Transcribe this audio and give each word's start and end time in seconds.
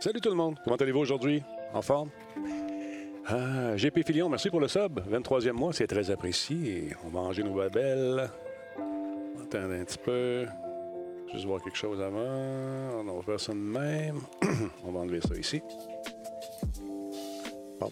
Salut 0.00 0.20
tout 0.20 0.28
le 0.28 0.36
monde. 0.36 0.60
Comment 0.62 0.76
allez-vous 0.76 1.00
aujourd'hui? 1.00 1.42
En 1.74 1.82
forme? 1.82 2.10
Ah, 3.26 3.76
GP 3.76 4.06
Filion, 4.06 4.28
merci 4.28 4.48
pour 4.48 4.60
le 4.60 4.68
sub. 4.68 5.00
23e 5.10 5.50
mois, 5.50 5.72
c'est 5.72 5.88
très 5.88 6.08
apprécié. 6.12 6.94
On 7.04 7.08
va 7.08 7.22
manger 7.22 7.42
nos 7.42 7.54
babelles. 7.54 8.30
Attendre 9.42 9.74
un 9.74 9.84
petit 9.84 9.98
peu. 9.98 10.46
Juste 11.32 11.46
voir 11.46 11.60
quelque 11.60 11.76
chose 11.76 12.00
avant. 12.00 12.20
On 12.20 13.16
va 13.16 13.22
faire 13.22 13.40
ça 13.40 13.52
de 13.52 13.58
même. 13.58 14.20
On 14.86 14.92
va 14.92 15.00
enlever 15.00 15.20
ça 15.20 15.34
ici. 15.34 15.60
Pom. 17.80 17.90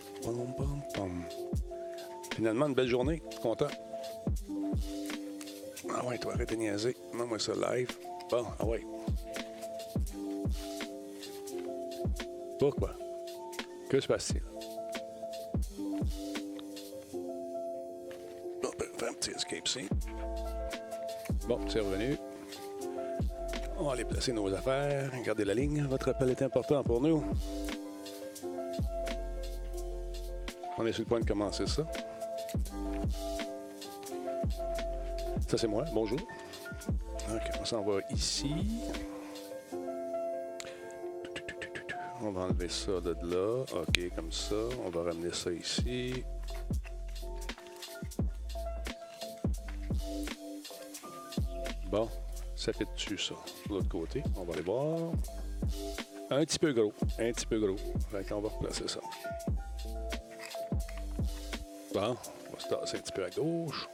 Finalement, 2.32 2.66
une 2.68 2.74
belle 2.74 2.88
journée. 2.88 3.20
Content. 3.42 3.66
Ah 5.92 6.06
ouais, 6.06 6.18
toi, 6.18 6.34
arrête 6.34 6.50
de 6.50 6.54
niaiser. 6.54 6.96
Mets-moi 7.14 7.40
ça 7.40 7.52
live. 7.54 7.90
Bon, 8.30 8.44
ah 8.60 8.64
ouais. 8.64 8.82
Pourquoi? 12.68 12.90
Que 13.88 14.00
se 14.00 14.08
passe-t-il? 14.08 14.42
Bon, 18.60 18.70
ben, 18.76 18.88
faire 18.98 19.08
un 19.08 19.12
petit 19.12 19.30
escape 19.30 19.68
ici. 19.68 19.88
Bon, 21.46 21.60
c'est 21.68 21.78
revenu. 21.78 22.16
On 23.78 23.84
va 23.84 23.92
aller 23.92 24.04
placer 24.04 24.32
nos 24.32 24.52
affaires. 24.52 25.12
Regardez 25.16 25.44
la 25.44 25.54
ligne. 25.54 25.86
Votre 25.88 26.08
appel 26.08 26.30
est 26.30 26.42
important 26.42 26.82
pour 26.82 27.00
nous. 27.00 27.22
On 30.76 30.84
est 30.84 30.92
sur 30.92 31.02
le 31.02 31.08
point 31.08 31.20
de 31.20 31.24
commencer 31.24 31.68
ça. 31.68 31.86
Ça, 35.46 35.56
c'est 35.56 35.68
moi. 35.68 35.84
Bonjour. 35.94 36.18
OK, 37.30 37.42
on 37.60 37.64
s'en 37.64 37.82
va 37.82 38.00
ici. 38.10 38.50
Va 42.36 42.42
enlever 42.42 42.68
ça 42.68 43.00
de 43.00 43.16
là. 43.22 43.64
OK, 43.74 44.14
comme 44.14 44.30
ça. 44.30 44.54
On 44.84 44.90
va 44.90 45.04
ramener 45.04 45.32
ça 45.32 45.50
ici. 45.50 46.22
Bon, 51.90 52.10
ça 52.54 52.72
fait 52.74 52.84
dessus, 52.94 53.16
ça. 53.16 53.34
De 53.66 53.74
l'autre 53.74 53.88
côté, 53.88 54.22
on 54.36 54.44
va 54.44 54.52
aller 54.52 54.62
voir. 54.62 55.12
Un 56.30 56.44
petit 56.44 56.58
peu 56.58 56.72
gros. 56.72 56.92
Un 57.18 57.32
petit 57.32 57.46
peu 57.46 57.58
gros. 57.58 57.76
Fait 58.10 58.28
qu'on 58.28 58.40
va 58.40 58.50
replacer 58.50 58.86
ça. 58.86 59.00
Bon, 61.94 62.16
on 62.48 62.52
va 62.52 62.58
se 62.58 62.68
tasser 62.68 62.96
un 62.98 63.00
petit 63.00 63.12
peu 63.12 63.24
à 63.24 63.30
gauche. 63.30 63.88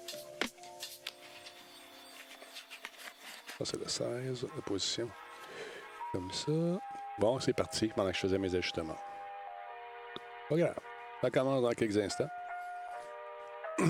Ça, 3.58 3.64
c'est 3.64 3.78
le 3.78 3.88
16, 3.88 4.46
la 4.56 4.62
position. 4.62 5.08
Comme 6.10 6.32
ça. 6.32 6.80
Bon, 7.22 7.38
c'est 7.38 7.52
parti 7.52 7.86
pendant 7.94 8.10
que 8.10 8.16
je 8.16 8.20
faisais 8.22 8.36
mes 8.36 8.52
ajustements. 8.52 8.98
Pas 10.48 10.56
grave. 10.56 10.74
Ça 11.20 11.30
commence 11.30 11.62
dans 11.62 11.70
quelques 11.70 11.96
instants. 11.96 12.26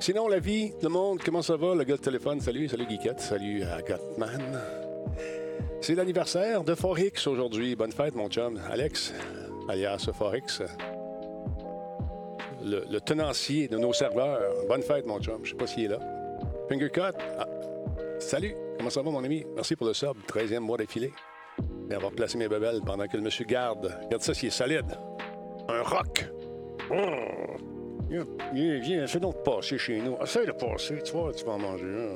Sinon, 0.00 0.28
la 0.28 0.38
vie, 0.38 0.72
le 0.82 0.88
monde, 0.88 1.20
comment 1.22 1.42
ça 1.42 1.56
va? 1.56 1.74
Le 1.74 1.84
gars 1.84 1.98
de 1.98 2.00
téléphone, 2.00 2.40
salut, 2.40 2.66
salut 2.70 2.86
Geekette, 2.88 3.20
salut 3.20 3.64
à 3.64 3.82
Gottman. 3.82 4.62
C'est 5.82 5.94
l'anniversaire 5.94 6.64
de 6.64 6.74
Forex 6.74 7.26
aujourd'hui. 7.26 7.76
Bonne 7.76 7.92
fête, 7.92 8.14
mon 8.14 8.30
chum. 8.30 8.58
Alex, 8.70 9.12
alias 9.68 10.08
Forex. 10.14 10.62
Le, 12.64 12.98
tenancier 13.00 13.68
de 13.68 13.76
nos 13.76 13.92
serveurs. 13.92 14.40
Bonne 14.68 14.82
fête, 14.82 15.06
mon 15.06 15.20
chum. 15.20 15.40
Je 15.42 15.50
sais 15.50 15.56
pas 15.56 15.66
s'il 15.66 15.84
est 15.84 15.88
là. 15.88 15.98
Fingercut. 16.68 17.16
Ah. 17.38 17.46
Salut. 18.18 18.54
Comment 18.76 18.90
ça 18.90 19.02
va, 19.02 19.10
mon 19.10 19.24
ami? 19.24 19.44
Merci 19.54 19.76
pour 19.76 19.86
le 19.86 19.94
sub. 19.94 20.16
13e 20.28 20.60
mois 20.60 20.78
d'affilée. 20.78 21.12
Va 21.88 21.98
replacer 21.98 22.38
mes 22.38 22.48
bebelles 22.48 22.80
pendant 22.84 23.06
que 23.06 23.16
le 23.16 23.22
monsieur 23.22 23.44
garde. 23.44 23.94
Regarde 24.04 24.22
ça, 24.22 24.32
s'il 24.34 24.48
est 24.48 24.52
solide. 24.52 24.96
Un 25.68 25.82
rock. 25.82 26.26
Viens, 28.08 28.26
viens, 28.52 28.78
viens, 28.78 29.06
fais 29.06 29.20
donc 29.20 29.42
passer 29.42 29.78
chez 29.78 30.00
nous. 30.00 30.16
Essaye 30.22 30.46
de 30.46 30.52
passer, 30.52 31.02
tu 31.02 31.12
vois, 31.12 31.32
tu 31.32 31.44
vas 31.44 31.52
en 31.52 31.58
manger. 31.58 32.10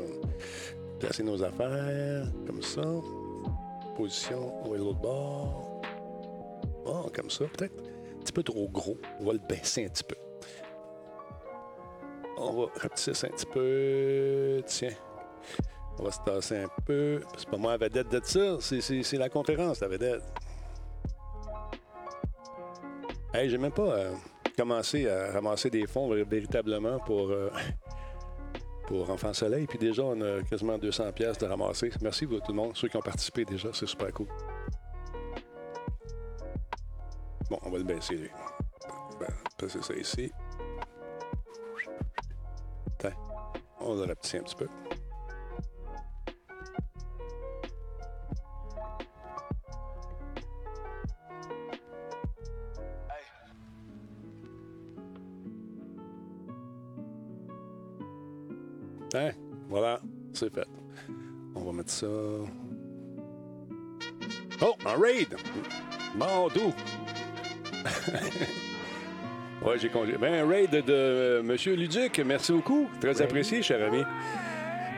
Placer 1.01 1.23
nos 1.23 1.43
affaires, 1.43 2.27
comme 2.47 2.63
ça. 2.63 2.83
Position, 3.97 4.53
on 4.65 4.71
va 4.71 4.77
l'autre 4.77 5.01
bord. 5.01 5.81
Comme 7.15 7.31
ça, 7.31 7.45
peut-être 7.47 7.73
un 7.81 8.21
petit 8.21 8.33
peu 8.33 8.43
trop 8.43 8.69
gros. 8.69 8.97
On 9.21 9.25
va 9.25 9.33
le 9.33 9.41
baisser 9.49 9.87
un 9.87 9.89
petit 9.89 10.05
peu. 10.05 10.17
On 12.39 12.53
va 12.53 12.67
rapetisser 12.81 13.27
un 13.27 13.31
petit 13.31 13.47
peu. 13.47 14.63
Tiens. 14.67 14.95
On 15.99 16.03
va 16.05 16.11
se 16.11 16.21
tasser 16.21 16.59
un 16.59 16.69
peu. 16.85 17.23
C'est 17.39 17.49
pas 17.49 17.57
moi 17.57 17.73
la 17.73 17.79
vedette 17.79 18.09
de 18.11 18.21
ça, 18.23 18.59
c'est- 18.61 19.13
la 19.17 19.29
conférence, 19.31 19.81
la 19.81 19.89
vedette. 19.89 20.23
Hey, 23.33 23.49
j'ai 23.49 23.59
même 23.59 23.73
pas 23.73 23.83
euh, 23.83 24.15
commencé 24.57 25.09
à 25.09 25.33
ramasser 25.33 25.71
des 25.71 25.87
fonds 25.87 26.11
vé- 26.15 26.27
véritablement 26.29 26.99
pour, 27.01 27.31
euh, 27.31 27.51
pour 28.87 29.09
Enfant 29.11 29.33
Soleil. 29.33 29.67
Puis 29.67 29.79
déjà, 29.79 30.03
on 30.03 30.21
a 30.21 30.43
quasiment 30.43 30.77
200 30.79 31.13
pièces 31.13 31.39
de 31.39 31.47
ramasser. 31.47 31.91
Merci 32.03 32.25
à 32.25 32.29
tout 32.41 32.53
le 32.53 32.55
monde, 32.55 32.73
ceux 32.77 32.89
qui 32.89 32.97
ont 32.97 33.03
participé 33.03 33.45
déjà, 33.45 33.69
c'est 33.73 33.87
super 33.87 34.13
cool. 34.13 34.27
Bon, 37.51 37.59
on 37.63 37.71
va 37.71 37.79
le 37.79 37.85
baisser. 37.85 38.31
Ben, 39.21 39.29
placer 39.57 39.81
ça 39.83 39.95
ici. 39.95 40.31
Tiens, 42.99 43.13
on 43.81 43.95
va 43.95 44.03
le 44.03 44.09
rapetisser 44.09 44.39
un 44.39 44.43
petit 44.43 44.57
peu. 44.57 44.69
Hein? 59.15 59.31
Voilà, 59.69 60.01
c'est 60.33 60.53
fait. 60.53 60.67
On 61.55 61.61
va 61.61 61.73
mettre 61.73 61.91
ça. 61.91 62.07
Oh, 64.63 64.75
un 64.85 65.01
raid! 65.01 65.37
Bon, 66.17 66.49
ouais, 69.67 69.79
j'ai 69.79 69.89
congé. 69.89 70.17
Ben, 70.19 70.33
un 70.35 70.49
raid 70.49 70.71
de 70.71 70.83
euh, 70.89 71.43
Monsieur 71.43 71.75
Luduc. 71.75 72.19
Merci 72.25 72.53
beaucoup. 72.53 72.89
Très 73.01 73.21
apprécié, 73.23 73.63
cher 73.63 73.85
ami. 73.87 74.03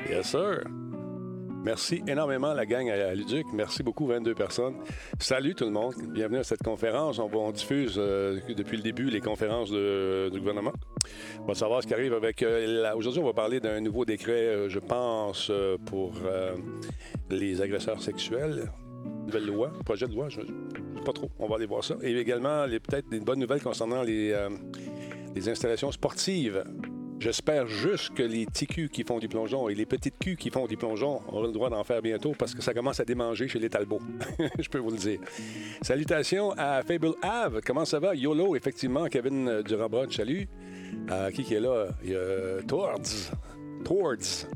Yes, 0.08 0.26
sir. 0.30 0.64
Merci 1.64 2.02
énormément, 2.06 2.54
la 2.54 2.64
gang 2.64 2.88
à 2.88 3.14
Luduc. 3.14 3.44
Merci 3.52 3.82
beaucoup, 3.82 4.06
22 4.06 4.32
personnes. 4.34 4.76
Salut 5.18 5.54
tout 5.54 5.64
le 5.64 5.72
monde. 5.72 5.92
Bienvenue 6.14 6.38
à 6.38 6.44
cette 6.44 6.62
conférence. 6.62 7.18
On, 7.18 7.50
diffuse 7.50 7.96
euh, 7.98 8.38
depuis 8.56 8.76
le 8.76 8.82
début 8.82 9.10
les 9.10 9.20
conférences 9.20 9.70
de- 9.70 10.30
du 10.32 10.38
gouvernement. 10.38 10.72
On 11.42 11.46
va 11.46 11.54
savoir 11.54 11.82
ce 11.82 11.88
qui 11.88 11.94
arrive 11.94 12.14
avec. 12.14 12.42
euh, 12.42 12.82
la- 12.82 12.96
Aujourd'hui, 12.96 13.20
on 13.20 13.26
va 13.26 13.32
parler 13.34 13.58
d'un 13.60 13.80
nouveau 13.80 14.04
décret, 14.04 14.68
je 14.68 14.78
pense, 14.78 15.50
pour 15.86 16.12
les 17.28 17.60
agresseurs 17.60 18.00
sexuels. 18.00 18.70
Nouvelle 19.26 19.46
loi, 19.46 19.72
projet 19.84 20.06
de 20.06 20.14
loi, 20.14 20.28
je 20.28 20.40
ne 20.40 20.46
sais 20.46 21.04
pas 21.04 21.12
trop. 21.12 21.30
On 21.38 21.46
va 21.46 21.56
aller 21.56 21.66
voir 21.66 21.84
ça. 21.84 21.96
Et 22.02 22.16
également, 22.16 22.66
peut-être 22.66 23.08
des 23.10 23.20
bonnes 23.20 23.40
nouvelles 23.40 23.62
concernant 23.62 24.02
les, 24.02 24.32
euh, 24.32 24.48
les 25.34 25.48
installations 25.48 25.92
sportives. 25.92 26.64
J'espère 27.20 27.66
juste 27.66 28.14
que 28.14 28.22
les 28.22 28.46
petits 28.46 28.68
culs 28.68 28.88
qui 28.88 29.02
font 29.02 29.18
du 29.18 29.28
plongeon 29.28 29.68
et 29.68 29.74
les 29.74 29.86
petites 29.86 30.18
culs 30.20 30.36
qui 30.36 30.50
font 30.50 30.66
du 30.66 30.76
plongeon 30.76 31.20
auront 31.26 31.42
le 31.42 31.52
droit 31.52 31.68
d'en 31.68 31.82
faire 31.82 32.00
bientôt 32.00 32.32
parce 32.38 32.54
que 32.54 32.62
ça 32.62 32.72
commence 32.72 33.00
à 33.00 33.04
démanger 33.04 33.48
chez 33.48 33.58
les 33.58 33.68
Talbots. 33.68 34.00
Je 34.58 34.68
peux 34.68 34.78
vous 34.78 34.90
le 34.90 34.96
dire. 34.96 35.18
Salutations 35.82 36.52
à 36.56 36.82
Fable 36.82 37.14
Ave. 37.22 37.60
Comment 37.66 37.84
ça 37.84 37.98
va? 37.98 38.14
YOLO, 38.14 38.54
effectivement. 38.54 39.06
Kevin 39.06 39.62
Durand-Broch, 39.62 40.12
salut. 40.12 40.46
Euh, 41.10 41.30
qui 41.32 41.42
qui 41.42 41.54
est 41.54 41.60
là? 41.60 41.88
Il 42.04 42.10
y 42.10 42.14
a 42.14 42.62
Towards. 42.62 43.32
Towards. 43.84 44.46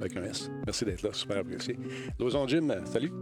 Avec 0.00 0.16
un 0.16 0.24
S. 0.24 0.50
Merci 0.66 0.84
d'être 0.84 1.02
là. 1.02 1.10
Super 1.12 1.38
apprécié. 1.38 1.78
Lozon 2.18 2.48
Jim, 2.48 2.68
salut. 2.84 3.12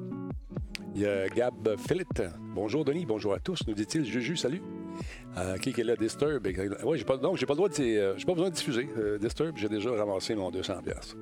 Il 0.94 1.00
y 1.00 1.06
a 1.06 1.28
Gab 1.28 1.76
Philip. 1.76 2.22
Bonjour 2.54 2.84
Denis, 2.84 3.04
bonjour 3.04 3.34
à 3.34 3.40
tous, 3.40 3.66
nous 3.66 3.74
dit-il. 3.74 4.04
Juju, 4.04 4.36
salut. 4.36 4.62
Euh, 5.36 5.56
qui 5.58 5.70
est 5.70 5.82
là? 5.84 5.96
Disturb? 5.96 6.46
Pas, 7.04 7.16
donc, 7.16 7.36
j'ai 7.36 7.46
pas 7.46 7.54
le 7.54 7.56
droit 7.56 7.68
de. 7.68 7.82
euh, 7.82 8.14
j'ai 8.16 8.24
pas 8.24 8.34
besoin 8.34 8.50
de 8.50 8.54
diffuser. 8.54 8.88
Euh, 8.96 9.18
Disturb, 9.18 9.56
j'ai 9.56 9.68
déjà 9.68 9.90
ramassé 9.90 10.36
mon 10.36 10.50
200$. 10.52 10.82
piastres. 10.82 11.16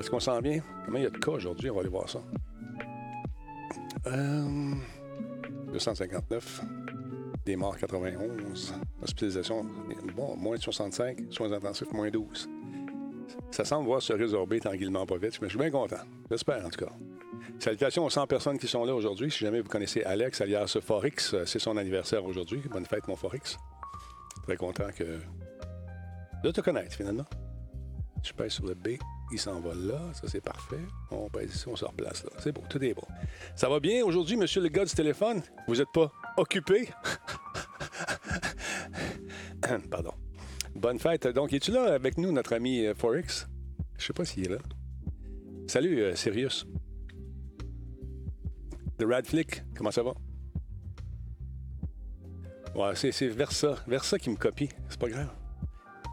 Est-ce 0.00 0.10
qu'on 0.10 0.18
s'en 0.18 0.40
vient? 0.40 0.60
Comment 0.84 0.98
il 0.98 1.04
y 1.04 1.06
a 1.06 1.10
de 1.10 1.18
cas 1.18 1.30
aujourd'hui? 1.30 1.70
On 1.70 1.74
va 1.74 1.80
aller 1.80 1.90
voir 1.90 2.08
ça. 2.08 2.20
Euh, 4.08 4.74
259. 5.72 6.62
Des 7.44 7.54
morts 7.56 7.78
91. 7.78 8.74
Hospitalisation, 9.02 9.64
bon, 10.16 10.36
moins 10.36 10.56
de 10.56 10.62
65. 10.62 11.18
Soins 11.30 11.52
intensifs, 11.52 11.92
moins 11.92 12.10
12. 12.10 12.48
Ça 13.52 13.64
semble 13.64 13.86
voir 13.86 14.02
se 14.02 14.12
résorber 14.12 14.58
tranquillement 14.58 15.06
pas 15.06 15.16
vite, 15.18 15.38
mais 15.40 15.48
je 15.48 15.50
suis 15.50 15.58
bien 15.58 15.70
content. 15.70 15.96
J'espère, 16.30 16.66
en 16.66 16.68
tout 16.68 16.84
cas. 16.84 16.92
Salutations 17.58 18.04
aux 18.04 18.10
100 18.10 18.26
personnes 18.26 18.58
qui 18.58 18.68
sont 18.68 18.84
là 18.84 18.94
aujourd'hui. 18.94 19.30
Si 19.30 19.40
jamais 19.40 19.60
vous 19.60 19.68
connaissez 19.68 20.02
Alex, 20.02 20.40
alias 20.40 20.78
Forix, 20.80 21.34
euh, 21.34 21.44
c'est 21.44 21.58
son 21.58 21.76
anniversaire 21.76 22.24
aujourd'hui. 22.24 22.60
Bonne 22.70 22.86
fête, 22.86 23.08
mon 23.08 23.16
Forix. 23.16 23.56
Très 24.44 24.56
content 24.56 24.88
que... 24.94 25.18
de 26.42 26.50
te 26.50 26.60
connaître, 26.60 26.94
finalement. 26.94 27.26
Je 28.22 28.32
pèse 28.32 28.52
sur 28.52 28.66
le 28.66 28.74
B, 28.74 28.90
il 29.32 29.38
s'en 29.38 29.60
va 29.60 29.74
là. 29.74 30.00
Ça, 30.12 30.28
c'est 30.28 30.40
parfait. 30.40 30.80
On 31.10 31.28
pèse 31.28 31.54
ici, 31.54 31.68
on 31.68 31.76
se 31.76 31.84
replace 31.84 32.24
là. 32.24 32.30
C'est 32.38 32.52
bon, 32.52 32.62
tout 32.68 32.82
est 32.82 32.94
bon. 32.94 33.06
Ça 33.54 33.68
va 33.68 33.80
bien 33.80 34.04
aujourd'hui, 34.04 34.36
monsieur 34.36 34.60
le 34.60 34.68
gars 34.68 34.84
du 34.84 34.94
téléphone? 34.94 35.42
Vous 35.66 35.76
n'êtes 35.76 35.92
pas 35.92 36.10
occupé? 36.36 36.88
Pardon. 39.90 40.12
Bonne 40.74 40.98
fête. 40.98 41.26
Donc, 41.28 41.52
es-tu 41.52 41.72
là 41.72 41.92
avec 41.94 42.18
nous, 42.18 42.32
notre 42.32 42.54
ami 42.54 42.86
euh, 42.86 42.94
Forex? 42.94 43.48
Je 43.98 44.06
sais 44.06 44.12
pas 44.12 44.24
s'il 44.24 44.46
est 44.46 44.50
là. 44.50 44.58
Salut, 45.66 46.00
euh, 46.00 46.14
Sirius. 46.14 46.66
The 48.98 49.04
Rad 49.04 49.26
Flick, 49.26 49.62
comment 49.76 49.92
ça 49.92 50.02
va? 50.02 50.12
Ouais, 52.74 52.94
c'est, 52.96 53.28
Versa. 53.28 53.76
Versa 53.86 54.18
qui 54.18 54.30
me 54.30 54.36
copie. 54.36 54.68
C'est 54.88 54.98
pas 54.98 55.08
grave. 55.08 55.30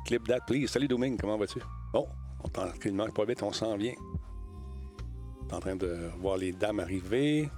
Clip 0.06 0.28
that, 0.28 0.42
please. 0.48 0.68
Salut, 0.68 0.88
Domingue, 0.88 1.20
comment 1.20 1.38
vas-tu? 1.38 1.60
Bon, 1.92 2.08
on 2.44 2.48
tranquillement, 2.48 3.10
pas 3.10 3.26
vite, 3.26 3.42
on 3.42 3.52
s'en 3.52 3.76
vient. 3.76 3.94
Est 5.50 5.54
en 5.54 5.60
train 5.60 5.76
de 5.76 6.10
voir 6.20 6.38
les 6.38 6.52
dames 6.52 6.80
arriver. 6.80 7.50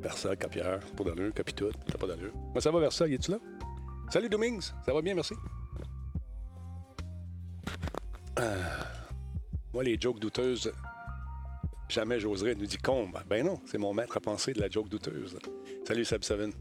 Versa, 0.00 0.36
copieur, 0.36 0.80
pas 0.96 1.04
d'allure, 1.04 1.34
copie 1.34 1.54
tout, 1.54 1.70
t'as 1.86 1.98
pas 1.98 2.06
d'allure. 2.06 2.32
Moi, 2.34 2.60
ça 2.60 2.70
va, 2.70 2.80
Versa, 2.80 3.08
es-tu 3.08 3.32
là? 3.32 3.38
Salut, 4.10 4.28
Domingues, 4.28 4.62
ça 4.62 4.92
va 4.92 5.02
bien, 5.02 5.14
merci. 5.14 5.34
Euh, 8.38 8.62
moi, 9.72 9.84
les 9.84 9.96
jokes 10.00 10.18
douteuses, 10.18 10.72
jamais 11.92 12.18
j'oserais, 12.20 12.54
nous 12.54 12.66
dit 12.66 12.78
Combe. 12.78 13.18
Ben 13.28 13.44
non, 13.44 13.60
c'est 13.66 13.78
mon 13.78 13.92
maître 13.94 14.16
à 14.16 14.20
penser 14.20 14.52
de 14.52 14.60
la 14.60 14.68
joke 14.68 14.88
douteuse. 14.88 15.38
Salut, 15.86 16.04
Seb 16.04 16.24
Seven. 16.24 16.52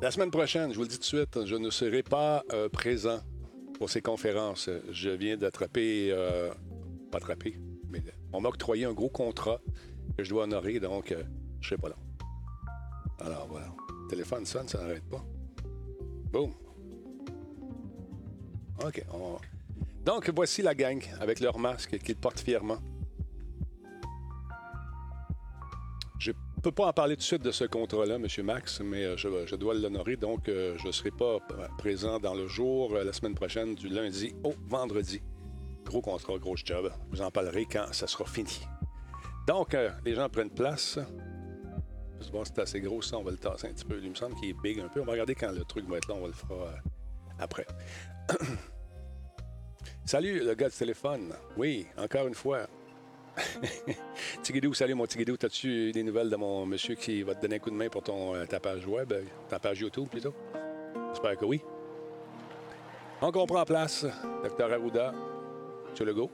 La 0.00 0.10
semaine 0.10 0.30
prochaine, 0.30 0.70
je 0.70 0.76
vous 0.76 0.82
le 0.82 0.88
dis 0.88 0.94
tout 0.96 1.00
de 1.00 1.04
suite, 1.04 1.44
je 1.44 1.56
ne 1.56 1.70
serai 1.70 2.02
pas 2.04 2.44
euh, 2.52 2.68
présent 2.68 3.18
pour 3.74 3.90
ces 3.90 4.00
conférences. 4.00 4.70
Je 4.92 5.10
viens 5.10 5.36
d'attraper, 5.36 6.10
euh, 6.12 6.50
pas 7.10 7.18
attraper, 7.18 7.58
mais 7.90 8.02
on 8.32 8.40
m'a 8.40 8.48
octroyé 8.48 8.84
un 8.84 8.92
gros 8.92 9.08
contrat 9.08 9.60
que 10.16 10.22
je 10.22 10.30
dois 10.30 10.44
honorer, 10.44 10.78
donc 10.78 11.10
euh, 11.10 11.22
je 11.60 11.66
ne 11.66 11.70
serai 11.70 11.76
pas 11.78 11.88
là. 11.88 11.96
Alors 13.20 13.48
voilà, 13.48 13.66
le 14.04 14.08
téléphone 14.08 14.46
sonne, 14.46 14.68
ça 14.68 14.78
n'arrête 14.80 15.08
pas. 15.08 15.24
Boum. 16.32 16.52
OK. 18.84 19.04
on- 19.12 19.38
Donc 20.08 20.30
voici 20.34 20.62
la 20.62 20.74
gang 20.74 21.02
avec 21.20 21.38
leur 21.38 21.58
masque 21.58 21.98
qu'ils 21.98 22.16
portent 22.16 22.40
fièrement. 22.40 22.78
Je 26.18 26.30
ne 26.30 26.62
peux 26.62 26.72
pas 26.72 26.86
en 26.86 26.94
parler 26.94 27.14
tout 27.14 27.20
de 27.20 27.24
suite 27.24 27.42
de 27.42 27.50
ce 27.50 27.64
contrat-là, 27.64 28.14
M. 28.14 28.26
Max, 28.42 28.80
mais 28.80 29.04
euh, 29.04 29.18
je, 29.18 29.54
dois 29.54 29.74
l'honorer. 29.74 30.16
Donc, 30.16 30.48
euh, 30.48 30.78
je 30.78 30.86
ne 30.86 30.92
serai 30.92 31.10
pas 31.10 31.34
euh, 31.34 31.68
présent 31.76 32.18
dans 32.18 32.32
le 32.32 32.48
jour 32.48 32.94
la 32.94 33.12
semaine 33.12 33.34
prochaine, 33.34 33.74
du 33.74 33.90
lundi 33.90 34.34
au 34.44 34.54
vendredi. 34.66 35.20
Gros 35.84 36.00
contrat, 36.00 36.38
gros 36.38 36.56
job. 36.56 36.90
Vous 37.10 37.20
en 37.20 37.30
parlerai 37.30 37.66
quand 37.70 37.92
ça 37.92 38.06
sera 38.06 38.24
fini. 38.24 38.62
Donc, 39.46 39.76
les 40.06 40.14
gens 40.14 40.30
prennent 40.30 40.48
place. 40.48 40.98
Je 42.18 42.24
si 42.24 42.30
c'est 42.44 42.58
assez 42.60 42.80
gros, 42.80 43.02
ça, 43.02 43.18
on 43.18 43.24
va 43.24 43.30
le 43.30 43.36
tasser 43.36 43.66
un 43.66 43.74
petit 43.74 43.84
peu. 43.84 44.00
Il 44.02 44.08
me 44.08 44.14
semble 44.14 44.36
qu'il 44.36 44.48
est 44.48 44.62
big 44.62 44.80
un 44.80 44.88
peu. 44.88 45.02
On 45.02 45.04
va 45.04 45.12
regarder 45.12 45.34
quand 45.34 45.52
le 45.52 45.64
truc 45.64 45.86
va 45.86 45.98
être 45.98 46.08
là, 46.08 46.14
on 46.14 46.22
va 46.22 46.28
le 46.28 46.34
euh, 46.50 46.70
après. 47.38 47.66
Salut, 50.08 50.42
le 50.42 50.54
gars 50.54 50.70
du 50.70 50.74
téléphone. 50.74 51.34
Oui, 51.58 51.86
encore 51.98 52.26
une 52.26 52.34
fois. 52.34 52.60
Tigidou, 54.42 54.72
salut 54.72 54.94
mon 54.94 55.04
Tigidou. 55.04 55.36
T'as-tu 55.36 55.92
des 55.92 56.02
nouvelles 56.02 56.30
de 56.30 56.36
mon 56.36 56.64
monsieur 56.64 56.94
qui 56.94 57.22
va 57.22 57.34
te 57.34 57.42
donner 57.42 57.56
un 57.56 57.58
coup 57.58 57.68
de 57.68 57.74
main 57.74 57.90
pour 57.90 58.02
ton, 58.02 58.34
euh, 58.34 58.46
ta 58.46 58.58
page 58.58 58.86
web, 58.86 59.12
euh, 59.12 59.22
ta 59.50 59.58
page 59.58 59.80
YouTube 59.80 60.08
plutôt? 60.08 60.32
J'espère 61.10 61.36
que 61.36 61.44
oui. 61.44 61.60
On 63.20 63.30
comprend 63.30 63.60
en 63.60 63.64
place. 63.66 64.06
Docteur 64.42 64.72
Arruda, 64.72 65.12
sur 65.92 66.06
le 66.06 66.14
go. 66.14 66.30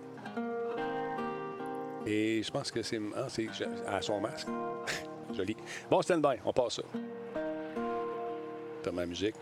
Et 2.07 2.45
je 2.45 2.51
pense 2.53 2.71
que 2.71 2.81
c'est 2.81 3.01
ah, 3.17 3.27
c'est 3.29 3.49
à 3.89 4.01
son 4.01 4.21
masque. 4.21 4.47
Joli. 5.37 5.57
Bon, 5.91 6.01
stand-by, 6.01 6.37
on 6.45 6.53
passe 6.53 6.75
ça. 6.77 6.83
T'as 8.85 8.93
ma 8.93 9.05
musique. 9.05 9.35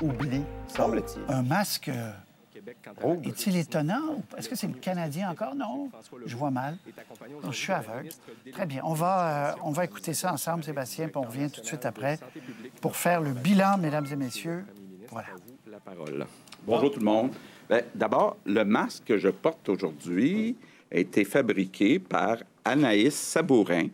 Oublie, 0.00 0.44
semble-t-il. 0.66 1.22
Un 1.28 1.42
masque, 1.42 1.90
euh, 1.90 2.10
Oh. 3.02 3.16
est-il 3.24 3.56
étonnant? 3.56 4.22
Est-ce 4.36 4.48
que 4.48 4.56
c'est 4.56 4.66
le 4.66 4.74
Canadien 4.74 5.30
encore? 5.30 5.54
Non, 5.54 5.90
je 6.24 6.36
vois 6.36 6.50
mal. 6.50 6.76
Non, 7.42 7.50
je 7.50 7.56
suis 7.56 7.72
aveugle. 7.72 8.08
Très 8.52 8.66
bien. 8.66 8.80
On 8.84 8.94
va, 8.94 9.52
euh, 9.52 9.56
on 9.64 9.70
va 9.70 9.84
écouter 9.84 10.14
ça 10.14 10.32
ensemble, 10.32 10.64
Sébastien, 10.64 11.08
puis 11.08 11.16
on 11.16 11.22
revient 11.22 11.50
tout 11.50 11.60
de 11.60 11.66
suite 11.66 11.84
après 11.84 12.18
pour 12.80 12.96
faire 12.96 13.20
le 13.20 13.32
bilan, 13.32 13.78
mesdames 13.78 14.06
et 14.10 14.16
messieurs. 14.16 14.64
Voilà. 15.10 15.28
La 15.70 15.78
parole. 15.78 16.26
Bonjour 16.66 16.90
tout 16.90 17.00
le 17.00 17.04
monde. 17.04 17.32
Ben, 17.68 17.82
D'abord, 17.94 18.36
le 18.44 18.64
masque 18.64 19.04
que 19.04 19.18
je 19.18 19.28
porte 19.28 19.68
aujourd'hui 19.68 20.56
a 20.92 20.98
été 20.98 21.24
fabriqué 21.24 21.98
par 21.98 22.38
Anaïs 22.64 23.14
Sabourin 23.14 23.88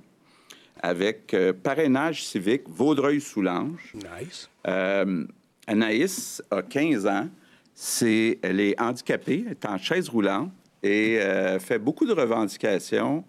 avec 0.82 1.34
euh, 1.34 1.52
parrainage 1.52 2.24
civique 2.24 2.62
Vaudreuil-Soulanges. 2.68 3.94
Nice. 3.94 4.48
Euh, 4.66 5.26
Anaïs 5.66 6.42
a 6.50 6.62
15 6.62 7.06
ans. 7.06 7.28
C'est, 7.74 8.38
elle 8.42 8.60
est 8.60 8.78
handicapée, 8.80 9.44
elle 9.46 9.52
est 9.52 9.66
en 9.66 9.78
chaise 9.78 10.08
roulante 10.08 10.52
et 10.82 11.18
euh, 11.20 11.58
fait 11.58 11.78
beaucoup 11.78 12.06
de 12.06 12.12
revendications. 12.12 13.24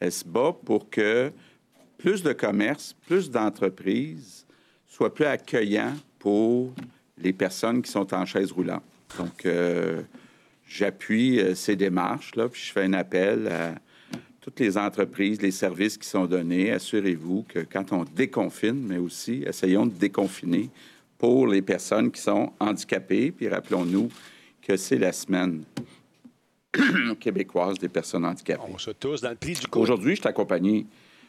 Elle 0.00 0.12
se 0.12 0.24
bat 0.24 0.54
pour 0.64 0.90
que 0.90 1.32
plus 1.98 2.22
de 2.22 2.32
commerces, 2.32 2.94
plus 3.06 3.30
d'entreprises 3.30 4.46
soient 4.86 5.12
plus 5.12 5.24
accueillants 5.24 5.94
pour 6.18 6.72
les 7.18 7.32
personnes 7.32 7.82
qui 7.82 7.90
sont 7.90 8.12
en 8.14 8.24
chaise 8.24 8.52
roulante. 8.52 8.82
Donc, 9.18 9.46
euh, 9.46 10.02
j'appuie 10.66 11.40
euh, 11.40 11.54
ces 11.54 11.76
démarches, 11.76 12.34
là, 12.36 12.48
puis 12.48 12.62
je 12.62 12.72
fais 12.72 12.84
un 12.84 12.92
appel 12.92 13.48
à 13.48 13.74
toutes 14.40 14.60
les 14.60 14.76
entreprises, 14.76 15.40
les 15.40 15.50
services 15.50 15.96
qui 15.96 16.06
sont 16.06 16.26
donnés. 16.26 16.70
Assurez-vous 16.70 17.46
que 17.48 17.60
quand 17.60 17.92
on 17.92 18.04
déconfine, 18.04 18.84
mais 18.86 18.98
aussi 18.98 19.42
essayons 19.46 19.86
de 19.86 19.94
déconfiner 19.94 20.68
pour 21.18 21.46
les 21.46 21.62
personnes 21.62 22.10
qui 22.10 22.20
sont 22.20 22.52
handicapées. 22.60 23.30
Puis 23.30 23.48
rappelons-nous 23.48 24.08
que 24.62 24.76
c'est 24.76 24.98
la 24.98 25.12
semaine 25.12 25.64
québécoise 27.20 27.78
des 27.78 27.88
personnes 27.88 28.24
handicapées. 28.24 28.62
On 28.72 28.78
se 28.78 28.90
tous 28.90 29.20
dans 29.20 29.30
le 29.30 29.36
pli 29.36 29.54
du 29.54 29.66
coup. 29.66 29.80
Aujourd'hui, 29.80 30.16
je 30.16 30.20
suis 30.20 30.28
accompagné 30.28 30.86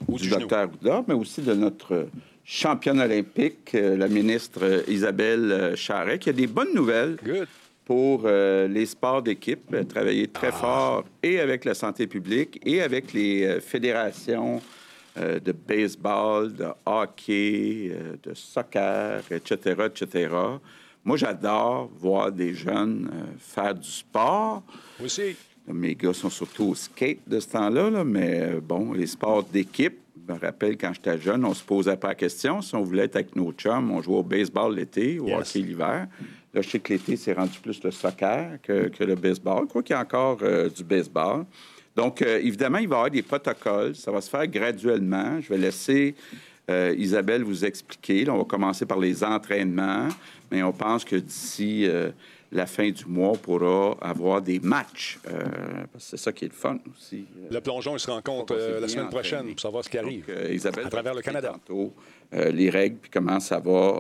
Ou 0.08 0.18
du 0.18 0.30
docteur 0.30 0.70
Houda, 0.70 1.04
mais 1.08 1.14
aussi 1.14 1.42
de 1.42 1.54
notre 1.54 2.08
championne 2.44 3.00
olympique, 3.00 3.74
euh, 3.74 3.98
la 3.98 4.08
ministre 4.08 4.84
Isabelle 4.88 5.52
euh, 5.52 5.76
Charret, 5.76 6.20
qui 6.20 6.30
a 6.30 6.34
des 6.34 6.46
bonnes 6.48 6.74
nouvelles 6.76 7.18
Good. 7.24 7.48
pour 7.86 8.24
euh, 8.26 8.68
les 8.68 8.86
sports 8.86 9.24
d'équipe, 9.24 9.76
travailler 9.88 10.30
Ah. 10.34 10.40
très 10.40 10.52
fort 10.52 11.06
et 11.24 11.40
avec 11.40 11.66
la 11.66 11.74
santé 11.74 12.06
publique 12.08 12.60
et 12.66 12.82
avec 12.82 13.14
les 13.14 13.60
fédérations 13.62 14.62
euh, 15.18 15.40
de 15.40 15.52
baseball, 15.52 16.54
de 16.54 16.68
hockey, 16.86 17.92
euh, 17.92 18.16
de 18.24 18.34
soccer, 18.34 19.22
etc., 19.32 19.76
etc. 19.86 20.30
Moi, 21.04 21.18
j'adore 21.18 21.90
voir 22.00 22.32
des 22.32 22.54
jeunes 22.54 23.10
euh, 23.14 23.24
faire 23.40 23.76
du 23.76 23.90
sport. 23.90 24.64
Moi 25.00 25.06
aussi. 25.06 25.36
Mes 25.68 25.96
gars 25.96 26.14
sont 26.14 26.30
surtout 26.30 26.66
au 26.66 26.76
skate 26.76 27.28
de 27.28 27.40
ce 27.40 27.48
temps-là, 27.50 27.90
là, 27.90 28.04
mais 28.04 28.60
bon, 28.62 28.94
les 28.94 29.08
sports 29.08 29.42
d'équipe, 29.44 29.98
je 30.28 30.34
me 30.34 30.40
rappelle 30.40 30.78
quand 30.78 30.94
j'étais 30.94 31.20
jeune, 31.20 31.44
on 31.44 31.56
se 31.56 31.64
posait 31.64 31.98
pas 31.98 32.10
la 32.10 32.16
question. 32.16 32.62
Si 32.62 32.76
on 32.76 32.82
voulait 32.84 33.06
être 33.06 33.16
avec 33.16 33.36
nos 33.36 33.52
chums, 33.52 33.90
on 33.92 34.00
jouait 34.02 34.18
au 34.18 34.24
baseball 34.24 34.76
l'été, 34.76 35.18
au 35.20 35.26
Yes. 35.28 35.40
hockey 35.56 35.60
l'hiver. 35.66 36.08
Là, 36.54 36.62
je 36.62 36.70
sais 36.70 36.80
que 36.80 36.94
l'été, 36.94 37.16
c'est 37.16 37.34
rendu 37.34 37.60
plus 37.60 37.84
le 37.84 37.90
soccer 37.92 38.60
que, 38.62 38.90
que 38.90 39.04
le 39.04 39.16
baseball. 39.16 39.66
Quoi 39.68 39.82
qu'il 39.82 39.94
y 39.96 39.98
a 39.98 40.02
encore 40.02 40.38
euh, 40.44 40.70
du 40.70 40.84
baseball. 40.84 41.46
Donc, 41.96 42.22
euh, 42.22 42.40
évidemment, 42.40 42.80
il 42.80 42.88
va 42.88 42.96
y 42.96 42.98
avoir 42.98 43.12
des 43.12 43.22
protocoles. 43.22 43.96
Ça 43.96 44.12
va 44.12 44.22
se 44.22 44.30
faire 44.30 44.48
graduellement. 44.48 45.40
Je 45.40 45.50
vais 45.50 45.58
laisser 45.58 46.16
euh, 46.70 46.94
Isabelle 46.98 47.44
vous 47.44 47.64
expliquer. 47.64 48.26
Là, 48.26 48.34
on 48.34 48.40
va 48.40 48.44
commencer 48.44 48.86
par 48.86 49.00
les 49.00 49.24
entraînements, 49.24 50.10
mais 50.52 50.62
on 50.62 50.74
pense 50.74 51.06
que 51.06 51.16
d'ici 51.16 51.86
euh, 51.88 52.12
la 52.52 52.66
fin 52.66 52.90
du 52.90 53.06
mois, 53.06 53.30
on 53.30 53.38
pourra 53.38 53.98
avoir 54.02 54.42
des 54.42 54.60
matchs. 54.60 55.20
C'est 55.98 56.18
ça 56.18 56.34
qui 56.34 56.46
est 56.46 56.50
le 56.50 56.54
fun 56.54 56.78
aussi. 56.96 57.26
Le 57.50 57.62
plongeon, 57.62 57.96
il 57.96 58.00
se 58.00 58.12
rencontre 58.12 58.56
la 58.56 58.88
semaine 58.88 59.10
prochaine 59.10 59.40
entraîné. 59.40 59.54
pour 59.54 59.62
savoir 59.62 59.84
ce 59.84 59.90
qui 59.90 59.98
arrive. 59.98 60.26
donc, 60.28 60.54
Isabelle 60.54 60.88
à 60.88 60.90
travers 60.90 61.14
le 61.14 61.22
Canada. 61.22 61.54
Tantôt, 61.54 61.94
les 62.32 62.70
règles 62.70 62.98
puis 62.98 63.12
comment 63.12 63.40
ça 63.40 63.60
va 63.60 64.00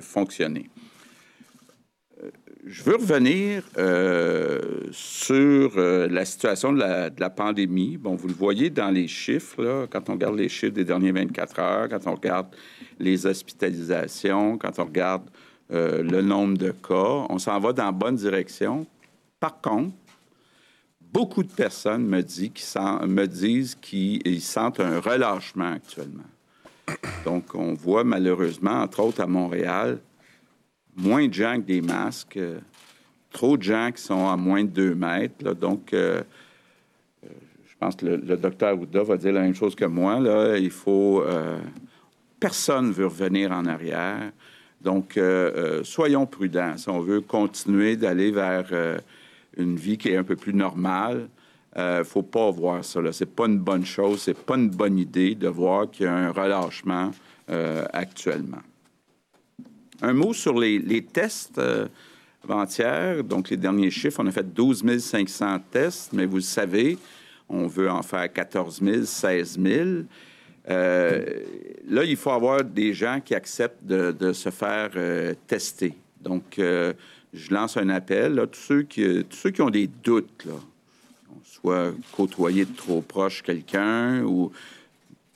fonctionner. 0.00 0.68
Je 2.70 2.82
veux 2.82 2.96
revenir 2.96 3.62
euh, 3.78 4.60
sur 4.90 5.72
euh, 5.78 6.06
la 6.06 6.26
situation 6.26 6.70
de 6.70 6.78
la, 6.78 7.30
pandémie. 7.30 7.96
Bon, 7.96 8.14
vous 8.14 8.28
le 8.28 8.34
voyez 8.34 8.68
dans 8.68 8.90
les 8.90 9.08
chiffres, 9.08 9.86
quand 9.90 10.10
on 10.10 10.12
regarde 10.12 10.36
les 10.36 10.50
chiffres 10.50 10.74
des 10.74 10.84
dernières 10.84 11.14
24 11.14 11.58
heures, 11.60 11.88
quand 11.88 12.06
on 12.06 12.14
regarde 12.14 12.48
les 12.98 13.24
hospitalisations, 13.24 14.58
quand 14.58 14.78
on 14.78 14.84
regarde 14.84 15.22
euh, 15.72 16.02
le 16.02 16.20
nombre 16.20 16.58
de 16.58 16.72
cas, 16.72 17.26
on 17.30 17.38
s'en 17.38 17.58
va 17.58 17.72
dans 17.72 17.86
la 17.86 17.92
bonne 17.92 18.16
direction. 18.16 18.86
Par 19.40 19.62
contre, 19.62 19.94
beaucoup 21.00 21.44
de 21.44 21.52
personnes 21.52 22.06
me 22.06 22.20
disent 23.26 23.76
qu'ils 23.76 24.42
sentent 24.42 24.80
un 24.80 25.00
relâchement 25.00 25.72
actuellement. 25.72 26.28
Donc, 27.24 27.54
on 27.54 27.72
voit 27.72 28.04
malheureusement, 28.04 28.82
entre 28.82 29.00
autres 29.00 29.22
à 29.22 29.26
Montréal, 29.26 30.00
moins 30.98 31.26
de 31.26 31.32
gens 31.32 31.50
avec 31.50 31.64
des 31.64 31.80
masques, 31.80 32.38
trop 33.30 33.56
de 33.56 33.62
gens 33.62 33.90
qui 33.94 34.02
sont 34.02 34.28
à 34.28 34.36
moins 34.36 34.64
de 34.64 34.68
2 34.68 34.94
mètres. 34.94 35.54
donc, 35.54 35.90
je 35.92 36.24
pense 37.78 37.96
que 37.96 38.06
le, 38.06 38.36
docteur 38.36 38.78
Ouda 38.78 39.02
va 39.04 39.16
dire 39.16 39.32
la 39.32 39.42
même 39.42 39.54
chose 39.54 39.74
que 39.74 39.84
moi. 39.84 40.20
Il 40.58 40.70
faut... 40.70 41.22
personne 42.40 42.90
veut 42.90 43.06
revenir 43.06 43.52
en 43.52 43.64
arrière. 43.66 44.32
Donc, 44.80 45.18
soyons 45.84 46.26
prudents. 46.26 46.76
Si 46.76 46.88
on 46.88 47.00
veut 47.00 47.20
continuer 47.20 47.96
d'aller 47.96 48.32
vers 48.32 49.00
une 49.56 49.76
vie 49.76 49.98
qui 49.98 50.08
est 50.08 50.16
un 50.16 50.24
peu 50.24 50.36
plus 50.36 50.54
normale, 50.54 51.28
il 51.78 51.80
euh, 51.80 51.98
ne 51.98 52.04
faut 52.04 52.22
pas 52.22 52.50
voir 52.50 52.84
ça. 52.84 53.00
Ce 53.12 53.24
n'est 53.24 53.30
pas 53.30 53.46
une 53.46 53.58
bonne 53.58 53.84
chose, 53.84 54.22
ce 54.22 54.30
n'est 54.30 54.34
pas 54.34 54.56
une 54.56 54.70
bonne 54.70 54.98
idée 54.98 55.34
de 55.34 55.48
voir 55.48 55.90
qu'il 55.90 56.06
y 56.06 56.08
a 56.08 56.14
un 56.14 56.32
relâchement 56.32 57.10
euh, 57.50 57.84
actuellement. 57.92 58.62
Un 60.00 60.12
mot 60.12 60.32
sur 60.32 60.58
les, 60.58 61.02
tests 61.02 61.58
euh, 61.58 61.88
avant-hier. 62.44 63.24
Donc, 63.24 63.50
les 63.50 63.56
derniers 63.56 63.90
chiffres, 63.90 64.20
on 64.22 64.26
a 64.26 64.32
fait 64.32 64.52
12 64.52 64.98
500 64.98 65.58
tests, 65.70 66.12
mais 66.12 66.26
vous 66.26 66.36
le 66.36 66.42
savez, 66.42 66.98
on 67.48 67.66
veut 67.66 67.90
en 67.90 68.02
faire 68.02 68.32
14 68.32 68.80
000, 68.82 69.04
16 69.04 69.58
000. 69.60 69.88
là, 70.68 72.04
il 72.04 72.16
faut 72.16 72.30
avoir 72.30 72.62
des 72.62 72.92
gens 72.92 73.20
qui 73.24 73.34
acceptent 73.34 73.84
de, 73.84 74.32
se 74.32 74.50
faire 74.50 74.90
tester. 75.46 75.94
Donc, 76.20 76.58
je 76.58 77.54
lance 77.54 77.76
un 77.76 77.88
appel 77.88 78.38
à 78.38 78.46
tous 78.46 78.60
ceux 78.60 78.82
qui, 78.82 79.24
ceux 79.30 79.50
qui 79.50 79.62
ont 79.62 79.70
des 79.70 79.86
doutes, 79.86 80.44
là, 80.44 80.54
soit 81.44 81.92
côtoyer 82.12 82.64
de 82.64 82.74
trop 82.74 83.00
proche 83.00 83.42
quelqu'un 83.42 84.22
ou 84.22 84.52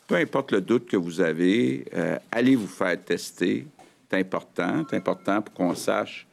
peu 0.06 0.14
importe 0.16 0.52
le 0.52 0.60
doute 0.60 0.86
que 0.86 0.96
vous 0.96 1.20
avez, 1.20 1.84
euh, 1.94 2.18
allez 2.30 2.56
vous 2.56 2.66
faire 2.66 3.02
tester. 3.02 3.66
Important. 4.12 4.84
Important 4.92 5.42
pour 5.42 5.54
qu'on 5.54 5.74
sache 5.74 6.26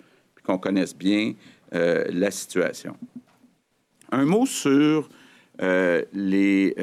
qu'on 0.43 0.57
connaisse 0.57 0.95
bien 0.95 1.33
euh, 1.73 2.05
la 2.09 2.31
situation. 2.31 2.95
Un 4.11 4.25
mot 4.25 4.45
sur 4.45 5.09
euh, 5.61 6.03
les, 6.13 6.75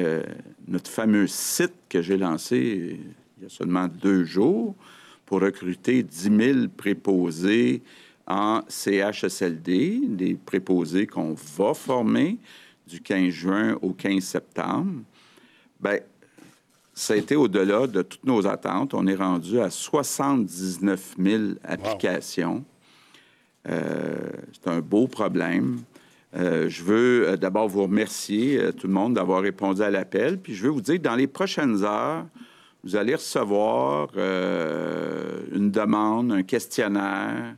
notre 0.67 0.89
fameux 0.89 1.27
site 1.27 1.73
que 1.89 2.01
j'ai 2.01 2.17
lancé 2.17 2.97
il 3.37 3.43
y 3.43 3.45
a 3.45 3.49
seulement 3.49 3.87
deux 3.87 4.23
jours 4.23 4.75
pour 5.25 5.41
recruter 5.41 6.03
10 6.03 6.37
000 6.37 6.67
préposés 6.75 7.83
en 8.25 8.61
CHSLD, 8.67 10.01
des 10.07 10.35
préposés 10.35 11.07
qu'on 11.07 11.33
va 11.33 11.73
former 11.73 12.37
du 12.87 13.01
15 13.01 13.29
juin 13.29 13.77
au 13.81 13.91
15 13.91 14.23
septembre, 14.23 15.01
bien, 15.79 15.99
ça 16.97 17.13
a 17.13 17.17
été 17.17 17.35
au-delà 17.35 17.85
de 17.85 18.01
toutes 18.01 18.25
nos 18.25 18.47
attentes. 18.47 18.95
On 18.95 19.05
est 19.05 19.15
rendu 19.15 19.59
à 19.59 19.69
79 19.69 21.15
000 21.19 21.43
applications. 21.63 22.65
Euh, 23.69 24.15
c'est 24.51 24.67
un 24.71 24.79
beau 24.79 25.07
problème. 25.07 25.77
Euh, 26.35 26.67
je 26.69 26.83
veux 26.83 27.27
euh, 27.27 27.37
d'abord 27.37 27.67
vous 27.69 27.83
remercier, 27.83 28.59
tout 28.75 28.87
le 28.87 28.93
monde, 28.93 29.13
d'avoir 29.13 29.43
répondu 29.43 29.83
à 29.83 29.91
l'appel. 29.91 30.39
Puis 30.39 30.55
je 30.55 30.63
veux 30.63 30.69
vous 30.71 30.81
dire 30.81 30.95
que 30.95 31.01
dans 31.01 31.15
les 31.15 31.27
prochaines 31.27 31.83
heures, 31.83 32.25
vous 32.83 32.95
allez 32.95 33.13
recevoir 33.13 34.09
une 34.15 35.69
demande, 35.69 36.31
un 36.31 36.43
questionnaire 36.43 37.57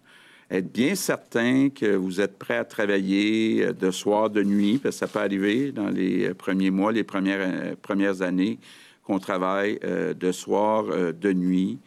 être 0.51 0.71
bien 0.71 0.95
certain 0.95 1.69
que 1.69 1.95
vous 1.95 2.21
êtes 2.21 2.37
prêt 2.37 2.57
à 2.57 2.65
travailler 2.65 3.65
euh, 3.65 3.73
de 3.73 3.91
soir, 3.91 4.29
de 4.29 4.43
nuit, 4.43 4.79
parce 4.81 4.95
que 4.95 4.99
ça 4.99 5.07
peut 5.07 5.19
arriver 5.19 5.71
dans 5.71 5.89
les 5.89 6.29
euh, 6.29 6.33
premiers 6.33 6.71
mois, 6.71 6.91
les 6.91 7.03
premières, 7.03 7.41
euh, 7.41 7.75
premières 7.79 8.21
années 8.21 8.59
qu'on 9.09 9.19
travaille 9.19 9.79
de 9.79 10.31
soir, 10.31 10.85
de 10.85 11.33
nuit. 11.33 11.79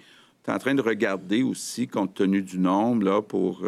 Tu 0.45 0.51
es 0.51 0.55
en 0.55 0.59
train 0.59 0.75
de 0.75 0.83
regarder 0.83 1.45
aussi, 1.45 1.87
compte 1.87 2.15
tenu 2.15 2.43
du 2.43 2.59
nombre, 2.59 3.05
là, 3.05 3.23
pour 3.23 3.63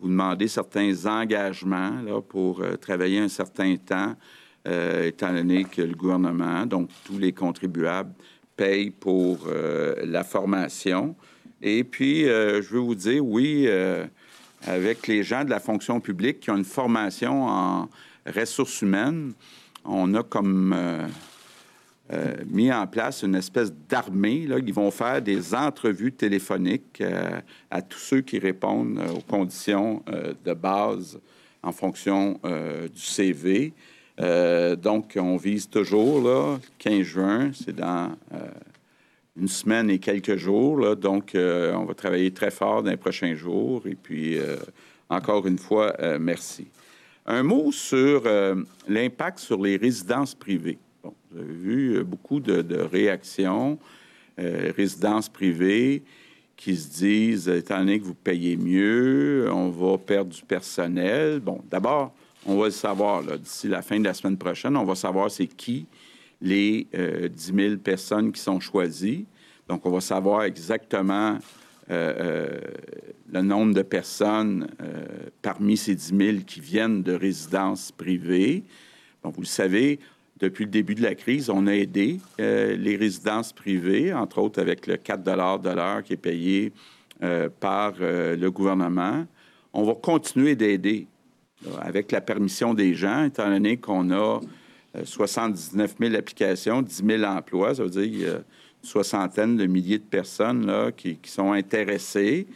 vous 0.00 0.08
demander 0.08 0.48
certains 0.48 1.04
engagements 1.04 2.00
là, 2.00 2.22
pour 2.22 2.62
travailler 2.80 3.18
un 3.18 3.28
certain 3.28 3.76
temps, 3.76 4.16
étant 4.64 5.34
donné 5.34 5.64
que 5.64 5.82
le 5.82 5.94
gouvernement, 5.94 6.64
donc 6.64 6.88
tous 7.04 7.18
les 7.18 7.32
contribuables, 7.32 8.14
payent 8.56 8.90
pour 8.90 9.46
la 10.02 10.24
formation. 10.24 11.14
Et 11.62 11.84
puis, 11.84 12.28
euh, 12.28 12.62
je 12.62 12.70
veux 12.70 12.80
vous 12.80 12.94
dire, 12.94 13.24
oui, 13.24 13.64
euh, 13.66 14.06
avec 14.66 15.06
les 15.06 15.22
gens 15.22 15.44
de 15.44 15.50
la 15.50 15.60
fonction 15.60 16.00
publique 16.00 16.40
qui 16.40 16.50
ont 16.50 16.56
une 16.56 16.64
formation 16.64 17.46
en 17.46 17.88
ressources 18.26 18.80
humaines, 18.82 19.34
on 19.84 20.14
a 20.14 20.22
comme 20.22 20.74
euh, 22.12 22.36
mis 22.46 22.72
en 22.72 22.86
place 22.86 23.22
une 23.22 23.34
espèce 23.34 23.72
d'armée. 23.88 24.46
Ils 24.66 24.74
vont 24.74 24.90
faire 24.90 25.22
des 25.22 25.54
entrevues 25.54 26.12
téléphoniques 26.12 27.02
à 27.70 27.82
tous 27.82 27.98
ceux 27.98 28.20
qui 28.20 28.38
répondent 28.38 29.00
aux 29.14 29.20
conditions 29.20 30.02
de 30.44 30.52
base 30.54 31.18
en 31.62 31.72
fonction 31.72 32.40
du 32.42 33.00
CV. 33.00 33.72
donc, 34.18 35.16
on 35.16 35.36
vise 35.36 35.68
toujours, 35.68 36.22
là, 36.22 36.58
15 36.78 37.02
juin, 37.02 37.50
c'est 37.52 37.76
dans 37.76 38.10
une 39.36 39.48
semaine 39.48 39.90
et 39.90 39.98
quelques 39.98 40.36
jours. 40.36 40.96
donc, 40.96 41.34
euh, 41.34 41.72
on 41.74 41.84
va 41.84 41.94
travailler 41.94 42.30
très 42.30 42.50
fort 42.50 42.82
dans 42.82 42.90
les 42.90 42.96
prochains 42.96 43.34
jours. 43.34 43.82
Et 43.86 43.94
puis, 43.94 44.38
euh, 44.38 44.56
encore 45.08 45.46
une 45.46 45.58
fois, 45.58 45.94
euh, 46.00 46.18
merci. 46.20 46.68
Un 47.26 47.42
mot 47.42 47.70
sur 47.70 48.24
l'impact 48.88 49.38
sur 49.38 49.62
les 49.62 49.76
résidences 49.76 50.34
privées. 50.34 50.78
Vous 51.30 51.40
avez 51.40 51.52
vu 51.52 52.04
beaucoup 52.04 52.40
de, 52.40 52.76
réactions. 52.76 53.78
résidences 54.36 55.28
privées 55.28 56.02
qui 56.56 56.76
se 56.76 56.90
disent, 56.90 57.48
étant 57.48 57.78
donné 57.78 57.98
que 58.00 58.04
vous 58.04 58.14
payez 58.14 58.56
mieux, 58.56 59.48
on 59.50 59.70
va 59.70 59.96
perdre 59.96 60.34
du 60.34 60.42
personnel. 60.42 61.40
Bon, 61.40 61.62
d'abord, 61.70 62.12
on 62.44 62.56
va 62.56 62.66
le 62.66 62.70
savoir 62.70 63.22
d'ici 63.22 63.68
la 63.68 63.80
fin 63.80 63.98
de 63.98 64.04
la 64.04 64.12
semaine 64.12 64.36
prochaine. 64.36 64.76
On 64.76 64.84
va 64.84 64.94
savoir 64.94 65.30
c'est 65.30 65.46
qui 65.46 65.86
les 66.40 66.86
10 66.92 66.98
euh, 66.98 67.28
000 67.68 67.76
personnes 67.76 68.32
qui 68.32 68.40
sont 68.40 68.60
choisies. 68.60 69.26
Donc, 69.68 69.86
on 69.86 69.90
va 69.90 70.00
savoir 70.00 70.42
exactement 70.44 71.38
euh, 71.90 72.14
euh, 72.20 72.60
le 73.32 73.42
nombre 73.42 73.74
de 73.74 73.82
personnes 73.82 74.66
parmi 75.42 75.76
ces 75.76 75.94
10 75.94 76.16
000 76.16 76.36
qui 76.46 76.60
viennent 76.60 77.02
de 77.02 77.12
résidences 77.12 77.92
privées. 77.92 78.64
Donc, 79.22 79.34
vous 79.34 79.42
le 79.42 79.46
savez, 79.46 79.98
depuis 80.40 80.64
le 80.64 80.70
début 80.70 80.94
de 80.94 81.02
la 81.02 81.14
crise, 81.14 81.50
on 81.50 81.66
a 81.66 81.74
aidé 81.74 82.18
les 82.38 82.96
résidences 82.96 83.52
privées, 83.52 84.12
entre 84.12 84.38
autres 84.38 84.60
avec 84.60 84.86
le 84.86 84.96
4 84.96 85.22
de 85.22 85.70
l'heure 85.70 86.02
qui 86.02 86.14
est 86.14 86.16
payé 86.16 86.72
par 87.60 87.94
le 88.00 88.48
gouvernement. 88.48 89.26
On 89.72 89.84
va 89.84 89.94
continuer 89.94 90.56
d'aider 90.56 91.06
avec 91.80 92.10
la 92.10 92.20
permission 92.20 92.74
des 92.74 92.94
gens, 92.94 93.24
étant 93.24 93.48
donné 93.50 93.76
qu'on 93.76 94.10
a 94.12 94.40
79 95.04 95.96
000 96.00 96.14
applications, 96.14 96.82
10 96.82 97.02
000 97.06 97.22
emplois. 97.24 97.74
Ça 97.74 97.84
veut 97.84 97.90
dire 97.90 98.34
une 98.36 98.42
soixantaine 98.82 99.56
de 99.56 99.66
milliers 99.66 99.98
de 99.98 100.04
personnes 100.04 100.66
là, 100.66 100.90
qui, 100.92 101.18
sont 101.24 101.52
intéressées. 101.52 102.46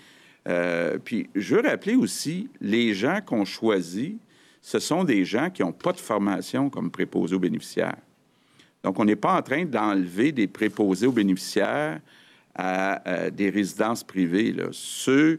Euh, 0.48 0.98
puis, 1.02 1.28
je 1.34 1.56
veux 1.56 1.62
rappeler 1.62 1.94
aussi, 1.94 2.48
les 2.60 2.94
gens 2.94 3.20
qu'on 3.24 3.44
choisit, 3.44 4.18
ce 4.64 4.78
sont 4.78 5.04
des 5.04 5.26
gens 5.26 5.50
qui 5.50 5.60
n'ont 5.60 5.72
pas 5.72 5.92
de 5.92 6.00
formation 6.00 6.70
comme 6.70 6.90
préposés 6.90 7.34
aux 7.34 7.38
bénéficiaires. 7.38 7.98
Donc, 8.82 8.98
on 8.98 9.04
n'est 9.04 9.14
pas 9.14 9.36
en 9.36 9.42
train 9.42 9.66
d'enlever 9.66 10.32
des 10.32 10.46
préposés 10.46 11.06
aux 11.06 11.12
bénéficiaires 11.12 12.00
à, 12.54 13.28
des 13.30 13.50
résidences 13.50 14.02
privées. 14.02 14.56
Ceux 14.72 15.38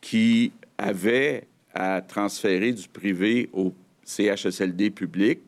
qui 0.00 0.50
avaient 0.78 1.46
à 1.74 2.00
transférer 2.00 2.72
du 2.72 2.88
privé 2.88 3.50
au 3.52 3.74
CHSLD 4.02 4.88
public 4.88 5.40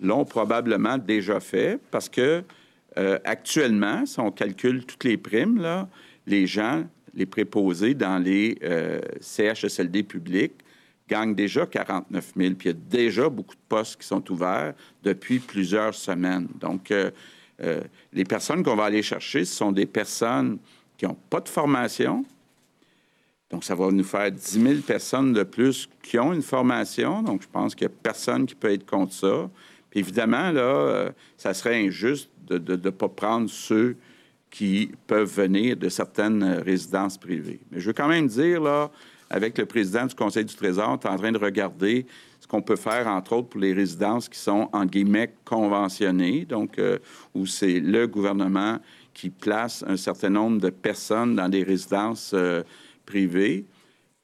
l'ont 0.00 0.24
probablement 0.24 0.96
déjà 0.96 1.40
fait 1.40 1.80
parce 1.90 2.08
que 2.08 2.44
euh, 2.98 3.18
actuellement, 3.24 4.06
si 4.06 4.20
on 4.20 4.30
calcule 4.30 4.84
toutes 4.84 5.02
les 5.02 5.16
primes, 5.16 5.88
les 6.24 6.46
gens, 6.46 6.84
les 7.14 7.26
préposés 7.26 7.94
dans 7.94 8.22
les 8.22 8.56
euh, 8.62 9.00
CHSLD 9.20 10.04
publics 10.04 10.54
gagnent 11.08 11.34
déjà 11.34 11.66
49 11.66 12.32
000. 12.36 12.54
Puis 12.54 12.68
il 12.68 12.72
y 12.72 12.76
a 12.76 12.78
déjà 12.90 13.28
beaucoup 13.28 13.54
de 13.54 13.60
postes 13.68 14.00
qui 14.00 14.06
sont 14.06 14.30
ouverts 14.30 14.74
depuis 15.02 15.38
plusieurs 15.38 15.94
semaines. 15.94 16.48
Donc, 16.60 16.90
euh, 16.90 17.10
les 18.12 18.24
personnes 18.24 18.62
qu'on 18.62 18.76
va 18.76 18.84
aller 18.84 19.02
chercher, 19.02 19.44
ce 19.44 19.54
sont 19.54 19.72
des 19.72 19.86
personnes 19.86 20.58
qui 20.96 21.06
n'ont 21.06 21.16
pas 21.28 21.40
de 21.40 21.48
formation. 21.48 22.24
Donc, 23.50 23.64
ça 23.64 23.74
va 23.74 23.90
nous 23.90 24.04
faire 24.04 24.30
10 24.30 24.60
000 24.60 24.74
personnes 24.86 25.32
de 25.32 25.42
plus 25.42 25.88
qui 26.02 26.18
ont 26.18 26.32
une 26.32 26.42
formation. 26.42 27.22
Donc, 27.22 27.42
je 27.42 27.48
pense 27.50 27.74
qu'il 27.74 27.86
n'y 27.86 27.92
a 27.92 27.96
personne 28.02 28.46
qui 28.46 28.54
peut 28.54 28.70
être 28.72 28.86
contre 28.86 29.14
ça 29.14 29.48
évidemment, 29.94 30.50
là, 30.50 30.60
euh, 30.60 31.10
ça 31.36 31.54
serait 31.54 31.84
injuste 31.84 32.30
de 32.48 32.76
ne 32.76 32.90
pas 32.90 33.08
prendre 33.08 33.48
ceux 33.50 33.96
qui 34.50 34.90
peuvent 35.06 35.30
venir 35.30 35.76
de 35.76 35.88
certaines 35.90 36.42
résidences 36.42 37.18
privées. 37.18 37.60
Mais 37.70 37.80
je 37.80 37.86
veux 37.86 37.92
quand 37.92 38.08
même 38.08 38.26
dire, 38.26 38.62
là, 38.62 38.90
avec 39.30 39.58
le 39.58 39.66
président 39.66 40.06
du 40.06 40.14
Conseil 40.14 40.44
du 40.44 40.54
Trésor, 40.54 40.88
on 40.88 41.06
est 41.06 41.10
en 41.10 41.16
train 41.16 41.32
de 41.32 41.38
regarder 41.38 42.06
ce 42.40 42.46
qu'on 42.46 42.62
peut 42.62 42.76
faire, 42.76 43.06
entre 43.08 43.34
autres, 43.34 43.48
pour 43.48 43.60
les 43.60 43.72
résidences 43.72 44.28
qui 44.28 44.38
sont, 44.38 44.68
en 44.72 44.86
guillemets, 44.86 45.34
conventionnées, 45.44 46.44
donc 46.44 46.78
euh, 46.78 46.98
où 47.34 47.46
c'est 47.46 47.80
le 47.80 48.06
gouvernement 48.06 48.78
qui 49.12 49.30
place 49.30 49.84
un 49.86 49.96
certain 49.96 50.30
nombre 50.30 50.60
de 50.60 50.70
personnes 50.70 51.34
dans 51.34 51.48
des 51.48 51.62
résidences 51.62 52.32
euh, 52.34 52.62
privées. 53.04 53.66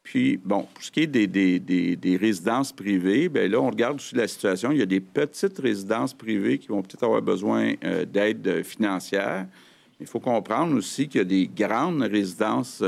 Puis, 0.02 0.38
bon, 0.42 0.66
pour 0.72 0.84
ce 0.84 0.90
qui 0.90 1.00
est 1.00 1.06
des, 1.06 2.18
résidences 2.20 2.72
privées, 2.72 3.28
bien 3.28 3.48
là, 3.48 3.60
on 3.60 3.70
regarde 3.70 3.96
aussi 3.96 4.14
la 4.14 4.28
situation. 4.28 4.70
Il 4.70 4.78
y 4.78 4.82
a 4.82 4.86
des 4.86 5.00
petites 5.00 5.58
résidences 5.58 6.14
privées 6.14 6.58
qui 6.58 6.68
vont 6.68 6.82
peut-être 6.82 7.04
avoir 7.04 7.22
besoin 7.22 7.72
euh, 7.84 8.04
d'aide 8.04 8.62
financière. 8.62 9.46
Il 9.98 10.06
faut 10.06 10.20
comprendre 10.20 10.76
aussi 10.76 11.08
qu'il 11.08 11.18
y 11.18 11.22
a 11.22 11.24
des 11.24 11.46
grandes 11.46 12.02
résidences 12.02 12.82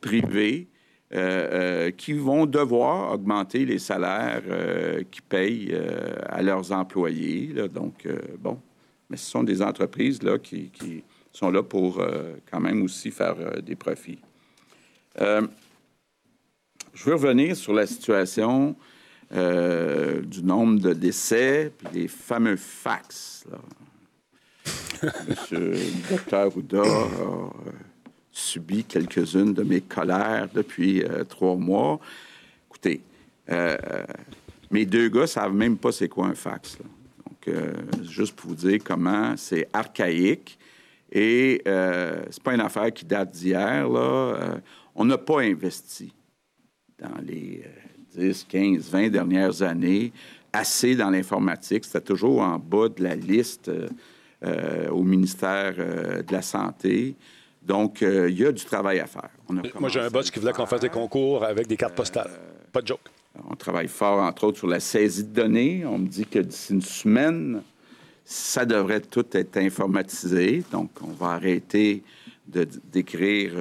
privées 0.00 0.68
euh, 1.14 1.90
qui 1.92 2.12
vont 2.14 2.46
devoir 2.46 3.12
augmenter 3.12 3.64
les 3.64 3.78
salaires 3.78 4.42
qu'ils 5.10 5.22
payent 5.22 5.78
à 6.28 6.42
leurs 6.42 6.72
employés. 6.72 7.52
Donc, 7.72 8.06
bon, 8.40 8.60
mais 9.08 9.16
ce 9.16 9.30
sont 9.30 9.44
des 9.44 9.62
entreprises 9.62 10.22
là, 10.22 10.38
qui, 10.38 10.70
sont 11.32 11.50
là 11.50 11.62
pour 11.62 12.04
quand 12.50 12.60
même 12.60 12.82
aussi 12.82 13.10
faire 13.10 13.62
des 13.62 13.76
profits. 13.76 14.18
Je 16.96 17.04
veux 17.04 17.14
revenir 17.14 17.54
sur 17.54 17.74
la 17.74 17.86
situation 17.86 18.74
euh, 19.34 20.22
du 20.22 20.42
nombre 20.42 20.80
de 20.80 20.92
décès, 20.92 21.72
puis 21.76 21.88
des 21.92 22.08
fameux 22.08 22.56
fax. 22.56 23.44
Monsieur 25.28 25.58
le 25.72 25.78
docteur 26.08 26.56
Ouda 26.56 26.78
euh, 26.78 27.48
subi 28.38 28.84
quelques-unes 28.84 29.54
de 29.54 29.62
mes 29.62 29.80
colères 29.80 30.48
depuis 30.52 31.02
euh, 31.02 31.24
trois 31.24 31.56
mois. 31.56 31.98
Écoutez, 32.68 33.00
mes 34.70 34.84
deux 34.84 35.08
gars 35.08 35.26
savent 35.26 35.54
même 35.54 35.76
pas 35.78 35.92
c'est 35.92 36.08
quoi 36.08 36.26
un 36.26 36.34
fax. 36.34 36.78
Donc, 36.78 37.56
juste 38.02 38.34
pour 38.34 38.50
vous 38.50 38.56
dire 38.56 38.80
comment 38.84 39.34
c'est 39.36 39.68
archaïque 39.72 40.58
et 41.12 41.62
c'est 41.64 42.42
pas 42.42 42.54
une 42.54 42.60
affaire 42.60 42.92
qui 42.92 43.04
date 43.04 43.30
d'hier. 43.30 43.88
on 44.94 45.04
n'a 45.04 45.18
pas 45.18 45.42
investi 45.42 46.12
dans 46.98 47.22
les 47.22 47.62
10, 48.16 48.46
15, 48.48 48.90
20 48.90 49.08
dernières 49.10 49.62
années, 49.62 50.12
assez 50.52 50.96
dans 50.96 51.10
l'informatique. 51.10 51.84
C'était 51.84 52.00
toujours 52.00 52.40
en 52.40 52.58
bas 52.58 52.88
de 52.88 53.02
la 53.02 53.14
liste 53.14 53.68
euh, 53.68 53.88
euh, 54.44 54.88
au 54.90 55.02
ministère 55.02 55.74
euh, 55.78 56.22
de 56.22 56.32
la 56.32 56.42
Santé. 56.42 57.14
Donc, 57.66 58.00
il 58.00 58.38
y 58.38 58.46
a 58.46 58.52
du 58.52 58.64
travail 58.64 59.00
à 59.00 59.06
faire. 59.06 59.30
Moi, 59.48 59.88
j'ai 59.88 60.00
un 60.00 60.08
boss 60.08 60.30
qui 60.30 60.38
voulait 60.38 60.52
qu'on 60.52 60.66
fasse 60.66 60.80
des 60.80 60.88
concours 60.88 61.44
avec 61.44 61.66
des 61.66 61.76
cartes 61.76 61.94
postales. 61.94 62.30
Pas 62.72 62.80
de 62.80 62.86
joke. 62.86 63.00
On 63.50 63.56
travaille 63.56 63.88
fort, 63.88 64.20
entre 64.20 64.44
autres, 64.44 64.58
sur 64.58 64.68
la 64.68 64.80
saisie 64.80 65.24
de 65.24 65.32
données. 65.32 65.84
On 65.84 65.98
me 65.98 66.06
dit 66.06 66.26
que 66.26 66.38
d'ici 66.38 66.72
une 66.72 66.82
semaine, 66.82 67.62
ça 68.24 68.64
devrait 68.64 69.00
tout 69.00 69.26
être 69.32 69.56
informatisé. 69.56 70.62
Donc, 70.70 70.90
on 71.02 71.12
va 71.12 71.32
arrêter 71.32 72.02
d'écrire 72.46 73.52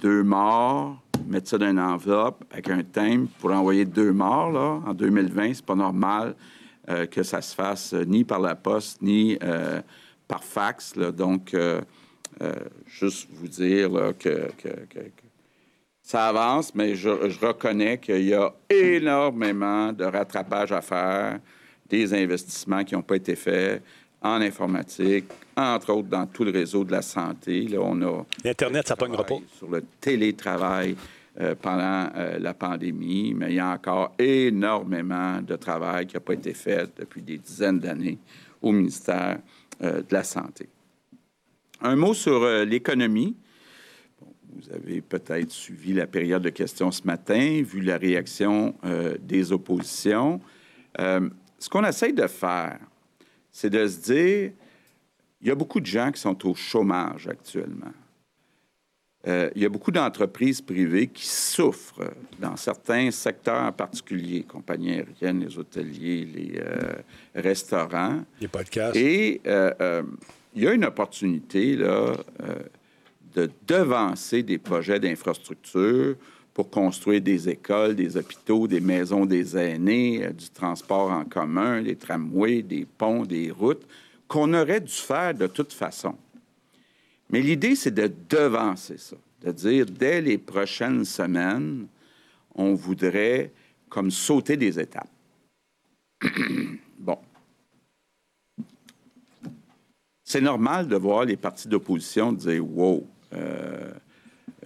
deux 0.00 0.22
morts, 0.22 1.02
mettre 1.26 1.48
ça 1.48 1.58
dans 1.58 1.70
une 1.70 1.80
enveloppe 1.80 2.44
avec 2.50 2.68
un 2.68 2.82
thème 2.82 3.28
pour 3.38 3.52
envoyer 3.52 3.84
deux 3.84 4.12
morts 4.12 4.52
là, 4.52 4.80
en 4.86 4.94
2020. 4.94 5.54
C'est 5.54 5.64
pas 5.64 5.74
normal 5.74 6.34
euh, 6.88 7.06
que 7.06 7.22
ça 7.22 7.40
se 7.40 7.54
fasse 7.54 7.94
euh, 7.94 8.04
ni 8.04 8.24
par 8.24 8.40
la 8.40 8.54
poste 8.54 9.00
ni 9.00 9.38
euh, 9.42 9.80
par 10.28 10.44
fax. 10.44 10.94
Donc, 10.94 11.54
juste 12.86 13.28
vous 13.32 13.48
dire 13.48 13.90
que, 14.18 14.48
ça 16.02 16.28
avance, 16.28 16.74
mais 16.74 16.94
je, 16.94 17.08
reconnais 17.08 17.98
qu'il 17.98 18.26
y 18.26 18.34
a 18.34 18.52
énormément 18.68 19.92
de 19.92 20.04
rattrapage 20.04 20.70
à 20.72 20.82
faire, 20.82 21.40
des 21.88 22.12
investissements 22.12 22.84
qui 22.84 22.94
n'ont 22.94 23.02
pas 23.02 23.16
été 23.16 23.36
faits 23.36 23.82
en 24.20 24.40
informatique, 24.40 25.24
entre 25.56 25.92
autres 25.92 26.08
dans 26.08 26.26
tout 26.26 26.44
le 26.44 26.50
réseau 26.50 26.84
de 26.84 26.92
la 26.92 27.02
santé. 27.02 27.68
Là, 27.68 27.78
on 27.80 28.00
a 28.02 28.24
Internet, 28.44 28.88
ça 28.88 28.96
pognera 28.96 29.24
pas. 29.24 29.36
Sur 29.56 29.70
le 29.70 29.82
télétravail 30.00 30.96
euh, 31.40 31.54
pendant 31.60 32.10
euh, 32.16 32.38
la 32.38 32.54
pandémie, 32.54 33.34
mais 33.34 33.50
il 33.50 33.54
y 33.56 33.60
a 33.60 33.70
encore 33.70 34.12
énormément 34.18 35.40
de 35.42 35.56
travail 35.56 36.06
qui 36.06 36.14
n'a 36.14 36.20
pas 36.20 36.34
été 36.34 36.54
fait 36.54 36.88
depuis 36.96 37.22
des 37.22 37.38
dizaines 37.38 37.80
d'années 37.80 38.18
au 38.62 38.72
ministère 38.72 39.38
euh, 39.82 40.00
de 40.00 40.12
la 40.12 40.22
Santé. 40.22 40.68
Un 41.84 41.96
mot 41.96 42.14
sur 42.14 42.46
l'économie. 42.64 43.36
vous 44.52 44.72
avez 44.72 45.00
peut-être 45.00 45.50
suivi 45.50 45.92
la 45.92 46.06
période 46.06 46.42
de 46.42 46.50
questions 46.50 46.90
ce 46.90 47.02
matin, 47.04 47.62
vu 47.62 47.80
la 47.82 47.98
réaction 47.98 48.74
des 49.20 49.52
oppositions. 49.52 50.40
ce 50.98 51.68
qu'on 51.70 51.84
essaye 51.84 52.14
de 52.14 52.26
faire, 52.26 52.80
c'est 53.52 53.70
de 53.70 53.86
se 53.86 54.00
dire, 54.00 54.50
il 55.42 55.48
y 55.48 55.50
a 55.50 55.54
beaucoup 55.54 55.78
de 55.78 55.86
gens 55.86 56.10
qui 56.10 56.20
sont 56.20 56.48
au 56.48 56.54
chômage 56.54 57.28
actuellement. 57.28 57.92
Euh, 59.26 59.50
il 59.54 59.62
y 59.62 59.64
a 59.64 59.68
beaucoup 59.68 59.90
d'entreprises 59.90 60.60
privées 60.60 61.06
qui 61.06 61.26
souffrent 61.26 62.12
dans 62.38 62.56
certains 62.56 63.10
secteurs 63.10 63.62
en 63.62 63.72
particulier, 63.72 64.42
compagnies 64.42 64.94
aériennes, 64.94 65.40
les 65.40 65.58
hôteliers, 65.58 66.24
les 66.24 66.58
euh, 66.58 66.92
restaurants. 67.34 68.22
Les 68.40 68.48
podcasts. 68.48 68.96
Et 68.96 69.40
euh, 69.46 70.02
il 70.54 70.62
y 70.62 70.68
a 70.68 70.72
une 70.72 70.84
opportunité 70.84 71.76
là, 71.76 72.16
de 73.34 73.50
devancer 73.66 74.42
des 74.42 74.58
projets 74.58 75.00
d'infrastructure 75.00 76.16
pour 76.54 76.70
construire 76.70 77.20
des 77.20 77.48
écoles, 77.48 77.96
des 77.96 78.16
hôpitaux, 78.16 78.68
des 78.68 78.80
maisons 78.80 79.26
des 79.26 79.56
aînés, 79.56 80.24
euh, 80.24 80.30
du 80.30 80.48
transport 80.50 81.10
en 81.10 81.24
commun, 81.24 81.82
des 81.82 81.96
tramways, 81.96 82.62
des 82.62 82.86
ponts, 82.86 83.24
des 83.24 83.50
routes, 83.50 83.84
qu'on 84.28 84.54
aurait 84.54 84.80
dû 84.80 84.92
faire 84.92 85.34
de 85.34 85.48
toute 85.48 85.72
façon. 85.72 86.16
Mais 87.28 87.40
l'idée, 87.40 87.74
c'est 87.74 87.92
de 87.92 88.10
devancer 88.28 88.98
ça, 88.98 89.16
de 89.42 89.50
dire 89.50 89.86
dès 89.86 90.20
les 90.20 90.38
prochaines 90.38 91.04
semaines, 91.04 91.88
on 92.54 92.74
voudrait 92.74 93.50
comme 93.88 94.12
sauter 94.12 94.56
des 94.56 94.78
étapes. 94.78 95.10
bon. 96.98 97.18
C'est 100.34 100.40
normal 100.40 100.88
de 100.88 100.96
voir 100.96 101.24
les 101.24 101.36
partis 101.36 101.68
d'opposition 101.68 102.32
dire 102.32 102.66
Wow, 102.68 103.06
euh, 103.34 103.92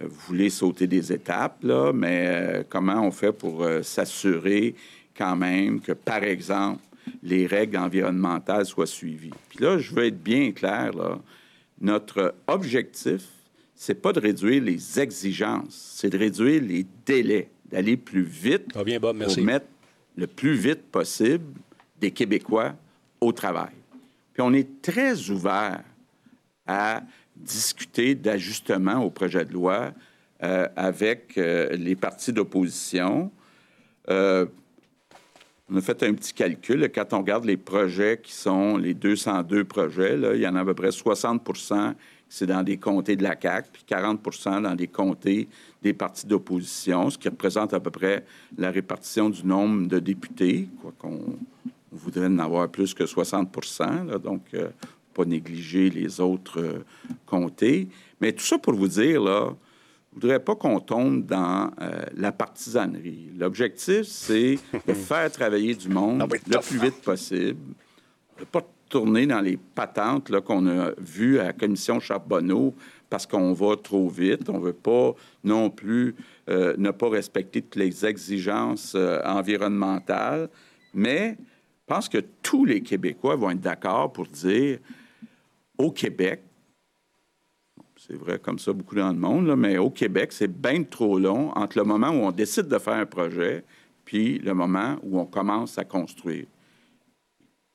vous 0.01 0.19
voulez 0.27 0.49
sauter 0.49 0.87
des 0.87 1.13
étapes, 1.13 1.63
là, 1.63 1.93
mais 1.93 2.25
euh, 2.25 2.63
comment 2.67 3.05
on 3.05 3.11
fait 3.11 3.31
pour 3.31 3.61
euh, 3.61 3.83
s'assurer 3.83 4.73
quand 5.15 5.35
même 5.35 5.79
que, 5.79 5.91
par 5.91 6.23
exemple, 6.23 6.81
les 7.21 7.45
règles 7.45 7.77
environnementales 7.77 8.65
soient 8.65 8.87
suivies? 8.87 9.29
Puis 9.49 9.59
là, 9.63 9.77
je 9.77 9.93
veux 9.93 10.05
être 10.05 10.19
bien 10.19 10.53
clair, 10.53 10.91
là, 10.93 11.19
notre 11.79 12.33
objectif, 12.47 13.27
c'est 13.75 14.01
pas 14.01 14.11
de 14.11 14.21
réduire 14.21 14.63
les 14.63 14.99
exigences, 14.99 15.93
c'est 15.97 16.09
de 16.09 16.17
réduire 16.17 16.63
les 16.63 16.83
délais, 17.05 17.51
d'aller 17.69 17.95
plus 17.95 18.23
vite 18.23 18.65
ah, 18.73 18.83
bien, 18.83 18.99
Bob, 18.99 19.23
pour 19.23 19.43
mettre 19.43 19.67
le 20.17 20.25
plus 20.25 20.55
vite 20.55 20.81
possible 20.91 21.45
des 22.01 22.09
Québécois 22.09 22.73
au 23.21 23.31
travail. 23.31 23.78
On 24.39 24.53
est 24.53 24.81
très 24.81 25.29
ouvert 25.29 25.83
à 26.67 27.01
discuter 27.35 28.15
d'ajustements 28.15 29.03
au 29.03 29.09
projet 29.09 29.45
de 29.45 29.53
loi 29.53 29.91
euh, 30.43 30.67
avec 30.75 31.37
euh, 31.37 31.75
les 31.75 31.95
partis 31.95 32.31
d'opposition. 32.31 33.31
Euh, 34.09 34.45
on 35.69 35.75
a 35.75 35.81
fait 35.81 36.03
un 36.03 36.13
petit 36.13 36.33
calcul. 36.33 36.89
Quand 36.93 37.13
on 37.13 37.19
regarde 37.19 37.45
les 37.45 37.57
projets 37.57 38.19
qui 38.21 38.33
sont 38.33 38.77
les 38.77 38.93
202 38.93 39.63
projets, 39.65 40.17
il 40.35 40.41
y 40.41 40.47
en 40.47 40.55
a 40.55 40.61
à 40.61 40.65
peu 40.65 40.73
près 40.73 40.91
60 40.91 41.47
c'est 42.31 42.45
dans 42.45 42.61
des 42.61 42.77
comtés 42.77 43.15
de 43.15 43.23
la 43.23 43.35
CAQ, 43.39 43.69
puis 43.73 43.83
40% 43.89 44.61
dans 44.61 44.75
des 44.75 44.87
comtés 44.87 45.47
des 45.81 45.93
partis 45.93 46.27
d'opposition, 46.27 47.09
ce 47.09 47.17
qui 47.17 47.27
représente 47.27 47.73
à 47.73 47.79
peu 47.79 47.89
près 47.89 48.23
la 48.57 48.69
répartition 48.69 49.31
du 49.31 49.43
nombre 49.45 49.87
de 49.87 49.97
députés, 49.97 50.69
quoi 50.79 50.93
qu'on 50.97 51.39
voudrait 51.91 52.27
en 52.27 52.39
avoir 52.39 52.69
plus 52.69 52.93
que 52.93 53.05
60 53.05 53.49
là, 54.07 54.17
donc 54.17 54.41
pas 55.13 55.25
négliger 55.25 55.89
les 55.89 56.19
autres 56.19 56.59
euh, 56.59 56.85
comtés. 57.25 57.87
Mais 58.21 58.31
tout 58.31 58.45
ça 58.45 58.57
pour 58.57 58.73
vous 58.73 58.87
dire, 58.87 59.21
là, 59.21 59.49
je 60.11 60.17
ne 60.17 60.21
voudrais 60.21 60.39
pas 60.39 60.55
qu'on 60.55 60.79
tombe 60.79 61.25
dans 61.25 61.71
euh, 61.81 62.03
la 62.15 62.31
partisanerie. 62.31 63.31
L'objectif, 63.37 64.03
c'est 64.03 64.57
de 64.87 64.93
faire 65.09 65.31
travailler 65.31 65.75
du 65.75 65.89
monde 65.89 66.21
le 66.21 66.59
plus 66.59 66.79
vite 66.79 67.01
possible. 67.01 67.59
Ne 68.39 68.45
pas 68.45 68.65
tourner 68.89 69.27
dans 69.27 69.41
les 69.41 69.57
patentes 69.57 70.31
qu'on 70.41 70.67
a 70.67 70.91
vues 70.97 71.39
à 71.39 71.45
la 71.45 71.53
commission 71.53 71.99
Charbonneau 71.99 72.73
parce 73.09 73.27
qu'on 73.27 73.53
va 73.53 73.75
trop 73.75 74.09
vite. 74.09 74.49
On 74.49 74.57
ne 74.59 74.63
veut 74.63 74.73
pas 74.73 75.13
non 75.43 75.69
plus 75.69 76.15
euh, 76.49 76.73
ne 76.77 76.89
pas 76.89 77.09
respecter 77.09 77.61
toutes 77.61 77.75
les 77.75 78.05
exigences 78.05 78.95
environnementales. 79.25 80.49
Mais 80.93 81.37
je 81.89 81.95
pense 81.95 82.07
que 82.07 82.23
tous 82.43 82.65
les 82.65 82.81
Québécois 82.81 83.35
vont 83.35 83.49
être 83.49 83.61
d'accord 83.61 84.13
pour 84.13 84.27
dire 84.27 84.77
au 85.75 85.89
Québec, 85.89 86.43
c'est 87.97 88.13
vrai 88.13 88.37
comme 88.37 88.59
ça 88.59 88.73
beaucoup 88.73 88.93
dans 88.93 89.09
le 89.09 89.17
monde, 89.17 89.55
mais 89.57 89.79
au 89.79 89.89
Québec, 89.89 90.31
c'est 90.31 90.51
bien 90.51 90.83
trop 90.83 91.17
long 91.17 91.49
entre 91.53 91.79
le 91.79 91.85
moment 91.85 92.09
où 92.09 92.25
on 92.25 92.31
décide 92.31 92.67
de 92.67 92.77
faire 92.77 92.93
un 92.93 93.07
projet 93.07 93.63
puis 94.05 94.37
le 94.37 94.53
moment 94.53 94.97
où 95.01 95.19
on 95.19 95.25
commence 95.25 95.79
à 95.79 95.83
construire. 95.83 96.45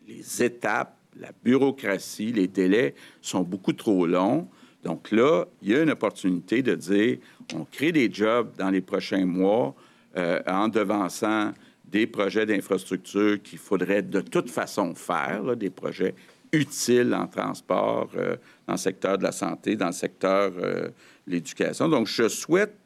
Les 0.07 0.45
étapes, 0.45 0.97
la 1.17 1.31
bureaucratie, 1.43 2.31
les 2.31 2.47
délais 2.47 2.95
sont 3.21 3.43
beaucoup 3.43 3.73
trop 3.73 4.07
longs. 4.07 4.47
Donc 4.85 5.11
là, 5.11 5.45
il 5.61 5.71
y 5.71 5.75
a 5.75 5.83
une 5.83 5.91
opportunité 5.91 6.63
de 6.63 6.77
dire, 6.77 7.19
on 7.53 7.65
crée 7.65 7.91
des 7.91 8.13
jobs 8.13 8.53
dans 8.57 8.71
les 8.71 8.81
prochains 8.81 9.27
mois 9.27 9.75
euh, 10.17 10.41
en 10.47 10.69
devançant 10.69 11.53
des 11.85 12.07
projets 12.07 12.47
d'infrastructure 12.47 13.43
qu'il 13.43 13.59
faudrait 13.59 14.03
de 14.03 14.21
toute 14.21 14.51
façon 14.51 14.95
faire, 14.95 15.57
des 15.57 15.71
projets 15.71 16.15
utiles 16.53 17.15
en 17.15 17.27
transport, 17.27 18.11
euh, 18.17 18.37
dans 18.67 18.75
le 18.75 18.79
secteur 18.79 19.19
de 19.19 19.25
la 19.25 19.33
santé, 19.33 19.77
dans 19.77 19.87
le 19.87 19.93
secteur 19.93 20.53
euh, 20.57 20.89
de 21.27 21.33
l'éducation. 21.33 21.89
Donc, 21.89 22.07
je 22.07 22.29
souhaite 22.29 22.77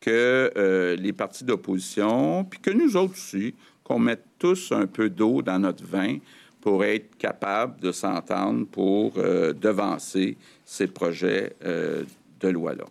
que 0.00 0.96
les 0.96 1.12
partis 1.12 1.42
d'opposition, 1.42 2.44
puis 2.44 2.60
que 2.60 2.70
nous 2.70 2.96
autres 2.96 3.14
aussi, 3.14 3.52
qu'on 3.82 3.98
mette 3.98 4.22
tous 4.38 4.70
un 4.70 4.86
peu 4.86 5.10
d'eau 5.10 5.42
dans 5.42 5.58
notre 5.58 5.84
vin 5.84 6.18
pour 6.60 6.84
être 6.84 7.16
capable 7.16 7.80
de 7.80 7.92
s'entendre 7.92 8.66
pour 8.66 9.14
euh, 9.16 9.52
devancer 9.52 10.36
ces 10.64 10.86
projets 10.86 11.54
euh, 11.64 12.04
de 12.40 12.48
loi-là. 12.48 12.84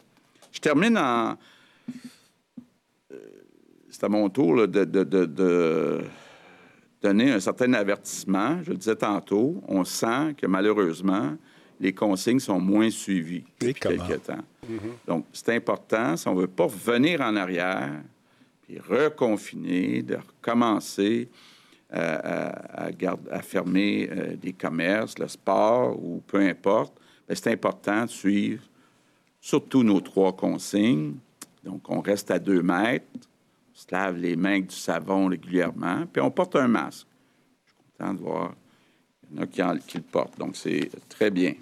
Je 0.52 0.60
termine 0.60 0.98
en... 0.98 1.38
Euh, 3.98 4.00
c'est 4.00 4.06
à 4.06 4.10
mon 4.10 4.30
tour 4.30 4.68
de, 4.68 4.84
de, 4.84 6.02
donner 7.02 7.32
un 7.32 7.40
certain 7.40 7.74
avertissement. 7.74 8.62
Je 8.64 8.72
le 8.72 8.78
disais 8.78 8.96
tantôt, 8.96 9.62
on 9.68 9.84
sent 9.84 10.36
que 10.38 10.48
malheureusement, 10.48 11.36
les 11.80 11.94
consignes 11.94 12.40
sont 12.40 12.60
moins 12.60 12.90
suivies 12.90 13.44
depuis 13.60 13.74
quelques 13.74 14.24
temps. 14.24 14.44
Mm-hmm. 14.66 15.08
Donc, 15.08 15.26
c'est 15.32 15.56
important, 15.56 16.18
si 16.18 16.28
on 16.28 16.36
ne 16.36 16.42
veut 16.42 16.48
pas 16.48 16.66
revenir 16.66 17.22
en 17.22 17.36
arrière, 17.36 18.02
puis 18.64 18.80
reconfiner, 18.80 20.02
de 20.02 20.16
recommencer 20.16 21.30
à, 21.92 22.90
à, 23.32 23.42
fermer 23.42 24.10
euh, 24.12 24.36
des 24.36 24.52
commerces, 24.52 25.18
le 25.20 25.28
sport 25.28 25.98
ou 26.04 26.22
peu 26.28 26.40
importe, 26.40 26.94
ben, 27.28 27.36
c'est 27.36 27.52
important 27.52 28.06
de 28.06 28.10
suivre 28.10 28.64
surtout 29.40 29.84
nos 29.84 30.02
trois 30.02 30.36
consignes. 30.36 31.16
Donc, 31.64 31.90
on 31.90 32.02
reste 32.02 32.32
à 32.32 32.40
deux 32.40 32.62
mètres, 32.62 33.06
se 33.78 33.86
lave 33.92 34.18
les 34.18 34.36
mains 34.36 34.54
avec 34.54 34.68
du 34.68 34.76
savon 34.76 35.28
régulièrement, 35.28 36.06
puis 36.12 36.20
on 36.22 36.32
porte 36.32 36.56
un 36.56 36.68
masque. 36.68 37.06
Je 37.64 37.72
suis 37.72 37.84
content 38.00 38.14
de 38.16 38.20
voir 38.20 38.56
qu'il 39.52 39.60
y 39.60 39.64
en 39.64 39.70
a 39.70 39.78
qui, 39.78 39.98
le 39.98 40.04
portent. 40.04 40.40
Donc, 40.40 40.56
c'est 40.56 40.90
très 41.10 41.30
bien. 41.30 41.54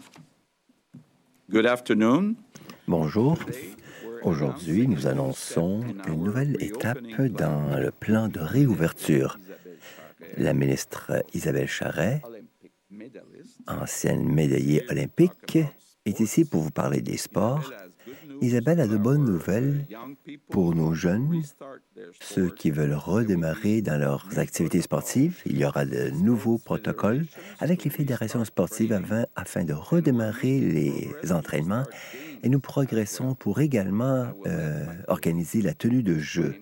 Good 1.49 1.65
afternoon. 1.65 2.35
Bonjour. 2.87 3.37
Aujourd'hui, 4.23 4.87
nous 4.87 5.07
annonçons 5.07 5.81
une 6.07 6.23
nouvelle 6.23 6.55
étape 6.63 7.01
dans 7.31 7.77
le 7.77 7.91
plan 7.91 8.29
de 8.29 8.39
réouverture. 8.39 9.37
La 10.37 10.53
ministre 10.53 11.21
Isabelle 11.33 11.67
Charret, 11.67 12.21
ancienne 13.67 14.23
médaillée 14.23 14.85
olympique, 14.89 15.57
est 16.05 16.19
ici 16.21 16.45
pour 16.45 16.61
vous 16.61 16.71
parler 16.71 17.01
des 17.01 17.17
sports. 17.17 17.73
Isabelle 18.41 18.79
a 18.79 18.87
de 18.87 18.97
bonnes 18.97 19.25
nouvelles 19.25 19.85
pour 20.49 20.75
nos 20.75 20.93
jeunes, 20.93 21.41
ceux 22.19 22.49
qui 22.49 22.71
veulent 22.71 22.93
redémarrer 22.93 23.81
dans 23.81 23.99
leurs 23.99 24.37
activités 24.37 24.81
sportives. 24.81 25.41
Il 25.45 25.57
y 25.57 25.65
aura 25.65 25.85
de 25.85 26.09
nouveaux 26.11 26.57
protocoles 26.57 27.25
avec 27.59 27.83
les 27.83 27.89
fédérations 27.89 28.43
sportives 28.45 28.99
afin 29.35 29.63
de 29.63 29.73
redémarrer 29.73 30.59
les 30.59 31.31
entraînements 31.31 31.85
et 32.43 32.49
nous 32.49 32.59
progressons 32.59 33.35
pour 33.35 33.59
également 33.59 34.27
euh, 34.45 34.85
organiser 35.07 35.61
la 35.61 35.73
tenue 35.73 36.03
de 36.03 36.17
jeux. 36.17 36.55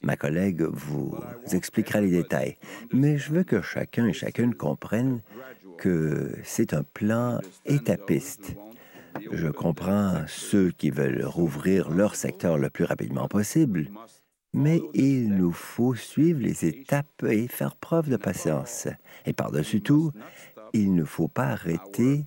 Ma 0.00 0.16
collègue 0.16 0.62
vous 0.62 1.18
expliquera 1.52 2.00
les 2.00 2.10
détails, 2.10 2.56
mais 2.92 3.18
je 3.18 3.32
veux 3.32 3.42
que 3.42 3.60
chacun 3.62 4.06
et 4.06 4.12
chacune 4.12 4.54
comprenne 4.54 5.20
que 5.76 6.32
c'est 6.44 6.72
un 6.72 6.82
plan 6.82 7.40
étapiste. 7.64 8.54
Je 9.32 9.48
comprends 9.48 10.24
ceux 10.26 10.70
qui 10.70 10.90
veulent 10.90 11.24
rouvrir 11.24 11.90
leur 11.90 12.14
secteur 12.14 12.58
le 12.58 12.70
plus 12.70 12.84
rapidement 12.84 13.28
possible, 13.28 13.90
mais 14.52 14.80
il 14.94 15.28
nous 15.34 15.52
faut 15.52 15.94
suivre 15.94 16.40
les 16.40 16.64
étapes 16.64 17.24
et 17.24 17.48
faire 17.48 17.76
preuve 17.76 18.08
de 18.08 18.16
patience. 18.16 18.88
Et 19.26 19.32
par-dessus 19.32 19.80
tout, 19.80 20.12
il 20.72 20.94
ne 20.94 21.04
faut 21.04 21.28
pas 21.28 21.48
arrêter 21.48 22.24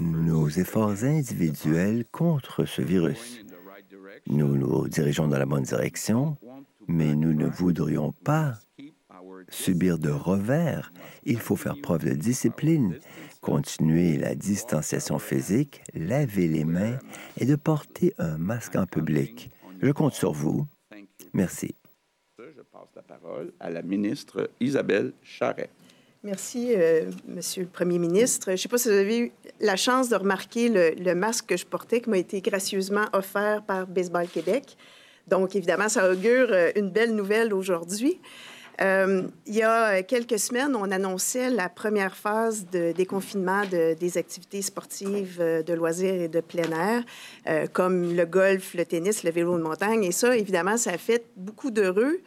nos 0.00 0.48
efforts 0.48 1.04
individuels 1.04 2.04
contre 2.10 2.64
ce 2.64 2.82
virus. 2.82 3.44
Nous 4.28 4.56
nous 4.56 4.88
dirigeons 4.88 5.28
dans 5.28 5.38
la 5.38 5.46
bonne 5.46 5.64
direction, 5.64 6.36
mais 6.86 7.14
nous 7.14 7.32
ne 7.32 7.46
voudrions 7.46 8.12
pas 8.24 8.54
subir 9.48 9.98
de 9.98 10.10
revers. 10.10 10.92
Il 11.24 11.38
faut 11.38 11.56
faire 11.56 11.76
preuve 11.80 12.04
de 12.04 12.14
discipline, 12.14 12.98
continuer 13.46 14.16
la 14.16 14.34
distanciation 14.34 15.20
physique, 15.20 15.80
laver 15.94 16.48
les 16.48 16.64
mains 16.64 16.98
et 17.38 17.44
de 17.44 17.54
porter 17.54 18.12
un 18.18 18.38
masque 18.38 18.74
en 18.74 18.86
public. 18.86 19.50
Je 19.80 19.92
compte 19.92 20.14
sur 20.14 20.32
vous. 20.32 20.66
Merci. 21.32 21.76
Je 22.40 22.62
passe 22.62 22.88
la 22.96 23.02
parole 23.02 23.52
à 23.60 23.70
la 23.70 23.82
ministre 23.82 24.50
Isabelle 24.58 25.12
Charret. 25.22 25.70
Merci, 26.24 26.74
euh, 26.74 27.12
Monsieur 27.28 27.62
le 27.62 27.68
Premier 27.68 28.00
ministre. 28.00 28.46
Je 28.48 28.52
ne 28.52 28.56
sais 28.56 28.68
pas 28.68 28.78
si 28.78 28.88
vous 28.88 28.94
avez 28.94 29.18
eu 29.20 29.32
la 29.60 29.76
chance 29.76 30.08
de 30.08 30.16
remarquer 30.16 30.68
le, 30.68 31.14
masque 31.14 31.46
que 31.46 31.56
je 31.56 31.66
portais, 31.66 32.00
qui 32.00 32.10
m'a 32.10 32.18
été 32.18 32.40
gracieusement 32.40 33.06
offert 33.12 33.62
par 33.62 33.86
Baseball 33.86 34.26
Québec. 34.26 34.76
Donc, 35.28 35.54
évidemment, 35.54 35.88
ça 35.88 36.10
augure 36.10 36.48
euh, 36.50 36.72
une 36.74 36.90
belle 36.90 37.14
nouvelle 37.14 37.54
aujourd'hui. 37.54 38.20
Euh, 38.80 39.22
il 39.46 39.54
y 39.54 39.62
a 39.62 40.02
quelques 40.02 40.38
semaines, 40.38 40.76
on 40.76 40.90
annonçait 40.90 41.48
la 41.48 41.68
première 41.68 42.14
phase 42.16 42.66
de 42.70 42.92
déconfinement 42.92 43.62
de, 43.64 43.94
des 43.94 44.18
activités 44.18 44.60
sportives 44.62 45.38
de 45.38 45.74
loisirs 45.74 46.22
et 46.22 46.28
de 46.28 46.40
plein 46.40 46.70
air, 46.70 47.70
comme 47.72 48.14
le 48.14 48.26
golf, 48.26 48.74
le 48.74 48.84
tennis, 48.84 49.24
le 49.24 49.30
vélo 49.30 49.56
de 49.56 49.62
montagne. 49.62 50.04
Et 50.04 50.12
ça, 50.12 50.36
évidemment, 50.36 50.76
ça 50.76 50.90
a 50.90 50.98
fait 50.98 51.24
beaucoup 51.36 51.70
d'heureux. 51.70 52.20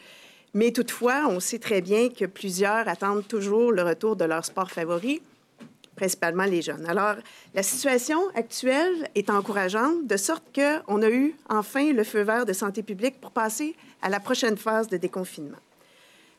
Mais 0.53 0.71
toutefois, 0.71 1.27
on 1.29 1.39
sait 1.39 1.59
très 1.59 1.81
bien 1.81 2.09
que 2.09 2.25
plusieurs 2.25 2.88
attendent 2.88 3.27
toujours 3.27 3.71
le 3.71 3.83
retour 3.83 4.15
de 4.15 4.25
leur 4.25 4.43
sport 4.43 4.71
favori, 4.71 5.21
principalement 5.95 6.45
les 6.45 6.62
jeunes. 6.62 6.85
Alors, 6.88 7.15
la 7.53 7.62
situation 7.62 8.19
actuelle 8.33 9.09
est 9.13 9.29
encourageante, 9.29 10.07
de 10.07 10.17
sorte 10.17 10.43
qu'on 10.55 11.01
a 11.01 11.09
eu 11.09 11.35
enfin 11.49 11.93
le 11.93 12.03
feu 12.03 12.21
vert 12.21 12.45
de 12.45 12.53
santé 12.53 12.81
publique 12.81 13.21
pour 13.21 13.31
passer 13.31 13.75
à 14.01 14.09
la 14.09 14.19
prochaine 14.19 14.57
phase 14.57 14.88
de 14.88 14.97
déconfinement. 14.97 15.57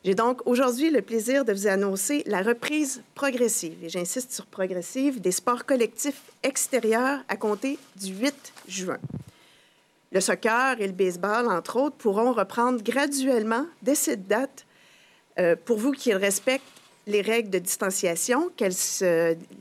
J'ai 0.03 0.15
donc 0.15 0.41
aujourd'hui 0.47 0.89
le 0.89 1.03
plaisir 1.03 1.45
de 1.45 1.53
vous 1.53 1.67
annoncer 1.67 2.23
la 2.25 2.41
reprise 2.41 3.03
progressive, 3.13 3.83
et 3.83 3.89
j'insiste 3.89 4.31
sur 4.31 4.47
progressive, 4.47 5.21
des 5.21 5.31
sports 5.31 5.63
collectifs 5.63 6.23
extérieurs 6.41 7.19
à 7.27 7.35
compter 7.35 7.77
du 7.97 8.11
8 8.15 8.33
juin. 8.67 8.97
Le 10.11 10.19
soccer 10.19 10.81
et 10.81 10.87
le 10.87 10.93
baseball, 10.93 11.47
entre 11.47 11.77
autres, 11.77 11.97
pourront 11.97 12.33
reprendre 12.33 12.81
graduellement 12.81 13.67
dès 13.83 13.93
cette 13.93 14.27
date, 14.27 14.65
euh, 15.37 15.55
pourvu 15.55 15.91
qu'ils 15.91 16.15
respectent 16.15 16.65
les 17.05 17.21
règles 17.21 17.51
de 17.51 17.59
distanciation, 17.59 18.49
que 18.57 18.65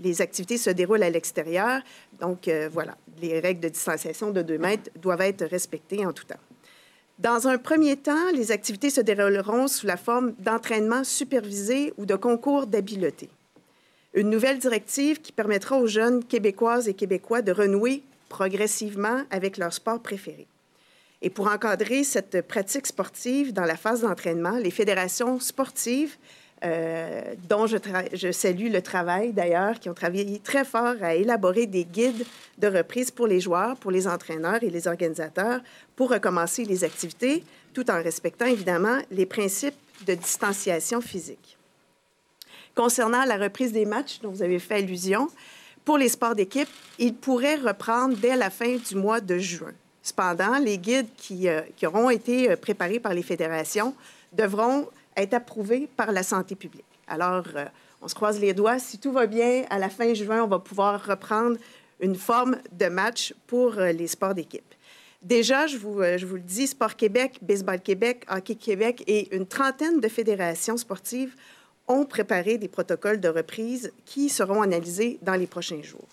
les 0.03 0.23
activités 0.23 0.57
se 0.57 0.71
déroulent 0.71 1.03
à 1.03 1.11
l'extérieur. 1.11 1.83
Donc, 2.19 2.49
euh, 2.49 2.71
voilà, 2.73 2.97
les 3.21 3.41
règles 3.41 3.61
de 3.61 3.69
distanciation 3.69 4.31
de 4.31 4.41
2 4.41 4.57
mètres 4.57 4.91
doivent 4.97 5.21
être 5.21 5.45
respectées 5.45 6.07
en 6.07 6.13
tout 6.13 6.25
temps. 6.25 6.41
Dans 7.21 7.49
un 7.49 7.59
premier 7.59 7.99
temps, 7.99 8.31
les 8.33 8.51
activités 8.51 8.89
se 8.89 9.03
dérouleront 9.03 9.69
sous 9.69 9.87
la 9.87 9.99
forme 9.99 10.33
d'entraînement 10.39 11.05
supervisé 11.05 11.93
ou 11.99 12.07
de 12.07 12.17
concours 12.17 12.67
d'habileté. 12.67 13.29
Une 14.15 14.31
nouvelle 14.31 14.59
directive 14.59 15.21
qui 15.21 15.31
permettra 15.31 15.77
aux 15.77 15.87
jeunes 15.87 16.25
Québécoises 16.25 16.89
et 16.89 16.95
Québécois 16.95 17.43
de 17.43 17.53
renouer 17.53 18.03
progressivement 18.31 19.21
avec 19.31 19.59
leur 19.59 19.75
sport 19.75 20.01
préféré. 20.01 20.47
Et 21.21 21.29
pour 21.29 21.49
encadrer 21.49 22.05
cette 22.05 22.41
pratique 22.41 22.87
sportive 22.87 23.53
dans 23.53 23.67
la 23.67 23.77
phase 23.77 24.01
d'entraînement, 24.01 24.57
les 24.57 24.71
fédérations 24.71 25.41
sportives, 25.41 26.17
euh, 26.63 27.35
dont 27.49 27.67
je, 27.67 28.33
salue 28.33 28.71
le 28.71 28.83
travail 28.83 29.33
d'ailleurs, 29.33 29.81
qui 29.81 29.89
ont 29.89 29.95
travaillé 29.95 30.39
très 30.41 30.65
fort 30.65 30.97
à 31.01 31.15
élaborer 31.15 31.67
des 31.67 31.85
guides 31.85 32.27
de 32.59 32.67
reprise 32.67 33.11
pour 33.11 33.27
les 33.27 33.41
joueurs, 33.41 33.77
pour 33.77 33.91
les 33.91 34.07
entraîneurs 34.07 34.63
et 34.63 34.71
les 34.71 34.87
organisateurs, 34.87 35.61
pour 35.97 36.11
recommencer 36.11 36.65
les 36.65 36.85
activités, 36.85 37.45
tout 37.73 37.91
en 37.91 38.03
respectant 38.03 38.47
évidemment 38.47 38.99
les 39.11 39.27
principes 39.27 39.75
de 40.07 40.15
distanciation 40.15 41.01
physique. 41.01 41.57
Concernant 42.75 43.25
la 43.25 43.37
reprise 43.37 43.73
des 43.73 43.87
matchs 43.87 44.21
dont 44.21 44.31
vous 44.31 44.43
avez 44.43 44.59
fait 44.59 44.77
allusion, 44.77 45.29
pour 45.85 45.99
les 45.99 46.09
sports 46.09 46.35
d'équipe, 46.35 46.69
ils 46.99 47.15
pourraient 47.15 47.57
reprendre 47.57 48.17
dès 48.17 48.37
la 48.37 48.51
fin 48.51 48.77
du 48.77 48.95
mois 48.95 49.21
de 49.21 49.39
juin. 49.39 49.73
Cependant, 50.03 50.59
les 50.59 50.79
guides 50.79 51.09
qui, 51.17 51.49
euh, 51.49 51.63
auront 51.85 52.11
été 52.11 52.51
euh, 52.51 52.57
préparés 52.57 53.01
par 53.01 53.15
les 53.15 53.23
fédérations 53.23 53.95
devront 54.33 54.89
être 55.17 55.35
approuvés 55.35 55.89
par 55.97 56.13
la 56.13 56.23
santé 56.23 56.55
publique. 56.55 56.85
Alors, 57.07 57.45
euh, 57.57 57.65
on 58.03 58.09
se 58.09 58.15
croise 58.15 58.41
les 58.41 58.55
doigts. 58.55 58.79
Si 58.79 58.99
tout 58.99 59.13
va 59.13 59.27
bien, 59.27 59.65
à 59.71 59.79
la 59.79 59.89
fin 59.89 60.15
juin, 60.15 60.43
on 60.43 60.49
va 60.49 60.59
pouvoir 60.59 61.05
reprendre 61.05 61.57
une 62.01 62.17
forme 62.17 62.57
de 62.73 62.87
match 62.87 63.35
pour 63.47 63.73
les 63.73 64.07
sports 64.07 64.35
d'équipe. 64.35 64.75
Déjà, 65.21 65.67
vous, 65.67 66.03
je 66.17 66.25
vous, 66.25 66.37
le 66.37 66.41
dis, 66.41 66.67
Sport 66.67 66.97
Québec, 66.97 67.39
Baseball 67.43 67.79
Québec, 67.79 68.25
Hockey 68.31 68.55
Québec 68.55 69.05
et 69.07 69.37
une 69.37 69.47
trentaine 69.47 70.01
de 70.01 70.09
fédérations 70.09 70.79
sportives 70.79 71.35
ont 71.89 72.07
préparé 72.07 72.57
des 72.57 72.69
protocoles 72.69 73.21
de 73.21 73.29
reprise 73.29 73.93
qui 74.07 74.29
seront 74.29 74.63
analysés 74.63 75.19
dans 75.23 75.35
les 75.35 75.47
prochains 75.47 75.83
jours. 75.83 76.09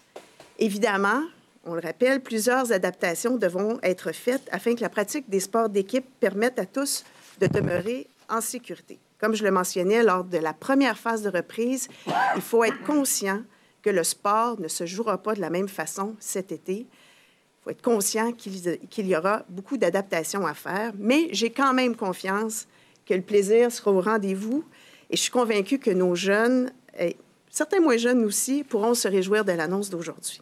Évidemment, 0.59 1.21
on 1.65 1.75
le 1.75 1.81
rappelle, 1.81 2.21
plusieurs 2.21 2.71
adaptations 2.71 3.37
devront 3.37 3.77
être 3.83 4.11
faites 4.11 4.47
afin 4.51 4.73
que 4.73 4.81
la 4.81 4.89
pratique 4.89 5.29
des 5.29 5.39
sports 5.39 5.69
d'équipe 5.69 6.05
permette 6.19 6.59
à 6.59 6.65
tous 6.65 7.03
de 7.39 7.47
demeurer 7.47 8.07
en 8.29 8.41
sécurité. 8.41 8.99
Comme 9.19 9.35
je 9.35 9.43
le 9.43 9.51
mentionnais 9.51 10.03
lors 10.03 10.23
de 10.23 10.37
la 10.37 10.53
première 10.53 10.97
phase 10.97 11.21
de 11.21 11.29
reprise, 11.29 11.87
il 12.35 12.41
faut 12.41 12.63
être 12.63 12.83
conscient 12.83 13.41
que 13.81 13.89
le 13.89 14.03
sport 14.03 14.59
ne 14.59 14.67
se 14.67 14.85
jouera 14.85 15.17
pas 15.17 15.33
de 15.33 15.41
la 15.41 15.49
même 15.49 15.67
façon 15.67 16.15
cet 16.19 16.51
été. 16.51 16.79
Il 16.81 17.63
faut 17.63 17.69
être 17.71 17.81
conscient 17.81 18.31
qu'il 18.33 19.07
y 19.07 19.15
aura 19.15 19.43
beaucoup 19.49 19.77
d'adaptations 19.77 20.45
à 20.45 20.53
faire, 20.53 20.93
mais 20.97 21.29
j'ai 21.31 21.49
quand 21.49 21.73
même 21.73 21.95
confiance 21.95 22.67
que 23.05 23.13
le 23.13 23.21
plaisir 23.21 23.71
sera 23.71 23.91
au 23.91 24.01
rendez-vous 24.01 24.63
et 25.09 25.15
je 25.15 25.21
suis 25.21 25.31
convaincue 25.31 25.79
que 25.79 25.91
nos 25.91 26.15
jeunes, 26.15 26.71
certains 27.49 27.79
moins 27.79 27.97
jeunes 27.97 28.23
aussi, 28.23 28.63
pourront 28.63 28.93
se 28.93 29.07
réjouir 29.07 29.45
de 29.45 29.53
l'annonce 29.53 29.89
d'aujourd'hui. 29.89 30.41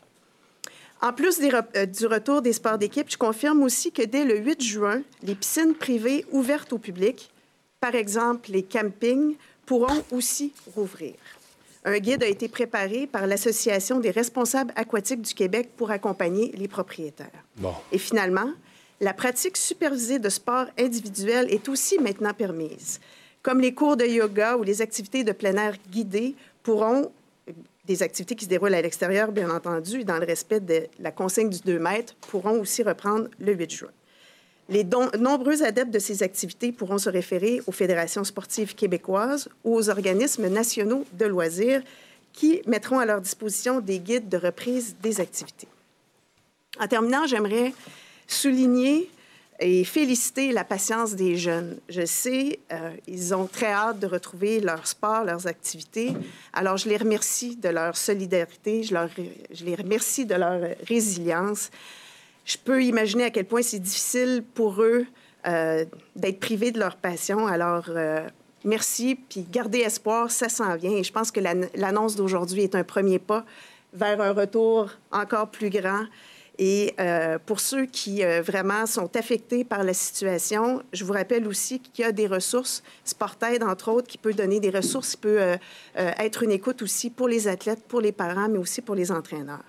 En 1.02 1.14
plus 1.14 1.40
euh, 1.42 1.86
du 1.86 2.08
retour 2.08 2.42
des 2.42 2.54
sports 2.54 2.78
d'équipe, 2.78 3.10
je 3.10 3.18
confirme 3.18 3.62
aussi 3.64 3.92
que 3.92 4.02
dès 4.02 4.24
le 4.24 4.38
8 4.38 4.64
juin, 4.64 5.02
les 5.22 5.36
piscines 5.36 5.76
privées 5.76 6.26
ouvertes 6.32 6.74
au 6.74 6.78
public, 6.78 7.30
par 7.86 7.94
exemple 7.94 8.50
les 8.52 8.64
campings, 8.64 9.36
pourront 9.68 10.04
aussi 10.12 10.54
rouvrir. 10.76 11.14
Un 11.84 12.00
guide 12.00 12.24
a 12.24 12.28
été 12.28 12.48
préparé 12.48 13.06
par 13.06 13.28
l'Association 13.28 14.00
des 14.00 14.10
responsables 14.10 14.74
aquatiques 14.76 15.22
du 15.22 15.36
Québec 15.36 15.70
pour 15.78 15.92
accompagner 15.92 16.52
les 16.58 16.68
propriétaires. 16.68 17.46
Et 17.92 18.00
finalement, 18.00 18.50
la 19.02 19.14
pratique 19.14 19.56
supervisée 19.56 20.18
de 20.18 20.30
sport 20.30 20.66
individuel 20.80 21.46
est 21.54 21.70
aussi 21.70 22.00
maintenant 22.00 22.34
permise. 22.34 23.00
Comme 23.44 23.60
les 23.60 23.76
cours 23.76 23.98
de 23.98 24.06
yoga 24.06 24.58
ou 24.58 24.64
les 24.64 24.82
activités 24.82 25.24
de 25.24 25.32
plein 25.32 25.56
air 25.58 25.76
guidées 25.92 26.34
pourront, 26.64 27.12
des 27.86 28.02
activités 28.02 28.34
qui 28.34 28.46
se 28.46 28.50
déroulent 28.50 28.74
à 28.74 28.82
l'extérieur, 28.82 29.32
bien 29.32 29.52
entendu, 29.52 30.04
dans 30.04 30.18
le 30.18 30.26
respect 30.26 30.62
de 30.62 30.88
la 31.00 31.12
consigne 31.12 31.52
du 31.52 31.60
2 31.60 31.78
mètres, 31.78 32.16
pourront 32.30 32.60
aussi 32.60 32.82
reprendre 32.82 33.28
le 33.38 33.54
8 33.54 33.72
juin. 33.72 33.92
Les 34.68 34.84
nombreux 35.20 35.64
adeptes 35.64 35.92
de 35.92 36.00
ces 36.00 36.24
activités 36.24 36.72
pourront 36.72 36.98
se 36.98 37.10
référer 37.10 37.62
aux 37.68 37.72
fédérations 37.72 38.24
sportives 38.24 38.74
québécoises 38.74 39.48
ou 39.64 39.76
aux 39.76 39.90
organismes 39.90 40.48
nationaux 40.48 41.06
de 41.14 41.26
loisirs 41.26 41.84
qui 42.34 42.62
mettront 42.66 43.00
à 43.00 43.06
leur 43.06 43.22
disposition 43.22 43.80
des 43.80 44.00
guides 44.00 44.28
de 44.28 44.38
reprise 44.38 44.96
des 45.02 45.22
activités. 45.22 45.68
En 46.80 46.88
terminant, 46.88 47.26
j'aimerais 47.28 47.74
souligner 48.28 49.10
et 49.60 49.86
féliciter 49.86 50.52
la 50.52 50.64
patience 50.64 51.14
des 51.16 51.38
jeunes. 51.38 51.78
Je 51.88 52.06
sais, 52.06 52.60
euh, 52.74 52.92
ils 53.08 53.34
ont 53.34 53.48
très 53.48 53.72
hâte 53.72 54.00
de 54.00 54.08
retrouver 54.08 54.60
leur 54.60 54.86
sport, 54.86 55.24
leurs 55.24 55.48
activités. 55.48 56.14
Alors, 56.52 56.76
je 56.76 56.90
les 56.90 56.98
remercie 56.98 57.56
de 57.56 57.70
leur 57.70 57.96
solidarité, 57.96 58.84
je, 58.84 58.96
les 59.64 59.76
remercie 59.76 60.26
de 60.26 60.36
leur 60.36 60.60
résilience 60.88 61.70
je 62.46 62.58
peux 62.64 62.84
imaginer 62.84 63.26
à 63.26 63.30
quel 63.32 63.46
point 63.46 63.64
c'est 63.64 63.80
difficile 63.80 64.44
pour 64.54 64.82
eux 64.82 65.06
euh, 65.48 65.86
d'être 66.16 66.40
privés 66.40 66.72
de 66.72 66.80
leur 66.80 66.96
passion. 66.96 67.48
Alors, 67.48 67.86
euh, 67.90 68.28
merci, 68.64 69.16
puis 69.16 69.46
gardez 69.52 69.80
espoir, 69.80 70.32
ça 70.32 70.48
s'en 70.48 70.76
vient. 70.76 70.92
Et 70.92 71.04
je 71.04 71.12
pense 71.12 71.32
que 71.32 71.40
l'annonce 71.40 72.16
d'aujourd'hui 72.16 72.62
est 72.62 72.76
un 72.76 72.84
premier 72.84 73.20
pas 73.20 73.46
vers 73.94 74.22
un 74.22 74.32
retour 74.32 74.92
encore 75.12 75.50
plus 75.50 75.70
grand. 75.70 76.06
Et 76.58 76.94
euh, 77.00 77.38
pour 77.46 77.60
ceux 77.60 77.86
qui 77.86 78.24
vraiment 78.24 78.86
sont 78.86 79.14
affectés 79.18 79.66
par 79.66 79.84
la 79.84 79.94
situation, 79.94 80.82
je 80.94 81.04
vous 81.04 81.12
rappelle 81.12 81.48
aussi 81.48 81.80
qu'il 81.80 82.06
y 82.06 82.08
a 82.08 82.14
des 82.14 82.28
ressources, 82.28 82.82
Sportaid, 83.04 83.62
entre 83.62 83.92
autres, 83.92 84.08
qui 84.08 84.18
peut 84.18 84.34
donner 84.34 84.62
des 84.62 84.70
ressources, 84.70 85.12
qui 85.12 85.18
peut 85.18 85.58
être 85.96 86.44
une 86.44 86.52
écoute 86.52 86.82
aussi 86.82 87.10
pour 87.10 87.28
les 87.28 87.50
athlètes, 87.50 87.84
pour 87.88 88.00
les 88.00 88.14
parents, 88.14 88.48
mais 88.48 88.58
aussi 88.58 88.82
pour 88.82 88.96
les 88.96 89.12
entraîneurs. 89.12 89.66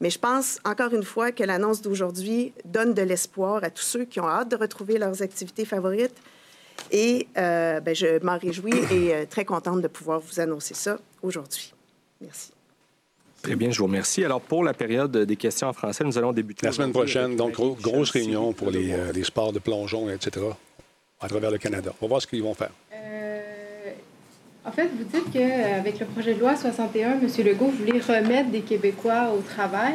Mais 0.00 0.10
je 0.10 0.18
pense, 0.18 0.60
encore 0.64 0.94
une 0.94 1.02
fois, 1.02 1.32
que 1.32 1.42
l'annonce 1.42 1.82
d'aujourd'hui 1.82 2.52
donne 2.64 2.94
de 2.94 3.02
l'espoir 3.02 3.64
à 3.64 3.70
tous 3.70 3.82
ceux 3.82 4.04
qui 4.04 4.20
ont 4.20 4.28
hâte 4.28 4.50
de 4.50 4.56
retrouver 4.56 4.98
leurs 4.98 5.22
activités 5.22 5.64
favorites. 5.64 6.14
Et 6.92 7.26
euh, 7.36 7.80
ben, 7.80 7.94
je 7.94 8.22
m'en 8.24 8.38
réjouis 8.38 8.78
et 8.92 9.14
euh, 9.14 9.24
très 9.28 9.44
contente 9.44 9.82
de 9.82 9.88
pouvoir 9.88 10.20
vous 10.20 10.38
annoncer 10.38 10.74
ça 10.74 10.98
aujourd'hui. 11.22 11.74
Merci. 12.20 12.52
Très 13.42 13.56
bien, 13.56 13.70
je 13.70 13.78
vous 13.78 13.86
remercie. 13.86 14.24
Alors, 14.24 14.40
pour 14.40 14.62
la 14.62 14.74
période 14.74 15.16
des 15.16 15.36
questions 15.36 15.68
en 15.68 15.72
français, 15.72 16.04
nous 16.04 16.16
allons 16.18 16.32
débuter. 16.32 16.66
La 16.66 16.72
semaine 16.72 16.92
prochaine, 16.92 17.36
donc, 17.36 17.54
grosse 17.80 18.10
réunion 18.10 18.52
pour 18.52 18.70
les, 18.70 18.92
euh, 18.92 19.12
les, 19.12 19.24
sports 19.24 19.52
de 19.52 19.58
plongeon, 19.58 20.08
etc., 20.10 20.46
à 21.20 21.28
travers 21.28 21.50
le 21.50 21.58
Canada. 21.58 21.92
On 22.00 22.06
va 22.06 22.08
voir 22.08 22.22
ce 22.22 22.26
qu'ils 22.26 22.42
vont 22.42 22.54
faire. 22.54 22.70
En 24.68 24.70
fait, 24.70 24.90
vous 24.98 25.04
dites 25.04 25.32
qu'avec 25.32 25.98
le 25.98 26.04
projet 26.04 26.34
de 26.34 26.40
loi 26.40 26.54
61, 26.54 27.12
M. 27.12 27.20
Legault 27.42 27.70
voulait 27.70 28.00
remettre 28.00 28.50
des 28.50 28.60
Québécois 28.60 29.30
au 29.34 29.40
travail. 29.40 29.94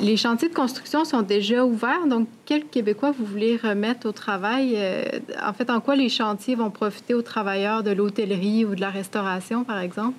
Les 0.00 0.16
chantiers 0.16 0.48
de 0.48 0.54
construction 0.54 1.04
sont 1.04 1.22
déjà 1.22 1.64
ouverts, 1.64 2.06
donc 2.06 2.28
quels 2.44 2.66
Québécois 2.66 3.10
vous 3.10 3.24
voulez 3.24 3.56
remettre 3.56 4.08
au 4.08 4.12
travail? 4.12 4.74
Euh, 4.76 5.02
en 5.44 5.52
fait, 5.52 5.70
en 5.70 5.80
quoi 5.80 5.96
les 5.96 6.08
chantiers 6.08 6.54
vont 6.54 6.70
profiter 6.70 7.14
aux 7.14 7.22
travailleurs 7.22 7.82
de 7.82 7.90
l'hôtellerie 7.90 8.64
ou 8.64 8.76
de 8.76 8.80
la 8.80 8.90
restauration, 8.90 9.64
par 9.64 9.80
exemple? 9.80 10.16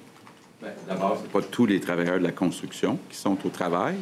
D'abord, 0.90 1.22
ce 1.24 1.30
pas 1.30 1.42
tous 1.42 1.66
les 1.66 1.80
travailleurs 1.80 2.20
de 2.20 2.24
la 2.24 2.34
construction 2.34 3.00
qui 3.10 3.16
sont 3.16 3.38
au 3.46 3.50
travail. 3.50 3.96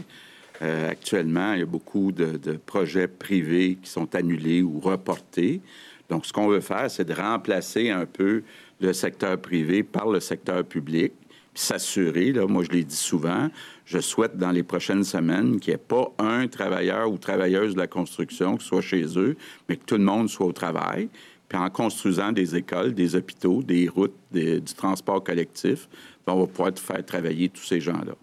Euh, 0.64 0.90
actuellement, 0.90 1.54
il 1.54 1.60
y 1.60 1.64
a 1.64 1.68
beaucoup 1.68 2.12
de, 2.12 2.54
projets 2.66 3.08
privés 3.08 3.78
qui 3.84 3.88
sont 3.92 4.16
annulés 4.16 4.64
ou 4.64 4.80
reportés. 4.80 5.62
Donc, 6.10 6.26
ce 6.26 6.34
qu'on 6.34 6.48
veut 6.48 6.62
faire, 6.62 6.90
c'est 6.90 7.06
de 7.06 7.14
remplacer 7.14 7.92
un 7.92 8.08
peu 8.08 8.42
le 8.80 8.94
secteur 8.94 9.38
privé 9.40 9.84
par 9.84 10.10
le 10.10 10.20
secteur 10.20 10.64
public, 10.64 11.14
puis 11.54 11.64
s'assurer, 11.64 12.32
là, 12.32 12.46
moi 12.46 12.64
je 12.64 12.70
l'ai 12.70 12.84
dit 12.84 12.96
souvent, 12.96 13.50
je 13.86 14.00
souhaite 14.00 14.38
dans 14.38 14.52
les 14.52 14.64
prochaines 14.64 15.04
semaines 15.04 15.60
qu'il 15.60 15.72
n'y 15.72 15.76
ait 15.76 15.78
pas 15.78 16.12
un 16.20 16.48
travailleur 16.48 17.12
ou 17.12 17.18
travailleuse 17.18 17.74
de 17.74 17.80
la 17.80 17.88
construction 17.88 18.58
qui 18.58 18.66
soit 18.66 18.82
chez 18.82 19.06
eux, 19.18 19.36
mais 19.68 19.78
que 19.78 19.86
tout 19.86 19.98
le 19.98 20.04
monde 20.04 20.30
soit 20.30 20.46
au 20.46 20.52
travail. 20.52 21.10
Puis 21.48 21.58
en 21.58 21.70
construisant 21.70 22.32
des 22.32 22.56
écoles, 22.56 22.94
des 22.94 23.16
hôpitaux, 23.16 23.64
des 23.64 23.88
routes, 23.88 24.14
du 24.32 24.62
transport 24.76 25.24
collectif, 25.24 25.88
ben, 26.26 26.34
on 26.34 26.42
va 26.42 26.48
pouvoir 26.48 26.72
faire 26.76 27.06
travailler 27.06 27.48
tous 27.48 27.64
ces 27.64 27.80
gens-là. 27.80 28.14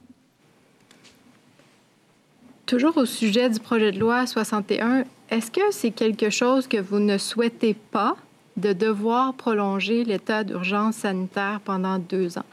Toujours 2.67 2.97
au 2.97 3.07
sujet 3.07 3.49
du 3.49 3.61
projet 3.61 3.93
de 3.93 3.99
loi 3.99 4.27
61, 4.27 5.05
est-ce 5.31 5.51
que 5.51 5.61
c'est 5.71 5.91
quelque 5.91 6.31
chose 6.31 6.67
que 6.67 6.77
vous 6.77 6.99
ne 6.99 7.19
souhaitez 7.19 7.75
pas? 7.75 8.17
De 8.57 8.73
devoir 8.73 9.35
prolonger 9.35 10.05
l'état 10.05 10.45
d'urgence 10.45 10.97
sanitaire 10.97 11.61
pendant 11.65 11.99
deux 11.99 12.39
ans? 12.39 12.45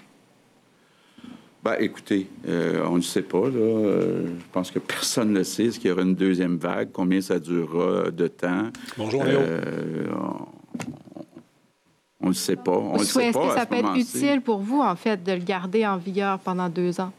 Bien, 1.63 1.75
écoutez, 1.79 2.27
euh, 2.47 2.83
on 2.89 2.95
ne 2.95 3.01
sait 3.01 3.21
pas. 3.21 3.47
Là. 3.47 3.59
Euh, 3.59 4.25
je 4.25 4.45
pense 4.51 4.71
que 4.71 4.79
personne 4.79 5.31
ne 5.31 5.43
sait. 5.43 5.65
Est-ce 5.65 5.79
qu'il 5.79 5.89
y 5.89 5.93
aura 5.93 6.01
une 6.01 6.15
deuxième 6.15 6.57
vague? 6.57 6.89
Combien 6.91 7.21
ça 7.21 7.39
durera 7.39 8.09
de 8.09 8.27
temps? 8.27 8.69
Bonjour, 8.97 9.23
Léo. 9.23 9.39
Euh, 9.39 10.07
on 12.19 12.29
ne 12.29 12.33
sait 12.33 12.55
pas. 12.55 12.71
On 12.71 12.95
Est-ce 12.95 13.13
que 13.13 13.31
ça 13.31 13.67
peut 13.67 13.75
être 13.75 13.95
utile 13.95 14.41
pour 14.41 14.59
vous, 14.59 14.81
en 14.81 14.95
fait, 14.95 15.23
de 15.23 15.33
le 15.33 15.39
garder 15.39 15.85
en 15.85 15.97
vigueur 15.97 16.39
pendant 16.39 16.67
deux 16.67 16.99
ans? 16.99 17.11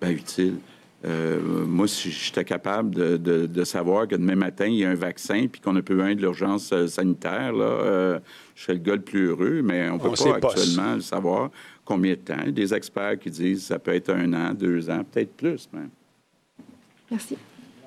Bien, 0.00 0.10
utile. 0.10 0.58
Euh, 1.04 1.64
moi, 1.64 1.86
si 1.86 2.10
j'étais 2.10 2.44
capable 2.44 2.90
de, 2.90 3.64
savoir 3.64 4.08
que 4.08 4.16
demain 4.16 4.34
matin, 4.34 4.66
il 4.66 4.78
y 4.78 4.84
a 4.84 4.90
un 4.90 4.96
vaccin 4.96 5.46
puis 5.50 5.60
qu'on 5.60 5.76
a 5.76 5.80
besoin 5.80 6.14
de 6.14 6.20
l'urgence 6.20 6.72
euh, 6.72 6.88
sanitaire, 6.88 7.52
là, 7.52 7.64
euh, 7.64 8.18
je 8.56 8.62
serais 8.62 8.74
le 8.74 8.80
gars 8.80 8.96
le 8.96 9.02
plus 9.02 9.26
heureux, 9.28 9.62
mais 9.62 9.88
on 9.90 9.94
ne 9.94 10.00
peut 10.00 10.10
pas 10.10 10.48
actuellement 10.48 10.94
le 10.94 11.00
savoir 11.00 11.50
combien 11.84 12.12
de 12.12 12.18
temps. 12.18 12.38
Il 12.40 12.46
y 12.46 12.48
a 12.48 12.52
des 12.52 12.74
experts 12.74 13.18
qui 13.20 13.30
disent 13.30 13.60
que 13.60 13.66
ça 13.66 13.78
peut 13.78 13.94
être 13.94 14.10
un 14.10 14.32
an, 14.32 14.52
deux 14.54 14.90
ans, 14.90 15.04
peut-être 15.04 15.36
plus 15.36 15.68
même. 15.72 15.90
Merci. 17.10 17.36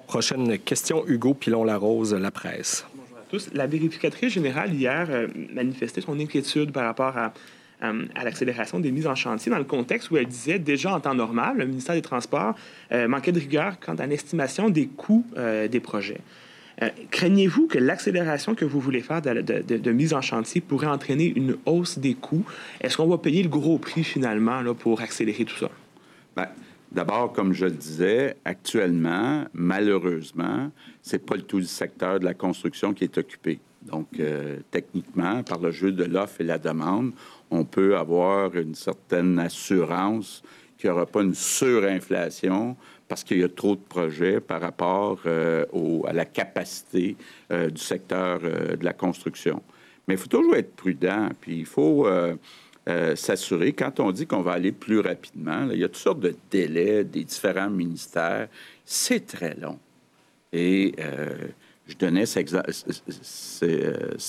Prochaine 0.07 0.57
question, 0.59 1.05
Hugo 1.05 1.33
Pilon-Larose, 1.33 2.13
La 2.13 2.31
Presse. 2.31 2.85
Bonjour 2.95 3.17
à 3.17 3.23
tous. 3.29 3.49
La 3.53 3.67
vérificatrice 3.67 4.33
générale, 4.33 4.73
hier, 4.73 5.27
manifestait 5.53 6.01
son 6.01 6.17
inquiétude 6.19 6.71
par 6.71 6.85
rapport 6.85 7.17
à 7.17 7.33
euh, 7.83 8.05
à 8.13 8.23
l'accélération 8.23 8.79
des 8.79 8.91
mises 8.91 9.07
en 9.07 9.15
chantier 9.15 9.51
dans 9.51 9.57
le 9.57 9.63
contexte 9.63 10.11
où 10.11 10.17
elle 10.17 10.27
disait 10.27 10.59
déjà 10.59 10.93
en 10.93 10.99
temps 10.99 11.15
normal, 11.15 11.57
le 11.57 11.65
ministère 11.65 11.95
des 11.95 12.03
Transports 12.03 12.53
euh, 12.91 13.07
manquait 13.07 13.31
de 13.31 13.39
rigueur 13.39 13.79
quant 13.79 13.95
à 13.95 14.05
l'estimation 14.05 14.69
des 14.69 14.85
coûts 14.85 15.25
euh, 15.35 15.67
des 15.67 15.79
projets. 15.79 16.19
Craignez-vous 17.11 17.67
que 17.67 17.77
l'accélération 17.77 18.55
que 18.55 18.65
vous 18.65 18.79
voulez 18.79 19.01
faire 19.01 19.21
de, 19.21 19.91
mise 19.91 20.15
en 20.15 20.21
chantier 20.21 20.61
pourrait 20.61 20.87
entraîner 20.87 21.31
une 21.35 21.55
hausse 21.67 21.99
des 21.99 22.15
coûts? 22.15 22.43
Est-ce 22.79 22.97
qu'on 22.97 23.05
va 23.05 23.19
payer 23.19 23.43
le 23.43 23.49
gros 23.49 23.77
prix 23.77 24.03
finalement 24.03 24.63
pour 24.73 24.99
accélérer 24.99 25.45
tout 25.45 25.57
ça? 25.57 25.69
Bien, 26.35 26.47
D'abord, 26.91 27.33
comme 27.33 27.53
je 27.53 27.65
le 27.65 27.71
disais, 27.71 28.35
actuellement, 28.45 29.45
malheureusement, 29.53 30.71
c'est 31.03 31.23
pas 31.23 31.35
le 31.35 31.43
tout 31.43 31.59
le 31.59 31.65
secteur 31.65 32.19
de 32.19 32.25
la 32.25 32.33
construction 32.33 32.95
qui 32.95 33.03
est 33.03 33.15
occupé. 33.15 33.59
Donc, 33.83 34.07
techniquement, 34.71 35.43
par 35.43 35.59
le 35.59 35.69
jeu 35.69 35.91
de 35.91 36.03
l'offre 36.03 36.41
et 36.41 36.45
la 36.45 36.57
demande, 36.57 37.11
on 37.51 37.65
peut 37.65 37.97
avoir 37.97 38.55
une 38.55 38.73
certaine 38.73 39.37
assurance 39.37 40.41
qu'il 40.77 40.89
n'y 40.89 40.95
aura 40.95 41.05
pas 41.05 41.21
une 41.21 41.35
surinflation 41.35 42.75
parce 43.07 43.23
qu'il 43.25 43.39
y 43.39 43.43
a 43.43 43.49
trop 43.49 43.75
de 43.75 43.81
projets 43.81 44.39
par 44.39 44.61
rapport 44.61 45.19
euh, 45.25 45.65
à 46.07 46.13
la 46.13 46.23
capacité 46.23 47.17
euh, 47.51 47.69
du 47.69 47.81
secteur 47.81 48.39
euh, 48.43 48.77
de 48.77 48.85
la 48.85 48.93
construction. 48.93 49.61
Mais 50.07 50.13
il 50.13 50.17
faut 50.17 50.29
toujours 50.29 50.55
être 50.55 50.73
prudent, 50.75 51.27
puis 51.39 51.59
il 51.59 51.65
faut 51.65 52.07
s'assurer, 53.15 53.73
quand 53.73 53.99
on 53.99 54.11
dit 54.11 54.25
qu'on 54.25 54.41
va 54.41 54.53
aller 54.53 54.71
plus 54.71 54.99
rapidement, 54.99 55.67
il 55.71 55.77
y 55.79 55.83
a 55.83 55.87
toutes 55.87 55.97
sortes 55.97 56.21
de 56.21 56.33
délais 56.49 57.03
des 57.03 57.23
différents 57.23 57.69
ministères. 57.69 58.47
C'est 58.83 59.27
très 59.27 59.53
long. 59.55 59.77
Et 60.51 60.95
je 61.87 61.95
donnais 61.95 62.25
ce 62.25 62.45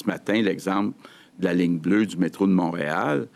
matin 0.06 0.42
l'exemple 0.42 0.94
de 1.38 1.44
la 1.44 1.54
ligne 1.54 1.78
bleue 1.78 2.06
du 2.06 2.16
métro 2.16 2.46
de 2.46 2.52
Montréal. 2.52 3.28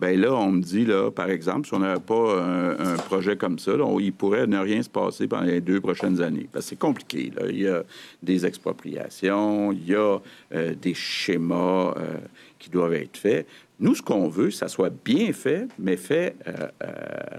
Ben 0.00 0.18
là, 0.20 0.32
on 0.32 0.52
me 0.52 0.62
dit, 0.62 0.84
là, 0.84 1.10
par 1.10 1.28
exemple, 1.28 1.66
si 1.66 1.74
on 1.74 1.80
n'avait 1.80 1.98
pas 1.98 2.40
un, 2.40 2.96
projet 2.96 3.36
comme 3.36 3.58
ça, 3.58 3.72
il 3.98 4.12
pourrait 4.12 4.46
ne 4.46 4.58
rien 4.58 4.80
se 4.80 4.88
passer 4.88 5.26
pendant 5.26 5.42
les 5.44 5.60
deux 5.60 5.80
prochaines 5.80 6.20
années. 6.20 6.48
Parce 6.52 6.66
que 6.66 6.68
c'est 6.70 6.78
compliqué. 6.78 7.32
Là. 7.34 7.46
Il 7.48 7.58
y 7.58 7.66
a 7.66 7.82
des 8.22 8.46
expropriations, 8.46 9.72
il 9.72 9.88
y 9.88 9.96
a 9.96 10.18
euh, 10.54 10.74
des 10.80 10.94
schémas 10.94 11.94
euh, 11.96 12.18
qui 12.60 12.70
doivent 12.70 12.94
être 12.94 13.16
faits. 13.16 13.48
Nous, 13.80 13.96
ce 13.96 14.02
qu'on 14.02 14.28
veut, 14.28 14.52
ça 14.52 14.68
soit 14.68 14.92
bien 15.04 15.32
fait, 15.32 15.66
mais 15.80 15.96
fait 15.96 16.36
euh, 16.46 16.68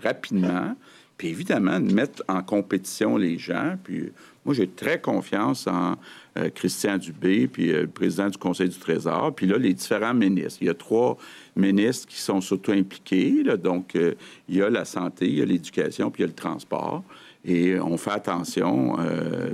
rapidement. 0.03 0.75
Puis 1.17 1.29
évidemment, 1.29 1.79
de 1.79 1.93
mettre 1.93 2.23
en 2.27 2.41
compétition 2.41 3.15
les 3.15 3.37
gens. 3.37 3.77
Puis 3.83 4.11
moi, 4.43 4.53
j'ai 4.53 4.67
très 4.67 4.99
confiance 4.99 5.67
en 5.67 5.95
euh, 6.39 6.49
Christian 6.53 6.97
Dubé, 6.97 7.47
puis 7.47 7.71
euh, 7.71 7.81
le 7.81 7.87
président 7.87 8.29
du 8.29 8.37
Conseil 8.37 8.69
du 8.69 8.77
Trésor, 8.77 9.33
puis 9.35 9.47
là, 9.47 9.57
les 9.57 9.73
différents 9.73 10.13
ministres. 10.13 10.59
Il 10.61 10.67
y 10.67 10.69
a 10.69 10.73
trois 10.73 11.17
ministres 11.55 12.07
qui 12.07 12.19
sont 12.19 12.41
surtout 12.41 12.71
impliqués. 12.71 13.43
donc, 13.61 13.95
euh, 13.95 14.13
il 14.47 14.57
y 14.57 14.61
a 14.61 14.69
la 14.69 14.85
santé, 14.85 15.27
il 15.27 15.39
y 15.39 15.41
a 15.41 15.45
l'éducation, 15.45 16.11
puis 16.11 16.23
il 16.23 16.25
y 16.25 16.25
a 16.25 16.27
le 16.27 16.35
transport. 16.35 17.03
Et 17.45 17.79
on 17.79 17.97
fait 17.97 18.11
attention 18.11 18.97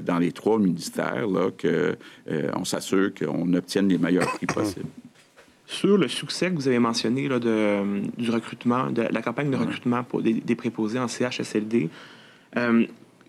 dans 0.03 0.17
les 0.17 0.31
trois 0.31 0.57
ministères 0.57 1.27
là, 1.27 1.51
qu'on 1.51 2.65
s'assure 2.65 3.13
qu'on 3.13 3.53
obtienne 3.53 3.87
les 3.87 3.99
meilleurs 3.99 4.27
prix 4.33 4.47
possibles. 4.47 4.89
Sur 5.67 5.95
le 5.95 6.07
succès 6.07 6.49
que 6.49 6.55
vous 6.55 6.67
avez 6.67 6.79
mentionné 6.79 7.27
là, 7.27 7.37
de, 7.37 8.01
du 8.17 8.31
recrutement, 8.31 8.89
de 8.89 9.03
la 9.03 9.21
campagne 9.21 9.51
de 9.51 9.55
recrutement 9.55 10.03
pour 10.03 10.23
des, 10.23 10.33
des 10.33 10.55
préposés 10.55 10.97
en 10.97 11.07
CHSLD, 11.07 11.89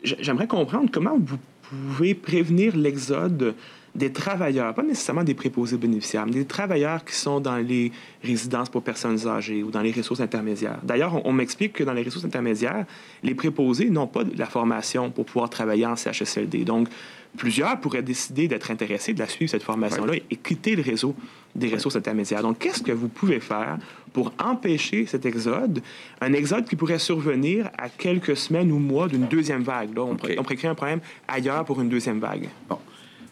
j'aimerais 0.03 0.47
comprendre 0.47 0.89
comment 0.91 1.19
vous 1.19 1.39
pouvez 1.71 2.15
prévenir 2.15 2.77
l'exode 2.77 3.55
des 3.97 4.13
travailleurs, 4.13 4.75
pas 4.75 4.83
nécessairement 4.83 5.25
des 5.25 5.35
préposés 5.35 5.79
bénéficiaires, 5.79 6.27
mais 6.27 6.33
des 6.33 6.45
travailleurs 6.45 7.05
qui 7.05 7.15
sont 7.15 7.41
dans 7.41 7.57
les 7.57 7.93
résidences 8.23 8.69
pour 8.69 8.83
personnes 8.83 9.27
âgées 9.27 9.63
ou 9.63 9.71
dans 9.71 9.81
les 9.81 9.93
ressources 9.93 10.21
intermédiaires. 10.21 10.79
D'ailleurs, 10.83 11.25
on, 11.25 11.33
m'explique 11.33 11.73
que 11.73 11.85
dans 11.85 11.95
les 11.95 12.03
ressources 12.03 12.27
intermédiaires, 12.27 12.85
les 13.23 13.35
préposés 13.35 13.89
n'ont 13.89 14.07
pas 14.07 14.25
de 14.25 14.39
la 14.39 14.47
formation 14.47 15.11
pour 15.11 15.25
pouvoir 15.25 15.49
travailler 15.49 15.87
en 15.87 15.97
CHSLD. 15.97 16.65
Donc, 16.65 16.89
plusieurs 17.37 17.81
pourraient 17.81 18.03
décider 18.03 18.49
d'être 18.49 18.71
intéressés 18.71 19.15
de 19.15 19.19
la 19.19 19.29
suivre, 19.29 19.51
cette 19.51 19.63
formation-là, 19.63 20.15
et 20.31 20.37
quitter 20.37 20.75
le 20.77 20.83
réseau 20.83 21.15
des 21.55 21.69
ressources 21.69 21.97
intermédiaires. 21.97 22.43
Donc, 22.43 22.59
qu'est-ce 22.59 22.83
que 22.83 22.93
vous 22.93 23.09
pouvez 23.09 23.41
faire 23.41 23.79
pour 24.13 24.33
empêcher 24.43 25.07
cet 25.07 25.27
exode, 25.27 25.81
un 26.21 26.33
exode 26.33 26.67
qui 26.69 26.77
pourrait 26.77 26.99
survenir 26.99 27.71
à 27.79 27.89
quelques 27.89 28.37
semaines 28.37 28.73
ou 28.73 28.79
mois 28.79 29.09
d'une 29.09 29.27
deuxième 29.27 29.63
vague? 29.63 29.95
Là, 29.95 30.03
on, 30.03 30.17
pourrait, 30.17 30.57
créer 30.57 30.71
un 30.71 30.75
problème 30.75 31.01
ailleurs 31.29 31.65
pour 31.65 31.81
une 31.81 31.89
deuxième 31.89 32.19
vague. 32.19 32.49
Bon. 32.69 32.79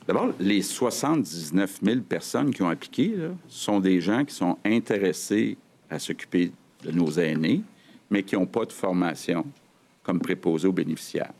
D'abord, 0.07 0.33
les 0.39 0.61
79 0.61 1.81
000 1.83 2.01
personnes 2.01 2.53
qui 2.53 2.63
ont 2.63 2.69
appliqué 2.69 3.15
sont 3.49 3.81
des 3.81 4.01
gens 4.03 4.25
qui 4.25 4.35
sont 4.35 4.59
intéressés 4.65 5.57
à 5.89 5.99
s'occuper 5.99 6.53
de 6.85 6.91
nos 6.91 7.11
aînés, 7.13 7.63
mais 8.11 8.23
qui 8.23 8.35
n'ont 8.35 8.47
pas 8.47 8.67
de 8.67 8.73
formation 8.73 9.47
comme 10.03 10.21
préposés 10.21 10.69
aux 10.69 10.73
bénéficiaires. 10.73 11.33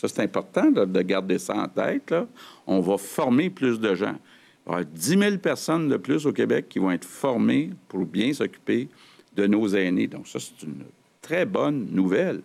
Ça, 0.00 0.08
c'est 0.08 0.22
important 0.22 0.70
de 0.70 1.02
garder 1.02 1.38
ça 1.38 1.54
en 1.54 1.68
tête. 1.68 2.14
On 2.66 2.80
va 2.80 2.96
former 2.96 3.50
plus 3.50 3.78
de 3.78 3.94
gens. 3.94 4.14
Il 4.66 4.70
y 4.70 4.72
aura 4.72 4.84
10 4.84 5.18
000 5.18 5.36
personnes 5.36 5.90
de 5.90 5.98
plus 5.98 6.24
au 6.24 6.32
Québec 6.32 6.70
qui 6.70 6.78
vont 6.78 6.90
être 6.90 7.04
formées 7.04 7.68
pour 7.86 8.06
bien 8.06 8.32
s'occuper 8.32 8.88
de 9.36 9.46
nos 9.46 9.68
aînés. 9.68 10.06
Donc, 10.06 10.26
ça, 10.26 10.38
c'est 10.40 10.66
une 10.66 10.84
très 11.20 11.44
bonne 11.44 11.88
nouvelle. 11.90 12.40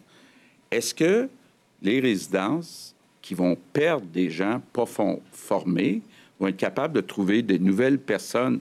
Est-ce 0.69 0.93
que 0.93 1.29
les 1.81 2.01
résidences 2.01 2.93
qui 3.21 3.35
vont 3.35 3.57
perdre 3.71 4.05
des 4.07 4.29
gens 4.29 4.61
pas 4.73 4.85
formés 5.31 6.01
vont 6.37 6.47
être 6.47 6.57
capables 6.57 6.93
de 6.93 7.01
trouver 7.01 7.41
des 7.41 7.57
nouvelles 7.57 7.99
personnes 7.99 8.59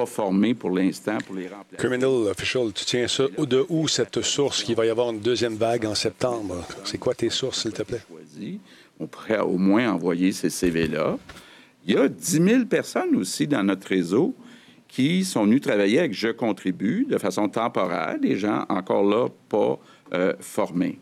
pas 0.00 0.06
formées 0.06 0.54
pour 0.54 0.70
l'instant 0.70 1.18
pour 1.26 1.36
les 1.36 1.48
remplacer. 1.48 1.76
Criminal 1.76 2.28
Official, 2.30 2.72
tu 2.72 2.84
tiens 2.84 3.06
ça 3.06 3.24
de 3.38 3.66
où 3.68 3.86
cette 3.86 4.22
source 4.22 4.62
qu'il 4.62 4.74
va 4.74 4.86
y 4.86 4.88
avoir 4.88 5.10
une 5.10 5.20
deuxième 5.20 5.56
vague 5.56 5.84
en 5.84 5.94
septembre? 5.94 6.64
C'est 6.84 6.98
quoi 6.98 7.14
tes 7.14 7.28
sources, 7.28 7.62
s'il 7.62 7.72
te 7.72 7.82
plaît? 7.82 8.02
On 8.98 9.06
pourrait 9.06 9.40
au 9.40 9.58
moins 9.58 9.92
envoyer 9.92 10.32
ces 10.32 10.50
CV-là. 10.50 11.18
Il 11.86 11.94
y 11.94 11.98
a 11.98 12.08
10 12.08 12.30
000 12.42 12.64
personnes 12.64 13.16
aussi 13.16 13.46
dans 13.46 13.62
notre 13.62 13.88
réseau 13.88 14.34
qui 14.88 15.24
sont 15.24 15.44
venus 15.44 15.60
travailler 15.60 15.98
avec 15.98 16.14
Je 16.14 16.28
contribue 16.28 17.06
de 17.08 17.18
façon 17.18 17.48
temporaire, 17.48 18.18
des 18.20 18.36
gens 18.36 18.64
encore 18.68 19.04
là 19.04 19.28
pas 19.48 19.78
euh, 20.14 20.34
formés. 20.40 20.98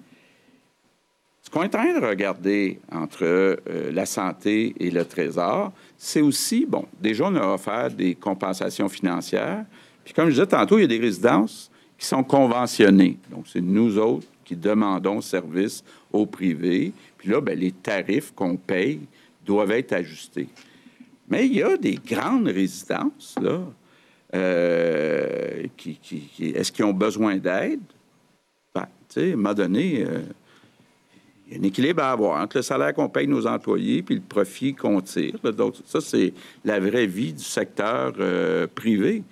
Ce 1.48 1.50
qu'on 1.50 1.62
est 1.62 1.74
en 1.74 1.78
train 1.78 1.98
de 1.98 2.04
regarder 2.04 2.78
entre 2.92 3.22
euh, 3.22 3.56
la 3.90 4.04
santé 4.04 4.74
et 4.78 4.90
le 4.90 5.02
trésor, 5.06 5.72
c'est 5.96 6.20
aussi, 6.20 6.66
bon, 6.66 6.84
déjà, 7.00 7.24
on 7.24 7.37
a 7.37 7.54
offert 7.54 7.90
des 7.90 8.14
compensations 8.14 8.87
financières. 8.90 9.64
Puis, 10.04 10.12
comme 10.12 10.26
je 10.26 10.32
disais 10.32 10.46
tantôt, 10.46 10.76
il 10.76 10.82
y 10.82 10.84
a 10.84 10.88
des 10.88 10.98
résidences 10.98 11.70
qui 11.96 12.04
sont 12.04 12.22
conventionnées. 12.22 13.16
Donc, 13.30 13.46
c'est 13.50 13.62
nous 13.62 13.96
autres 13.96 14.26
qui 14.44 14.56
demandons 14.56 15.22
service 15.22 15.82
au 16.12 16.26
privé. 16.26 16.92
Puis 17.16 17.30
là, 17.30 17.40
bien, 17.40 17.54
les 17.54 17.72
tarifs 17.72 18.30
qu'on 18.34 18.59
paye 18.59 19.01
doivent 19.46 19.72
être 19.72 19.94
ajustés. 19.94 20.51
Mais 21.30 21.46
il 21.46 21.55
y 21.55 21.62
a 21.62 21.78
des 21.78 21.94
grandes 21.94 22.49
résidences, 22.49 23.36
là, 23.40 23.61
euh, 24.34 25.62
qui, 25.78 25.99
est-ce 26.55 26.70
qu'ils 26.70 26.84
ont 26.84 26.92
besoin 26.92 27.38
d'aide? 27.38 27.80
Ben, 28.74 28.86
tu 29.09 29.14
sais, 29.14 29.30
à 29.30 29.32
un 29.32 29.36
moment 29.36 29.55
donné, 29.55 30.05
euh, 30.07 30.20
il 31.49 31.57
y 31.57 31.57
a 31.57 31.61
un 31.61 31.66
équilibre 31.66 32.03
à 32.03 32.12
avoir 32.12 32.42
entre 32.42 32.59
le 32.59 32.62
salaire 32.62 32.92
qu'on 32.92 33.09
paye 33.09 33.26
nos 33.26 33.46
employés 33.46 34.03
puis 34.03 34.16
le 34.16 34.20
profit 34.20 34.74
qu'on 34.74 35.01
tire. 35.01 35.38
Donc, 35.53 35.76
ça, 35.86 36.01
c'est 36.01 36.32
la 36.64 36.78
vraie 36.78 37.07
vie 37.07 37.32
du 37.32 37.42
secteur 37.42 38.12
euh, 38.18 38.66
privé. 38.66 39.22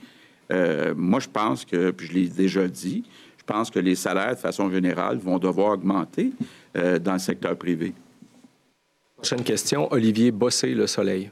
Euh, 0.51 0.95
moi, 0.97 1.21
je 1.21 1.29
pense 1.29 1.65
que, 1.65 1.91
puis 1.91 2.07
je 2.07 2.13
l'ai 2.15 2.29
déjà 2.29 2.67
dit, 2.69 3.05
je 3.37 3.45
pense 3.45 3.71
que 3.71 3.79
les 3.79 3.95
salaires, 3.95 4.35
de 4.35 4.41
façon 4.41 4.71
générale, 4.71 5.19
vont 5.19 5.39
devoir 5.39 5.73
augmenter 5.73 6.33
euh, 6.77 6.99
dans 6.99 7.15
le 7.15 7.19
secteur 7.19 7.57
privé. 7.57 7.93
Prochaine 9.17 9.43
question, 9.43 9.93
Olivier 9.93 10.31
Bossé, 10.31 10.75
Le 10.75 10.87
Soleil. 10.87 11.31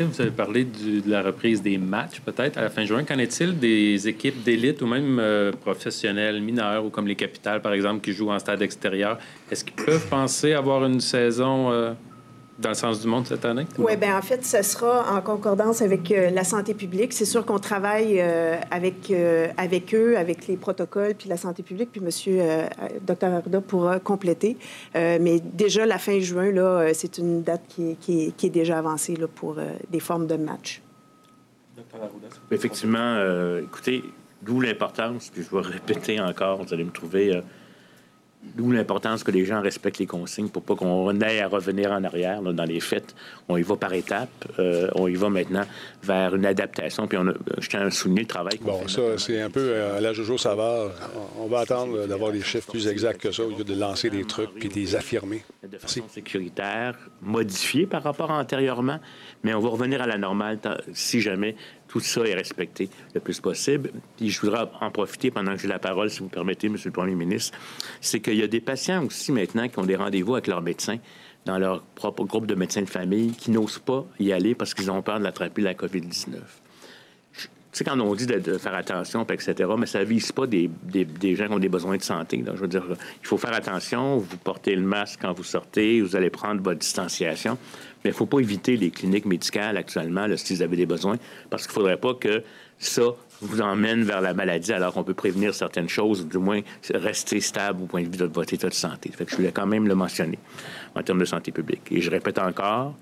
Vous 0.00 0.20
avez 0.20 0.30
parlé 0.30 0.64
de 0.64 1.08
la 1.10 1.22
reprise 1.22 1.62
des 1.62 1.78
matchs, 1.78 2.20
peut-être, 2.20 2.58
à 2.58 2.62
la 2.62 2.70
fin 2.70 2.84
juin. 2.84 3.04
Qu'en 3.04 3.18
est-il 3.18 3.58
des 3.58 4.08
équipes 4.08 4.42
d'élite 4.42 4.82
ou 4.82 4.86
même 4.86 5.18
euh, 5.18 5.52
professionnelles, 5.52 6.40
mineures, 6.40 6.84
ou 6.84 6.90
comme 6.90 7.06
les 7.06 7.16
capitales, 7.16 7.62
par 7.62 7.72
exemple, 7.72 8.00
qui 8.00 8.12
jouent 8.12 8.30
en 8.30 8.38
stade 8.38 8.62
extérieur? 8.62 9.18
Est-ce 9.50 9.64
qu'ils 9.64 9.84
peuvent 9.84 10.08
penser 10.08 10.52
avoir 10.52 10.84
une 10.84 11.00
saison 11.00 11.70
euh, 11.70 11.92
dans 12.62 12.70
le 12.70 12.74
sens 12.74 13.00
du 13.00 13.08
monde 13.08 13.26
cette 13.26 13.44
année? 13.44 13.66
Oui, 13.78 13.96
bien, 13.96 14.16
en 14.16 14.22
fait, 14.22 14.44
ce 14.44 14.62
sera 14.62 15.14
en 15.14 15.20
concordance 15.20 15.82
avec 15.82 16.10
euh, 16.10 16.30
la 16.30 16.44
santé 16.44 16.72
publique. 16.72 17.12
C'est 17.12 17.26
sûr 17.26 17.44
qu'on 17.44 17.58
travaille 17.58 18.20
euh, 18.20 18.56
avec, 18.70 19.10
euh, 19.10 19.48
avec 19.56 19.94
eux, 19.94 20.16
avec 20.16 20.46
les 20.46 20.56
protocoles, 20.56 21.14
puis 21.14 21.28
la 21.28 21.36
santé 21.36 21.62
publique, 21.62 21.90
puis 21.92 22.00
M. 22.00 22.68
Dr. 23.02 23.26
Arruda 23.26 23.60
pourra 23.60 23.98
compléter. 23.98 24.56
mais 24.94 25.40
déjà, 25.40 25.84
la 25.84 25.98
fin 25.98 26.18
juin, 26.20 26.50
là, 26.52 26.94
c'est 26.94 27.18
une 27.18 27.42
date 27.42 27.62
qui, 27.68 27.96
qui, 27.96 28.32
qui, 28.32 28.46
est 28.46 28.50
déjà 28.50 28.78
avancée 28.78 29.16
là, 29.16 29.26
pour 29.26 29.56
des 29.90 30.00
formes 30.00 30.26
de 30.26 30.36
match. 30.36 30.80
Effectivement, 32.50 33.18
écoutez, 33.58 34.04
d'où 34.40 34.60
l'importance, 34.60 35.30
puis 35.30 35.42
je 35.42 35.54
vais 35.54 35.62
répéter 35.62 36.20
encore, 36.20 36.62
vous 36.62 36.72
allez 36.72 36.84
me 36.84 36.90
trouver 36.90 37.42
D'où 38.56 38.72
l'importance 38.72 39.22
que 39.22 39.30
les 39.30 39.44
gens 39.44 39.62
respectent 39.62 39.98
les 39.98 40.06
consignes 40.06 40.48
pour 40.48 40.62
pas 40.62 40.74
qu'on 40.74 41.20
ait 41.20 41.40
à 41.40 41.46
revenir 41.46 41.92
en 41.92 42.02
arrière 42.02 42.42
dans 42.42 42.64
les 42.64 42.80
fêtes. 42.80 43.14
On 43.48 43.56
y 43.56 43.62
va 43.62 43.76
par 43.76 43.92
étapes. 43.92 44.28
Euh, 44.58 44.90
on 44.96 45.06
y 45.06 45.14
va 45.14 45.30
maintenant 45.30 45.64
vers 46.02 46.34
une 46.34 46.44
adaptation. 46.44 47.06
Puis 47.06 47.18
on 47.18 47.28
a, 47.28 47.34
je 47.58 47.68
tiens 47.68 47.86
à 47.86 47.90
souligner 47.90 48.22
le 48.22 48.26
travail 48.26 48.58
Bon, 48.60 48.86
ça, 48.88 49.16
c'est 49.16 49.40
un 49.40 49.48
peu 49.48 49.60
euh, 49.60 49.96
à 49.96 50.00
la 50.00 50.12
Jojo 50.12 50.38
Savard. 50.38 50.90
On 51.38 51.46
va 51.46 51.60
attendre 51.60 52.06
d'avoir 52.06 52.32
des 52.32 52.42
chiffres 52.42 52.68
plus 52.70 52.88
exacts 52.88 53.20
que 53.20 53.30
ça 53.30 53.44
au 53.44 53.50
lieu 53.50 53.64
de 53.64 53.74
lancer 53.74 54.10
des 54.10 54.24
trucs 54.24 54.52
puis 54.54 54.68
de 54.68 54.74
les 54.74 54.96
affirmer. 54.96 55.44
De 55.62 55.78
façon 55.78 56.02
sécuritaire, 56.08 56.98
modifiée 57.22 57.86
par 57.86 58.02
rapport 58.02 58.32
à 58.32 58.38
antérieurement, 58.38 58.98
mais 59.44 59.54
on 59.54 59.60
va 59.60 59.68
revenir 59.68 60.02
à 60.02 60.06
la 60.06 60.18
normale 60.18 60.58
si 60.92 61.20
jamais 61.20 61.54
tout 61.92 62.00
ça 62.00 62.22
est 62.22 62.32
respecté 62.32 62.88
le 63.12 63.20
plus 63.20 63.38
possible. 63.38 63.90
Puis 64.16 64.30
je 64.30 64.40
voudrais 64.40 64.64
en 64.80 64.90
profiter 64.90 65.30
pendant 65.30 65.54
que 65.54 65.60
j'ai 65.60 65.68
la 65.68 65.78
parole, 65.78 66.08
si 66.08 66.20
vous 66.20 66.28
permettez, 66.28 66.70
Monsieur 66.70 66.88
le 66.88 66.94
Premier 66.94 67.14
ministre, 67.14 67.58
c'est 68.00 68.20
qu'il 68.20 68.36
y 68.36 68.42
a 68.42 68.46
des 68.46 68.62
patients 68.62 69.04
aussi 69.04 69.30
maintenant 69.30 69.68
qui 69.68 69.78
ont 69.78 69.84
des 69.84 69.96
rendez-vous 69.96 70.32
avec 70.32 70.46
leurs 70.46 70.62
médecins 70.62 70.96
dans 71.44 71.58
leur 71.58 71.82
propre 71.82 72.24
groupe 72.24 72.46
de 72.46 72.54
médecins 72.54 72.80
de 72.80 72.88
famille 72.88 73.32
qui 73.32 73.50
n'osent 73.50 73.78
pas 73.78 74.06
y 74.18 74.32
aller 74.32 74.54
parce 74.54 74.72
qu'ils 74.72 74.90
ont 74.90 75.02
peur 75.02 75.18
de 75.18 75.24
l'attraper 75.24 75.60
la 75.60 75.74
COVID-19. 75.74 76.30
tu 77.34 77.48
sais, 77.72 77.84
quand 77.84 78.00
on 78.00 78.14
dit 78.14 78.26
de, 78.26 78.56
faire 78.56 78.74
attention, 78.74 79.26
etc., 79.26 79.68
mais 79.76 79.84
ça 79.84 79.98
ne 79.98 80.04
vise 80.04 80.32
pas 80.32 80.46
des, 80.46 80.70
gens 81.34 81.46
qui 81.46 81.52
ont 81.52 81.58
des 81.58 81.68
besoins 81.68 81.98
de 81.98 82.02
santé. 82.02 82.42
Je 82.42 82.58
veux 82.58 82.68
dire, 82.68 82.84
il 83.20 83.26
faut 83.26 83.36
faire 83.36 83.52
attention, 83.52 84.16
vous 84.16 84.38
portez 84.38 84.74
le 84.74 84.82
masque 84.82 85.18
quand 85.20 85.34
vous 85.34 85.44
sortez, 85.44 86.00
vous 86.00 86.16
allez 86.16 86.30
prendre 86.30 86.62
votre 86.62 86.78
distanciation, 86.78 87.58
mais 88.04 88.10
il 88.10 88.12
ne 88.12 88.16
faut 88.16 88.26
pas 88.26 88.40
éviter 88.40 88.76
les 88.76 88.90
cliniques 88.90 89.26
médicales 89.26 89.76
actuellement, 89.76 90.26
là, 90.26 90.36
si 90.36 90.54
vous 90.54 90.62
avez 90.62 90.76
des 90.76 90.86
besoins, 90.86 91.18
parce 91.50 91.64
qu'il 91.64 91.70
ne 91.70 91.74
faudrait 91.74 91.96
pas 91.96 92.14
que 92.14 92.42
ça 92.78 93.02
vous 93.40 93.60
emmène 93.60 94.02
vers 94.02 94.20
la 94.20 94.34
maladie 94.34 94.72
alors 94.72 94.92
qu'on 94.94 95.04
peut 95.04 95.14
prévenir 95.14 95.54
certaines 95.54 95.88
choses, 95.88 96.22
ou 96.22 96.24
du 96.24 96.38
moins 96.38 96.60
rester 96.94 97.40
stable 97.40 97.82
au 97.82 97.86
point 97.86 98.02
de 98.02 98.08
vue 98.08 98.16
de 98.16 98.24
votre 98.24 98.52
état 98.54 98.68
de 98.68 98.74
santé. 98.74 99.10
Fait 99.10 99.28
je 99.28 99.36
voulais 99.36 99.52
quand 99.52 99.66
même 99.66 99.86
le 99.86 99.94
mentionner 99.94 100.38
en 100.94 101.02
termes 101.02 101.20
de 101.20 101.24
santé 101.24 101.52
publique. 101.52 101.82
Et 101.90 102.00
je 102.00 102.10
répète 102.10 102.38
encore, 102.38 102.94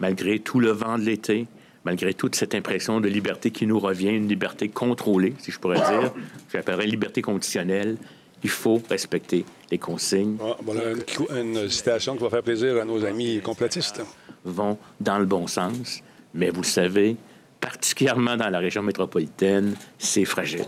malgré 0.00 0.38
tout 0.38 0.60
le 0.60 0.70
vent 0.70 0.98
de 0.98 1.04
l'été, 1.04 1.46
malgré 1.84 2.14
toute 2.14 2.34
cette 2.34 2.54
impression 2.54 3.00
de 3.00 3.08
liberté 3.08 3.50
qui 3.50 3.66
nous 3.66 3.78
revient, 3.78 4.10
une 4.10 4.28
liberté 4.28 4.68
contrôlée, 4.68 5.34
si 5.38 5.50
je 5.50 5.58
pourrais 5.58 5.76
dire, 5.76 6.12
j'appellerais 6.52 6.86
liberté 6.86 7.22
conditionnelle, 7.22 7.96
il 8.42 8.50
faut 8.50 8.80
respecter 8.88 9.44
les 9.70 9.78
consignes. 9.78 10.36
Ah, 10.42 10.56
voilà 10.62 10.82
une, 10.92 11.56
une, 11.56 11.68
citation 11.68 12.16
qui 12.16 12.22
va 12.22 12.30
faire 12.30 12.42
plaisir 12.42 12.80
à 12.80 12.84
nos 12.84 13.04
amis 13.04 13.40
complotistes. 13.40 14.02
Vont 14.44 14.78
dans 15.00 15.18
le 15.18 15.26
bon 15.26 15.46
sens, 15.46 16.00
mais 16.32 16.50
vous 16.50 16.62
le 16.62 16.66
savez, 16.66 17.16
particulièrement 17.60 18.36
dans 18.36 18.48
la 18.48 18.58
région 18.58 18.82
métropolitaine, 18.82 19.74
c'est 19.98 20.24
fragile. 20.24 20.64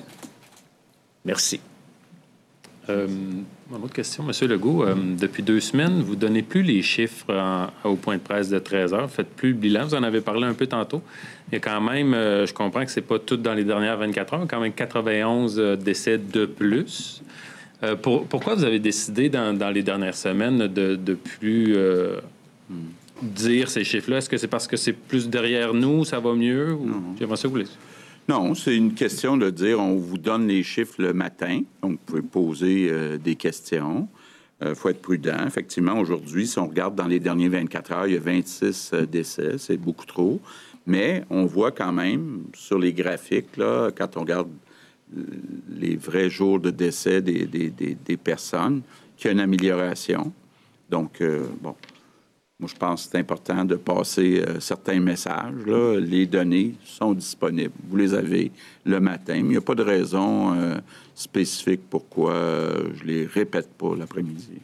Merci. 1.25 1.61
Euh, 2.89 3.07
une 3.07 3.83
autre 3.83 3.95
question, 3.95 4.25
M. 4.29 4.49
Legault. 4.49 4.85
Euh, 4.85 4.95
depuis 5.19 5.43
deux 5.43 5.61
semaines, 5.61 6.03
vous 6.03 6.15
ne 6.15 6.21
donnez 6.21 6.43
plus 6.43 6.63
les 6.63 6.83
chiffres 6.83 7.27
au 7.85 7.95
point 7.95 8.17
de 8.17 8.21
presse 8.21 8.49
de 8.49 8.59
13 8.59 8.93
heures. 8.93 9.07
Vous 9.07 9.15
faites 9.15 9.31
plus 9.31 9.51
le 9.51 9.57
bilan. 9.57 9.87
Vous 9.87 9.95
en 9.95 10.03
avez 10.03 10.21
parlé 10.21 10.47
un 10.47 10.55
peu 10.55 10.67
tantôt. 10.67 11.03
Il 11.51 11.55
y 11.55 11.57
a 11.57 11.61
quand 11.61 11.81
même, 11.81 12.13
euh, 12.15 12.47
je 12.47 12.53
comprends 12.53 12.85
que 12.85 12.91
ce 12.91 13.01
n'est 13.01 13.07
pas 13.07 13.19
tout 13.19 13.37
dans 13.37 13.55
les 13.55 13.65
dernières 13.65 13.97
24 13.99 14.35
heures, 14.35 14.47
quand 14.49 14.61
même 14.61 14.73
91 14.73 15.59
euh, 15.59 15.77
décès 15.77 16.19
de 16.19 16.45
plus. 16.45 17.23
Pourquoi 18.01 18.55
vous 18.55 18.65
avez 18.65 18.79
décidé 18.79 19.29
dans, 19.29 19.73
les 19.73 19.83
dernières 19.83 20.17
semaines 20.17 20.69
de, 20.69 20.97
de 20.97 21.15
plus 21.15 21.77
dire 23.23 23.71
ces 23.71 23.85
chiffres-là? 23.85 24.19
Est-ce 24.19 24.29
que 24.29 24.37
c'est 24.37 24.49
parce 24.49 24.67
que 24.67 24.77
c'est 24.77 24.93
plus 24.93 25.29
derrière 25.29 25.75
nous, 25.75 26.05
ça 26.05 26.21
va 26.21 26.35
mieux? 26.35 26.73
Ou... 26.73 26.91
J'aimerais 27.19 27.37
ça 27.37 27.49
vous 27.49 27.57
laisser. 27.57 27.77
Non, 28.29 28.55
c'est 28.55 28.77
une 28.77 28.95
question 28.95 29.37
de 29.37 29.51
dire 29.51 29.81
on 29.81 29.97
vous 29.97 30.19
donne 30.19 30.47
les 30.47 30.63
chiffres 30.63 30.95
le 30.99 31.13
matin, 31.13 31.63
donc 31.83 31.93
vous 31.93 31.99
pouvez 32.07 32.23
poser 32.23 32.89
euh, 32.91 33.19
des 33.19 33.35
questions. 33.35 34.09
Il 34.61 34.69
euh, 34.69 34.75
faut 34.77 34.91
être 34.91 35.03
prudent. 35.03 35.45
Effectivement, 35.45 35.99
aujourd'hui, 35.99 36.47
si 36.47 36.59
on 36.61 36.69
regarde 36.69 36.95
dans 36.95 37.09
les 37.09 37.19
derniers 37.19 37.49
24 37.49 37.93
heures, 37.93 38.07
il 38.07 38.15
y 38.15 38.17
a 38.17 38.21
26 38.21 38.91
euh, 38.95 39.07
décès, 39.07 39.59
c'est 39.59 39.77
beaucoup 39.77 40.07
trop. 40.07 40.41
Mais 40.87 41.25
on 41.31 41.47
voit 41.47 41.73
quand 41.73 41.93
même 41.93 42.45
sur 42.55 42.79
les 42.79 42.93
graphiques, 42.93 43.57
là, 43.57 43.91
quand 43.97 44.17
on 44.17 44.21
regarde 44.21 44.49
les 45.71 45.97
vrais 45.97 46.31
jours 46.31 46.61
de 46.61 46.71
décès 46.71 47.21
des, 47.21 47.47
des, 47.47 47.71
des 47.71 48.17
personnes, 48.17 48.83
qu'il 49.17 49.27
y 49.27 49.29
a 49.31 49.33
une 49.33 49.41
amélioration. 49.41 50.33
Donc, 50.91 51.23
bon, 51.61 51.75
moi, 52.63 52.71
je 52.73 52.79
pense 52.79 53.07
que 53.07 53.11
c'est 53.11 53.19
important 53.19 53.65
de 53.65 53.75
passer 53.75 54.41
euh, 54.47 54.61
certains 54.61 55.01
messages. 55.01 55.67
Là. 55.67 55.99
Les 55.99 56.27
données 56.27 56.75
sont 56.85 57.13
disponibles. 57.13 57.75
Vous 57.89 57.97
les 57.97 58.15
avez 58.15 58.53
le 58.85 59.01
matin, 59.01 59.35
mais 59.35 59.41
il 59.41 59.49
n'y 59.49 59.57
a 59.57 59.61
pas 59.61 59.75
de 59.75 59.83
raison 59.83 60.55
euh, 60.55 60.77
spécifique 61.13 61.81
pourquoi 61.91 62.31
euh, 62.31 62.91
je 62.95 63.05
les 63.05 63.27
répète 63.27 63.69
pas 63.69 63.97
l'après-midi. 63.99 64.61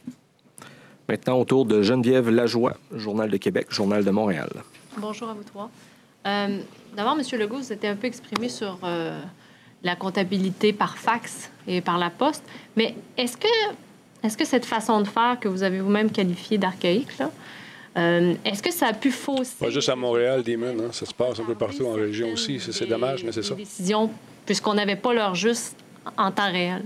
Maintenant, 1.09 1.41
autour 1.41 1.65
de 1.65 1.81
Geneviève 1.81 2.29
Lajoie, 2.29 2.77
Journal 2.95 3.29
de 3.29 3.35
Québec, 3.35 3.67
Journal 3.69 4.05
de 4.05 4.11
Montréal. 4.11 4.49
Bonjour 4.97 5.27
à 5.27 5.33
vous 5.33 5.43
trois. 5.43 5.69
D'abord, 6.23 7.17
M. 7.19 7.37
Legault, 7.37 7.57
vous 7.57 7.73
étiez 7.73 7.89
un 7.89 7.97
peu 7.97 8.07
exprimé 8.07 8.47
sur 8.47 8.79
la 9.83 9.95
comptabilité 9.95 10.73
par 10.73 10.97
fax 10.97 11.49
et 11.67 11.81
par 11.81 11.97
la 11.97 12.09
poste, 12.09 12.43
mais 12.75 12.95
est-ce 13.17 13.37
que, 13.37 13.47
est 14.23 14.27
-ce 14.27 14.37
que 14.37 14.45
cette 14.45 14.65
façon 14.65 15.01
de 15.01 15.07
faire 15.07 15.37
que 15.39 15.47
vous 15.47 15.63
avez 15.63 15.79
vous-même 15.79 16.11
qualifiée 16.11 16.57
d'archaïque, 16.57 17.17
là, 17.17 17.31
euh, 17.97 18.35
est-ce 18.45 18.61
que 18.61 18.71
ça 18.71 18.87
a 18.87 18.93
pu 18.93 19.11
fausser... 19.11 19.55
Pas 19.59 19.69
juste 19.69 19.89
à 19.89 19.95
Montréal, 19.95 20.43
Damon. 20.43 20.77
Hein? 20.79 20.89
Ça 20.91 21.05
se 21.05 21.13
passe 21.13 21.39
un 21.39 21.43
peu 21.43 21.55
partout 21.55 21.85
en 21.85 21.93
région 21.93 22.31
aussi. 22.33 22.59
C'est 22.59 22.85
dommage, 22.85 23.23
mais 23.23 23.31
c'est 23.31 23.43
ça. 23.43 23.55
décisions, 23.55 24.11
puisqu'on 24.45 24.75
n'avait 24.75 24.95
pas 24.95 25.13
leur 25.13 25.35
juste 25.35 25.75
en 26.17 26.31
temps 26.31 26.51
réel? 26.51 26.83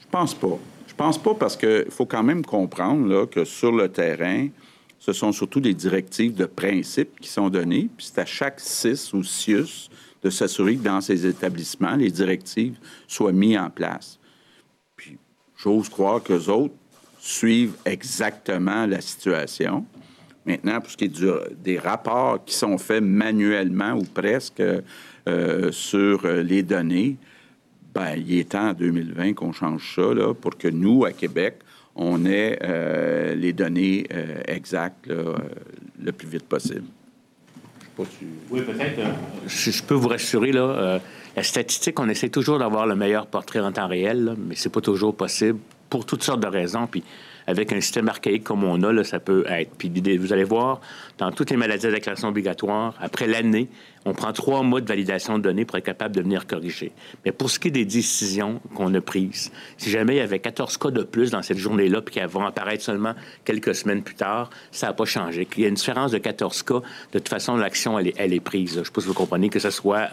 Je 0.00 0.06
pense 0.10 0.34
pas. 0.34 0.58
Je 0.86 0.94
pense 0.94 1.18
pas 1.18 1.34
parce 1.34 1.56
qu'il 1.56 1.86
faut 1.88 2.06
quand 2.06 2.22
même 2.22 2.44
comprendre 2.44 3.06
là, 3.08 3.26
que 3.26 3.44
sur 3.44 3.72
le 3.72 3.88
terrain, 3.88 4.48
ce 4.98 5.12
sont 5.12 5.32
surtout 5.32 5.60
des 5.60 5.74
directives 5.74 6.34
de 6.34 6.44
principe 6.44 7.18
qui 7.18 7.28
sont 7.28 7.48
données. 7.48 7.88
Puis 7.96 8.10
c'est 8.12 8.20
à 8.20 8.26
chaque 8.26 8.60
CIS 8.60 9.10
ou 9.14 9.24
CIUS 9.24 9.88
de 10.22 10.30
s'assurer 10.30 10.76
que 10.76 10.82
dans 10.82 11.00
ces 11.00 11.26
établissements, 11.26 11.96
les 11.96 12.10
directives 12.10 12.76
soient 13.08 13.32
mises 13.32 13.58
en 13.58 13.70
place. 13.70 14.18
Puis 14.96 15.18
j'ose 15.56 15.88
croire 15.88 16.22
qu'eux 16.22 16.48
autres 16.48 16.74
suivent 17.18 17.76
exactement 17.84 18.86
la 18.86 19.00
situation. 19.00 19.84
Maintenant, 20.44 20.80
pour 20.80 20.90
ce 20.90 20.96
qui 20.96 21.04
est 21.04 21.62
des 21.62 21.78
rapports 21.78 22.44
qui 22.44 22.54
sont 22.54 22.78
faits 22.78 23.02
manuellement 23.02 23.92
ou 23.92 24.02
presque 24.02 24.60
euh, 25.28 25.70
sur 25.70 26.24
euh, 26.24 26.42
les 26.42 26.64
données, 26.64 27.16
ben, 27.94 28.14
il 28.16 28.38
est 28.38 28.50
temps 28.50 28.70
en 28.70 28.72
2020 28.72 29.34
qu'on 29.34 29.52
change 29.52 29.94
ça 29.94 30.14
là, 30.14 30.34
pour 30.34 30.56
que 30.56 30.66
nous, 30.66 31.04
à 31.04 31.12
Québec, 31.12 31.58
on 31.94 32.24
ait 32.24 32.58
euh, 32.62 33.34
les 33.34 33.52
données 33.52 34.06
exactes 34.48 35.08
le 35.08 36.12
plus 36.12 36.26
vite 36.26 36.44
possible. 36.44 36.86
Oui, 37.98 38.62
peut-être. 38.62 39.00
Je, 39.46 39.82
peux 39.82 39.94
vous 39.94 40.08
rassurer, 40.08 40.52
là, 40.52 41.00
la 41.36 41.42
statistique, 41.42 41.98
on 42.00 42.08
essaie 42.08 42.28
toujours 42.28 42.58
d'avoir 42.58 42.86
le 42.86 42.96
meilleur 42.96 43.26
portrait 43.26 43.60
en 43.60 43.72
temps 43.72 43.88
réel, 43.88 44.34
mais 44.38 44.54
c'est 44.54 44.72
pas 44.72 44.80
toujours 44.80 45.14
possible 45.14 45.58
pour 45.88 46.04
toutes 46.06 46.22
sortes 46.22 46.40
de 46.40 46.46
raisons. 46.46 46.86
Puis 46.86 47.02
avec 47.46 47.72
un 47.72 47.80
système 47.80 48.08
archaïque 48.08 48.44
comme 48.44 48.64
on 48.64 48.82
a, 48.82 48.92
là, 48.92 49.04
ça 49.04 49.20
peut 49.20 49.44
être. 49.48 49.70
Puis 49.76 49.90
vous 50.16 50.32
allez 50.32 50.44
voir, 50.44 50.80
dans 51.22 51.30
toutes 51.30 51.50
les 51.50 51.56
maladies 51.56 51.86
à 51.86 51.92
déclaration 51.92 52.26
obligatoire, 52.26 52.96
après 53.00 53.28
l'année, 53.28 53.68
on 54.04 54.12
prend 54.12 54.32
trois 54.32 54.64
mois 54.64 54.80
de 54.80 54.88
validation 54.88 55.38
de 55.38 55.44
données 55.44 55.64
pour 55.64 55.78
être 55.78 55.84
capable 55.84 56.16
de 56.16 56.20
venir 56.20 56.48
corriger. 56.48 56.90
Mais 57.24 57.30
pour 57.30 57.48
ce 57.48 57.60
qui 57.60 57.68
est 57.68 57.70
des 57.70 57.84
décisions 57.84 58.60
qu'on 58.74 58.92
a 58.92 59.00
prises, 59.00 59.52
si 59.76 59.88
jamais 59.88 60.14
il 60.14 60.18
y 60.18 60.20
avait 60.20 60.40
14 60.40 60.76
cas 60.78 60.90
de 60.90 61.04
plus 61.04 61.30
dans 61.30 61.42
cette 61.42 61.58
journée-là, 61.58 62.02
puis 62.02 62.16
qu'elles 62.16 62.26
vont 62.26 62.44
apparaître 62.44 62.82
seulement 62.82 63.14
quelques 63.44 63.76
semaines 63.76 64.02
plus 64.02 64.16
tard, 64.16 64.50
ça 64.72 64.88
n'a 64.88 64.94
pas 64.94 65.04
changé. 65.04 65.46
Il 65.56 65.62
y 65.62 65.64
a 65.64 65.68
une 65.68 65.76
différence 65.76 66.10
de 66.10 66.18
14 66.18 66.64
cas. 66.64 66.80
De 67.12 67.20
toute 67.20 67.28
façon, 67.28 67.54
l'action, 67.54 67.96
elle 68.00 68.32
est, 68.32 68.40
prise. 68.40 68.74
Je 68.74 68.80
ne 68.80 68.84
sais 68.84 68.90
vous 68.96 69.14
comprenez 69.14 69.48
que 69.48 69.60
ce 69.60 69.70
soit 69.70 70.08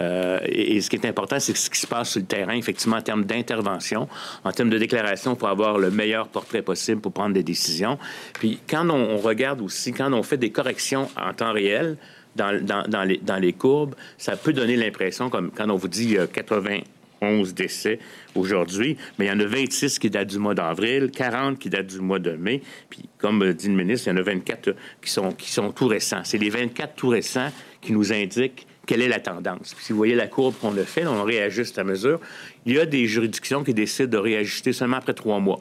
euh, 0.00 0.38
et, 0.44 0.80
ce 0.80 0.90
qui 0.90 0.96
est 0.96 1.06
important, 1.06 1.38
c'est 1.38 1.56
ce 1.56 1.70
qui 1.70 1.78
se 1.78 1.86
passe 1.86 2.10
sur 2.10 2.20
le 2.20 2.26
terrain, 2.26 2.54
effectivement, 2.54 2.96
en 2.96 3.02
termes 3.02 3.24
d'intervention, 3.24 4.08
en 4.42 4.52
termes 4.52 4.70
de 4.70 4.78
déclaration, 4.78 5.36
pour 5.36 5.48
avoir 5.48 5.78
le 5.78 5.90
meilleur 5.90 6.28
portrait 6.28 6.62
possible 6.62 7.00
pour 7.00 7.12
prendre 7.12 7.34
des 7.34 7.42
décisions. 7.42 7.98
Puis 8.34 8.58
quand 8.68 8.88
on, 8.90 9.18
regarde 9.18 9.60
aussi, 9.60 9.92
quand 9.92 10.12
on 10.12 10.22
fait 10.22 10.36
des 10.36 10.50
corrections 10.54 11.08
en 11.16 11.34
temps 11.34 11.52
réel, 11.52 11.96
dans, 12.36 12.86
dans, 12.88 13.04
les, 13.04 13.18
dans 13.18 13.36
les, 13.36 13.52
courbes, 13.52 13.94
ça 14.18 14.36
peut 14.36 14.52
donner 14.52 14.76
l'impression, 14.76 15.30
comme 15.30 15.50
quand 15.50 15.68
on 15.70 15.76
vous 15.76 15.88
dit 15.88 16.06
qu'il 16.06 16.14
y 16.14 16.18
a 16.18 16.26
91 16.26 17.54
décès 17.54 17.98
aujourd'hui, 18.34 18.96
mais 19.18 19.26
il 19.26 19.28
y 19.28 19.32
en 19.32 19.40
a 19.40 19.46
26 19.46 19.98
qui 19.98 20.10
datent 20.10 20.28
du 20.28 20.38
mois 20.38 20.54
d'avril, 20.54 21.10
40 21.10 21.58
qui 21.58 21.70
datent 21.70 21.86
du 21.86 22.00
mois 22.00 22.18
de 22.18 22.32
mai, 22.32 22.62
puis 22.90 23.08
comme 23.18 23.52
dit 23.52 23.68
le 23.68 23.74
ministre, 23.74 24.08
il 24.08 24.10
y 24.10 24.14
en 24.14 24.20
a 24.20 24.22
24 24.22 24.74
qui 25.00 25.10
sont, 25.10 25.32
qui 25.32 25.50
sont 25.50 25.70
tout 25.70 25.86
récents. 25.86 26.22
C'est 26.24 26.38
les 26.38 26.50
24 26.50 26.94
tout 26.94 27.08
récents 27.08 27.50
qui 27.80 27.92
nous 27.92 28.12
indiquent 28.12 28.66
quelle 28.86 29.00
est 29.00 29.08
la 29.08 29.20
tendance. 29.20 29.74
si 29.80 29.92
vous 29.92 29.96
voyez 29.96 30.14
la 30.14 30.26
courbe 30.26 30.54
qu'on 30.60 30.76
a 30.76 30.84
fait, 30.84 31.06
on 31.06 31.22
réajuste 31.24 31.78
à 31.78 31.84
mesure. 31.84 32.20
Il 32.66 32.74
y 32.74 32.78
a 32.78 32.84
des 32.84 33.06
juridictions 33.06 33.64
qui 33.64 33.72
décident 33.72 34.10
de 34.10 34.18
réajuster 34.18 34.72
seulement 34.74 34.98
après 34.98 35.14
trois 35.14 35.40
mois, 35.40 35.60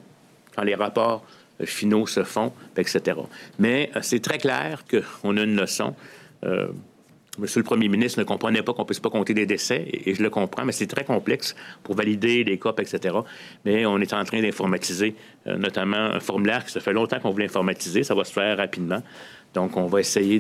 quand 0.56 0.64
les 0.64 0.76
rapports 0.76 1.26
finaux 1.64 2.08
se 2.08 2.24
font, 2.24 2.52
etc. 2.78 3.18
Mais 3.60 3.92
euh, 3.96 4.00
c'est 4.02 4.22
très 4.22 4.38
clair 4.38 4.84
qu'on 4.90 5.38
a 5.38 5.44
une 5.44 5.56
leçon. 5.56 5.96
Euh, 6.44 6.68
Monsieur 7.40 7.62
le 7.62 7.64
Premier 7.64 7.88
ministre 7.88 8.20
ne 8.20 8.26
comprenait 8.26 8.62
pas 8.62 8.74
qu'on 8.74 8.84
ne 8.84 8.86
puisse 8.86 9.00
pas 9.00 9.10
compter 9.10 9.34
des 9.34 9.48
décès, 9.48 9.88
et 9.92 10.14
je 10.14 10.22
le 10.22 10.30
comprends, 10.30 10.66
mais 10.66 10.72
c'est 10.72 10.86
très 10.86 11.04
complexe 11.04 11.56
pour 11.82 11.96
valider 11.96 12.44
les 12.44 12.60
COP, 12.60 12.80
etc. 12.80 13.16
Mais 13.66 13.88
on 13.88 13.98
est 13.98 14.14
en 14.14 14.24
train 14.24 14.40
d'informatiser, 14.40 15.16
notamment 15.48 15.98
un 15.98 16.20
formulaire 16.20 16.64
qui 16.64 16.72
ça 16.72 16.80
fait 16.80 16.94
longtemps 16.94 17.20
qu'on 17.20 17.32
voulait 17.32 17.46
informatiser, 17.46 18.04
ça 18.04 18.14
va 18.14 18.24
se 18.24 18.32
faire 18.32 18.58
rapidement. 18.58 19.02
Donc, 19.56 19.78
on 19.78 19.88
va 19.88 20.00
essayer 20.00 20.40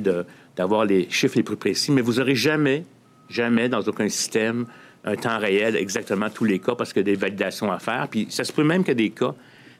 d'avoir 0.55 0.85
les 0.85 1.09
chiffres 1.09 1.37
les 1.37 1.41
plus 1.41 1.57
précis, 1.57 1.91
mais 1.91 2.01
vous 2.01 2.19
n'aurez 2.19 2.35
jamais, 2.35 2.83
jamais 3.27 3.69
dans 3.69 3.81
aucun 3.81 4.07
système 4.07 4.67
un 5.05 5.15
temps 5.15 5.37
réel 5.37 5.75
exactement 5.75 6.29
tous 6.29 6.45
les 6.45 6.59
cas 6.59 6.75
parce 6.75 6.93
qu'il 6.93 7.01
y 7.01 7.09
a 7.09 7.11
des 7.13 7.15
validations 7.15 7.71
à 7.71 7.79
faire. 7.79 8.07
Puis 8.09 8.27
ça 8.29 8.43
se 8.43 8.53
peut 8.53 8.63
même 8.63 8.83
qu'il 8.83 8.91
y 8.91 8.91
a 8.91 8.95
des 8.95 9.09
cas 9.09 9.33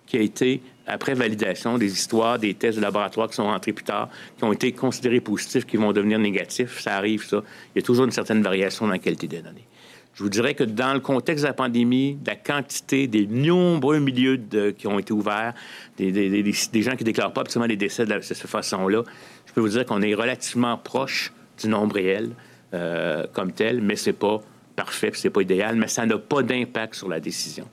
qui 0.05 0.17
ont 0.17 0.21
été, 0.21 0.61
après 0.87 1.13
validation, 1.13 1.77
des 1.77 1.91
histoires, 1.91 2.39
des 2.39 2.53
tests 2.53 2.77
de 2.77 2.83
laboratoire 2.83 3.29
qui 3.29 3.35
sont 3.35 3.45
rentrés 3.45 3.73
plus 3.73 3.85
tard, 3.85 4.09
qui 4.37 4.43
ont 4.43 4.53
été 4.53 4.71
considérés 4.71 5.21
positifs, 5.21 5.65
qui 5.65 5.77
vont 5.77 5.93
devenir 5.93 6.19
négatifs. 6.19 6.79
Ça 6.79 6.95
arrive, 6.95 7.23
ça. 7.25 7.41
Il 7.73 7.79
y 7.79 7.83
a 7.83 7.85
toujours 7.85 8.05
une 8.05 8.11
certaine 8.11 8.41
variation 8.41 8.85
dans 8.85 8.91
la 8.91 8.99
qualité 8.99 9.27
des 9.27 9.41
données. 9.41 9.67
Je 10.13 10.21
vous 10.21 10.29
dirais 10.29 10.53
que 10.53 10.63
dans 10.63 10.93
le 10.93 10.99
contexte 10.99 11.43
de 11.43 11.47
la 11.47 11.53
pandémie, 11.53 12.19
la 12.25 12.35
quantité 12.35 13.07
des 13.07 13.25
nombreux 13.25 13.99
milieux 13.99 14.39
qui 14.77 14.85
ont 14.85 14.99
été 14.99 15.11
ouverts, 15.11 15.53
des, 15.97 16.53
gens 16.83 16.95
qui 16.95 17.03
déclarent 17.03 17.33
pas 17.33 17.41
absolument 17.41 17.67
les 17.67 17.77
décès 17.77 18.05
de, 18.05 18.19
cette 18.21 18.37
façon-là, 18.37 19.03
je 19.47 19.53
peux 19.53 19.61
vous 19.61 19.69
dire 19.69 19.85
qu'on 19.85 20.03
est 20.03 20.13
relativement 20.13 20.77
proche 20.77 21.33
du 21.59 21.67
nombre 21.67 21.95
réel. 21.95 22.31
euh, 22.73 23.25
comme 23.33 23.51
tel, 23.51 23.81
mais 23.81 23.95
c'est 23.95 24.13
pas 24.13 24.41
parfait, 24.75 25.11
c'est 25.13 25.29
pas 25.29 25.41
idéal, 25.41 25.75
mais 25.75 25.87
ça 25.87 26.05
n'a 26.05 26.17
pas 26.17 26.41
d'impact 26.41 26.95
sur 26.95 27.07
la 27.07 27.19
décision. 27.19 27.67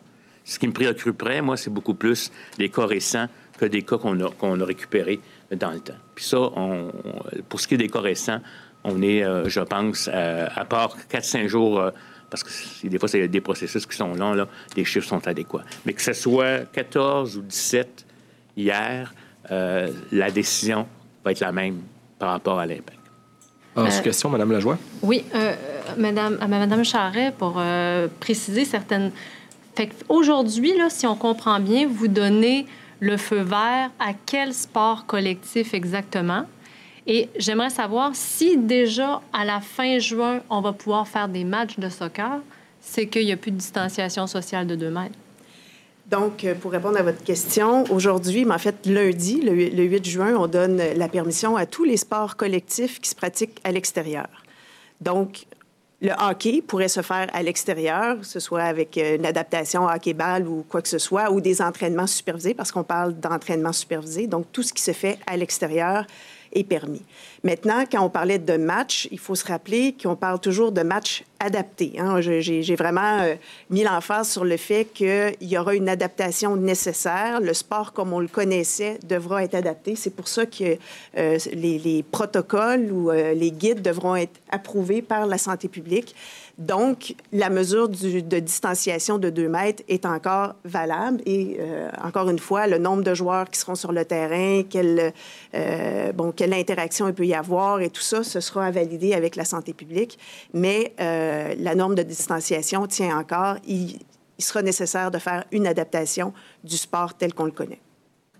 Ce 0.50 0.58
qui 0.58 0.66
me 0.66 0.72
préoccuperait, 0.72 1.42
moi, 1.42 1.56
c'est 1.56 1.70
beaucoup 1.70 1.94
plus 1.94 2.32
des 2.58 2.70
cas 2.70 2.84
récents 2.84 3.28
que 3.56 3.66
des 3.66 3.82
cas 3.82 3.98
qu'on 3.98 4.18
a, 4.18 4.30
qu'on 4.32 4.60
a 4.60 4.64
récupérés 4.64 5.20
dans 5.52 5.70
le 5.70 5.78
temps. 5.78 5.94
Puis 6.16 6.24
ça, 6.24 6.38
on, 6.40 6.90
pour 7.48 7.60
ce 7.60 7.68
qui 7.68 7.74
est 7.74 7.78
des 7.78 7.88
cas 7.88 8.00
récents, 8.00 8.40
on 8.82 9.00
est, 9.00 9.22
euh, 9.22 9.48
je 9.48 9.60
pense, 9.60 10.10
euh, 10.12 10.48
à 10.52 10.64
part 10.64 10.96
4-5 11.08 11.46
jours, 11.46 11.78
euh, 11.78 11.90
parce 12.30 12.42
que 12.42 12.50
des 12.84 12.98
fois, 12.98 13.08
c'est 13.08 13.28
des 13.28 13.40
processus 13.40 13.86
qui 13.86 13.96
sont 13.96 14.12
longs, 14.14 14.34
là, 14.34 14.48
les 14.76 14.84
chiffres 14.84 15.06
sont 15.06 15.24
adéquats. 15.28 15.62
Mais 15.86 15.92
que 15.92 16.02
ce 16.02 16.14
soit 16.14 16.68
14 16.72 17.36
ou 17.36 17.42
17 17.42 18.04
hier, 18.56 19.14
la 19.48 20.30
décision 20.32 20.88
va 21.24 21.30
être 21.30 21.40
la 21.40 21.52
même 21.52 21.78
par 22.18 22.30
rapport 22.30 22.58
à 22.58 22.66
l'impact. 22.66 22.98
Ah, 23.76 23.88
question, 24.02 24.28
Mme 24.30 24.50
Lajoie? 24.50 24.78
Oui, 25.02 25.24
Madame, 25.96 26.38
à 26.40 26.48
Mme 26.48 26.84
Charret, 26.84 27.32
pour 27.38 27.62
préciser 28.18 28.64
certaines... 28.64 29.12
Aujourd'hui, 30.08 30.72
si 30.90 31.06
on 31.06 31.16
comprend 31.16 31.60
bien, 31.60 31.88
vous 31.88 32.08
donnez 32.08 32.66
le 33.00 33.16
feu 33.16 33.40
vert 33.40 33.90
à 33.98 34.12
quel 34.26 34.52
sport 34.52 35.06
collectif 35.06 35.74
exactement? 35.74 36.44
Et 37.06 37.28
j'aimerais 37.38 37.70
savoir 37.70 38.10
si 38.14 38.58
déjà 38.58 39.22
à 39.32 39.44
la 39.44 39.60
fin 39.60 39.98
juin, 39.98 40.40
on 40.50 40.60
va 40.60 40.72
pouvoir 40.72 41.08
faire 41.08 41.28
des 41.28 41.44
matchs 41.44 41.78
de 41.78 41.88
soccer, 41.88 42.40
c'est 42.80 43.06
qu'il 43.06 43.24
n'y 43.24 43.32
a 43.32 43.36
plus 43.36 43.50
de 43.50 43.56
distanciation 43.56 44.26
sociale 44.26 44.66
de 44.66 44.74
2 44.74 44.90
mètres. 44.90 45.18
Donc, 46.06 46.44
euh, 46.44 46.54
pour 46.54 46.72
répondre 46.72 46.98
à 46.98 47.02
votre 47.02 47.22
question, 47.22 47.84
aujourd'hui, 47.90 48.44
mais 48.44 48.54
en 48.54 48.58
fait, 48.58 48.84
lundi, 48.86 49.40
le 49.40 49.84
8 49.84 50.08
juin, 50.08 50.34
on 50.36 50.48
donne 50.48 50.76
la 50.96 51.08
permission 51.08 51.56
à 51.56 51.66
tous 51.66 51.84
les 51.84 51.96
sports 51.96 52.36
collectifs 52.36 53.00
qui 53.00 53.08
se 53.08 53.14
pratiquent 53.14 53.60
à 53.64 53.70
l'extérieur. 53.70 54.28
Donc, 55.00 55.46
le 56.02 56.12
hockey 56.18 56.62
pourrait 56.62 56.88
se 56.88 57.02
faire 57.02 57.28
à 57.32 57.42
l'extérieur, 57.42 58.16
ce 58.22 58.40
soit 58.40 58.62
avec 58.62 58.96
euh, 58.96 59.16
une 59.16 59.26
adaptation 59.26 59.86
hockey-ball 59.86 60.48
ou 60.48 60.64
quoi 60.68 60.80
que 60.80 60.88
ce 60.88 60.98
soit, 60.98 61.30
ou 61.30 61.40
des 61.40 61.60
entraînements 61.60 62.06
supervisés, 62.06 62.54
parce 62.54 62.72
qu'on 62.72 62.84
parle 62.84 63.14
d'entraînement 63.14 63.72
supervisé. 63.72 64.26
Donc, 64.26 64.46
tout 64.50 64.62
ce 64.62 64.72
qui 64.72 64.82
se 64.82 64.92
fait 64.92 65.18
à 65.26 65.36
l'extérieur 65.36 66.06
est 66.52 66.64
permis. 66.64 67.02
Maintenant, 67.42 67.84
quand 67.90 68.04
on 68.04 68.10
parlait 68.10 68.38
de 68.38 68.56
match, 68.56 69.08
il 69.10 69.18
faut 69.18 69.34
se 69.34 69.46
rappeler 69.46 69.94
qu'on 70.00 70.16
parle 70.16 70.40
toujours 70.40 70.72
de 70.72 70.82
match 70.82 71.24
adapté. 71.38 71.94
Hein. 71.98 72.20
J'ai 72.20 72.76
vraiment 72.76 73.18
euh, 73.20 73.34
mis 73.70 73.82
l'emphase 73.82 74.30
sur 74.30 74.44
le 74.44 74.58
fait 74.58 74.84
qu'il 74.92 75.34
y 75.40 75.56
aura 75.56 75.74
une 75.74 75.88
adaptation 75.88 76.54
nécessaire. 76.56 77.40
Le 77.40 77.54
sport, 77.54 77.92
comme 77.92 78.12
on 78.12 78.20
le 78.20 78.28
connaissait, 78.28 78.98
devra 79.08 79.42
être 79.42 79.54
adapté. 79.54 79.96
C'est 79.96 80.14
pour 80.14 80.28
ça 80.28 80.44
que 80.44 80.76
euh, 81.16 81.38
les, 81.52 82.04
protocoles 82.10 82.92
ou 82.92 83.10
euh, 83.10 83.32
les 83.32 83.52
guides 83.52 83.80
devront 83.80 84.16
être 84.16 84.38
approuvés 84.50 85.00
par 85.00 85.26
la 85.26 85.38
santé 85.38 85.68
publique. 85.68 86.14
Donc, 86.60 87.16
la 87.32 87.50
mesure 87.50 87.88
de 87.88 88.38
distanciation 88.38 89.18
de 89.18 89.30
2 89.30 89.48
mètres 89.48 89.82
est 89.88 90.06
encore 90.06 90.54
valable. 90.64 91.22
Et 91.24 91.58
encore 92.04 92.28
une 92.28 92.38
fois, 92.38 92.66
le 92.66 92.76
nombre 92.76 93.02
de 93.02 93.14
joueurs 93.14 93.48
qui 93.48 93.58
seront 93.58 93.74
sur 93.74 93.92
le 93.92 94.04
terrain, 94.04 94.62
quelle, 94.68 95.14
bon, 96.14 96.32
quelle 96.32 96.52
interaction 96.52 97.08
il 97.08 97.14
peut 97.14 97.26
y 97.26 97.34
avoir 97.34 97.80
et 97.80 97.90
tout 97.90 98.02
ça, 98.02 98.22
ce 98.22 98.40
sera 98.40 98.66
à 98.66 98.70
valider 98.70 99.14
avec 99.14 99.36
la 99.36 99.44
santé 99.44 99.72
publique. 99.72 100.18
Mais 100.52 100.94
euh, 101.00 101.54
la 101.58 101.74
norme 101.74 101.94
de 101.94 102.02
distanciation 102.02 102.86
tient 102.86 103.16
encore. 103.16 103.56
Il, 103.66 103.98
sera 104.38 104.62
nécessaire 104.62 105.10
de 105.10 105.18
faire 105.18 105.44
une 105.52 105.66
adaptation 105.66 106.32
du 106.64 106.78
sport 106.78 107.12
tel 107.12 107.34
qu'on 107.34 107.44
le 107.44 107.50
connaît. 107.50 107.80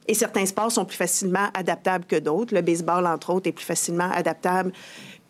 Et 0.08 0.14
certains 0.14 0.46
sports 0.46 0.72
sont 0.72 0.86
plus 0.86 0.96
facilement 0.96 1.48
adaptables 1.52 2.06
que 2.06 2.16
d'autres. 2.16 2.54
Le 2.54 2.62
baseball, 2.62 3.06
entre 3.06 3.28
autres, 3.34 3.48
est 3.48 3.52
plus 3.52 3.66
facilement 3.66 4.10
adaptable 4.10 4.72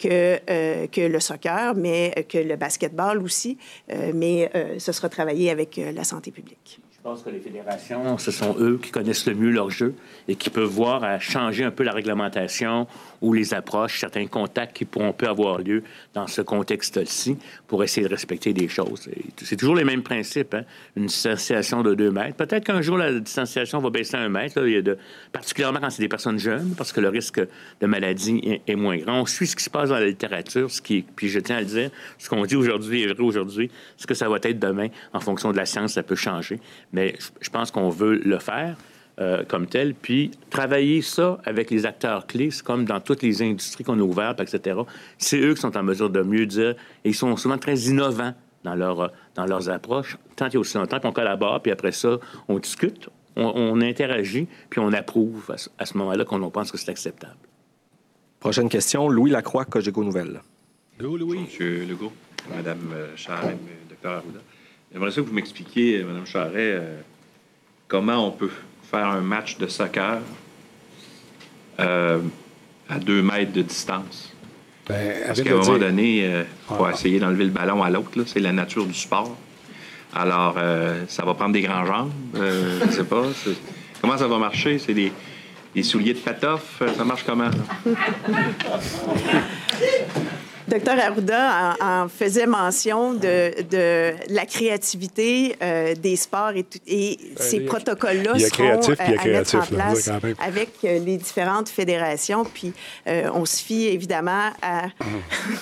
que, 0.00 0.40
euh, 0.50 0.86
que 0.86 1.02
le 1.02 1.20
soccer, 1.20 1.74
mais 1.76 2.26
que 2.28 2.38
le 2.38 2.56
basketball 2.56 3.22
aussi. 3.22 3.58
Euh, 3.92 4.12
mais 4.14 4.50
ce 4.78 4.92
sera 4.92 5.08
travaillé 5.08 5.50
avec 5.50 5.80
la 5.94 6.04
santé 6.04 6.30
publique. 6.30 6.80
Je 6.92 7.02
pense 7.02 7.22
que 7.22 7.30
les 7.30 7.40
fédérations, 7.40 8.18
ce 8.18 8.30
sont 8.30 8.56
eux 8.58 8.78
qui 8.82 8.90
connaissent 8.90 9.26
le 9.26 9.34
mieux 9.34 9.50
leur 9.50 9.70
jeu 9.70 9.94
et 10.28 10.36
qui 10.36 10.50
peuvent 10.50 10.68
voir 10.68 11.02
à 11.02 11.18
changer 11.18 11.64
un 11.64 11.70
peu 11.70 11.82
la 11.82 11.92
réglementation 11.92 12.86
ou 13.20 13.32
les 13.32 13.54
approches, 13.54 14.00
certains 14.00 14.26
contacts 14.26 14.76
qui 14.76 14.84
pourront 14.84 15.12
peut 15.12 15.28
avoir 15.28 15.58
lieu 15.58 15.82
dans 16.14 16.26
ce 16.26 16.42
contexte-ci 16.42 17.36
pour 17.66 17.84
essayer 17.84 18.06
de 18.06 18.12
respecter 18.12 18.52
des 18.52 18.68
choses. 18.68 19.08
C'est 19.42 19.56
toujours 19.56 19.76
les 19.76 19.84
mêmes 19.84 20.02
principes, 20.02 20.54
hein? 20.54 20.64
une 20.96 21.06
distanciation 21.06 21.82
de 21.82 21.94
deux 21.94 22.10
mètres. 22.10 22.36
Peut-être 22.36 22.64
qu'un 22.64 22.80
jour, 22.80 22.96
la 22.96 23.12
distanciation 23.18 23.80
va 23.80 23.90
baisser 23.90 24.16
à 24.16 24.20
un 24.20 24.28
mètre, 24.28 24.60
de... 24.60 24.98
particulièrement 25.32 25.80
quand 25.80 25.90
c'est 25.90 26.02
des 26.02 26.08
personnes 26.08 26.38
jeunes, 26.38 26.74
parce 26.76 26.92
que 26.92 27.00
le 27.00 27.08
risque 27.08 27.40
de 27.80 27.86
maladie 27.86 28.60
est, 28.66 28.74
moins 28.74 28.96
grand. 28.96 29.20
On 29.20 29.26
suit 29.26 29.46
ce 29.46 29.56
qui 29.56 29.64
se 29.64 29.70
passe 29.70 29.90
dans 29.90 29.98
la 29.98 30.06
littérature, 30.06 30.70
ce 30.70 30.80
qui 30.80 31.02
puis 31.02 31.28
je 31.28 31.40
tiens 31.40 31.56
à 31.56 31.60
le 31.60 31.66
dire, 31.66 31.90
ce 32.18 32.28
qu'on 32.28 32.44
dit 32.46 32.56
aujourd'hui 32.56 33.02
est 33.02 33.12
vrai 33.12 33.22
aujourd'hui. 33.22 33.70
Ce 33.96 34.06
que 34.06 34.14
ça 34.14 34.28
va 34.28 34.38
être 34.42 34.58
demain, 34.58 34.88
en 35.12 35.20
fonction 35.20 35.52
de 35.52 35.56
la 35.56 35.66
science, 35.66 35.92
ça 35.92 36.02
peut 36.02 36.14
changer. 36.14 36.60
Mais 36.92 37.14
je 37.40 37.50
pense 37.50 37.70
qu'on 37.70 37.90
veut 37.90 38.20
le 38.24 38.38
faire. 38.38 38.76
Euh, 39.18 39.44
comme 39.44 39.66
tel, 39.66 39.94
puis 39.94 40.30
travailler 40.48 41.02
ça 41.02 41.38
avec 41.44 41.70
les 41.70 41.84
acteurs 41.84 42.26
clés, 42.26 42.50
c'est 42.50 42.64
comme 42.64 42.86
dans 42.86 43.00
toutes 43.00 43.20
les 43.20 43.42
industries 43.42 43.84
qu'on 43.84 43.98
a 43.98 44.02
ouvertes, 44.02 44.40
etc. 44.40 44.80
C'est 45.18 45.38
eux 45.38 45.52
qui 45.52 45.60
sont 45.60 45.76
en 45.76 45.82
mesure 45.82 46.08
de 46.08 46.22
mieux 46.22 46.46
dire, 46.46 46.70
et 47.04 47.10
ils 47.10 47.14
sont 47.14 47.36
souvent 47.36 47.58
très 47.58 47.76
innovants 47.80 48.32
dans, 48.64 48.74
leur, 48.74 49.12
dans 49.34 49.44
leurs 49.44 49.68
approches, 49.68 50.16
tant 50.36 50.48
et 50.48 50.56
aussi 50.56 50.78
longtemps 50.78 51.00
qu'on 51.00 51.12
collabore, 51.12 51.60
puis 51.60 51.70
après 51.70 51.92
ça, 51.92 52.18
on 52.48 52.58
discute, 52.58 53.10
on, 53.36 53.80
interagit, 53.82 54.46
puis 54.70 54.80
on 54.80 54.92
approuve 54.92 55.54
à, 55.78 55.84
ce 55.84 55.98
moment-là 55.98 56.24
qu'on 56.24 56.50
pense 56.50 56.72
que 56.72 56.78
c'est 56.78 56.90
acceptable. 56.90 57.36
Prochaine 58.38 58.70
question, 58.70 59.10
Louis 59.10 59.30
Lacroix, 59.30 59.66
Cogeco 59.66 60.02
Nouvelle. 60.02 60.40
Louis, 60.98 61.18
Louis. 61.18 61.38
Monsieur 61.40 61.84
Legault, 61.84 62.12
Madame 62.48 62.90
euh, 62.94 63.16
Charret, 63.16 63.58
Dr. 63.90 64.08
Arruda. 64.08 64.40
J'aimerais 64.90 65.10
ça 65.10 65.20
que 65.20 65.26
vous 65.26 65.34
m'expliquiez, 65.34 66.02
Madame 66.04 66.24
Charret, 66.24 66.72
euh, 66.72 67.00
comment 67.86 68.26
on 68.26 68.30
peut 68.30 68.50
faire 68.90 69.06
un 69.06 69.20
match 69.20 69.58
de 69.58 69.66
soccer 69.66 70.18
euh, 71.78 72.18
à 72.88 72.98
deux 72.98 73.22
mètres 73.22 73.52
de 73.52 73.62
distance. 73.62 74.32
Ben, 74.88 75.14
Parce 75.26 75.42
qu'à 75.42 75.52
un 75.52 75.56
moment 75.56 75.78
donné, 75.78 76.18
il 76.18 76.24
euh, 76.24 76.42
faut 76.66 76.88
essayer 76.88 77.20
d'enlever 77.20 77.44
le 77.44 77.50
ballon 77.50 77.82
à 77.82 77.90
l'autre. 77.90 78.10
C'est 78.26 78.40
la 78.40 78.52
nature 78.52 78.86
du 78.86 78.94
sport. 78.94 79.36
Alors, 80.12 80.56
euh, 80.58 81.04
ça 81.06 81.24
va 81.24 81.34
prendre 81.34 81.52
des 81.52 81.62
grands 81.62 81.86
jambes. 81.86 82.10
je 82.34 82.84
ne 82.84 82.90
sais 82.90 83.04
pas. 83.04 83.22
Comment 84.00 84.18
ça 84.18 84.26
va 84.26 84.38
marcher? 84.38 84.80
C'est 84.80 84.94
des, 84.94 85.12
des 85.74 85.82
souliers 85.84 86.14
de 86.14 86.18
patoff? 86.18 86.82
Ça 86.96 87.04
marche 87.04 87.22
comment? 87.24 87.50
Docteur 90.70 91.00
Arruda 91.00 91.76
en, 91.80 92.08
faisait 92.08 92.46
mention 92.46 93.12
de, 93.14 94.14
la 94.32 94.46
créativité 94.46 95.56
euh, 95.60 95.96
des 95.96 96.14
sports 96.14 96.52
et, 96.54 96.64
et 96.86 97.18
ces 97.36 97.60
protocoles-là 97.60 98.38
seront 98.38 98.80
euh, 98.88 98.94
à 98.98 99.24
mettre 99.26 99.56
en 99.56 99.66
place 99.66 100.08
avec 100.38 100.70
euh, 100.84 101.00
les 101.00 101.16
différentes 101.16 101.68
fédérations. 101.68 102.44
Puis 102.44 102.72
on 103.06 103.44
se 103.44 103.62
fie 103.62 103.86
évidemment 103.86 104.50
à... 104.62 104.86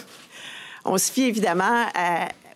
on 0.85 0.99
se 0.99 1.11
fie 1.11 1.25
évidemment 1.25 1.87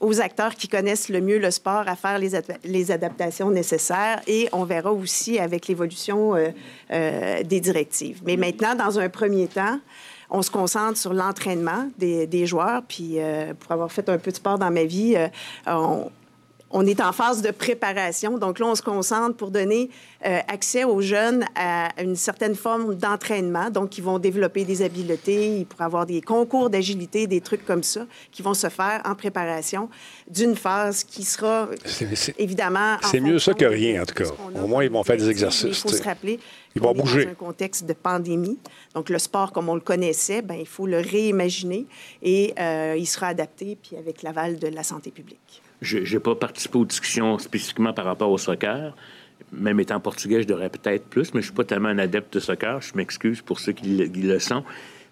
aux 0.01 0.21
acteurs 0.21 0.55
qui 0.55 0.69
connaissent 0.69 1.09
le 1.09 1.23
mieux 1.23 1.39
le 1.39 1.51
sport 1.51 1.85
à 1.87 1.97
faire 1.97 2.19
les, 2.19 2.33
les 2.65 2.91
adaptations 2.91 3.51
nécessaires 3.51 4.21
et 4.27 4.49
on 4.53 4.65
verra 4.65 4.93
aussi 4.93 5.39
avec 5.39 5.69
l'évolution 5.69 6.35
des 6.91 7.61
directives. 7.61 8.21
Mais 8.27 8.37
maintenant, 8.37 8.75
dans 8.75 8.99
un 8.99 9.09
premier 9.09 9.47
temps, 9.47 9.79
on 10.33 10.41
se 10.41 10.51
concentre 10.51 10.99
sur 10.99 11.13
l'entraînement 11.13 11.91
des, 11.99 12.47
joueurs. 12.47 12.83
Puis, 12.89 13.21
euh, 13.21 13.53
pour 13.55 13.71
avoir 13.71 13.93
fait 13.93 14.09
un 14.09 14.19
peu 14.19 14.31
de 14.31 14.37
sport 14.37 14.59
dans 14.59 14.71
ma 14.71 14.85
vie, 14.85 15.15
euh, 15.15 15.29
on, 15.67 16.11
on 16.73 16.87
est 16.87 17.01
en 17.01 17.13
phase 17.13 17.43
de 17.43 17.51
préparation. 17.51 18.39
Donc 18.39 18.59
là, 18.59 18.67
on 18.67 18.75
se 18.75 18.83
concentre 18.83 19.37
pour 19.37 19.51
donner 19.51 19.91
euh, 20.27 20.39
accès 20.49 20.85
aux 20.85 21.01
jeunes 21.01 21.45
à 21.55 21.91
une 22.01 22.17
certaine 22.17 22.55
forme 22.55 22.95
d'entraînement. 22.95 23.71
Donc, 23.71 23.99
ils 23.99 24.05
vont 24.05 24.19
développer 24.19 24.65
des 24.65 24.83
habiletés, 24.83 25.59
ils 25.59 25.67
pourront 25.67 25.85
avoir 25.85 26.07
des 26.07 26.21
concours 26.21 26.71
d'agilité, 26.71 27.27
des 27.27 27.41
trucs 27.41 27.65
comme 27.65 27.83
ça, 27.83 28.07
qui 28.31 28.43
vont 28.43 28.55
se 28.55 28.69
faire 28.69 29.03
en 29.05 29.15
préparation 29.15 29.89
d'une 30.29 30.57
phase 30.57 31.05
qui 31.05 31.25
sera 31.25 31.69
évidemment. 32.39 32.97
C'est 33.03 33.21
mieux 33.21 33.39
ça 33.39 33.53
que 33.53 33.65
rien, 33.65 34.03
en 34.03 34.07
tout 34.07 34.15
cas. 34.15 34.31
Au 34.63 34.67
moins, 34.67 34.85
ils 34.85 34.91
vont 34.91 35.03
faire 35.03 35.17
des 35.17 35.29
exercices. 35.29 35.85
Il 35.85 35.91
faut 35.91 35.97
se 35.97 36.03
rappeler. 36.03 36.41
Ils 36.75 36.83
vont 36.83 36.95
bouger. 36.95 37.27
Dans 37.27 37.33
un 37.33 37.35
contexte 37.35 37.87
de 37.87 37.93
pandémie. 37.93 38.59
Donc, 38.95 39.11
le 39.11 39.19
sport, 39.19 39.53
comme 39.53 39.69
on 39.69 39.75
le 39.75 39.81
connaissait, 39.81 40.43
ben, 40.43 40.57
il 40.59 40.67
faut 40.67 40.87
le 40.87 40.99
réimaginer 40.99 41.87
et 42.23 42.55
euh, 42.59 42.97
il 42.99 43.07
sera 43.07 43.29
adapté, 43.29 43.77
puis 43.81 43.97
avec 43.97 44.23
l'aval 44.23 44.59
de 44.59 44.69
la 44.69 44.83
santé 44.83 45.11
publique. 45.11 45.63
Je 45.83 45.99
n'ai 45.99 46.21
pas 46.21 46.35
participé 46.35 46.79
aux 46.79 46.85
discussions 46.85 47.39
spécifiquement 47.39 47.93
par 47.93 48.05
rapport 48.05 48.31
au 48.31 48.39
soccer. 48.39 48.95
Même 49.51 49.81
étant 49.81 50.01
portugais, 50.01 50.43
je 50.43 50.47
devrais 50.47 50.71
peut-être 50.71 51.05
plus, 51.05 51.35
mais 51.35 51.41
je 51.41 51.47
ne 51.47 51.51
suis 51.51 51.53
pas 51.53 51.65
tellement 51.65 51.89
un 51.89 51.99
adepte 51.99 52.33
de 52.33 52.41
soccer. 52.41 52.81
Je 52.81 52.95
m'excuse 52.95 53.43
pour 53.43 53.59
ceux 53.59 53.73
qui 53.73 53.89
le, 53.89 54.39
sont. 54.39 54.65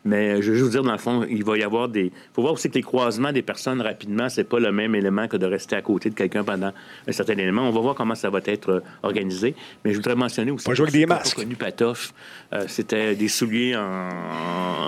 Mais 0.05 0.41
je 0.41 0.51
veux 0.51 0.57
juste 0.57 0.65
vous 0.65 0.71
dire, 0.71 0.83
dans 0.83 0.93
le 0.93 0.99
fond, 0.99 1.27
il 1.29 1.45
va 1.45 1.59
y 1.59 1.63
avoir 1.63 1.89
des. 1.89 2.07
Il 2.07 2.13
faut 2.33 2.41
voir 2.41 2.55
aussi 2.55 2.71
que 2.71 2.75
les 2.75 2.83
croisements 2.83 3.33
des 3.33 3.43
personnes 3.43 3.83
rapidement, 3.83 4.31
c'est 4.31 4.45
pas 4.45 4.59
le 4.59 4.73
même 4.73 4.95
élément 4.95 5.29
que 5.29 5.37
de 5.37 5.45
rester 5.45 5.77
à 5.77 5.83
côté 5.83 6.09
de 6.09 6.15
quelqu'un 6.15 6.43
pendant 6.43 6.73
un 7.07 7.13
certain 7.13 7.35
élément. 7.35 7.69
On 7.69 7.71
va 7.71 7.81
voir 7.81 7.95
comment 7.95 8.15
ça 8.15 8.31
va 8.31 8.41
être 8.47 8.71
euh, 8.71 8.81
organisé. 9.03 9.55
Mais 9.85 9.93
je 9.93 9.97
voudrais 9.97 10.15
mentionner 10.15 10.51
aussi. 10.53 10.65
Pas 10.65 10.75
jouer 10.75 10.85
avec 10.89 10.95
des 10.95 11.05
que 11.05 11.09
masques. 11.09 11.37
Connu 11.37 11.55
Patoff. 11.55 12.15
Euh, 12.53 12.65
C'était 12.67 13.15
des 13.15 13.29
souliers 13.29 13.77
en, 13.77 14.09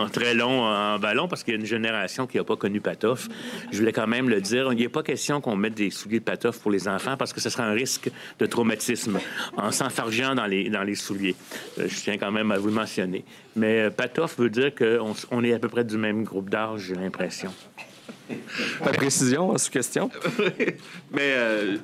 en 0.05 0.09
très 0.09 0.35
long 0.35 0.63
en 0.63 0.99
ballon 0.99 1.29
parce 1.29 1.45
qu'il 1.45 1.55
y 1.55 1.57
a 1.57 1.61
une 1.61 1.67
génération 1.67 2.27
qui 2.27 2.39
n'a 2.39 2.45
pas 2.45 2.57
connu 2.57 2.81
Patoff. 2.81 3.29
Je 3.71 3.79
voulais 3.79 3.93
quand 3.93 4.07
même 4.07 4.31
le 4.31 4.41
dire. 4.41 4.73
Il 4.73 4.79
n'est 4.79 4.89
pas 4.89 5.03
question 5.03 5.41
qu'on 5.43 5.57
mette 5.57 5.75
des 5.75 5.91
souliers 5.91 6.21
de 6.21 6.25
Patoff 6.25 6.59
pour 6.59 6.71
les 6.71 6.89
enfants 6.89 7.17
parce 7.19 7.33
que 7.35 7.41
ce 7.41 7.51
sera 7.51 7.65
un 7.65 7.73
risque 7.73 8.11
de 8.39 8.47
traumatisme 8.47 9.19
en 9.57 9.71
s'enfargeant 9.71 10.35
dans 10.35 10.47
les, 10.47 10.71
dans 10.71 10.83
les 10.85 10.95
souliers. 10.95 11.37
Euh, 11.79 11.87
je 11.87 11.97
tiens 11.97 12.17
quand 12.17 12.33
même 12.33 12.51
à 12.51 12.59
vous 12.59 12.69
le 12.69 12.75
mentionner. 12.75 13.25
Mais 13.57 13.81
euh, 13.81 13.91
Patoff 13.91 14.39
veut 14.39 14.51
dire 14.51 14.75
qu'on 14.75 15.15
on 15.31 15.45
est 15.45 15.53
à 15.53 15.59
peu 15.59 15.69
près 15.69 15.85
du 15.85 15.97
même 15.97 16.25
groupe 16.25 16.49
d'âge, 16.49 16.83
j'ai 16.89 16.95
l'impression. 16.95 17.53
De 18.31 18.91
précision 18.93 19.53
à 19.53 19.59
cette 19.59 19.73
question? 19.73 20.11
mais 21.13 21.35
euh, 21.35 21.77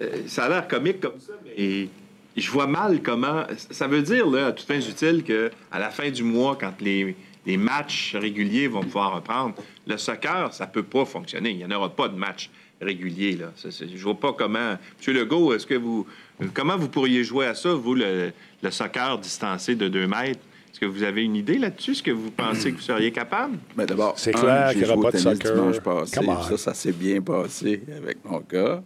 euh, 0.00 0.22
ça 0.26 0.44
a 0.44 0.48
l'air 0.48 0.68
comique 0.68 1.00
comme 1.00 1.18
ça, 1.18 1.32
mais 1.44 1.88
je 2.36 2.50
vois 2.50 2.66
mal 2.66 3.02
comment. 3.02 3.44
Ça 3.70 3.86
veut 3.86 4.02
dire, 4.02 4.28
là, 4.28 4.48
à 4.48 4.52
toutes 4.52 4.66
fins 4.66 4.80
utiles, 4.80 5.22
que 5.24 5.50
à 5.70 5.78
la 5.78 5.90
fin 5.90 6.10
du 6.10 6.22
mois, 6.22 6.56
quand 6.60 6.80
les, 6.80 7.16
les 7.46 7.56
matchs 7.56 8.14
réguliers 8.14 8.68
vont 8.68 8.82
pouvoir 8.82 9.14
reprendre, 9.14 9.54
le 9.86 9.96
soccer, 9.96 10.52
ça 10.52 10.66
peut 10.66 10.82
pas 10.82 11.04
fonctionner. 11.04 11.50
Il 11.50 11.56
n'y 11.56 11.64
en 11.64 11.70
aura 11.70 11.90
pas 11.94 12.08
de 12.08 12.16
match 12.16 12.50
régulier. 12.80 13.36
Là. 13.36 13.52
Ça, 13.56 13.68
je 13.70 14.02
vois 14.02 14.18
pas 14.18 14.32
comment. 14.32 14.76
Monsieur 14.98 15.12
Legault, 15.12 15.54
est-ce 15.54 15.66
que 15.66 15.74
vous. 15.74 16.06
Comment 16.54 16.76
vous 16.76 16.88
pourriez 16.88 17.24
jouer 17.24 17.46
à 17.46 17.54
ça, 17.54 17.72
vous, 17.72 17.94
le, 17.94 18.32
le 18.62 18.70
soccer 18.70 19.18
distancé 19.18 19.74
de 19.74 19.88
2 19.88 20.06
mètres? 20.06 20.40
Est-ce 20.72 20.80
que 20.80 20.86
vous 20.86 21.02
avez 21.02 21.24
une 21.24 21.36
idée 21.36 21.58
là-dessus? 21.58 21.90
Est-ce 21.90 22.02
que 22.02 22.10
vous 22.10 22.30
pensez 22.30 22.70
que 22.72 22.76
vous 22.76 22.82
seriez 22.82 23.12
capable? 23.12 23.58
Ben 23.76 23.84
d'abord, 23.84 24.18
C'est 24.18 24.32
clair 24.32 24.72
qu'il 24.72 24.82
y 24.82 24.84
aura 24.86 25.02
pas 25.02 25.10
de 25.12 25.18
soccer. 25.18 25.54
dimanche 25.54 25.80
passé. 25.80 26.20
Ça, 26.48 26.56
ça 26.56 26.74
s'est 26.74 26.92
bien 26.92 27.20
passé 27.20 27.82
avec 27.94 28.24
mon 28.24 28.40
gars. 28.40 28.82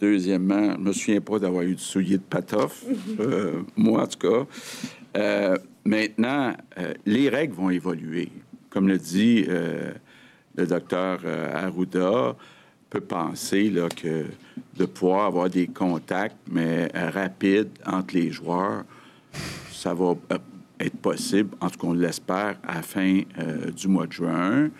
Deuxièmement, 0.00 0.74
je 0.74 0.78
me 0.78 0.92
souviens 0.92 1.20
pas 1.20 1.38
d'avoir 1.38 1.62
eu 1.64 1.74
de 1.74 1.80
souliers 1.80 2.18
de 2.18 2.22
patoff. 2.22 2.84
Euh, 3.20 3.62
moi, 3.76 4.02
en 4.02 4.06
tout 4.06 4.18
cas. 4.18 4.46
Euh, 5.16 5.56
maintenant, 5.84 6.54
euh, 6.78 6.92
les 7.06 7.28
règles 7.30 7.54
vont 7.54 7.70
évoluer. 7.70 8.28
Comme 8.70 8.86
le 8.86 8.98
dit 8.98 9.46
euh, 9.48 9.92
le 10.56 10.66
docteur 10.66 11.20
euh, 11.24 11.66
Arruda, 11.66 12.36
peut 12.90 13.00
penser 13.00 13.70
là, 13.70 13.88
que 13.88 14.26
de 14.76 14.84
pouvoir 14.84 15.26
avoir 15.26 15.48
des 15.50 15.66
contacts, 15.66 16.36
mais 16.50 16.90
euh, 16.94 17.10
rapides 17.10 17.70
entre 17.86 18.14
les 18.14 18.30
joueurs, 18.30 18.84
ça 19.72 19.94
va 19.94 20.14
euh, 20.32 20.38
être 20.80 20.96
possible, 20.96 21.50
en 21.60 21.70
tout 21.70 21.78
cas 21.78 21.86
on 21.86 21.92
l'espère, 21.92 22.56
à 22.66 22.76
la 22.76 22.82
fin 22.82 23.20
euh, 23.38 23.70
du 23.70 23.88
mois 23.88 24.06
de 24.06 24.12
juin. 24.12 24.70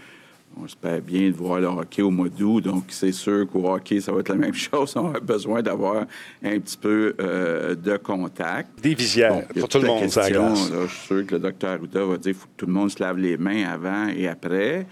On 0.60 0.64
espère 0.64 1.00
bien 1.00 1.28
de 1.28 1.34
voir 1.34 1.60
le 1.60 1.66
hockey 1.66 2.02
au 2.02 2.10
mois 2.10 2.28
d'août, 2.28 2.62
donc 2.62 2.84
c'est 2.88 3.12
sûr 3.12 3.46
qu'au 3.48 3.70
hockey, 3.70 4.00
ça 4.00 4.10
va 4.10 4.20
être 4.20 4.30
la 4.30 4.34
même 4.34 4.54
chose. 4.54 4.94
On 4.96 5.12
a 5.14 5.20
besoin 5.20 5.62
d'avoir 5.62 6.06
un 6.42 6.58
petit 6.58 6.76
peu 6.76 7.14
euh, 7.20 7.74
de 7.76 7.96
contact. 7.96 8.82
Des 8.82 8.94
visières 8.94 9.46
pour 9.48 9.68
tout 9.68 9.78
le 9.78 9.86
monde, 9.86 10.08
ça 10.08 10.28
glace. 10.28 10.70
là, 10.70 10.86
je 10.86 10.92
suis 10.92 11.06
sûr 11.06 11.26
que 11.26 11.34
le 11.34 11.40
docteur 11.40 11.70
Arruda 11.70 12.04
va 12.04 12.16
dire 12.16 12.32
qu'il 12.32 12.34
faut 12.34 12.46
que 12.46 12.56
tout 12.56 12.66
le 12.66 12.72
monde 12.72 12.90
se 12.90 13.00
lave 13.00 13.18
les 13.18 13.36
mains 13.36 13.68
avant 13.68 14.08
et 14.08 14.26
après. 14.26 14.86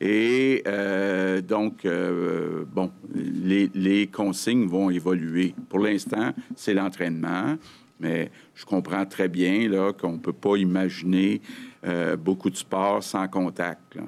Et 0.00 0.64
euh, 0.66 1.40
donc, 1.40 1.84
euh, 1.84 2.64
bon, 2.74 2.90
les, 3.14 3.70
les 3.72 4.08
consignes 4.08 4.66
vont 4.66 4.90
évoluer. 4.90 5.54
Pour 5.68 5.78
l'instant, 5.78 6.32
c'est 6.56 6.74
l'entraînement, 6.74 7.56
mais 8.00 8.32
je 8.54 8.64
comprends 8.64 9.06
très 9.06 9.28
bien 9.28 9.68
qu'on 9.92 10.12
ne 10.12 10.18
peut 10.18 10.32
pas 10.32 10.56
imaginer 10.56 11.40
euh, 11.84 12.16
beaucoup 12.16 12.50
de 12.50 12.56
sports 12.56 13.02
sans 13.02 13.28
contact. 13.28 13.98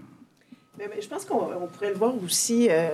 Mais- 0.77 0.91
je 1.01 1.07
pense 1.09 1.25
qu'on 1.25 1.37
on 1.37 1.67
pourrait 1.69 1.91
le 1.91 1.97
voir 1.97 2.13
aussi 2.25 2.67
euh, 2.69 2.89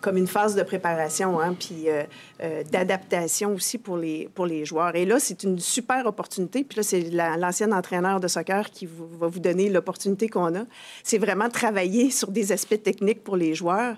comme 0.00 0.16
une 0.16 0.26
phase 0.26 0.54
de 0.54 0.62
préparation, 0.62 1.38
hein, 1.38 1.54
puis 1.58 1.88
euh, 1.88 2.02
euh, 2.42 2.62
d'adaptation 2.72 3.52
aussi 3.54 3.76
pour 3.76 3.98
les, 3.98 4.30
pour 4.34 4.46
les 4.46 4.64
joueurs. 4.64 4.96
Et 4.96 5.04
là, 5.04 5.18
c'est 5.20 5.42
une 5.42 5.58
super 5.58 6.06
opportunité. 6.06 6.64
Puis 6.64 6.78
là, 6.78 6.82
c'est 6.82 7.02
la- 7.10 7.36
l'ancien 7.36 7.72
entraîneur 7.72 8.20
de 8.20 8.28
soccer 8.28 8.70
qui 8.70 8.86
va 8.86 9.26
vous 9.28 9.38
donner 9.38 9.68
l'opportunité 9.68 10.28
qu'on 10.28 10.54
a. 10.56 10.64
C'est 11.02 11.18
vraiment 11.18 11.50
travailler 11.50 12.10
sur 12.20 12.28
des 12.30 12.52
aspects 12.52 12.82
techniques 12.82 13.22
pour 13.22 13.36
les 13.36 13.54
joueurs, 13.54 13.96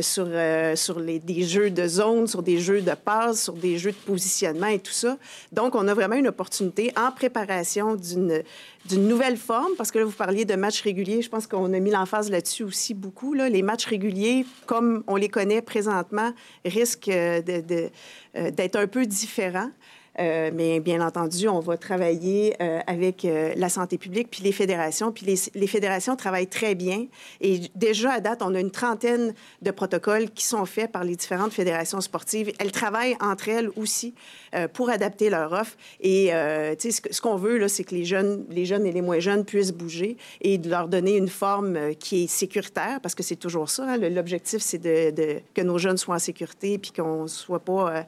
sur, 0.00 0.26
sur 0.74 0.98
les, 0.98 1.18
des 1.18 1.42
jeux 1.42 1.70
de 1.70 1.86
zone, 1.86 2.26
sur 2.26 2.42
des 2.42 2.58
jeux 2.58 2.80
de 2.80 2.94
passe, 2.94 3.42
sur 3.44 3.52
des 3.52 3.76
jeux 3.76 3.92
de 3.92 3.96
positionnement 4.06 4.68
et 4.68 4.78
tout 4.78 4.92
ça. 4.92 5.18
Donc, 5.52 5.74
on 5.74 5.86
a 5.88 5.94
vraiment 5.94 6.16
une 6.16 6.28
opportunité 6.28 6.92
en 6.96 7.12
préparation 7.12 7.94
d'une 7.96 8.42
d'une 8.86 9.08
nouvelle 9.08 9.36
forme, 9.36 9.72
parce 9.76 9.90
que 9.90 9.98
là, 9.98 10.04
vous 10.04 10.12
parliez 10.12 10.44
de 10.44 10.54
matchs 10.54 10.82
réguliers. 10.82 11.22
Je 11.22 11.28
pense 11.28 11.46
qu'on 11.46 11.72
a 11.72 11.80
mis 11.80 11.90
l'emphase 11.90 12.30
là-dessus 12.30 12.64
aussi 12.64 12.94
beaucoup. 12.94 13.34
Là. 13.34 13.48
Les 13.48 13.62
matchs 13.62 13.86
réguliers, 13.86 14.46
comme 14.66 15.02
on 15.06 15.16
les 15.16 15.28
connaît 15.28 15.62
présentement, 15.62 16.32
risquent 16.64 17.08
euh, 17.08 17.42
euh, 17.46 18.50
d'être 18.50 18.76
un 18.76 18.86
peu 18.86 19.06
différents. 19.06 19.70
Euh, 20.18 20.50
mais 20.54 20.80
bien 20.80 21.06
entendu, 21.06 21.46
on 21.46 21.60
va 21.60 21.76
travailler 21.76 22.56
avec 22.86 23.26
la 23.28 23.68
santé 23.68 23.98
publique 23.98 24.30
puis 24.30 24.42
les 24.42 24.52
fédérations. 24.52 25.12
Puis 25.12 25.26
les, 25.26 25.36
les 25.54 25.66
fédérations 25.66 26.16
travaillent 26.16 26.46
très 26.46 26.74
bien. 26.74 27.04
Et 27.42 27.60
déjà, 27.74 28.12
à 28.12 28.20
date, 28.20 28.40
on 28.40 28.54
a 28.54 28.60
une 28.60 28.70
trentaine 28.70 29.34
de 29.60 29.70
protocoles 29.70 30.30
qui 30.30 30.46
sont 30.46 30.64
faits 30.64 30.90
par 30.90 31.04
les 31.04 31.16
différentes 31.16 31.52
fédérations 31.52 32.00
sportives. 32.00 32.50
Elles 32.58 32.72
travaillent 32.72 33.18
entre 33.20 33.50
elles 33.50 33.68
aussi 33.76 34.14
euh, 34.56 34.68
pour 34.68 34.90
adapter 34.90 35.30
leur 35.30 35.52
offre. 35.52 35.76
Et 36.00 36.32
euh, 36.34 36.74
ce 36.78 37.20
qu'on 37.20 37.36
veut, 37.36 37.58
là, 37.58 37.68
c'est 37.68 37.84
que 37.84 37.94
les 37.94 38.04
jeunes, 38.04 38.44
les 38.50 38.64
jeunes 38.64 38.86
et 38.86 38.92
les 38.92 39.02
moins 39.02 39.18
jeunes 39.18 39.44
puissent 39.44 39.72
bouger 39.72 40.16
et 40.40 40.58
de 40.58 40.68
leur 40.70 40.88
donner 40.88 41.16
une 41.16 41.28
forme 41.28 41.76
euh, 41.76 41.92
qui 41.94 42.24
est 42.24 42.26
sécuritaire, 42.26 43.00
parce 43.02 43.14
que 43.14 43.22
c'est 43.22 43.36
toujours 43.36 43.68
ça. 43.70 43.84
hein. 43.88 43.96
L'objectif, 43.98 44.60
c'est 44.62 44.78
de, 44.78 45.10
de- 45.10 45.40
que 45.54 45.62
nos 45.62 45.78
jeunes 45.78 45.96
soient 45.96 46.16
en 46.16 46.18
sécurité 46.18 46.78
puis 46.78 46.92
qu'on 46.92 47.22
ne 47.24 47.28
soit 47.28 47.60
pas... 47.60 47.96
euh, 47.96 48.02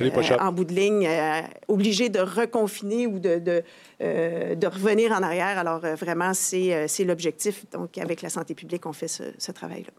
euh, 0.00 0.36
en 0.40 0.52
bout 0.52 0.64
de 0.64 0.72
ligne, 0.72 1.06
euh, 1.06 1.40
obligé 1.68 2.08
de 2.08 2.20
reconfiner 2.20 3.06
ou 3.06 3.18
de, 3.18 3.38
de, 3.38 3.62
euh, 4.00 4.54
de 4.54 4.66
revenir 4.66 5.12
en 5.12 5.22
arrière. 5.22 5.58
Alors, 5.58 5.84
euh, 5.84 5.94
vraiment, 5.96 6.32
c'est 6.32 6.72
euh, 6.74 7.04
l'objectif. 7.06 7.64
Donc, 7.72 7.98
avec 7.98 8.22
la 8.22 8.28
santé 8.30 8.54
publique, 8.54 8.86
on 8.86 8.92
fait 8.92 9.08
ce, 9.08 9.24
ce 9.36 9.52
travail-là. 9.52 9.90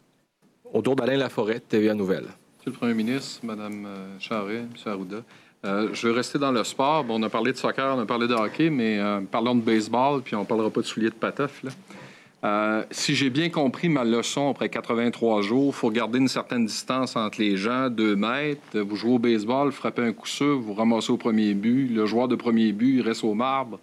Autour 0.74 0.96
d'Alain 0.96 1.18
Laforêt, 1.18 1.60
TVA 1.60 1.94
Nouvelle. 1.94 2.24
Monsieur 2.58 2.72
le 2.72 2.78
Premier 2.78 2.94
ministre, 2.94 3.42
Mme 3.44 3.88
Charest, 4.20 4.62
M. 4.64 4.92
Arruda, 4.92 5.24
euh, 5.64 5.90
je 5.94 6.08
veux 6.08 6.14
rester 6.14 6.40
dans 6.40 6.52
le 6.52 6.64
sport. 6.64 7.04
Bon, 7.04 7.20
on 7.20 7.24
a 7.24 7.30
parlé 7.30 7.52
de 7.52 7.58
soccer, 7.58 7.96
on 7.96 8.00
a 8.02 8.06
parlé 8.06 8.28
de 8.28 8.34
hockey, 8.34 8.70
mais 8.70 8.98
euh, 9.00 9.22
parlons 9.22 9.56
de 9.56 9.62
baseball, 9.62 10.22
puis 10.22 10.36
on 10.36 10.42
ne 10.42 10.46
parlera 10.46 10.70
pas 10.70 10.82
de 10.82 10.86
souliers 10.86 11.10
de 11.10 11.16
patoff. 11.16 11.64
Là. 11.64 11.72
Euh, 12.44 12.84
si 12.90 13.14
j'ai 13.14 13.30
bien 13.30 13.50
compris 13.50 13.88
ma 13.88 14.04
leçon 14.04 14.50
après 14.50 14.70
83 14.70 15.44
jours, 15.44 15.68
il 15.68 15.78
faut 15.78 15.92
garder 15.92 16.18
une 16.18 16.28
certaine 16.28 16.66
distance 16.66 17.16
entre 17.16 17.40
les 17.40 17.56
gens, 17.56 17.90
deux 17.90 18.16
mètres. 18.16 18.80
Vous 18.80 18.96
jouez 18.96 19.14
au 19.14 19.20
baseball, 19.20 19.72
frappez 19.72 20.02
un 20.02 20.14
coup 20.14 20.28
sûr, 20.28 20.60
vous 20.60 20.74
ramassez 20.74 21.12
au 21.12 21.18
premier 21.18 21.54
but. 21.54 21.88
Le 21.88 22.08
joueur 22.08 22.28
de 22.28 22.36
premier 22.36 22.72
but, 22.72 22.98
il 22.98 23.02
reste 23.02 23.24
au 23.24 23.36
marbre. 23.36 23.80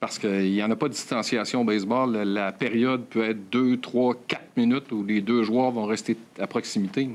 Parce 0.00 0.18
qu'il 0.18 0.52
n'y 0.52 0.62
en 0.62 0.70
a 0.70 0.76
pas 0.76 0.88
de 0.88 0.92
distanciation 0.92 1.62
au 1.62 1.64
baseball. 1.64 2.12
La, 2.12 2.52
période 2.52 3.04
peut 3.06 3.24
être 3.24 3.48
deux, 3.50 3.78
trois, 3.78 4.14
quatre 4.28 4.56
minutes 4.56 4.92
où 4.92 5.02
les 5.02 5.22
deux 5.22 5.42
joueurs 5.42 5.70
vont 5.70 5.86
rester 5.86 6.16
à 6.38 6.46
proximité. 6.46 7.08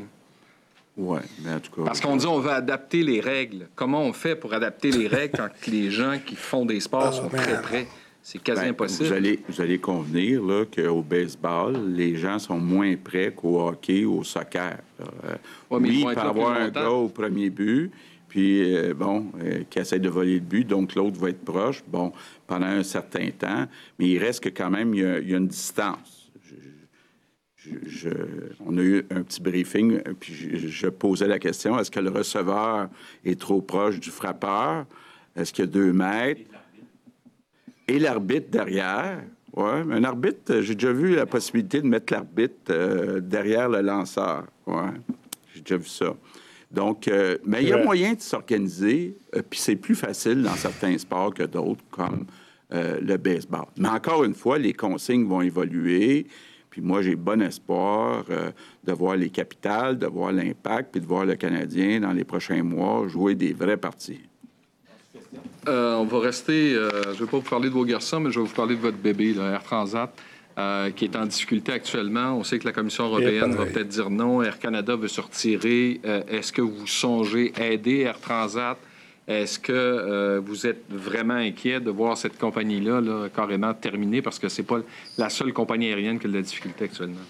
Oui, 0.96 1.20
mais 1.44 1.54
en 1.54 1.60
tout 1.60 1.72
cas. 1.72 1.86
Parce 1.86 2.02
qu'on 2.02 2.16
dit 2.16 2.28
on 2.28 2.40
veut 2.40 2.52
adapter 2.52 3.04
les 3.04 3.20
règles. 3.20 3.68
Comment 3.76 4.04
on 4.04 4.14
fait 4.14 4.36
pour 4.36 4.54
adapter 4.54 4.92
les 4.92 5.08
règles 5.08 5.36
quand 5.38 5.50
les 5.68 5.90
gens 5.90 6.20
qui 6.24 6.36
font 6.36 6.66
des 6.66 6.80
sports 6.80 7.14
sont 7.14 7.30
très 7.30 7.62
près? 7.62 7.88
C'est 8.26 8.42
quasi 8.42 8.62
Ben, 8.62 8.70
impossible. 8.70 9.08
Vous 9.10 9.14
allez, 9.14 9.40
vous 9.50 9.60
allez 9.60 9.80
convenir 9.80 10.42
là, 10.44 10.64
qu'au 10.64 11.02
baseball, 11.02 11.76
les 11.94 12.16
gens 12.16 12.40
sont 12.40 12.58
moins 12.58 12.96
prêts 12.96 13.34
qu'au 13.36 13.60
hockey 13.68 14.06
ou 14.06 14.20
au 14.20 14.24
soccer. 14.24 14.78
Euh, 15.02 15.36
Ouais, 15.70 15.80
mais 15.82 15.90
oui, 15.90 16.06
il 16.08 16.14
peut 16.14 16.22
avoir 16.22 16.54
un 16.54 16.70
gars 16.70 16.90
au 16.90 17.10
premier 17.10 17.50
but, 17.50 17.92
puis, 18.30 18.74
euh, 18.74 18.94
bon, 18.94 19.26
euh, 19.44 19.64
qui 19.70 19.80
essaie 19.80 20.00
de 20.00 20.08
voler 20.08 20.36
le 20.36 20.40
but, 20.40 20.66
donc 20.66 20.96
l'autre 20.96 21.20
va 21.20 21.30
être 21.32 21.44
proche, 21.44 21.84
bon, 21.86 22.14
pendant 22.48 22.68
un 22.68 22.84
certain 22.84 23.30
temps, 23.38 23.66
mais 24.00 24.08
il 24.08 24.20
reste 24.20 24.42
que 24.42 24.50
quand 24.50 24.70
même, 24.70 24.94
il 24.94 25.02
y 25.02 25.06
a, 25.06 25.20
il 25.20 25.30
y 25.30 25.34
a 25.34 25.38
une 25.38 25.48
distance. 25.48 26.23
Je- 27.86 28.10
on 28.66 28.78
a 28.78 28.82
eu 28.82 29.06
un 29.10 29.24
petit 29.24 29.42
briefing, 29.42 29.94
euh, 30.08 30.14
puis 30.20 30.34
je, 30.34 30.68
je 30.68 30.88
posais 30.88 31.28
la 31.28 31.40
question, 31.40 31.80
est-ce 31.80 31.90
que 31.92 32.00
le 32.00 32.10
receveur 32.10 32.90
est 33.24 33.40
trop 33.40 33.62
proche 33.62 34.00
du 34.00 34.10
frappeur? 34.10 34.86
Est-ce 35.36 35.54
qu'il 35.54 35.66
y 35.66 35.68
a 35.68 35.72
deux 35.72 35.94
mètres? 35.94 36.42
Et 37.88 38.00
l'arbitre 38.00 38.50
derrière. 38.50 39.22
Mais 39.56 39.96
un 39.96 40.04
arbitre, 40.04 40.52
euh, 40.52 40.62
j'ai 40.64 40.74
déjà 40.74 40.92
vu 40.92 41.16
la 41.16 41.26
possibilité 41.28 41.80
de 41.80 41.86
mettre 41.88 42.12
l'arbitre 42.12 42.56
euh, 42.72 43.20
derrière 43.20 43.70
le 43.70 43.82
lanceur. 43.82 44.46
Ouais, 44.66 44.90
j'ai 45.54 45.62
déjà 45.62 45.78
vu 45.78 45.88
ça. 45.88 46.16
Donc, 46.72 47.08
euh, 47.08 47.38
mais 47.46 47.62
il 47.62 47.70
y 47.70 47.72
a 47.72 47.78
Ouais. 47.78 47.84
moyen 47.84 48.14
de 48.16 48.20
s'organiser, 48.22 49.16
euh, 49.36 49.44
puis 49.48 49.60
c'est 49.60 49.76
plus 49.76 49.94
facile 49.96 50.42
dans 50.42 50.56
certains 50.56 50.98
sports 50.98 51.34
que 51.36 51.44
d'autres, 51.44 51.84
comme 51.92 52.26
euh, 52.74 53.00
le 53.00 53.18
baseball. 53.18 53.66
Mais 53.78 53.90
encore 53.90 54.24
une 54.24 54.34
fois, 54.34 54.58
les 54.58 54.74
consignes 54.74 55.26
vont 55.28 55.42
évoluer. 55.42 56.26
Puis 56.74 56.82
moi, 56.82 57.04
j'ai 57.04 57.16
bon 57.16 57.40
espoir 57.40 58.26
euh, 58.32 58.50
de 58.84 58.94
voir 58.94 59.16
les 59.16 59.30
capitales, 59.30 60.00
de 60.00 60.08
voir 60.08 60.32
l'impact, 60.32 60.90
puis 60.92 61.02
de 61.02 61.06
voir 61.06 61.24
le 61.24 61.36
Canadien 61.36 62.00
dans 62.00 62.14
les 62.14 62.24
prochains 62.24 62.64
mois 62.64 63.08
jouer 63.08 63.36
des 63.36 63.54
vraies 63.54 63.78
parties. 63.78 64.22
Euh, 65.68 65.94
on 65.94 66.06
va 66.06 66.20
rester. 66.20 66.74
euh, 66.74 66.90
je 67.04 67.10
ne 67.10 67.14
vais 67.14 67.26
pas 67.28 67.38
vous 67.38 67.48
parler 67.48 67.70
de 67.70 67.76
vos 67.76 67.86
garçons, 67.86 68.20
mais 68.22 68.32
je 68.32 68.40
vais 68.40 68.48
vous 68.48 68.56
parler 68.56 68.76
de 68.76 68.82
votre 68.82 68.98
bébé, 68.98 69.36
là, 69.36 69.52
Air 69.52 69.62
Transat, 69.62 70.12
euh, 70.58 70.90
qui 70.90 71.06
est 71.06 71.16
en 71.16 71.28
difficulté 71.28 71.72
actuellement. 71.72 72.40
On 72.40 72.44
sait 72.44 72.58
que 72.58 72.66
la 72.66 72.74
Commission 72.74 73.04
européenne 73.06 73.52
va 73.52 73.68
peut-être 73.68 73.90
dire 73.90 74.10
non. 74.10 74.42
Air 74.42 74.58
Canada 74.58 74.96
veut 74.96 75.08
se 75.08 75.22
retirer. 75.22 76.02
Euh, 76.06 76.24
Est-ce 76.28 76.52
que 76.52 76.64
vous 76.64 76.88
songez 76.88 77.54
aider 77.62 78.00
Air 78.00 78.20
Transat? 78.20 78.80
Est-ce 79.28 79.58
que 79.58 79.72
euh, 79.72 80.42
vous 80.44 80.68
êtes 80.68 80.84
vraiment 80.90 81.36
inquiet 81.36 81.80
de 81.80 81.90
voir 81.90 82.18
cette 82.18 82.38
compagnie-là 82.38 83.00
là, 83.00 83.30
carrément 83.34 83.74
terminée? 83.74 84.22
Parce 84.22 84.38
que 84.38 84.50
c'est 84.50 84.64
pas 84.64 84.82
la 85.18 85.30
seule 85.30 85.54
compagnie 85.54 85.88
aérienne 85.88 86.20
qui 86.20 86.28
a 86.28 86.30
de 86.30 86.36
la 86.36 86.42
difficulté 86.42 86.86
actuellement? 86.86 87.22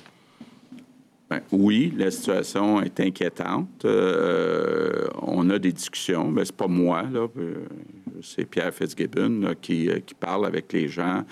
Ben, 1.30 1.42
oui, 1.52 1.94
la 1.96 2.10
situation 2.12 2.82
est 2.82 3.00
inquiétante. 3.00 3.86
Euh, 3.86 5.08
on 5.22 5.50
a 5.50 5.60
des 5.60 5.72
discussions. 5.72 6.32
Ben, 6.32 6.44
c'est 6.44 6.56
pas 6.56 6.68
moi. 6.68 7.04
Euh, 7.16 7.56
C'est 8.22 8.46
Pierre 8.46 8.74
Fitzgibbon 8.74 9.54
qui, 9.62 9.90
euh, 9.90 10.00
qui 10.00 10.16
parle 10.16 10.46
avec 10.46 10.74
les 10.74 10.88
gens 10.88 11.24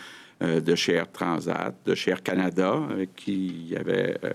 euh, 0.44 0.62
de 0.62 0.76
chez 0.76 1.02
Transat, 1.12 1.76
de 1.86 1.96
chez 1.96 2.16
Canada, 2.24 2.82
qui 3.16 3.74
avait 3.80 4.18
euh, 4.24 4.32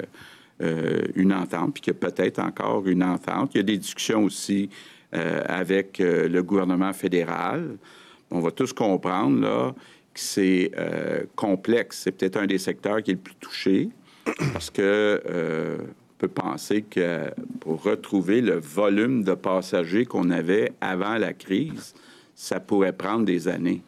euh, 0.62 1.02
une 1.14 1.32
entente, 1.32 1.74
puis 1.74 1.82
qu'il 1.82 1.92
y 1.92 1.96
a 1.96 2.10
peut-être 2.10 2.38
encore 2.38 2.86
une 2.86 3.02
entente. 3.02 3.54
Il 3.54 3.58
y 3.58 3.60
a 3.60 3.64
des 3.64 3.78
discussions 3.78 4.24
aussi 4.24 4.70
euh, 4.72 4.95
avec 5.16 6.00
euh, 6.00 6.28
le 6.28 6.42
gouvernement 6.42 6.92
fédéral. 6.92 7.76
On 8.30 8.40
va 8.40 8.50
tous 8.50 8.72
comprendre 8.72 9.40
là, 9.40 9.74
que 10.12 10.20
c'est 10.20 10.70
euh, 10.76 11.24
complexe. 11.34 12.02
C'est 12.04 12.12
peut-être 12.12 12.36
un 12.36 12.46
des 12.46 12.58
secteurs 12.58 13.02
qui 13.02 13.12
est 13.12 13.14
le 13.14 13.20
plus 13.20 13.36
touché 13.36 13.88
parce 14.52 14.70
que 14.70 15.22
euh, 15.28 15.78
peut 16.18 16.28
penser 16.28 16.82
que 16.82 17.30
pour 17.60 17.82
retrouver 17.82 18.40
le 18.40 18.58
volume 18.58 19.22
de 19.22 19.34
passagers 19.34 20.06
qu'on 20.06 20.30
avait 20.30 20.72
avant 20.80 21.16
la 21.18 21.32
crise, 21.32 21.94
ça 22.34 22.60
pourrait 22.60 22.92
prendre 22.92 23.24
des 23.24 23.48
années. 23.48 23.82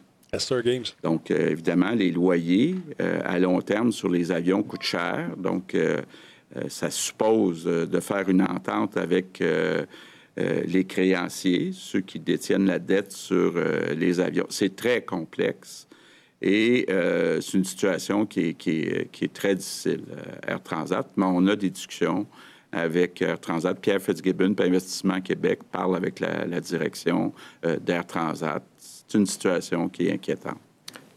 Games. 0.63 0.83
Donc, 1.03 1.31
euh, 1.31 1.49
évidemment, 1.49 1.89
les 1.91 2.11
loyers 2.11 2.75
euh, 3.01 3.19
à 3.25 3.39
long 3.39 3.61
terme 3.61 3.91
sur 3.91 4.09
les 4.09 4.31
avions 4.31 4.61
coûtent 4.61 4.83
cher. 4.83 5.31
Donc, 5.37 5.73
euh, 5.73 6.01
euh, 6.55 6.63
ça 6.67 6.91
suppose 6.91 7.65
euh, 7.65 7.87
de 7.87 7.99
faire 7.99 8.29
une 8.29 8.43
entente 8.43 8.95
avec 8.97 9.43
euh, 10.39 10.63
les 10.65 10.85
créanciers, 10.85 11.71
ceux 11.73 12.01
qui 12.01 12.19
détiennent 12.19 12.65
la 12.65 12.79
dette 12.79 13.11
sur 13.11 13.53
euh, 13.55 13.93
les 13.93 14.19
avions. 14.19 14.45
C'est 14.49 14.75
très 14.75 15.01
complexe. 15.01 15.87
Et 16.41 16.85
euh, 16.89 17.41
c'est 17.41 17.57
une 17.57 17.65
situation 17.65 18.25
qui 18.25 18.55
est, 18.65 19.33
très 19.33 19.55
difficile, 19.55 20.03
Air 20.47 20.63
Transat. 20.63 21.05
Mais 21.17 21.25
on 21.25 21.45
a 21.47 21.55
des 21.55 21.69
discussions 21.69 22.25
avec 22.71 23.21
Air 23.21 23.39
Transat. 23.39 23.77
Pierre 23.79 24.01
Fitzgibbon, 24.01 24.53
puis 24.53 24.67
Investissement 24.67 25.19
Québec, 25.19 25.59
parle 25.69 25.97
avec 25.97 26.21
la, 26.21 26.45
la 26.45 26.61
direction 26.61 27.33
d'Air 27.81 28.05
Transat. 28.05 28.63
C'est 28.77 29.17
une 29.17 29.25
situation 29.25 29.89
qui 29.89 30.07
est 30.07 30.13
inquiétante. 30.13 30.68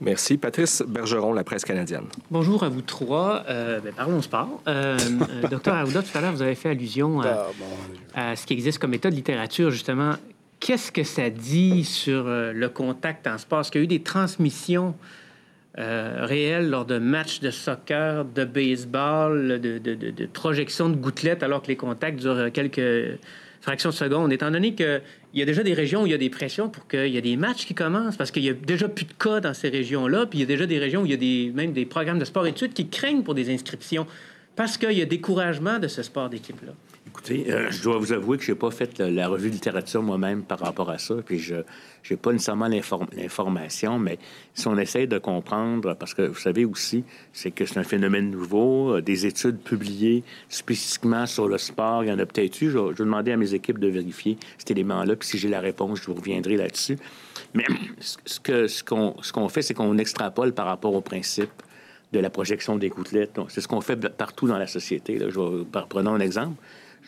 Merci. 0.02 0.36
Patrice 0.36 0.82
Bergeron, 0.86 1.32
la 1.32 1.44
presse 1.44 1.64
canadienne. 1.64 2.04
Bonjour 2.30 2.64
à 2.64 2.68
vous 2.68 2.82
trois. 2.82 3.44
Euh, 3.48 3.80
ben, 3.80 3.92
parlons 3.92 4.20
sport. 4.20 4.60
Euh, 4.66 4.98
euh, 4.98 5.48
Docteur 5.50 5.76
Aouda, 5.76 6.02
tout 6.02 6.18
à 6.18 6.20
l'heure, 6.20 6.32
vous 6.32 6.42
avez 6.42 6.56
fait 6.56 6.70
allusion 6.70 7.20
à, 7.20 7.46
à 8.14 8.36
ce 8.36 8.44
qui 8.44 8.52
existe 8.52 8.78
comme 8.78 8.94
état 8.94 9.10
de 9.10 9.14
littérature, 9.14 9.70
justement. 9.70 10.14
Qu'est-ce 10.58 10.90
que 10.90 11.04
ça 11.04 11.30
dit 11.30 11.84
sur 11.84 12.26
euh, 12.26 12.52
le 12.52 12.68
contact 12.68 13.26
en 13.26 13.38
sport? 13.38 13.60
Est-ce 13.60 13.70
qu'il 13.70 13.80
y 13.80 13.82
a 13.82 13.84
eu 13.84 13.88
des 13.88 14.02
transmissions 14.02 14.94
euh, 15.78 16.18
réelles 16.20 16.68
lors 16.68 16.84
de 16.84 16.98
matchs 16.98 17.40
de 17.40 17.50
soccer, 17.50 18.24
de 18.24 18.44
baseball, 18.44 19.60
de, 19.60 19.78
de, 19.78 19.94
de, 19.94 20.10
de 20.10 20.26
projections 20.26 20.88
de 20.88 20.96
gouttelettes 20.96 21.42
alors 21.42 21.62
que 21.62 21.68
les 21.68 21.76
contacts 21.76 22.18
durent 22.18 22.50
quelques 22.52 23.18
fractions 23.62 23.90
de 23.90 23.94
seconde, 23.94 24.32
étant 24.32 24.50
donné 24.50 24.74
qu'il 24.74 25.00
y 25.34 25.40
a 25.40 25.44
déjà 25.44 25.62
des 25.62 25.72
régions 25.72 26.02
où 26.02 26.06
il 26.06 26.10
y 26.10 26.14
a 26.14 26.18
des 26.18 26.30
pressions 26.30 26.68
pour 26.68 26.88
qu'il 26.88 27.06
y 27.06 27.16
ait 27.16 27.22
des 27.22 27.36
matchs 27.36 27.64
qui 27.64 27.74
commencent, 27.74 28.16
parce 28.16 28.32
qu'il 28.32 28.42
y 28.42 28.50
a 28.50 28.54
déjà 28.54 28.88
plus 28.88 29.06
de 29.06 29.12
cas 29.12 29.40
dans 29.40 29.54
ces 29.54 29.68
régions-là, 29.68 30.26
puis 30.26 30.40
il 30.40 30.42
y 30.42 30.44
a 30.44 30.46
déjà 30.46 30.66
des 30.66 30.78
régions 30.78 31.02
où 31.02 31.06
il 31.06 31.12
y 31.12 31.14
a 31.14 31.16
des, 31.16 31.52
même 31.54 31.72
des 31.72 31.86
programmes 31.86 32.18
de 32.18 32.24
sport-études 32.24 32.74
qui 32.74 32.88
craignent 32.88 33.22
pour 33.22 33.34
des 33.34 33.54
inscriptions, 33.54 34.06
parce 34.56 34.76
qu'il 34.76 34.92
y 34.92 35.00
a 35.00 35.06
découragement 35.06 35.78
de 35.78 35.88
ce 35.88 36.02
sport 36.02 36.28
d'équipe-là. 36.28 36.72
Écoutez, 37.06 37.52
euh, 37.52 37.70
je 37.70 37.82
dois 37.82 37.98
vous 37.98 38.12
avouer 38.12 38.38
que 38.38 38.44
je 38.44 38.52
n'ai 38.52 38.58
pas 38.58 38.70
fait 38.70 38.98
la, 39.00 39.28
revue 39.28 39.48
de 39.48 39.54
littérature 39.54 40.02
moi-même 40.02 40.42
par 40.44 40.60
rapport 40.60 40.88
à 40.88 40.98
ça, 40.98 41.16
puis 41.24 41.38
je 41.38 41.56
n'ai 42.08 42.16
pas 42.16 42.32
nécessairement 42.32 42.68
l'inform- 42.68 43.08
l'information, 43.16 43.98
mais 43.98 44.18
si 44.54 44.66
on 44.68 44.78
essaie 44.78 45.06
de 45.08 45.18
comprendre, 45.18 45.94
parce 45.94 46.14
que 46.14 46.22
vous 46.22 46.38
savez 46.38 46.64
aussi, 46.64 47.04
c'est 47.32 47.50
que 47.50 47.66
c'est 47.66 47.78
un 47.78 47.82
phénomène 47.84 48.30
nouveau, 48.30 48.94
euh, 48.96 49.02
des 49.02 49.26
études 49.26 49.58
publiées 49.58 50.22
spécifiquement 50.48 51.26
sur 51.26 51.48
le 51.48 51.58
sport, 51.58 52.04
il 52.04 52.08
y 52.08 52.12
en 52.12 52.18
a 52.18 52.24
peut-être 52.26 52.62
eu. 52.62 52.70
Je, 52.70 52.78
vais- 52.78 52.94
demander 52.94 53.32
à 53.32 53.36
mes 53.36 53.52
équipes 53.52 53.78
de 53.80 53.88
vérifier 53.88 54.38
cet 54.58 54.70
élément-là, 54.70 55.16
puis 55.16 55.28
si 55.28 55.38
j'ai 55.38 55.48
la 55.48 55.60
réponse, 55.60 56.00
je 56.00 56.06
vous 56.06 56.14
reviendrai 56.14 56.56
là-dessus. 56.56 56.96
Mais 57.54 57.64
ce 58.00 58.38
que- 58.40 58.68
ce 58.68 58.82
qu'on 58.84 59.16
ce 59.22 59.32
qu'on 59.32 59.48
fait, 59.48 59.62
c'est 59.62 59.74
qu'on 59.74 59.98
extrapole 59.98 60.52
par 60.52 60.66
rapport 60.66 60.94
au 60.94 61.00
principe 61.00 61.50
de 62.12 62.20
la 62.20 62.30
projection 62.30 62.76
des 62.76 62.90
gouttelettes. 62.90 63.38
C'est 63.48 63.60
ce 63.60 63.68
qu'on 63.68 63.80
fait 63.80 63.96
partout 64.08 64.46
dans 64.46 64.58
la 64.58 64.66
société. 64.68 65.18
là. 65.18 65.26
Je 65.30 65.40
vais, 65.40 65.64
prenons 65.88 66.14
un 66.14 66.20
exemple. 66.20 66.56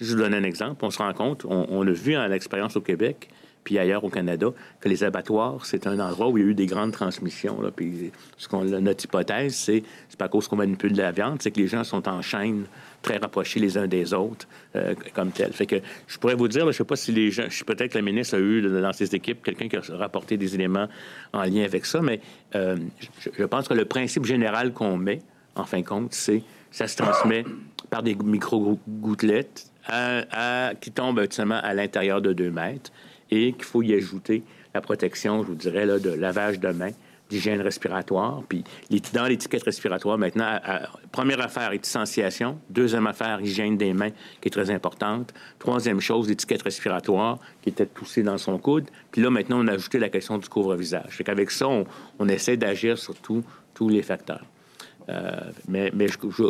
Je 0.01 0.15
vous 0.15 0.21
donner 0.21 0.37
un 0.37 0.45
exemple. 0.45 0.85
On 0.85 0.91
se 0.91 0.99
rend 0.99 1.13
compte, 1.13 1.45
on, 1.45 1.67
on 1.71 1.87
a 1.87 1.93
vu 1.93 2.17
en 2.17 2.31
expérience 2.33 2.77
au 2.77 2.81
Québec, 2.81 3.29
puis 3.65 3.79
ailleurs 3.79 4.05
au 4.05 4.11
Canada, 4.11 4.49
que 4.81 4.89
les 4.89 5.03
abattoirs, 5.03 5.65
c'est 5.65 5.87
un 5.87 5.99
endroit 5.99 6.29
où 6.29 6.39
il 6.39 6.45
y 6.45 6.47
a 6.47 6.51
eu 6.51 6.55
des 6.55 6.67
grandes 6.67 6.93
transmissions. 6.93 7.61
Là. 7.63 7.71
Puis 7.75 8.13
ce 8.37 8.47
qu'on, 8.47 8.65
notre 8.65 9.05
hypothèse, 9.05 9.55
c'est, 9.55 9.83
c'est 10.09 10.19
pas 10.19 10.27
à 10.27 10.29
cause 10.29 10.47
qu'on 10.47 10.57
manipule 10.57 10.93
de 10.93 10.99
la 10.99 11.13
viande, 11.13 11.41
c'est 11.41 11.51
que 11.51 11.61
les 11.61 11.67
gens 11.67 11.83
sont 11.83 12.07
en 12.09 12.21
chaîne 12.21 12.67
très 13.03 13.17
rapprochés 13.17 13.61
les 13.61 13.77
uns 13.77 13.87
des 13.87 14.15
autres, 14.15 14.47
euh, 14.77 14.95
comme 15.15 15.31
tel. 15.31 15.53
Fait 15.53 15.67
que 15.67 15.77
je 16.07 16.19
pourrais 16.19 16.35
vous 16.35 16.49
dire, 16.49 16.67
là, 16.67 16.73
je 16.73 16.77
sais 16.77 16.85
pas 16.85 16.97
si 16.97 17.13
les 17.13 17.31
gens, 17.31 17.47
peut-être 17.67 17.93
que 17.93 17.99
la 17.99 18.05
ministre 18.05 18.37
a 18.37 18.41
eu 18.41 18.63
dans 18.63 18.93
ses 18.93 19.15
équipes 19.15 19.43
quelqu'un 19.43 19.69
qui 19.69 19.77
a 19.77 19.97
rapporté 19.97 20.37
des 20.37 20.55
éléments 20.55 20.89
en 21.33 21.43
lien 21.43 21.65
avec 21.65 21.87
ça, 21.87 22.01
mais 22.01 22.21
euh, 22.55 22.77
je, 23.21 23.31
je 23.37 23.45
pense 23.45 23.69
que 23.69 23.75
le 23.75 23.87
principe 23.87 24.25
général 24.25 24.73
qu'on 24.73 24.97
met, 24.97 25.21
en 25.57 25.65
fin 25.65 25.81
de 25.81 25.87
compte, 25.87 26.13
c'est 26.13 26.43
ça 26.71 26.89
se 26.89 26.97
transmet 26.97 27.45
par 27.89 28.03
des 28.03 28.15
micro-gouttelettes 28.15 29.71
qui 30.81 30.91
tombent 30.91 31.19
actuellement 31.19 31.61
à 31.63 31.75
l'intérieur 31.75 32.23
de 32.23 32.33
2 32.33 32.51
mètres 32.51 32.91
et 33.31 33.53
qu'il 33.53 33.65
faut 33.65 33.83
y 33.83 33.95
ajouter 33.95 34.43
la 34.75 34.81
protection, 34.81 35.43
je 35.43 35.49
vous 35.49 35.55
dirais, 35.55 35.87
là, 35.87 35.99
de 35.99 36.11
lavage 36.11 36.59
de 36.59 36.69
mains, 36.69 36.91
d'hygiène 37.31 37.61
respiratoire. 37.61 38.43
Puis 38.49 38.65
dans 39.13 39.27
l'étiquette 39.27 39.63
respiratoire, 39.63 40.19
maintenant, 40.19 40.59
première 41.13 41.41
affaire, 41.41 41.71
distanciation. 41.71 42.59
Deuxième 42.71 43.07
affaire, 43.07 43.41
hygiène 43.41 43.77
des 43.77 43.93
mains, 43.93 44.11
qui 44.41 44.49
est 44.49 44.51
très 44.51 44.71
importante. 44.71 45.33
Troisième 45.59 46.01
chose, 46.01 46.29
l'étiquette 46.29 46.63
respiratoire, 46.63 47.39
qui 47.63 47.71
était 47.71 47.87
toussée 47.87 48.23
dans 48.23 48.39
son 48.39 48.59
coude. 48.59 48.87
Puis 49.11 49.23
là, 49.23 49.31
maintenant, 49.31 49.61
on 49.61 49.69
a 49.69 49.73
ajouté 49.73 49.99
la 49.99 50.09
question 50.09 50.39
du 50.39 50.49
couvre-visage. 50.49 51.11
Fait 51.11 51.25
qu'avec 51.25 51.51
ça, 51.51 51.67
on, 51.69 52.29
essaie 52.29 52.57
d'agir 52.57 52.99
sur 52.99 53.15
tous 53.17 53.89
les 53.89 54.03
facteurs. 54.03 54.45
Euh, 55.09 55.53
mais 55.69 55.93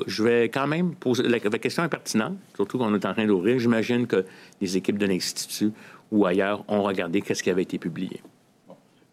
je, 0.06 0.22
vais 0.22 0.48
quand 0.48 0.66
même 0.66 0.94
poser 0.94 1.24
la, 1.24 1.38
la 1.38 1.58
question 1.58 1.82
est 1.82 1.88
pertinente, 1.88 2.38
surtout 2.54 2.78
qu'on 2.78 2.94
est 2.94 3.04
en 3.04 3.12
train 3.12 3.26
d'ouvrir. 3.26 3.58
J'imagine 3.58 4.06
que 4.06 4.24
les 4.60 4.76
équipes 4.76 4.98
de 4.98 5.06
l'Institut 5.06 5.72
ou 6.12 6.24
ailleurs 6.26 6.64
ont 6.68 6.82
regardé 6.82 7.20
qu'est-ce 7.20 7.42
qui 7.42 7.50
avait 7.50 7.62
été 7.62 7.78
publié. 7.78 8.20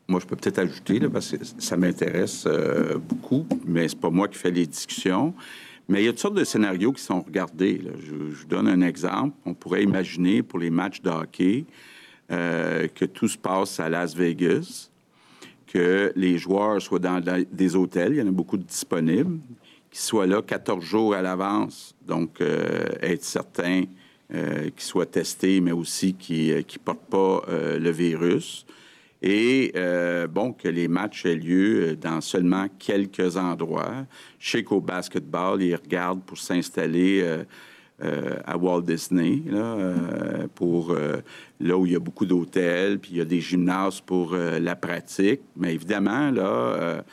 Moi, 0.08 0.20
je 0.20 0.26
peux 0.26 0.36
peut-être 0.36 0.60
ajouter, 0.60 1.00
parce 1.08 1.32
que 1.32 1.38
ça 1.58 1.78
m'intéresse 1.78 2.44
euh, 2.46 2.98
beaucoup, 2.98 3.48
mais 3.66 3.88
c'est 3.88 4.00
pas 4.00 4.10
moi 4.10 4.28
qui 4.28 4.38
fais 4.38 4.52
les 4.52 4.68
discussions. 4.68 5.34
Mais 5.88 6.04
il 6.04 6.06
y 6.06 6.08
a 6.08 6.12
toutes 6.12 6.20
sortes 6.20 6.36
de 6.36 6.44
scénarios 6.44 6.92
qui 6.92 7.02
sont 7.02 7.22
regardés. 7.22 7.82
je 8.00 8.14
vous 8.14 8.46
donne 8.46 8.68
un 8.68 8.82
exemple. 8.82 9.36
On 9.46 9.54
pourrait 9.54 9.84
imaginer 9.84 10.44
pour 10.44 10.60
les 10.60 10.70
matchs 10.70 11.02
de 11.02 11.10
hockey 11.10 11.66
euh, 12.32 12.88
que 12.94 13.06
tout 13.06 13.28
se 13.28 13.38
passe 13.38 13.80
à 13.80 13.90
Las 13.90 14.16
Vegas, 14.16 14.91
que 15.72 16.12
les 16.16 16.38
joueurs 16.38 16.82
soient 16.82 17.00
dans 17.00 17.24
des 17.52 17.76
hôtels, 17.76 18.14
il 18.14 18.18
y 18.18 18.22
en 18.22 18.28
a 18.28 18.32
beaucoup 18.32 18.58
de 18.58 18.64
disponibles, 18.64 19.40
qu'ils 19.90 20.00
soient 20.00 20.28
là 20.28 20.42
14 20.42 20.84
jours 20.84 21.16
à 21.16 21.22
l'avance, 21.22 21.96
donc 22.06 22.42
euh, 22.42 22.88
être 23.02 23.24
certain 23.24 23.84
euh, 24.34 24.70
qu'ils 24.70 24.84
soient 24.84 25.06
testés, 25.06 25.62
mais 25.62 25.72
aussi 25.72 26.14
qu'ils 26.14 26.56
ne 26.56 26.78
portent 26.84 27.10
pas 27.10 27.42
euh, 27.50 27.80
le 27.80 27.90
virus. 27.90 28.66
Et 29.22 29.72
euh, 29.76 30.28
bon, 30.28 30.52
que 30.52 30.68
les 30.68 30.88
matchs 30.88 31.26
aient 31.26 31.36
lieu 31.36 31.96
dans 31.96 32.20
seulement 32.22 32.68
quelques 32.80 33.38
endroits. 33.38 34.06
Je 34.40 34.52
sais 34.52 34.64
qu'au 34.64 34.82
basketball, 34.82 35.62
ils 35.62 35.76
regardent 35.76 36.24
pour 36.24 36.38
s'installer 36.38 37.24
euh, 38.04 38.40
à 38.46 38.58
Walt 38.58 38.82
Disney, 38.82 39.44
là, 39.46 39.76
euh, 39.76 40.48
pour 40.56 40.92
euh, 40.92 41.22
où 41.62 41.86
il 41.86 41.92
y 41.92 41.96
a 41.96 42.00
beaucoup 42.00 42.26
d'hôtels, 42.26 42.98
puis 42.98 43.12
il 43.12 43.18
y 43.18 43.22
a 43.22 43.26
des 43.26 43.42
gymnases 43.42 44.02
pour 44.02 44.36
la 44.36 44.76
pratique. 44.76 45.42
Mais 45.56 45.76
évidemment, 45.76 46.32
là, 46.32 47.04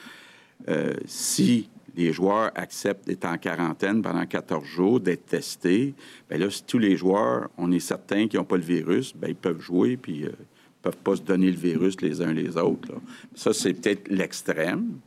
si 1.04 1.68
les 1.94 2.12
joueurs 2.12 2.52
acceptent 2.54 3.06
d'être 3.06 3.26
en 3.26 3.36
quarantaine 3.36 4.00
pendant 4.00 4.24
14 4.24 4.64
jours, 4.64 5.00
d'être 5.00 5.26
testés, 5.26 5.94
bien 6.30 6.38
là, 6.38 6.48
si 6.48 6.64
tous 6.64 6.78
les 6.78 6.96
joueurs, 6.96 7.50
on 7.58 7.70
est 7.70 7.80
certain 7.80 8.26
qu'ils 8.26 8.38
n'ont 8.38 8.46
pas 8.46 8.56
le 8.56 8.62
virus, 8.62 9.14
bien, 9.14 9.28
ils 9.28 9.36
peuvent 9.36 9.60
jouer, 9.60 9.98
puis 9.98 10.20
ils 10.20 10.32
peuvent 10.80 10.96
pas 10.96 11.16
se 11.16 11.22
donner 11.22 11.50
le 11.50 11.58
virus 11.58 12.00
les 12.00 12.22
uns 12.22 12.32
les 12.32 12.56
autres. 12.56 12.94
Ça, 13.34 13.52
c'est 13.52 13.74
peut-être 13.74 14.08
l'extrême. 14.08 15.00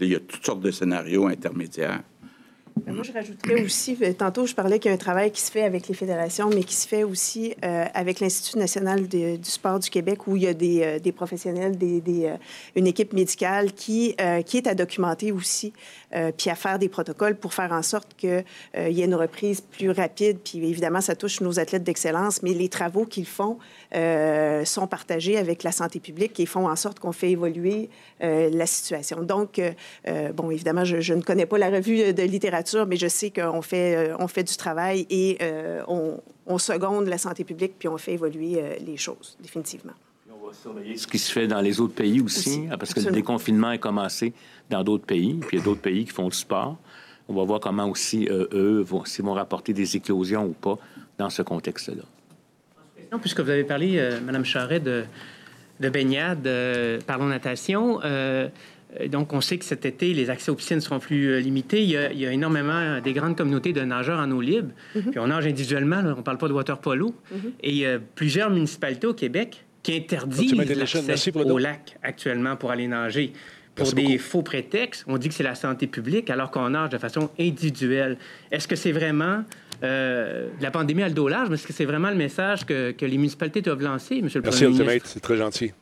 Il 0.00 0.08
y 0.08 0.16
a 0.16 0.20
toutes 0.20 0.44
sortes 0.44 0.62
de 0.62 0.72
scénarios 0.72 1.28
intermédiaires? 1.28 2.02
Ben, 2.76 2.92
moi, 2.92 3.04
je 3.04 3.12
rajouterais 3.12 3.62
aussi, 3.62 3.96
euh, 4.02 4.12
tantôt, 4.12 4.46
je 4.46 4.54
parlais 4.54 4.80
qu'il 4.80 4.88
y 4.88 4.92
a 4.92 4.94
un 4.94 4.98
travail 4.98 5.30
qui 5.30 5.40
se 5.40 5.50
fait 5.50 5.62
avec 5.62 5.86
les 5.86 5.94
fédérations, 5.94 6.50
mais 6.50 6.64
qui 6.64 6.74
se 6.74 6.88
fait 6.88 7.04
aussi 7.04 7.54
euh, 7.64 7.84
avec 7.94 8.18
l'Institut 8.18 8.58
national 8.58 9.06
du 9.06 9.38
sport 9.42 9.78
du 9.78 9.88
Québec, 9.90 10.26
où 10.26 10.36
il 10.36 10.42
y 10.42 10.48
a 10.48 10.54
des, 10.54 10.82
euh, 10.82 10.98
des 10.98 11.12
professionnels, 11.12 11.78
des, 11.78 12.00
des, 12.00 12.34
une 12.74 12.88
équipe 12.88 13.12
médicale 13.12 13.72
qui, 13.72 14.16
qui 14.46 14.56
est 14.56 14.66
à 14.66 14.74
documenter 14.74 15.30
aussi, 15.32 15.72
puis 16.36 16.50
à 16.50 16.54
faire 16.54 16.78
des 16.78 16.88
protocoles 16.88 17.36
pour 17.36 17.54
faire 17.54 17.72
en 17.72 17.82
sorte 17.82 18.14
qu'il 18.16 18.44
y 18.76 19.00
ait 19.00 19.04
une 19.04 19.14
reprise 19.14 19.60
plus 19.60 19.90
rapide. 19.90 20.38
Puis 20.44 20.58
évidemment, 20.58 21.00
ça 21.00 21.14
touche 21.14 21.40
nos 21.40 21.58
athlètes 21.58 21.84
d'excellence, 21.84 22.42
mais 22.42 22.54
les 22.54 22.68
travaux 22.68 23.04
qu'ils 23.04 23.26
font 23.26 23.58
sont 24.64 24.86
partagés 24.86 25.36
avec 25.36 25.62
la 25.62 25.72
santé 25.72 26.00
publique 26.00 26.38
et 26.40 26.46
font 26.46 26.68
en 26.68 26.76
sorte 26.76 26.98
qu'on 26.98 27.12
fait 27.12 27.30
évoluer 27.30 27.88
la 28.20 28.66
situation. 28.66 29.22
Donc, 29.22 29.60
bon, 30.34 30.50
évidemment, 30.50 30.84
je, 30.84 31.00
je, 31.00 31.14
ne 31.14 31.22
connais 31.22 31.46
pas 31.46 31.58
la 31.58 31.70
revue 31.70 32.12
de 32.12 32.22
littérature 32.22 32.54
mais 32.86 32.96
je 32.96 33.08
sais 33.08 33.30
qu'on 33.30 33.62
fait, 33.62 33.96
euh, 33.96 34.16
on 34.18 34.28
fait 34.28 34.44
du 34.44 34.56
travail 34.56 35.06
et 35.10 35.38
euh, 35.42 35.82
on, 35.88 36.20
on, 36.46 36.58
seconde 36.58 37.06
la 37.06 37.18
santé 37.18 37.44
publique, 37.44 37.74
puis 37.78 37.88
on 37.88 37.98
fait 37.98 38.14
évoluer 38.14 38.56
euh, 38.56 38.74
les 38.84 38.96
choses, 38.96 39.36
définitivement. 39.40 39.92
on 40.30 40.46
va 40.46 40.52
surveiller 40.52 40.96
ce 40.96 41.06
qui 41.06 41.18
se 41.18 41.30
fait 41.30 41.46
dans 41.46 41.60
les 41.60 41.80
autres 41.80 41.94
pays 41.94 42.20
aussi, 42.20 42.66
hein, 42.70 42.76
parce 42.78 42.94
que 42.94 43.00
le 43.00 43.12
déconfinement 43.12 43.72
est 43.72 43.78
commencé 43.78 44.32
dans 44.70 44.82
d'autres 44.82 45.06
pays, 45.06 45.34
puis 45.34 45.56
il 45.56 45.60
y 45.60 45.62
a 45.62 45.64
d'autres 45.64 45.80
pays 45.80 46.04
qui 46.04 46.12
font 46.12 46.28
du 46.28 46.36
sport. 46.36 46.76
On 47.28 47.34
va 47.34 47.44
voir 47.44 47.60
comment 47.60 47.88
aussi, 47.88 48.28
eux, 48.30 48.84
vont, 48.86 49.04
s'ils 49.04 49.24
vont 49.24 49.32
rapporter 49.32 49.72
des 49.72 49.96
éclosions 49.96 50.44
ou 50.44 50.52
pas 50.52 50.78
dans 51.16 51.30
ce 51.30 51.40
contexte-là. 51.40 52.02
Puisque 53.18 53.40
vous 53.40 53.50
avez 53.50 53.64
parlé, 53.64 54.00
Mme 54.24 54.44
Charret, 54.44 54.80
de, 54.80 55.04
de 55.80 55.88
baignade, 55.88 56.48
parlons 57.06 57.26
natation. 57.26 58.00
Euh, 59.00 59.08
donc, 59.08 59.32
on 59.32 59.40
sait 59.40 59.58
que 59.58 59.64
cet 59.64 59.84
été, 59.84 60.12
les 60.14 60.30
accès 60.30 60.50
aux 60.50 60.54
piscines 60.54 60.80
seront 60.80 60.98
plus 60.98 61.30
euh, 61.30 61.40
limités. 61.40 61.82
Il 61.82 61.90
y 61.90 62.26
a, 62.26 62.32
énormément 62.32 62.72
euh, 62.72 63.00
des 63.00 63.12
grandes 63.12 63.36
communautés 63.36 63.72
de 63.72 63.80
nageurs 63.82 64.18
en 64.18 64.30
eau 64.30 64.40
libre. 64.40 64.70
Mhm. 64.94 65.10
Puis 65.10 65.18
on 65.18 65.26
nage 65.28 65.46
individuellement, 65.46 66.00
on 66.04 66.16
ne 66.16 66.22
parle 66.22 66.38
pas 66.38 66.48
de 66.48 66.52
water 66.52 66.78
polo. 66.78 67.14
Mhm. 67.30 67.52
Et 67.62 67.70
il 67.70 67.76
y 67.76 67.86
a 67.86 67.98
plusieurs 67.98 68.50
municipalités 68.50 69.06
au 69.06 69.14
Québec 69.14 69.64
qui 69.82 69.96
interdisent 69.96 70.54
l'accès 70.54 71.36
au 71.36 71.58
lac 71.58 71.98
actuellement 72.02 72.56
pour 72.56 72.70
aller 72.70 72.88
nager. 72.88 73.32
Pour 73.74 73.92
des 73.92 74.18
faux 74.18 74.42
prétextes, 74.42 75.04
on 75.08 75.18
dit 75.18 75.28
que 75.28 75.34
c'est 75.34 75.42
la 75.42 75.56
santé 75.56 75.88
publique 75.88 76.30
alors 76.30 76.52
qu'on 76.52 76.70
nage 76.70 76.90
de 76.90 76.98
façon 76.98 77.28
individuelle. 77.40 78.18
Est-ce 78.52 78.68
que 78.68 78.76
c'est 78.76 78.92
vraiment 78.92 79.42
la 79.82 80.70
pandémie 80.72 81.02
à 81.02 81.08
le 81.08 81.14
dos 81.14 81.28
large, 81.28 81.48
mais 81.48 81.54
est-ce 81.54 81.66
que 81.66 81.72
c'est 81.72 81.84
vraiment 81.84 82.10
le 82.10 82.16
message 82.16 82.64
que, 82.64 82.94
les 83.00 83.18
municipalités 83.18 83.62
doivent 83.62 83.82
lancer, 83.82 84.18
M. 84.18 84.28
le 84.34 84.42
Premier 84.42 84.68
ministre? 84.68 85.06
c'est 85.06 85.20
très 85.20 85.36
gentil. 85.36 85.72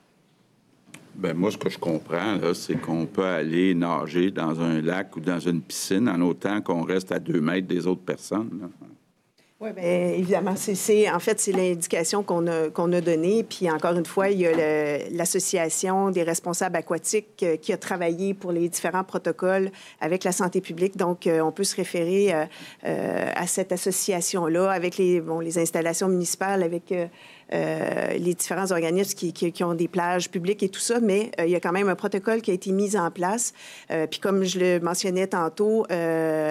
Ben 1.14 1.36
moi, 1.36 1.50
ce 1.50 1.58
que 1.58 1.68
je 1.68 1.78
comprends, 1.78 2.38
c'est 2.54 2.80
qu'on 2.80 3.06
peut 3.06 3.24
aller 3.24 3.74
nager 3.74 4.30
dans 4.30 4.58
un 4.60 4.80
lac 4.80 5.14
ou 5.16 5.20
dans 5.20 5.38
une 5.38 5.60
piscine 5.60 6.08
en 6.08 6.20
autant 6.22 6.60
qu'on 6.62 6.82
reste 6.82 7.12
à 7.12 7.18
deux 7.18 7.40
mètres 7.40 7.68
des 7.68 7.86
autres 7.86 8.02
personnes. 8.02 8.70
Oui, 9.62 9.70
bien, 9.72 9.84
évidemment, 9.84 10.54
c'est, 10.56 11.08
en 11.08 11.20
fait, 11.20 11.38
c'est 11.38 11.52
l'indication 11.52 12.24
qu'on 12.24 12.48
a, 12.48 12.68
qu'on 12.70 12.92
a 12.92 13.00
donnée. 13.00 13.44
Puis, 13.44 13.70
encore 13.70 13.96
une 13.96 14.04
fois, 14.04 14.28
il 14.28 14.40
y 14.40 14.46
a 14.48 15.08
l'Association 15.10 16.10
des 16.10 16.24
responsables 16.24 16.74
aquatiques 16.74 17.44
euh, 17.44 17.56
qui 17.56 17.72
a 17.72 17.76
travaillé 17.76 18.34
pour 18.34 18.50
les 18.50 18.68
différents 18.68 19.04
protocoles 19.04 19.70
avec 20.00 20.24
la 20.24 20.32
santé 20.32 20.60
publique. 20.60 20.96
Donc, 20.96 21.28
euh, 21.28 21.38
on 21.42 21.52
peut 21.52 21.62
se 21.62 21.76
référer 21.76 22.34
euh, 22.34 23.30
à 23.36 23.46
cette 23.46 23.70
association-là 23.70 24.68
avec 24.68 24.96
les, 24.96 25.20
bon, 25.20 25.38
les 25.38 25.60
installations 25.60 26.08
municipales, 26.08 26.64
avec 26.64 26.92
euh, 27.52 28.12
les 28.18 28.34
différents 28.34 28.70
organismes 28.70 29.14
qui, 29.14 29.64
ont 29.64 29.74
des 29.74 29.88
plages 29.88 30.30
publiques 30.30 30.62
et 30.62 30.68
tout 30.68 30.80
ça, 30.80 31.00
mais 31.00 31.30
euh, 31.38 31.44
il 31.44 31.50
y 31.50 31.56
a 31.56 31.60
quand 31.60 31.72
même 31.72 31.88
un 31.88 31.94
protocole 31.94 32.40
qui 32.40 32.50
a 32.50 32.54
été 32.54 32.72
mis 32.72 32.96
en 32.96 33.10
place. 33.10 33.52
Euh, 33.90 34.06
puis 34.06 34.20
comme 34.20 34.44
je 34.44 34.58
le 34.58 34.80
mentionnais 34.80 35.26
tantôt, 35.26 35.86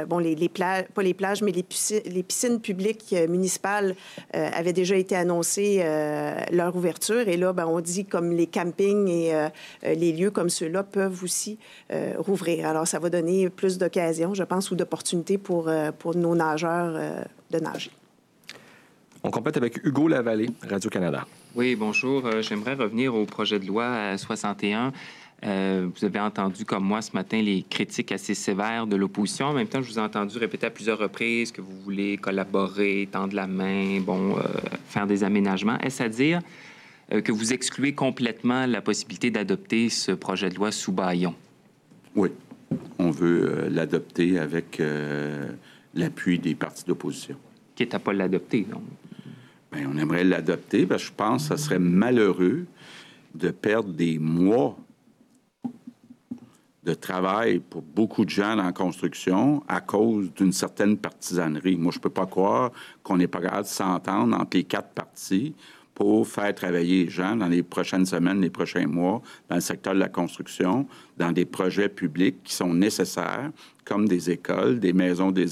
bon, 0.08 0.18
les, 0.20 0.50
plages, 0.50 0.86
pas 0.94 1.04
les 1.04 1.14
plages, 1.14 1.42
mais 1.42 1.52
les 1.52 1.64
piscines, 1.64 2.60
publiques 2.62 3.16
municipales 3.30 3.96
avaient 4.34 4.74
déjà 4.74 4.96
été 4.96 5.16
annoncées 5.16 5.84
leur 6.52 6.76
ouverture. 6.76 7.28
Et 7.28 7.38
là, 7.38 7.54
ben, 7.54 7.66
on 7.66 7.80
dit 7.80 8.06
comme 8.06 8.32
les 8.32 8.48
campings 8.48 9.08
et 9.08 9.34
les 9.84 10.12
lieux 10.12 10.32
comme 10.32 10.50
ceux-là 10.50 10.84
peuvent 10.84 11.24
aussi 11.24 11.58
rouvrir. 12.18 12.68
Alors, 12.68 12.88
ça 12.88 13.00
va 13.00 13.10
donner 13.10 13.50
plus 13.50 13.78
d'occasions, 13.78 14.34
je 14.34 14.44
pense, 14.44 14.72
ou 14.72 14.76
d'opportunités 14.76 15.38
pour 15.38 15.70
nos 16.16 16.36
nageurs 16.36 16.94
de 17.52 17.60
nager. 17.60 17.92
On 19.24 19.30
complète 19.30 19.57
avec 19.57 19.86
Hugo 19.86 20.07
Lavallée, 20.07 20.49
Radio-Canada. 20.67 21.28
Oui, 21.53 21.76
bonjour. 21.76 22.26
Euh, 22.26 22.41
j'aimerais 22.41 22.74
revenir 22.74 23.13
au 23.13 23.26
projet 23.26 23.59
de 23.59 23.67
loi 23.67 24.17
61. 24.17 24.91
Euh, 25.43 25.88
vous 25.95 26.05
avez 26.05 26.19
entendu, 26.19 26.65
comme 26.65 26.84
moi, 26.84 27.03
ce 27.03 27.11
matin, 27.13 27.39
les 27.39 27.63
critiques 27.69 28.11
assez 28.11 28.34
sévères 28.34 28.88
de 28.88 28.95
l'opposition. 28.95 29.47
En 29.47 29.53
même 29.53 29.67
temps, 29.67 29.82
je 29.82 29.91
vous 29.91 29.99
ai 29.99 30.01
entendu 30.01 30.39
répéter 30.39 30.65
à 30.65 30.69
plusieurs 30.72 30.97
reprises 30.97 31.51
que 31.51 31.61
vous 31.61 31.80
voulez 31.84 32.17
collaborer, 32.17 33.07
tendre 33.11 33.36
la 33.36 33.45
main, 33.45 33.99
bon, 33.99 34.38
euh, 34.38 34.41
faire 34.88 35.05
des 35.05 35.24
aménagements. 35.24 35.78
Est-ce 35.80 36.01
à 36.01 36.09
dire 36.09 36.39
que 37.09 37.32
vous 37.34 37.51
excluez 37.51 37.93
complètement 37.93 38.65
la 38.65 38.82
possibilité 38.82 39.30
d'adopter 39.32 39.89
ce 39.89 40.13
projet 40.13 40.49
de 40.49 40.55
loi 40.55 40.72
sous 40.72 40.93
baillon? 40.93 41.36
Oui. 42.15 42.30
On 42.97 43.11
veut 43.11 43.67
l'adopter 43.69 44.39
avec 44.39 44.82
l'appui 45.93 46.39
des 46.39 46.55
partis 46.55 46.86
d'opposition. 46.86 47.36
Qui 47.76 47.84
est 47.84 47.93
à 47.93 47.99
pas 47.99 48.13
l'adopter, 48.13 48.61
donc? 48.61 48.82
Bien, 49.72 49.89
on 49.89 49.97
aimerait 49.97 50.26
l'adopter, 50.26 50.86
parce 50.86 51.03
que 51.03 51.09
je 51.09 51.13
pense 51.13 51.47
que 51.47 51.55
ce 51.55 51.63
serait 51.63 51.80
malheureux 51.80 52.65
de 53.36 53.51
perdre 53.51 53.93
des 53.93 54.19
mois 54.19 54.78
de 56.84 56.93
travail 56.93 57.59
pour 57.59 57.82
beaucoup 57.82 58.26
de 58.26 58.30
gens 58.30 58.55
dans 58.55 58.63
la 58.63 58.74
construction 58.74 59.63
à 59.67 59.80
cause 59.82 60.34
d'une 60.34 60.51
certaine 60.51 60.97
partisanerie. 60.97 61.78
Moi, 61.78 61.91
je 61.91 61.99
ne 61.99 62.01
peux 62.01 62.09
pas 62.09 62.26
croire 62.26 62.72
qu'on 63.03 63.17
n'est 63.17 63.28
pas 63.28 63.39
capable 63.39 63.63
de 63.63 63.67
s'entendre 63.67 64.36
entre 64.36 64.57
les 64.57 64.63
quatre 64.63 64.89
parties 64.89 65.53
pour 65.93 66.28
faire 66.28 66.53
travailler 66.55 67.05
les 67.05 67.09
gens 67.09 67.36
dans 67.36 67.47
les 67.47 67.63
prochaines 67.63 68.05
semaines, 68.05 68.41
les 68.41 68.49
prochains 68.49 68.88
mois, 68.88 69.22
dans 69.47 69.55
le 69.55 69.61
secteur 69.61 69.93
de 69.93 69.99
la 69.99 70.09
construction, 70.09 70.88
dans 71.17 71.32
des 71.32 71.45
projets 71.45 71.89
publics 71.89 72.43
qui 72.43 72.55
sont 72.55 72.74
nécessaires, 72.74 73.51
comme 73.86 74.07
des 74.07 74.32
écoles, 74.32 74.80
des 74.80 74.93
maisons 74.93 75.32
des 75.32 75.47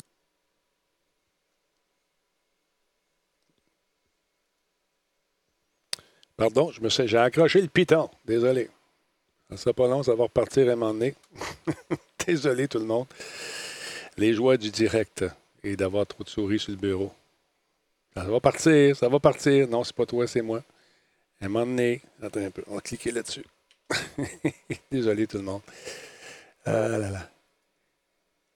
Pardon, 6.40 6.72
je 6.72 6.80
me 6.80 6.88
j'ai 6.88 7.18
accroché 7.18 7.62
le 7.62 7.68
piton. 7.68 8.10
Désolé. 8.24 8.70
Ça 9.50 9.58
sera 9.58 9.74
pas 9.74 9.90
long, 9.90 10.04
ça 10.04 10.16
va 10.16 10.24
repartir 10.24 10.70
à 10.70 10.72
un 10.72 10.76
moment 10.78 10.94
donné. 10.94 11.14
Désolé 12.26 12.70
tout 12.70 12.80
le 12.80 12.86
monde. 12.86 13.08
Les 14.16 14.34
joies 14.34 14.56
du 14.56 14.72
direct 14.72 15.26
et 15.62 15.76
d'avoir 15.76 16.08
trop 16.08 16.24
de 16.24 16.30
souris 16.30 16.60
sur 16.60 16.72
le 16.72 16.78
bureau. 16.78 17.12
Ça 18.14 18.24
va 18.24 18.40
partir, 18.40 18.96
ça 18.96 19.10
va 19.10 19.20
partir. 19.20 19.68
Non, 19.68 19.84
c'est 19.84 19.94
pas 19.94 20.06
toi, 20.06 20.26
c'est 20.28 20.42
moi. 20.42 20.64
À 21.42 21.46
un 21.48 21.50
moment 21.50 21.66
donné, 21.66 22.02
attends 22.24 22.40
un 22.40 22.52
peu, 22.52 22.64
on 22.68 22.76
va 22.76 22.82
cliquer 22.82 23.12
là-dessus. 23.12 23.46
Désolé 24.92 25.28
tout 25.28 25.40
le 25.40 25.44
monde. 25.44 25.62
Ah 26.64 26.88
là 26.88 27.10
là. 27.10 27.30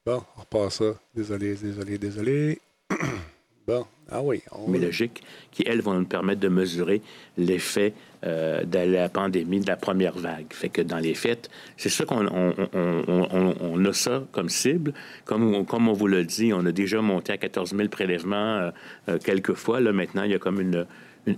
Bon, 0.06 0.24
on 0.38 0.40
repasse 0.40 0.76
ça. 0.76 0.98
Désolé, 1.14 1.56
désolé, 1.56 1.98
désolé. 1.98 2.62
bon, 3.68 3.86
ah 4.12 4.22
oui. 4.22 4.42
Mais 4.68 4.80
logique, 4.80 5.24
qui, 5.52 5.64
elles, 5.66 5.82
vont 5.82 5.94
nous 5.96 6.06
permettre 6.06 6.40
de 6.40 6.48
mesurer 6.48 7.02
l'effet 7.38 7.94
euh, 8.26 8.64
de 8.64 8.80
la 8.80 9.10
pandémie, 9.10 9.60
de 9.60 9.68
la 9.68 9.76
première 9.76 10.18
vague. 10.18 10.48
Fait 10.52 10.70
que 10.70 10.82
dans 10.82 11.00
les 11.00 11.14
faits, 11.14 11.50
c'est 11.78 11.90
sûr 11.90 12.06
qu'on 12.06 12.28
on, 12.28 13.86
a 13.86 13.94
ça 13.94 14.24
comme 14.32 14.50
cible. 14.50 14.94
Comme, 15.26 15.66
comme 15.66 15.88
on 15.88 15.94
vous 15.94 16.08
l'a 16.08 16.24
dit, 16.24 16.54
on 16.54 16.66
a 16.66 16.72
déjà 16.72 17.02
monté 17.02 17.34
à 17.34 17.38
14 17.38 17.76
000 17.76 17.90
prélèvements 17.90 18.36
euh, 18.36 18.72
euh, 19.10 19.18
quelques 19.18 19.54
fois. 19.54 19.80
Là, 19.80 19.94
maintenant, 19.94 20.24
il 20.24 20.32
y 20.32 20.36
a 20.36 20.40
comme 20.40 20.62
une, 20.62 20.86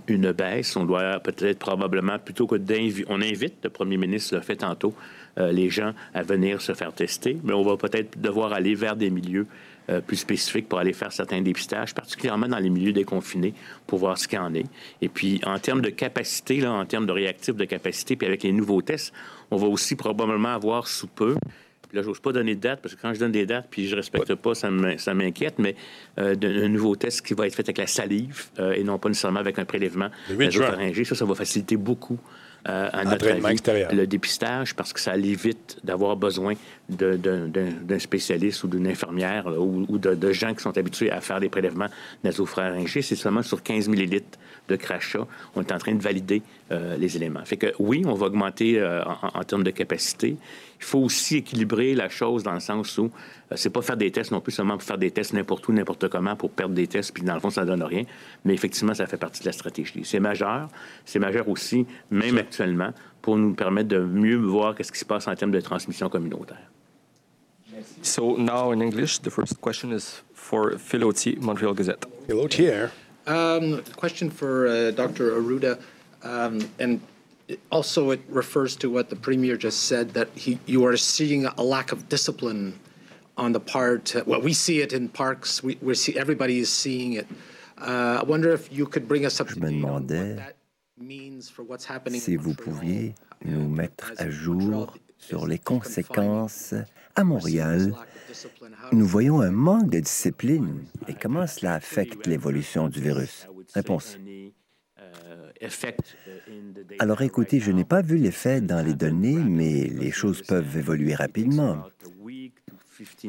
une, 0.08 0.32
baisse. 0.32 0.76
On 0.76 0.84
doit 0.84 1.20
peut-être 1.20 1.58
probablement, 1.58 2.18
plutôt 2.18 2.46
que 2.46 2.56
d'inviter, 2.56 3.06
on 3.08 3.22
invite, 3.22 3.54
le 3.62 3.70
premier 3.70 3.96
ministre 3.96 4.34
l'a 4.34 4.42
fait 4.42 4.56
tantôt, 4.56 4.94
les 5.38 5.68
gens 5.68 5.92
à 6.14 6.22
venir 6.22 6.62
se 6.62 6.72
faire 6.72 6.94
tester, 6.94 7.36
mais 7.44 7.52
on 7.52 7.62
va 7.62 7.76
peut-être 7.76 8.18
devoir 8.18 8.54
aller 8.54 8.74
vers 8.74 8.96
des 8.96 9.10
milieux 9.10 9.46
euh, 9.90 10.00
plus 10.00 10.16
spécifiques 10.16 10.68
pour 10.68 10.78
aller 10.78 10.92
faire 10.92 11.12
certains 11.12 11.40
dépistages, 11.40 11.94
particulièrement 11.94 12.48
dans 12.48 12.58
les 12.58 12.70
milieux 12.70 12.92
déconfinés, 12.92 13.54
pour 13.86 13.98
voir 13.98 14.18
ce 14.18 14.28
qu'il 14.28 14.38
en 14.38 14.52
est. 14.54 14.66
Et 15.02 15.08
puis, 15.08 15.40
en 15.44 15.58
termes 15.58 15.80
de 15.80 15.90
capacité, 15.90 16.60
là, 16.60 16.72
en 16.72 16.84
termes 16.86 17.06
de 17.06 17.12
réactifs 17.12 17.56
de 17.56 17.64
capacité, 17.64 18.16
puis 18.16 18.26
avec 18.26 18.42
les 18.42 18.52
nouveaux 18.52 18.82
tests, 18.82 19.12
on 19.50 19.56
va 19.56 19.66
aussi 19.66 19.96
probablement 19.96 20.54
avoir 20.54 20.88
sous 20.88 21.06
peu 21.06 21.36
là, 21.92 22.02
j'ose 22.02 22.20
pas 22.20 22.32
donner 22.32 22.54
de 22.54 22.60
date 22.60 22.80
parce 22.82 22.94
que 22.94 23.00
quand 23.00 23.12
je 23.14 23.18
donne 23.18 23.32
des 23.32 23.46
dates 23.46 23.66
puis 23.70 23.88
je 23.88 23.96
respecte 23.96 24.34
pas, 24.34 24.54
ça 24.54 24.70
m'inquiète, 24.70 25.58
mais 25.58 25.74
euh, 26.18 26.34
un 26.42 26.68
nouveau 26.68 26.96
test 26.96 27.26
qui 27.26 27.34
va 27.34 27.46
être 27.46 27.54
fait 27.54 27.62
avec 27.62 27.78
la 27.78 27.86
salive 27.86 28.46
euh, 28.58 28.72
et 28.72 28.84
non 28.84 28.98
pas 28.98 29.08
nécessairement 29.08 29.40
avec 29.40 29.58
un 29.58 29.64
prélèvement 29.64 30.10
nasopharyngé. 30.30 31.04
Ça, 31.04 31.14
ça 31.14 31.24
va 31.24 31.34
faciliter 31.34 31.76
beaucoup 31.76 32.18
euh, 32.18 32.45
à 32.68 33.04
notre 33.04 33.28
avis, 33.28 33.94
le 33.94 34.06
dépistage 34.06 34.74
parce 34.74 34.92
que 34.92 35.00
ça 35.00 35.16
évite 35.16 35.78
d'avoir 35.84 36.16
besoin 36.16 36.54
d'un 36.88 37.98
spécialiste 37.98 38.64
ou 38.64 38.68
d'une 38.68 38.86
infirmière 38.86 39.46
ou, 39.46 39.98
de, 39.98 40.32
gens 40.32 40.54
qui 40.54 40.62
sont 40.62 40.76
habitués 40.76 41.10
à 41.10 41.20
faire 41.20 41.40
des 41.40 41.48
prélèvements 41.48 41.88
nasopharyngés. 42.24 43.02
C'est 43.02 43.16
seulement 43.16 43.42
sur 43.42 43.62
15 43.62 43.88
millilitres 43.88 44.38
de 44.68 44.76
crachat. 44.76 45.26
On 45.54 45.62
est 45.62 45.72
en 45.72 45.78
train 45.78 45.94
de 45.94 46.02
valider 46.02 46.42
euh, 46.72 46.96
les 46.96 47.16
éléments. 47.16 47.44
Fait 47.44 47.56
que 47.56 47.72
oui, 47.78 48.02
on 48.06 48.14
va 48.14 48.26
augmenter 48.26 48.80
euh, 48.80 49.02
en, 49.04 49.44
termes 49.44 49.64
de 49.64 49.70
capacité. 49.70 50.36
Il 50.78 50.84
faut 50.84 50.98
aussi 51.00 51.36
équilibrer 51.36 51.94
la 51.94 52.08
chose 52.08 52.42
dans 52.42 52.52
le 52.52 52.60
sens 52.60 52.98
où 52.98 53.04
euh, 53.52 53.56
c'est 53.56 53.70
pas 53.70 53.82
faire 53.82 53.96
des 53.96 54.10
tests 54.10 54.30
non 54.30 54.40
plus 54.40 54.52
seulement 54.52 54.74
pour 54.74 54.82
faire 54.82 54.98
des 54.98 55.10
tests 55.10 55.32
n'importe 55.32 55.66
où, 55.68 55.72
n'importe 55.72 56.08
comment, 56.08 56.36
pour 56.36 56.50
perdre 56.50 56.74
des 56.74 56.86
tests, 56.86 57.12
puis 57.12 57.22
dans 57.22 57.34
le 57.34 57.40
fond, 57.40 57.50
ça 57.50 57.62
ne 57.62 57.66
donne 57.66 57.82
rien. 57.82 58.02
Mais 58.44 58.54
effectivement, 58.54 58.94
ça 58.94 59.06
fait 59.06 59.16
partie 59.16 59.40
de 59.40 59.46
la 59.46 59.52
stratégie. 59.52 60.02
C'est 60.04 60.20
majeur. 60.20 60.68
C'est 61.04 61.18
majeur 61.18 61.48
aussi, 61.48 61.86
même 62.10 62.38
actuellement, 62.38 62.92
pour 63.22 63.36
nous 63.36 63.54
permettre 63.54 63.88
de 63.88 63.98
mieux 63.98 64.36
voir 64.36 64.74
qu'est-ce 64.74 64.92
qui 64.92 64.98
se 64.98 65.04
passe 65.04 65.28
en 65.28 65.34
termes 65.34 65.52
de 65.52 65.60
transmission 65.60 66.08
communautaire. 66.08 66.70
So 68.02 68.36
now 68.36 68.72
in 68.72 68.80
English, 68.80 69.20
the 69.20 69.30
first 69.30 69.60
question 69.60 69.92
is 69.92 70.22
for 70.32 70.78
Phil 70.78 71.04
Otier, 71.04 71.36
Montreal 71.40 71.74
Gazette. 71.74 72.06
Phil 72.26 72.38
Otier. 72.38 72.90
Um, 73.26 73.82
question 73.96 74.30
for 74.30 74.66
uh, 74.66 74.92
Dr. 74.92 75.32
Aruda, 75.32 75.78
um, 76.22 76.60
and 76.78 77.00
also 77.70 78.10
it 78.10 78.20
refers 78.28 78.76
to 78.76 78.90
what 78.90 79.08
the 79.10 79.16
premier 79.16 79.56
just 79.56 79.84
said 79.84 80.10
that 80.14 80.28
he, 80.34 80.58
you 80.66 80.84
are 80.86 80.96
seeing 80.96 81.46
a 81.46 81.62
lack 81.62 81.92
of 81.92 82.08
discipline 82.08 82.78
on 83.36 83.52
the 83.52 83.60
part. 83.60 84.14
Well, 84.26 84.40
we 84.40 84.52
see 84.52 84.80
it 84.80 84.92
in 84.92 85.08
parks. 85.08 85.62
We, 85.62 85.78
we 85.82 85.94
see 85.94 86.16
everybody 86.16 86.58
is 86.58 86.72
seeing 86.72 87.14
it. 87.14 87.26
Uh, 87.78 88.20
I 88.22 88.24
wonder 88.24 88.52
if 88.52 88.72
you 88.72 88.86
could 88.86 89.06
bring 89.06 89.26
us 89.26 89.40
up 89.40 89.48
to 89.48 89.60
date 89.60 89.84
on 89.84 89.92
what 89.92 90.08
that 90.08 90.56
means 90.96 91.50
for 91.50 91.62
what's 91.62 91.84
happening. 91.84 92.20
Si 92.20 92.36
vous 92.36 92.54
pouviez 92.54 93.14
nous 93.44 93.68
mettre 93.68 94.12
à 94.16 94.30
jour 94.30 94.94
sur 95.18 95.46
les 95.46 95.58
conséquences 95.58 96.74
à 97.14 97.24
Montréal, 97.24 97.92
nous 98.92 99.06
voyons 99.06 99.40
un 99.40 99.50
manque 99.50 99.90
de 99.90 100.00
discipline 100.00 100.84
et 101.06 101.14
comment 101.14 101.46
cela 101.46 101.74
affecte 101.74 102.26
l'évolution 102.26 102.88
du 102.88 103.00
virus? 103.00 103.46
Réponse. 103.74 104.16
Alors 106.98 107.22
écoutez, 107.22 107.60
je 107.60 107.72
n'ai 107.72 107.84
pas 107.84 108.02
vu 108.02 108.16
l'effet 108.16 108.60
dans 108.60 108.84
les 108.84 108.94
données, 108.94 109.36
mais 109.36 109.84
les 109.84 110.10
choses 110.10 110.42
peuvent 110.42 110.76
évoluer 110.76 111.14
rapidement. 111.14 111.84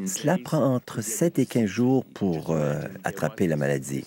Cela 0.06 0.38
prend 0.38 0.76
entre 0.76 1.02
7 1.02 1.40
et 1.40 1.46
15 1.46 1.66
jours 1.66 2.06
pour 2.06 2.52
euh, 2.52 2.82
attraper 3.04 3.48
la 3.48 3.58
maladie. 3.58 4.06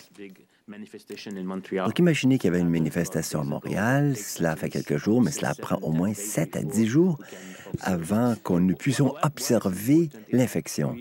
Donc 0.69 1.99
imaginez 1.99 2.39
qu'il 2.39 2.49
y 2.49 2.55
avait 2.55 2.61
une 2.61 2.71
manifestation 2.71 3.41
à 3.41 3.45
Montréal, 3.45 4.17
cela 4.17 4.55
fait 4.57 4.71
quelques 4.71 4.97
jours, 4.97 5.21
mais 5.21 5.33
cela 5.33 5.55
prend 5.55 5.77
au 5.83 5.91
moins 5.91 6.15
7 6.15 6.57
à 6.57 6.63
10 6.63 6.87
jours 6.87 7.19
avant 7.81 8.37
qu'on 8.43 8.61
ne 8.61 8.73
puissions 8.73 9.15
observer 9.23 10.09
l'infection. 10.33 10.97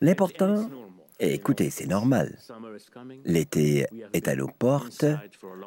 L'important, 0.00 0.68
écoutez, 1.18 1.70
c'est 1.70 1.86
normal. 1.86 2.38
L'été 3.24 3.86
est 4.12 4.28
à 4.28 4.36
nos 4.36 4.48
portes, 4.48 5.04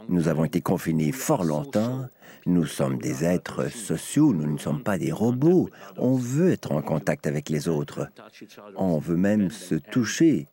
nous 0.10 0.28
avons 0.28 0.46
été 0.46 0.62
confinés 0.62 1.12
fort 1.12 1.44
longtemps, 1.44 2.08
nous 2.46 2.66
sommes 2.66 2.98
des 2.98 3.24
êtres 3.24 3.70
sociaux, 3.70 4.34
nous 4.34 4.52
ne 4.52 4.58
sommes 4.58 4.84
pas 4.84 4.98
des 4.98 5.12
robots. 5.12 5.70
On 5.98 6.16
veut 6.16 6.52
être 6.52 6.72
en 6.72 6.82
contact 6.82 7.28
avec 7.28 7.50
les 7.50 7.68
autres. 7.68 8.08
On 8.76 8.98
veut 8.98 9.18
même 9.18 9.52
se 9.52 9.76
toucher. 9.76 10.48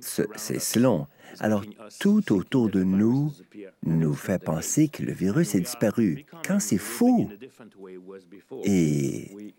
C'est 0.00 0.58
selon. 0.58 1.06
Alors, 1.40 1.64
tout 2.00 2.32
autour 2.32 2.70
de 2.70 2.82
nous 2.82 3.32
nous 3.82 4.14
fait 4.14 4.42
penser 4.42 4.88
que 4.88 5.02
le 5.02 5.12
virus 5.12 5.54
est 5.54 5.60
disparu, 5.60 6.24
quand 6.46 6.60
c'est 6.60 6.78
faux. 6.78 7.28
Et 8.64 9.54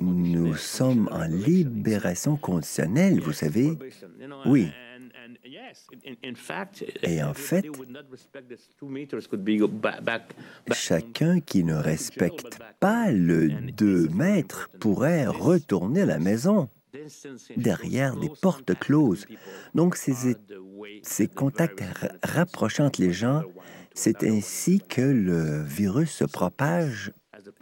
nous 0.00 0.54
sommes 0.54 1.08
en 1.10 1.26
libération 1.26 2.36
conditionnelle, 2.36 3.20
vous 3.20 3.32
savez. 3.32 3.72
Oui. 4.46 4.68
Et 7.02 7.22
en 7.22 7.34
fait, 7.34 7.66
chacun 10.72 11.40
qui 11.40 11.64
ne 11.64 11.74
respecte 11.74 12.58
pas 12.78 13.10
le 13.10 13.48
2 13.72 14.08
mètres 14.08 14.70
pourrait 14.78 15.26
retourner 15.26 16.02
à 16.02 16.06
la 16.06 16.18
maison 16.18 16.68
derrière 17.56 18.16
des 18.16 18.30
portes 18.40 18.78
closes. 18.78 19.26
Donc, 19.74 19.96
ces, 19.96 21.26
contacts 21.28 21.82
rapprochant 22.22 22.90
les 22.98 23.12
gens, 23.12 23.42
c'est 23.94 24.24
ainsi 24.24 24.80
que 24.80 25.00
le 25.00 25.62
virus 25.62 26.10
se 26.10 26.24
propage 26.24 27.12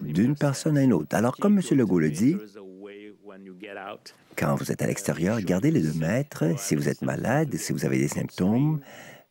d'une 0.00 0.34
personne 0.34 0.76
à 0.78 0.82
une 0.82 0.92
autre. 0.92 1.14
Alors, 1.16 1.36
comme 1.36 1.58
M. 1.58 1.78
Legault 1.78 2.00
le 2.00 2.10
dit, 2.10 2.36
quand 4.36 4.54
vous 4.56 4.72
êtes 4.72 4.82
à 4.82 4.86
l'extérieur, 4.86 5.40
gardez 5.40 5.70
les 5.70 5.80
deux 5.80 5.98
mètres. 5.98 6.58
Si 6.58 6.74
vous 6.74 6.88
êtes 6.88 7.02
malade, 7.02 7.54
si 7.56 7.72
vous 7.72 7.84
avez 7.84 7.98
des 7.98 8.08
symptômes, 8.08 8.80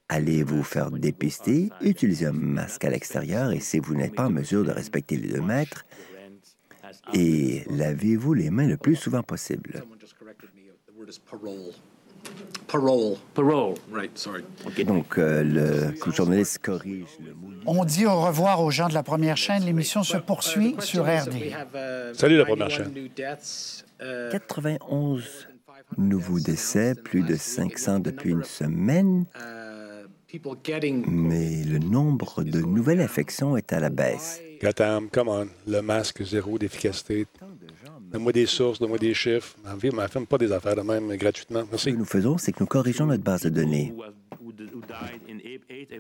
allez 0.10 0.43
vous 0.43 0.64
faire 0.64 0.91
dépister, 0.91 1.70
utilisez 1.82 2.28
un 2.28 2.34
masque 2.34 2.86
à 2.86 2.89
l'extérieur 2.89 3.51
et 3.51 3.60
si 3.60 3.80
vous 3.80 3.95
n'êtes 3.95 4.16
pas 4.16 4.28
en 4.28 4.30
mesure 4.30 4.64
de 4.64 4.72
respecter 4.72 5.18
les 5.18 5.30
deux 5.30 5.41
mètres, 5.41 5.86
et 7.14 7.64
lavez-vous 7.70 8.34
les 8.34 8.49
mains 8.49 8.68
le 8.68 8.78
plus 8.78 8.95
souvent 8.95 9.24
possible. 9.24 9.84
Parole. 12.68 13.18
Parole. 13.34 13.74
Right, 13.91 14.18
sorry. 14.18 14.43
Donc, 14.86 15.18
euh, 15.18 15.43
le 15.43 16.12
journaliste 16.12 16.60
corrige 16.60 17.06
le 17.24 17.34
mot. 17.34 17.49
On 17.66 17.86
dit 17.86 18.06
au 18.06 18.22
revoir 18.22 18.62
aux 18.62 18.72
gens 18.72 18.88
de 18.88 18.93
la 18.93 19.04
première 19.04 19.38
chaîne. 19.38 19.64
L'émission 19.64 20.04
se 20.04 20.18
poursuit 20.18 20.76
sur 20.80 21.04
RD. 21.04 21.54
Salut 22.14 22.38
la 22.38 22.45
première 22.45 22.70
chaîne. 22.70 22.93
91 24.32 25.47
nouveaux 25.97 26.39
décès, 26.39 26.95
plus 26.95 27.22
de 27.22 27.36
500 27.36 27.99
depuis 27.99 28.32
une 28.32 28.43
semaine, 28.43 29.26
mais 31.08 31.64
le 31.64 31.80
nombre 31.80 32.43
de 32.43 32.60
nouvelles 32.60 33.01
infections 33.01 33.56
est 33.56 33.72
à 33.72 33.80
la 33.80 33.89
baisse. 33.89 34.41
Gotham, 34.62 35.10
come 35.10 35.28
on, 35.28 35.47
le 35.68 35.82
masque 35.82 36.24
zéro 36.24 36.58
d'efficacité. 36.58 37.28
Donne-moi 38.14 38.32
des 38.32 38.45
sources, 38.45 38.78
donne-moi 38.78 38.99
des 38.99 39.16
chiffres. 39.16 39.55
Ne 39.66 40.07
fait 40.07 40.26
pas 40.28 40.38
des 40.38 40.51
affaires 40.51 40.76
de 40.76 40.82
même 40.82 41.16
gratuitement. 41.18 41.64
Merci. 41.70 41.86
Ce 41.86 41.89
que 41.89 41.97
nous 41.97 42.05
faisons, 42.05 42.38
c'est 42.38 42.51
que 42.51 42.59
nous 42.59 42.68
corrigeons 42.68 43.07
notre 43.07 43.24
base 43.24 43.41
de 43.41 43.49
données. 43.49 43.91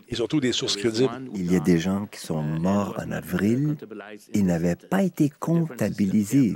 Et 0.07 0.15
surtout 0.15 0.39
des 0.39 0.51
sources 0.51 0.75
crédibles. 0.75 1.09
Il 1.33 1.51
y 1.51 1.55
a 1.55 1.59
des 1.59 1.79
gens 1.79 2.05
qui 2.05 2.19
sont 2.19 2.43
morts 2.43 2.95
en 3.03 3.11
avril 3.11 3.75
et 4.33 4.43
n'avaient 4.43 4.75
pas 4.75 5.01
été 5.01 5.31
comptabilisés 5.39 6.53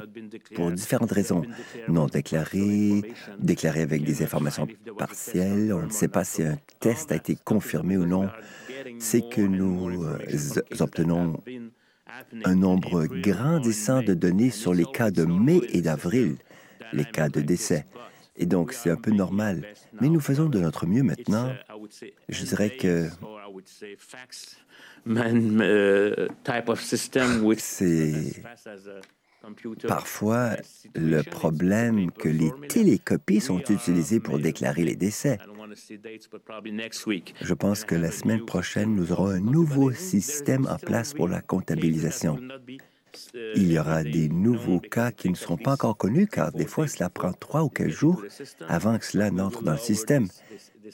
pour 0.53 0.71
différentes 0.71 1.11
raisons. 1.11 1.41
Non 1.87 2.05
déclarés, 2.05 3.01
déclarés 3.39 3.81
avec 3.81 4.03
des 4.03 4.21
informations 4.21 4.67
partielles. 4.95 5.73
On 5.73 5.87
ne 5.87 5.91
sait 5.91 6.07
pas 6.07 6.23
si 6.23 6.43
un 6.43 6.57
test 6.79 7.11
a 7.11 7.15
été 7.15 7.35
confirmé 7.35 7.97
ou 7.97 8.05
non. 8.05 8.29
C'est 8.99 9.27
que 9.27 9.41
nous 9.41 10.03
euh, 10.03 10.19
obtenons 10.79 11.41
un 12.43 12.55
nombre 12.55 13.05
grandissant 13.05 14.01
de 14.01 14.13
données 14.13 14.51
sur 14.51 14.73
les 14.73 14.85
cas 14.85 15.11
de 15.11 15.25
mai 15.25 15.61
et 15.69 15.81
d'avril, 15.81 16.37
les 16.93 17.05
cas 17.05 17.29
de 17.29 17.41
décès. 17.41 17.85
Et 18.37 18.45
donc, 18.45 18.73
c'est 18.73 18.91
un 18.91 18.95
peu 18.95 19.11
normal. 19.11 19.63
Mais 19.99 20.09
nous 20.09 20.19
faisons 20.19 20.47
de 20.47 20.59
notre 20.59 20.85
mieux 20.85 21.03
maintenant. 21.03 21.51
Je 22.29 22.45
dirais 22.45 22.69
que 22.69 23.09
c'est 27.57 28.43
parfois 29.87 30.57
le 30.95 31.21
problème 31.21 32.11
que 32.11 32.29
les 32.29 32.51
télécopies 32.67 33.39
sont 33.39 33.59
utilisées 33.59 34.19
pour 34.19 34.39
déclarer 34.39 34.83
les 34.83 34.95
décès. 34.95 35.37
Je 37.41 37.53
pense 37.53 37.83
que 37.83 37.95
la 37.95 38.11
semaine 38.11 38.45
prochaine, 38.45 38.95
nous 38.95 39.11
aurons 39.11 39.27
un 39.27 39.39
nouveau 39.39 39.91
système 39.91 40.67
en 40.67 40.77
place 40.77 41.13
pour 41.13 41.27
la 41.27 41.41
comptabilisation. 41.41 42.39
Il 43.55 43.71
y 43.71 43.79
aura 43.79 44.03
des 44.03 44.29
nouveaux 44.29 44.79
cas 44.79 45.11
qui 45.11 45.29
ne 45.29 45.35
seront 45.35 45.57
pas 45.57 45.73
encore 45.73 45.97
connus, 45.97 46.27
car 46.27 46.51
des 46.51 46.65
fois, 46.65 46.87
cela 46.87 47.09
prend 47.09 47.33
trois 47.33 47.63
ou 47.63 47.69
quatre 47.69 47.89
jours 47.89 48.23
avant 48.67 48.97
que 48.97 49.05
cela 49.05 49.31
n'entre 49.31 49.63
dans 49.63 49.73
le 49.73 49.77
système. 49.77 50.27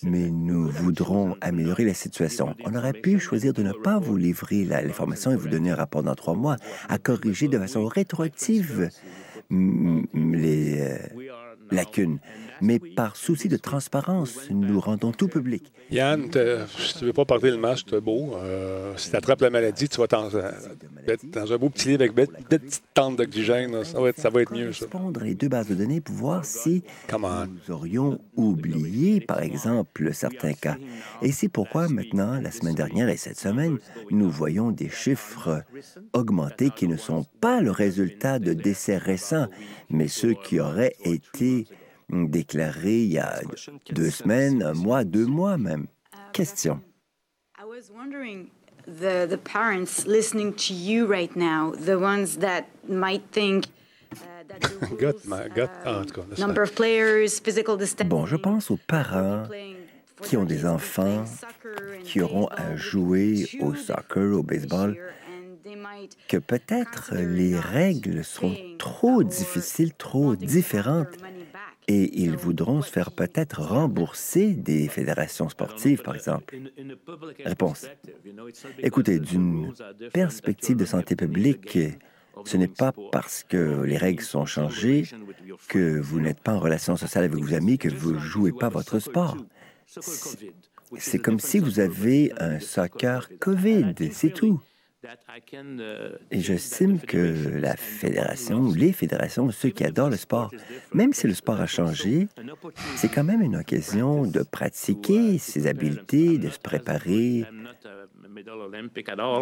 Mais 0.02 0.30
nous 0.30 0.70
voudrons 0.70 1.36
améliorer 1.42 1.86
la 1.86 1.94
situation. 1.94 2.56
On 2.64 2.76
aurait 2.76 2.94
pu 2.94 3.20
choisir 3.20 3.54
de 3.54 3.64
ne 3.64 3.74
pas 3.74 4.00
vous 4.00 4.18
livrer 4.18 4.64
l'information 4.66 5.32
et 5.32 5.36
vous 5.36 5.50
donner 5.50 5.72
un 5.72 5.76
rapport 5.76 6.04
dans 6.04 6.16
trois 6.16 6.36
mois, 6.36 6.58
à 6.90 6.98
corriger 6.98 7.48
de 7.48 7.60
façon 7.60 7.86
rétroactive 7.86 8.90
les 9.50 10.82
euh, 10.82 10.98
lacunes 11.72 12.20
mais 12.64 12.80
par 12.80 13.18
souci 13.18 13.50
de 13.50 13.58
transparence, 13.58 14.50
nous 14.50 14.80
rendons 14.80 15.12
tout 15.12 15.28
public. 15.28 15.72
Yann, 15.92 16.32
si 16.78 16.94
tu 16.98 17.04
ne 17.04 17.08
veux 17.08 17.14
pas 17.14 17.26
porter 17.26 17.52
le 17.52 17.58
masque, 17.58 17.88
c'est 17.90 18.00
beau. 18.00 18.36
Euh, 18.36 18.94
si 18.96 19.10
tu 19.10 19.16
attrapes 19.18 19.42
la 19.42 19.50
maladie, 19.50 19.90
tu 19.90 19.98
vas 19.98 20.08
euh, 20.14 20.52
être 21.06 21.30
dans 21.30 21.52
un 21.52 21.58
beau 21.58 21.70
petit 21.70 21.90
livre 21.90 22.04
avec 22.04 22.18
une 22.18 22.26
petite 22.46 22.84
tente 22.94 23.18
d'oxygène. 23.18 23.84
Ça 23.84 24.00
va, 24.00 24.10
être, 24.10 24.20
ça 24.20 24.30
va 24.30 24.42
être 24.42 24.54
mieux, 24.54 24.72
ça. 24.72 24.86
Répondre 24.86 25.22
les 25.22 25.36
deux 25.36 25.50
bases 25.50 25.68
de 25.68 25.76
données 25.76 26.00
pour 26.00 26.16
voir 26.16 26.46
si 26.46 26.84
nous 27.12 27.74
aurions 27.74 28.20
oublié, 28.38 29.20
par 29.20 29.42
exemple, 29.42 30.14
certains 30.14 30.54
cas. 30.54 30.78
Et 31.22 31.34
c'est 31.34 31.50
pourquoi 31.50 31.90
maintenant, 31.90 32.40
la 32.40 32.52
semaine 32.52 32.76
dernière 32.76 33.10
et 33.10 33.18
cette 33.18 33.38
semaine, 33.38 33.78
nous 34.10 34.30
voyons 34.30 34.72
des 34.72 34.90
chiffres 34.90 35.64
augmentés 36.14 36.70
qui 36.70 36.88
ne 36.88 36.96
sont 36.96 37.26
pas 37.42 37.60
le 37.60 37.72
résultat 37.72 38.40
de 38.40 38.54
décès 38.54 38.98
récents, 38.98 39.48
mais 39.90 40.08
ceux 40.08 40.34
qui 40.34 40.62
auraient 40.62 40.96
été 41.04 41.68
déclaré 42.14 43.04
il 43.04 43.12
y 43.14 43.20
a 43.20 43.42
deux 43.92 44.10
semaines, 44.10 44.64
un 44.64 44.74
mois, 44.74 45.04
deux 45.04 45.26
mois 45.26 45.58
même. 45.58 45.88
Question. 46.32 46.80
the, 48.86 49.26
the 49.30 49.38
parents 49.38 50.06
listening 50.06 50.54
to 50.54 50.74
you 50.74 51.06
right 51.06 51.36
now, 51.36 51.72
the 51.72 51.98
ones 51.98 52.38
that 52.38 52.66
might 52.88 53.24
think 53.32 53.68
Got, 55.00 55.26
ma- 55.26 55.48
got, 55.48 55.70
en 55.86 56.06
tout 56.06 56.14
cas, 56.14 56.22
that's 56.30 56.40
number 56.40 56.62
of 56.62 56.76
players, 56.76 57.40
physical 57.40 57.78
distance. 57.78 58.08
Bon, 58.08 58.26
je 58.26 58.36
pense 58.36 58.70
aux 58.70 58.78
parents 58.88 59.48
qui 60.22 60.38
ont 60.38 60.46
des 60.46 60.66
enfants 60.66 61.26
qui 62.04 62.22
auront 62.22 62.48
à 62.48 62.76
jouer 62.76 63.48
au 63.62 63.74
soccer, 63.74 64.38
au 64.38 64.44
baseball, 64.44 64.96
que 66.28 66.38
peut-être 66.38 67.16
les 67.16 67.58
règles 67.58 68.24
seront 68.24 68.56
trop 68.78 69.24
difficiles, 69.24 69.94
trop 69.94 70.36
différentes, 70.36 71.08
et 71.88 72.22
ils 72.22 72.36
voudront 72.38 72.82
se 72.82 72.90
faire 72.90 73.12
peut-être 73.12 73.62
rembourser 73.62 74.54
des 74.54 74.88
fédérations 74.88 75.50
sportives, 75.50 76.02
par 76.02 76.16
exemple. 76.16 76.56
Réponse. 77.46 77.88
Écoutez, 78.80 79.20
d'une 79.20 79.74
perspective 80.14 80.78
de 80.78 80.86
santé 80.86 81.16
publique, 81.16 81.78
ce 82.46 82.58
n'est 82.58 82.68
pas 82.68 82.94
parce 83.12 83.44
que 83.44 83.82
les 83.84 83.98
règles 83.98 84.24
sont 84.24 84.46
changées 84.46 85.04
que 85.68 86.00
vous 86.00 86.20
n'êtes 86.20 86.40
pas 86.40 86.54
en 86.54 86.60
relation 86.60 86.98
sociale 86.98 87.26
avec 87.26 87.38
vos 87.38 87.54
amis 87.54 87.78
que 87.78 87.90
vous 87.90 88.14
ne 88.14 88.20
jouez 88.20 88.52
pas 88.52 88.70
votre 88.70 89.00
sport. 89.00 89.38
C'est 90.98 91.20
comme 91.20 91.40
si 91.40 91.60
vous 91.60 91.80
avez 91.80 92.32
un 92.38 92.60
soccer 92.60 93.30
COVID, 93.40 93.94
c'est 94.12 94.34
tout. 94.34 94.62
Et 96.32 96.40
j'estime 96.40 97.00
que 97.00 97.58
la 97.60 97.76
fédération 97.76 98.60
ou 98.60 98.74
les 98.74 98.94
fédérations, 98.94 99.50
ceux 99.52 99.70
qui 99.70 99.84
adorent 99.84 100.10
le 100.10 100.18
sport, 100.18 100.52
même 100.94 101.14
si 101.14 101.28
le 101.28 101.34
sport 101.34 101.60
a 101.60 101.68
changé, 101.68 102.28
c'est 102.96 103.10
quand 103.10 103.24
même 103.24 103.42
une 103.42 103.58
occasion 103.58 104.26
de 104.26 104.42
pratiquer 104.44 105.38
ses 105.38 105.68
habiletés, 105.68 106.38
de 106.38 106.50
se 106.50 106.60
préparer. 106.60 107.46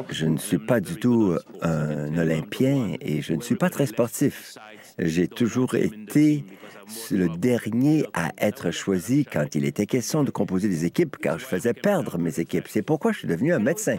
Je 0.10 0.26
ne 0.26 0.38
suis 0.38 0.58
pas 0.58 0.80
du 0.80 0.96
tout 0.96 1.36
un 1.62 2.18
Olympien 2.18 2.96
et 3.00 3.22
je 3.22 3.34
ne 3.34 3.42
suis 3.42 3.56
pas 3.56 3.70
très 3.70 3.86
sportif. 3.86 4.58
J'ai 5.00 5.28
toujours 5.28 5.76
été 5.76 6.44
le 7.10 7.30
dernier 7.30 8.06
à 8.14 8.32
être 8.38 8.72
choisi 8.72 9.26
quand 9.26 9.56
il 9.56 9.66
était 9.66 9.86
question 9.86 10.24
de 10.24 10.32
composer 10.32 10.68
des 10.68 10.86
équipes, 10.86 11.18
car 11.18 11.40
je 11.40 11.46
faisais 11.46 11.74
perdre 11.74 12.18
mes 12.18 12.40
équipes. 12.40 12.68
C'est 12.68 12.82
pourquoi 12.82 13.12
je 13.14 13.20
suis 13.20 13.28
devenu 13.28 13.54
un 13.54 13.60
médecin. 13.60 13.98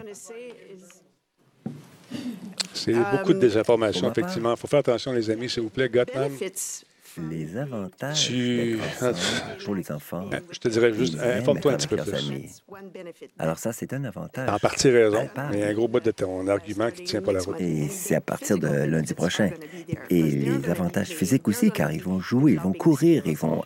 C'est 2.73 2.93
beaucoup 2.93 3.33
de 3.33 3.39
désinformation, 3.39 4.11
effectivement. 4.11 4.53
Il 4.53 4.57
faut 4.57 4.67
faire 4.67 4.79
attention, 4.79 5.11
les 5.11 5.29
amis, 5.29 5.49
s'il 5.49 5.63
vous 5.63 5.69
plaît. 5.69 5.89
Gottman, 5.89 6.31
Les 7.29 7.55
avantages 7.57 8.25
Tu- 8.27 8.79
pour 9.63 9.75
les 9.75 9.91
enfants. 9.91 10.27
je 10.51 10.57
te 10.57 10.67
dirais 10.67 10.91
juste, 10.93 11.15
informe-toi 11.19 11.73
un 11.73 11.75
petit 11.75 11.87
peu 11.87 11.97
plus. 11.97 12.11
amis. 12.11 12.49
Alors 13.37 13.59
ça, 13.59 13.71
c'est 13.71 13.93
un 13.93 14.03
avantage. 14.05 14.49
en 14.49 14.57
partie 14.57 14.89
raison, 14.89 15.29
mais 15.51 15.57
il 15.57 15.59
y 15.59 15.63
a 15.63 15.67
un 15.67 15.73
gros 15.75 15.87
bout 15.87 15.99
de 15.99 16.09
ton 16.09 16.47
argument 16.47 16.89
qui 16.89 17.03
ne 17.03 17.07
tient 17.07 17.21
pas 17.21 17.31
la 17.33 17.41
route. 17.41 17.61
Et 17.61 17.87
c'est 17.89 18.15
à 18.15 18.21
partir 18.21 18.57
de 18.57 18.67
lundi 18.67 19.13
prochain. 19.13 19.51
Et 20.09 20.21
les 20.23 20.69
avantages 20.71 21.09
physiques 21.09 21.47
aussi, 21.47 21.69
car 21.69 21.91
ils 21.91 22.01
vont 22.01 22.19
jouer, 22.19 22.53
ils 22.53 22.59
vont 22.59 22.73
courir, 22.73 23.21
ils 23.27 23.37
vont 23.37 23.61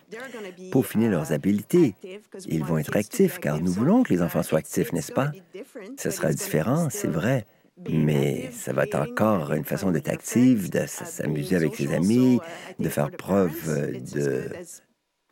peaufiner 0.70 1.08
leurs 1.08 1.32
habiletés. 1.32 1.94
Ils 2.48 2.62
vont 2.62 2.76
être 2.76 2.94
actifs, 2.96 3.38
car 3.38 3.62
nous 3.62 3.72
voulons 3.72 4.02
que 4.02 4.12
les 4.12 4.20
enfants 4.20 4.42
soient 4.42 4.58
actifs, 4.58 4.92
n'est-ce 4.92 5.12
pas? 5.12 5.32
Ce 5.96 6.10
sera 6.10 6.32
différent, 6.34 6.88
c'est 6.90 7.08
vrai. 7.08 7.46
Mais 7.88 8.50
ça 8.52 8.72
va 8.72 8.84
être 8.84 8.96
encore 8.96 9.52
une 9.52 9.64
façon 9.64 9.90
d'être 9.90 10.08
active, 10.08 10.70
de 10.70 10.86
s'amuser 10.86 11.56
avec 11.56 11.76
ses 11.76 11.94
amis, 11.94 12.40
de 12.78 12.88
faire 12.88 13.10
preuve 13.10 13.92
de, 14.14 14.50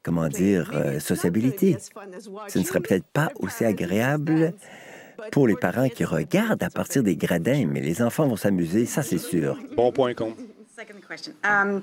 comment 0.02 0.28
dire, 0.28 0.70
euh, 0.74 1.00
sociabilité. 1.00 1.76
Ce 2.48 2.58
ne 2.58 2.64
serait 2.64 2.80
peut-être 2.80 3.06
pas 3.06 3.30
aussi 3.40 3.64
agréable 3.64 4.54
pour 5.32 5.48
les 5.48 5.56
parents 5.56 5.88
qui 5.88 6.04
regardent 6.04 6.62
à 6.62 6.70
partir 6.70 7.02
des 7.02 7.16
gradins, 7.16 7.66
mais 7.66 7.80
les 7.80 8.02
enfants 8.02 8.28
vont 8.28 8.36
s'amuser, 8.36 8.86
ça 8.86 9.02
c'est 9.02 9.18
sûr. 9.18 9.58
Bon 9.76 9.90
point, 9.92 10.14
con. 10.14 10.34
Second 10.76 11.00
question. 11.08 11.32
Um, 11.42 11.80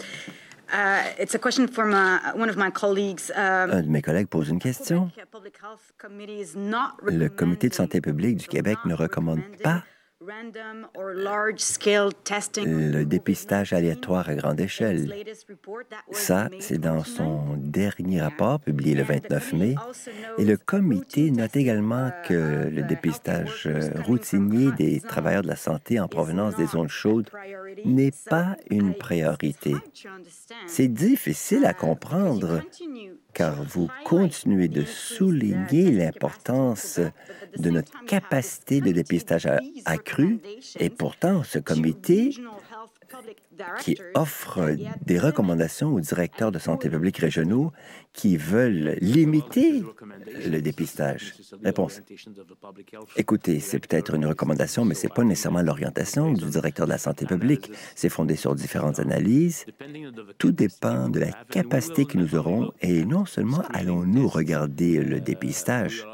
uh, 0.72 1.20
it's 1.20 1.34
a 1.34 1.40
question 1.40 1.68
from 1.68 1.94
uh, 1.94 2.38
one 2.40 2.48
of 2.48 2.58
my 2.58 2.70
colleagues. 2.70 3.22
Un 3.36 3.82
de 3.82 3.90
mes 3.90 4.04
collègues 4.04 4.28
pose 4.28 4.50
une 4.50 4.60
question. 4.60 5.10
Le 7.04 7.28
Comité 7.30 7.70
de 7.70 7.74
santé 7.74 8.02
publique 8.02 8.38
du 8.38 8.48
Québec 8.48 8.78
ne 8.86 8.94
recommande 8.94 9.42
pas 9.64 9.84
le 12.58 13.04
dépistage 13.04 13.74
aléatoire 13.74 14.30
à 14.30 14.36
grande 14.36 14.60
échelle. 14.60 15.14
Ça, 16.12 16.50
c'est 16.60 16.78
dans 16.78 17.04
son 17.04 17.56
dernier 17.58 18.22
rapport 18.22 18.60
publié 18.60 18.96
le 18.96 19.04
29 19.04 19.54
mai. 19.54 19.76
Et 20.38 20.46
le 20.46 20.58
comité 20.58 21.32
note 21.32 21.56
également 21.56 22.12
que 22.28 22.70
le 22.70 22.84
dépistage 22.84 23.68
euh, 23.68 23.90
routinier 24.06 24.72
des 24.74 25.00
travailleurs 25.00 25.44
de 25.44 25.48
la 25.48 25.56
santé 25.56 26.00
en 26.00 26.08
provenance 26.08 26.56
des 26.56 26.68
zones 26.68 26.90
chaudes 26.90 27.30
n'est 27.86 28.14
pas 28.30 28.56
une 28.70 28.94
priorité. 28.94 29.76
C'est 30.68 30.88
difficile 30.88 31.66
à 31.66 31.74
comprendre 31.74 32.62
car 33.34 33.64
vous 33.64 33.90
continuez 34.06 34.68
de 34.68 34.84
souligner 34.84 35.92
l'importance 35.92 37.00
de 37.58 37.70
notre 37.70 38.06
capacité 38.06 38.82
de 38.82 38.92
dépistage 38.92 39.48
accrue 39.86 40.40
et 40.80 40.90
pourtant 40.90 41.44
ce 41.44 41.60
comité 41.60 42.36
qui 43.80 43.98
offre 44.14 44.76
des 45.06 45.20
recommandations 45.20 45.94
aux 45.94 46.00
directeurs 46.00 46.52
de 46.52 46.60
santé 46.60 46.90
publique 46.90 47.18
régionaux 47.18 47.72
qui 48.14 48.38
veulent 48.38 48.98
limiter 49.02 49.84
le 50.46 50.62
dépistage. 50.62 51.34
Réponse. 51.64 52.02
Écoutez, 53.16 53.60
c'est 53.60 53.80
peut-être 53.80 54.14
une 54.14 54.26
recommandation, 54.26 54.86
mais 54.86 54.94
ce 54.94 55.08
n'est 55.08 55.14
pas 55.14 55.24
nécessairement 55.24 55.62
l'orientation 55.62 56.32
du 56.32 56.46
directeur 56.46 56.86
de 56.86 56.92
la 56.92 56.98
santé 56.98 57.26
publique. 57.26 57.72
C'est 57.96 58.10
fondé 58.10 58.36
sur 58.36 58.54
différentes 58.56 59.00
analyses. 59.00 59.66
Tout 60.38 60.52
dépend 60.52 61.10
de 61.10 61.20
la 61.20 61.32
capacité 61.50 62.06
que 62.06 62.18
nous 62.18 62.36
aurons 62.36 62.72
et 62.82 63.04
non 63.06 63.26
seulement 63.26 63.64
allons-nous 63.74 64.28
regarder 64.28 65.00
le 65.00 65.20
dépistage, 65.20 66.06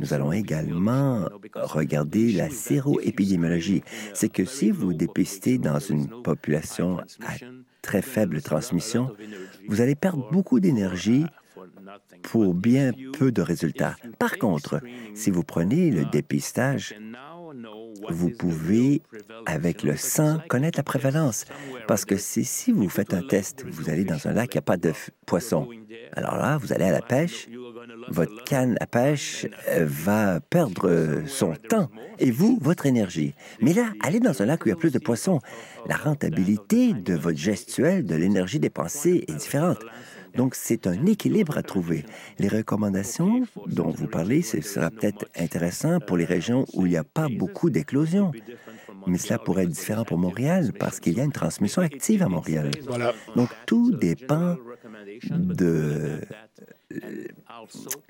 nous 0.00 0.12
allons 0.12 0.32
également 0.32 1.28
regarder 1.54 2.32
la 2.32 2.50
séroépidémiologie. 2.50 3.82
C'est 4.14 4.28
que 4.28 4.44
si 4.44 4.70
vous 4.70 4.92
dépistez 4.92 5.58
dans 5.58 5.78
une 5.78 6.08
population 6.22 6.75
à 6.80 7.34
très 7.82 8.02
faible 8.02 8.42
transmission, 8.42 9.10
vous 9.68 9.80
allez 9.80 9.94
perdre 9.94 10.28
beaucoup 10.30 10.60
d'énergie 10.60 11.26
pour 12.22 12.54
bien 12.54 12.92
peu 13.12 13.32
de 13.32 13.42
résultats. 13.42 13.96
Par 14.18 14.38
contre, 14.38 14.80
si 15.14 15.30
vous 15.30 15.42
prenez 15.42 15.90
le 15.90 16.04
dépistage, 16.04 16.94
vous 18.08 18.30
pouvez, 18.30 19.02
avec 19.46 19.82
le 19.82 19.96
sang, 19.96 20.40
connaître 20.48 20.78
la 20.78 20.82
prévalence. 20.82 21.44
Parce 21.88 22.04
que 22.04 22.16
si, 22.16 22.44
si 22.44 22.72
vous 22.72 22.88
faites 22.88 23.14
un 23.14 23.22
test, 23.22 23.64
vous 23.66 23.88
allez 23.88 24.04
dans 24.04 24.26
un 24.26 24.32
lac, 24.32 24.54
il 24.54 24.56
n'y 24.56 24.60
a 24.60 24.62
pas 24.62 24.76
de 24.76 24.92
poisson. 25.24 25.68
Alors 26.12 26.36
là, 26.36 26.58
vous 26.58 26.72
allez 26.72 26.84
à 26.84 26.92
la 26.92 27.02
pêche, 27.02 27.48
votre 28.08 28.44
canne 28.44 28.76
à 28.80 28.86
pêche 28.86 29.46
euh, 29.68 29.86
va 29.88 30.40
perdre 30.40 31.22
son 31.26 31.54
temps 31.68 31.90
et 32.18 32.30
vous, 32.30 32.58
votre 32.60 32.86
énergie. 32.86 33.34
Mais 33.60 33.72
là, 33.72 33.92
allez 34.02 34.20
dans 34.20 34.42
un 34.42 34.46
lac 34.46 34.64
où 34.64 34.68
il 34.68 34.70
y 34.70 34.74
a 34.74 34.76
plus 34.76 34.92
de 34.92 34.98
poissons. 34.98 35.40
La 35.86 35.96
rentabilité 35.96 36.92
de 36.92 37.14
votre 37.14 37.38
gestuelle, 37.38 38.04
de 38.04 38.14
l'énergie 38.14 38.58
dépensée 38.58 39.24
est 39.28 39.34
différente. 39.34 39.78
Donc, 40.36 40.54
c'est 40.54 40.86
un 40.86 41.06
équilibre 41.06 41.56
à 41.56 41.62
trouver. 41.62 42.04
Les 42.38 42.48
recommandations 42.48 43.42
dont 43.66 43.90
vous 43.90 44.06
parlez, 44.06 44.42
ce 44.42 44.60
sera 44.60 44.90
peut-être 44.90 45.26
intéressant 45.36 45.98
pour 45.98 46.16
les 46.16 46.26
régions 46.26 46.66
où 46.74 46.84
il 46.84 46.90
n'y 46.90 46.96
a 46.96 47.04
pas 47.04 47.28
beaucoup 47.28 47.70
d'éclosions. 47.70 48.32
Mais 49.06 49.18
cela 49.18 49.38
pourrait 49.38 49.64
être 49.64 49.70
différent 49.70 50.04
pour 50.04 50.18
Montréal 50.18 50.72
parce 50.78 51.00
qu'il 51.00 51.16
y 51.16 51.20
a 51.20 51.24
une 51.24 51.32
transmission 51.32 51.80
active 51.80 52.22
à 52.22 52.28
Montréal. 52.28 52.70
Voilà. 52.86 53.14
Donc, 53.34 53.48
tout 53.64 53.92
dépend 53.92 54.56
de, 55.30 56.20
euh, 56.92 56.98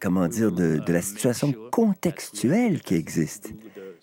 comment 0.01 0.29
dire, 0.29 0.53
de, 0.53 0.79
de 0.79 0.93
la 0.93 1.03
situation 1.03 1.53
contextuelle 1.71 2.81
qui 2.81 2.95
existe. 2.95 3.53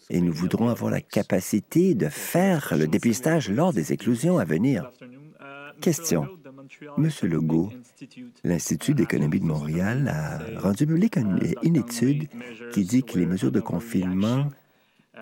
Et 0.10 0.22
nous 0.22 0.34
voudrons 0.34 0.70
avoir 0.70 0.92
la 0.92 1.02
capacité 1.02 1.96
de 1.96 2.10
faire 2.10 2.74
le 2.78 2.88
dépistage 2.88 3.50
lors 3.50 3.74
des 3.74 3.94
éclosions 3.94 4.38
à 4.38 4.46
venir. 4.46 4.92
Question. 5.82 6.28
Monsieur 6.98 7.28
Legault, 7.28 7.72
l'Institut 8.44 8.94
d'économie 8.94 9.40
de 9.40 9.46
Montréal 9.46 10.08
a 10.08 10.60
rendu 10.60 10.86
public 10.86 11.18
une, 11.18 11.40
une 11.62 11.76
étude 11.76 12.28
qui 12.72 12.84
dit 12.84 13.04
que 13.04 13.18
les 13.18 13.26
mesures 13.26 13.52
de 13.52 13.60
confinement 13.60 14.50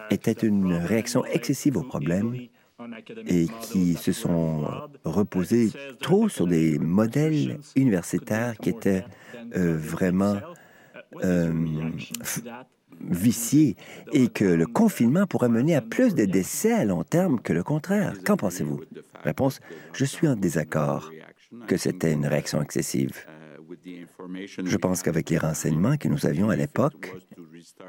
étaient 0.09 0.31
une 0.31 0.73
réaction 0.73 1.25
excessive 1.25 1.77
au 1.77 1.83
problème 1.83 2.35
et 3.27 3.47
qui 3.61 3.95
se 3.95 4.11
sont 4.11 4.65
reposés 5.03 5.71
trop 5.99 6.29
sur 6.29 6.47
des 6.47 6.79
modèles 6.79 7.59
universitaires 7.75 8.57
qui 8.57 8.69
étaient 8.69 9.03
euh, 9.55 9.77
vraiment 9.77 10.37
euh, 11.23 11.51
f- 12.23 12.41
viciés 13.09 13.75
et 14.13 14.27
que 14.27 14.45
le 14.45 14.65
confinement 14.65 15.25
pourrait 15.27 15.49
mener 15.49 15.75
à 15.75 15.81
plus 15.81 16.13
de 16.15 16.25
décès 16.25 16.71
à 16.73 16.85
long 16.85 17.03
terme 17.03 17.39
que 17.39 17.53
le 17.53 17.63
contraire. 17.63 18.13
Qu'en 18.25 18.37
pensez-vous? 18.37 18.81
Réponse, 19.23 19.59
je 19.93 20.05
suis 20.05 20.27
en 20.27 20.35
désaccord 20.35 21.11
que 21.67 21.77
c'était 21.77 22.13
une 22.13 22.25
réaction 22.25 22.61
excessive. 22.61 23.25
Je 24.63 24.77
pense 24.77 25.01
qu'avec 25.01 25.29
les 25.29 25.37
renseignements 25.37 25.97
que 25.97 26.07
nous 26.07 26.25
avions 26.25 26.49
à 26.49 26.55
l'époque, 26.55 27.13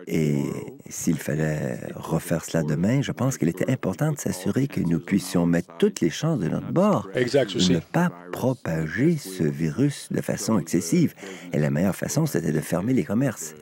Et 0.07 0.45
s'il 0.89 1.19
fallait 1.19 1.79
refaire 1.95 2.45
cela 2.45 2.63
demain, 2.63 3.03
je 3.03 3.13
pense 3.13 3.39
qu'il 3.39 3.49
était 3.49 3.71
important 3.71 4.13
de 4.13 4.19
s'assurer 4.19 4.67
que 4.67 4.81
nous 4.81 5.01
puissions 5.01 5.47
mettre 5.47 5.77
toutes 5.79 6.01
les 6.01 6.11
chances 6.11 6.39
de 6.39 6.49
notre 6.49 6.73
bord 6.73 7.09
Exact, 7.15 7.57
de 7.57 7.73
ne 7.73 7.79
pas 7.79 8.11
propager 8.33 9.17
ce 9.17 9.45
virus 9.45 10.09
de 10.11 10.21
façon 10.21 10.59
excessive. 10.59 11.15
Et 11.53 11.59
la 11.59 11.71
meilleure 11.71 11.97
façon, 11.97 12.27
c'était 12.27 12.53
de 12.53 12.61
fermer 12.61 12.93
les 12.93 13.05
commerces. 13.05 13.55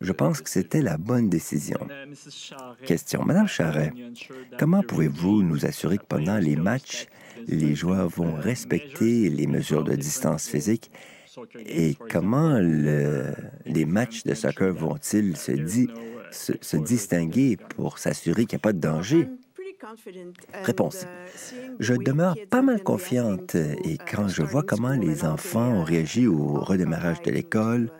Je 0.00 0.12
pense 0.12 0.40
que 0.40 0.50
c'était 0.50 0.82
la 0.82 0.96
bonne 0.96 1.28
décision. 1.28 1.78
Question. 2.86 3.24
Madame 3.24 3.48
Charret, 3.48 3.92
comment 4.58 4.82
pouvez-vous 4.82 5.42
nous 5.42 5.66
assurer 5.66 5.98
que 5.98 6.06
pendant 6.06 6.38
les 6.38 6.56
matchs, 6.56 7.06
les 7.46 7.74
joueurs 7.74 8.08
vont 8.08 8.34
respecter 8.34 9.28
les 9.28 9.46
mesures 9.46 9.84
de 9.84 9.94
distance 9.94 10.48
physique 10.48 10.90
et 11.66 11.96
comment 12.10 12.58
le- 12.60 13.32
les 13.66 13.84
matchs 13.84 14.24
de 14.24 14.34
soccer 14.34 14.72
vont-ils 14.72 15.36
se, 15.36 15.52
di- 15.52 15.88
se- 16.30 16.52
se 16.60 16.76
distinguer 16.76 17.56
pour 17.76 17.98
s'assurer 17.98 18.46
qu'il 18.46 18.56
n'y 18.56 18.60
a 18.60 18.66
pas 18.68 18.72
de 18.72 18.80
danger? 18.80 19.28
Réponse. 20.64 21.06
Je 21.78 21.94
demeure 21.94 22.34
pas 22.50 22.62
mal 22.62 22.82
confiante 22.82 23.54
et 23.54 23.96
quand 24.10 24.28
je 24.28 24.42
vois 24.42 24.62
comment 24.62 24.90
les 24.94 25.24
enfants 25.24 25.72
ont 25.72 25.84
réagi 25.84 26.26
au 26.26 26.54
redémarrage 26.60 27.22
de 27.22 27.30
l'école 27.30 27.90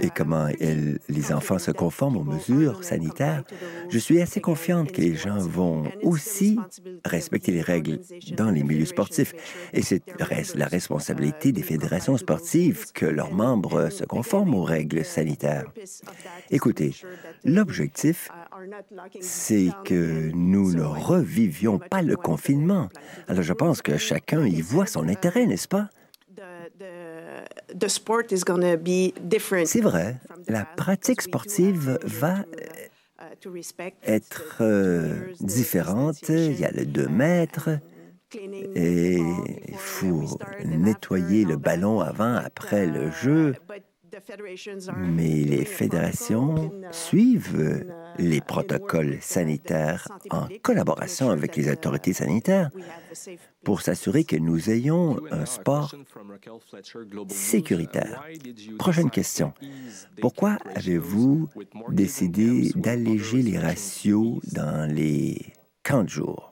et 0.00 0.10
comment 0.10 0.48
elles- 0.60 0.98
les 1.08 1.32
enfants 1.32 1.58
se 1.58 1.70
conforment 1.70 2.18
aux 2.18 2.24
mesures 2.24 2.84
sanitaires, 2.84 3.44
je 3.88 3.98
suis 3.98 4.20
assez 4.20 4.40
confiante 4.40 4.92
que 4.92 5.00
les 5.00 5.16
gens 5.16 5.38
vont 5.38 5.84
aussi 6.02 6.58
respecter 7.04 7.52
les 7.52 7.62
règles 7.62 7.98
dans 8.32 8.50
les 8.50 8.62
milieux 8.62 8.86
sportifs. 8.86 9.32
Et 9.72 9.82
c'est 9.82 10.02
la 10.54 10.66
responsabilité 10.66 11.52
des 11.52 11.62
fédérations 11.62 12.16
sportives 12.16 12.92
que 12.92 13.06
leurs 13.06 13.32
membres 13.32 13.90
se 13.90 14.04
conforment 14.04 14.54
aux 14.54 14.64
règles 14.64 15.04
sanitaires. 15.04 15.64
Écoutez, 16.50 16.94
l'objectif, 17.44 18.28
c'est 19.20 19.70
que 19.84 20.30
nous 20.34 20.72
ne 20.74 20.82
revivions 20.82 21.78
pas 21.78 22.02
le 22.02 22.16
confinement. 22.16 22.88
Alors 23.26 23.42
je 23.42 23.52
pense 23.52 23.82
que 23.82 23.96
chacun 23.96 24.46
y 24.46 24.60
voit 24.60 24.86
son 24.86 25.08
intérêt, 25.08 25.46
n'est-ce 25.46 25.68
pas? 25.68 25.90
The 27.78 27.88
sport 27.88 28.32
is 28.32 28.44
going 28.44 28.62
to 28.62 28.76
be 28.76 29.12
different. 29.20 29.66
C'est 29.66 29.80
vrai, 29.80 30.16
la 30.48 30.64
pratique 30.64 31.22
sportive 31.22 31.98
va 32.02 32.44
to 33.40 33.50
respect 33.52 33.94
être 34.02 34.56
euh, 34.60 35.32
différente. 35.40 36.28
Il 36.28 36.58
y 36.58 36.64
a 36.64 36.70
le 36.70 36.86
2 36.86 37.08
mètres 37.08 37.70
et 38.74 39.18
il 39.68 39.76
faut 39.76 40.38
nettoyer 40.64 41.44
le 41.44 41.56
ballon 41.56 42.00
avant, 42.00 42.34
après 42.34 42.86
le 42.86 43.10
jeu. 43.10 43.54
Mais 44.96 45.44
les 45.44 45.64
fédérations 45.64 46.72
suivent 46.90 47.84
les 48.18 48.40
protocoles 48.40 49.18
sanitaires 49.20 50.08
en 50.30 50.48
collaboration 50.62 51.30
avec 51.30 51.56
les 51.56 51.70
autorités 51.70 52.14
sanitaires 52.14 52.70
pour 53.64 53.80
s'assurer 53.82 54.24
que 54.24 54.36
nous 54.36 54.70
ayons 54.70 55.20
un 55.30 55.46
sport 55.46 55.94
sécuritaire. 57.28 58.24
Prochaine 58.78 59.10
question. 59.10 59.52
Pourquoi 60.20 60.58
avez-vous 60.74 61.48
décidé 61.90 62.70
d'alléger 62.74 63.42
les 63.42 63.58
ratios 63.58 64.40
dans 64.52 64.90
les 64.90 65.52
camps 65.82 66.04
de 66.04 66.08
jour? 66.08 66.50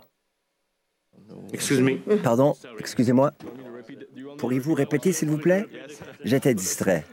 Excuse-moi. 1.53 1.99
Pardon, 2.23 2.55
excusez-moi. 2.78 3.33
Pourriez-vous 4.39 4.74
répéter, 4.74 5.12
s'il 5.12 5.28
vous 5.28 5.39
plaît? 5.39 5.65
J'étais 6.24 6.55
distrait. 6.55 7.05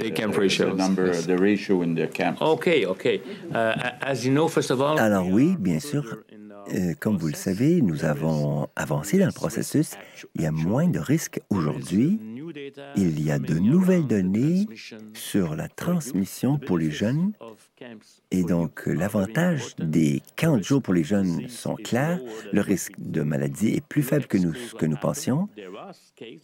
Day 0.00 0.12
camp 0.12 0.34
ratios. 0.34 0.74
number, 0.74 1.12
the 1.12 1.38
ratio 1.38 1.82
in 1.82 1.94
the 1.94 2.08
camp. 2.10 2.40
OK, 2.40 2.86
OK. 2.88 3.20
Uh, 3.52 3.74
as 4.00 4.24
you 4.24 4.32
know, 4.32 4.48
first 4.48 4.70
of 4.70 4.80
all, 4.80 4.98
Alors 4.98 5.28
oui, 5.28 5.56
bien 5.58 5.78
sûr. 5.78 6.22
Euh, 6.68 6.94
comme 6.98 7.16
vous 7.16 7.28
le 7.28 7.34
savez, 7.34 7.82
nous 7.82 8.04
avons 8.04 8.68
avancé 8.76 9.18
dans 9.18 9.26
le 9.26 9.32
processus. 9.32 9.92
Il 10.34 10.42
y 10.42 10.46
a 10.46 10.52
moins 10.52 10.88
de 10.88 10.98
risques 10.98 11.40
aujourd'hui. 11.50 12.20
Il 12.96 13.22
y 13.24 13.30
a 13.30 13.38
de 13.38 13.58
nouvelles 13.58 14.06
données 14.06 14.66
sur 15.14 15.56
la 15.56 15.68
transmission 15.68 16.58
pour 16.58 16.78
les 16.78 16.90
jeunes. 16.90 17.32
Et 18.30 18.44
donc, 18.44 18.86
l'avantage 18.86 19.74
des 19.76 20.22
camps 20.36 20.56
de 20.56 20.62
jour 20.62 20.82
pour 20.82 20.94
les 20.94 21.04
jeunes 21.04 21.48
sont 21.48 21.74
clairs. 21.74 22.20
Le 22.52 22.60
risque 22.60 22.92
de 22.98 23.22
maladie 23.22 23.68
est 23.68 23.84
plus 23.84 24.02
faible 24.02 24.26
que 24.26 24.38
nous, 24.38 24.54
que 24.78 24.86
nous 24.86 24.96
pensions. 24.96 25.48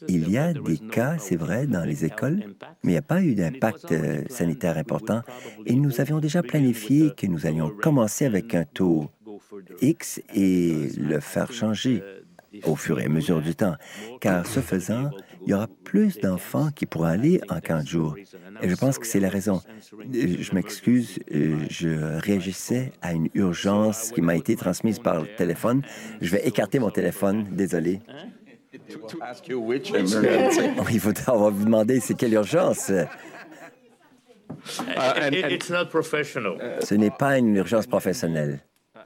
Il 0.09 0.31
y 0.31 0.39
a 0.39 0.53
des 0.53 0.79
cas, 0.79 1.17
c'est 1.19 1.37
vrai, 1.37 1.67
dans 1.67 1.85
les 1.85 2.05
écoles, 2.05 2.55
mais 2.83 2.93
il 2.93 2.95
n'y 2.95 2.99
a 2.99 3.03
pas 3.03 3.23
eu 3.23 3.35
d'impact 3.35 3.93
euh, 3.93 4.25
sanitaire 4.29 4.77
important. 4.77 5.23
Et 5.67 5.75
nous 5.75 6.01
avions 6.01 6.19
déjà 6.19 6.43
planifié 6.43 7.13
que 7.17 7.27
nous 7.27 7.47
allions 7.47 7.71
commencer 7.71 8.25
avec 8.25 8.55
un 8.55 8.65
taux 8.65 9.09
X 9.81 10.21
et 10.35 10.89
le 10.97 11.21
faire 11.21 11.53
changer 11.53 12.03
au 12.65 12.77
fur 12.77 12.99
et 12.99 13.05
à 13.05 13.09
mesure 13.09 13.43
du 13.43 13.55
temps, 13.55 13.77
car 14.21 14.47
ce 14.47 14.61
faisant, 14.61 15.11
il 15.47 15.51
y 15.51 15.55
aura 15.55 15.69
plus 15.85 16.19
d'enfants 16.19 16.71
qui 16.75 16.87
pourront 16.87 17.05
aller 17.05 17.41
en 17.51 17.61
camp 17.61 17.83
de 17.83 17.87
jour. 17.87 18.17
Et 18.63 18.69
je 18.69 18.75
pense 18.75 18.99
que 18.99 19.07
c'est 19.07 19.21
la 19.21 19.29
raison. 19.29 19.61
Euh, 20.15 20.37
Je 20.41 20.55
m'excuse, 20.55 21.19
euh, 21.33 21.59
je 21.71 21.89
réagissais 22.19 22.93
à 23.03 23.13
une 23.13 23.29
urgence 23.35 24.11
qui 24.13 24.23
m'a 24.23 24.35
été 24.35 24.57
transmise 24.57 24.99
par 24.99 25.21
le 25.21 25.27
téléphone. 25.37 25.83
Je 26.23 26.31
vais 26.31 26.47
écarter 26.49 26.79
mon 26.79 26.91
téléphone, 26.91 27.47
désolé. 27.53 28.01
Emergency. 29.53 30.61
Il 30.91 31.01
va 31.01 31.33
vous 31.51 31.65
demander 31.65 32.01
c'est 32.01 32.15
quelle 32.15 32.33
urgence. 32.33 32.91
it- 35.31 35.51
it's 35.51 35.71
not 35.71 35.87
professional. 35.91 36.57
Ce 36.83 36.95
n'est 36.95 37.11
pas 37.11 37.39
une 37.39 37.55
urgence 37.57 37.87
professionnelle. 37.87 38.61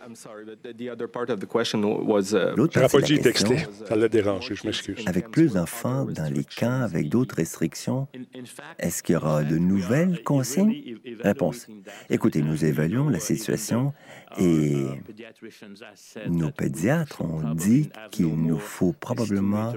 I'm 0.05 0.17
sorry, 0.17 0.45
but 0.45 0.63
the, 0.63 0.73
the 0.73 0.91
other 0.91 1.07
part 1.07 1.31
of 1.31 1.39
the 1.41 1.47
question 1.47 1.83
was. 1.83 2.35
Uh, 2.35 2.55
L'autre 2.57 2.81
partie 2.81 3.19
de 3.19 3.25
la 3.25 3.33
question. 3.33 3.57
Ça 3.87 3.95
l'a 3.95 4.09
dérangé, 4.09 4.55
je 4.55 4.67
m'excuse. 4.67 5.05
avec 5.07 5.31
plus 5.31 5.53
d'enfants 5.53 6.05
dans 6.07 6.33
les 6.33 6.45
camps, 6.45 6.83
avec 6.83 7.09
d'autres 7.09 7.37
restrictions, 7.37 8.09
est-ce 8.79 9.03
qu'il 9.03 9.13
y 9.15 9.17
aura 9.17 9.45
de 9.45 9.59
nouvelles 9.59 10.23
consignes? 10.25 10.97
Réponse. 11.21 11.69
Écoutez, 12.11 12.43
nous 12.43 12.65
évaluons 12.65 13.09
la 13.09 13.21
situation 13.21 13.93
et 14.39 14.87
nos 16.29 16.51
pédiatres 16.51 17.23
ont 17.23 17.55
dit 17.55 17.91
qu'il 18.11 18.35
nous 18.35 18.59
faut 18.59 18.93
probablement 18.93 19.73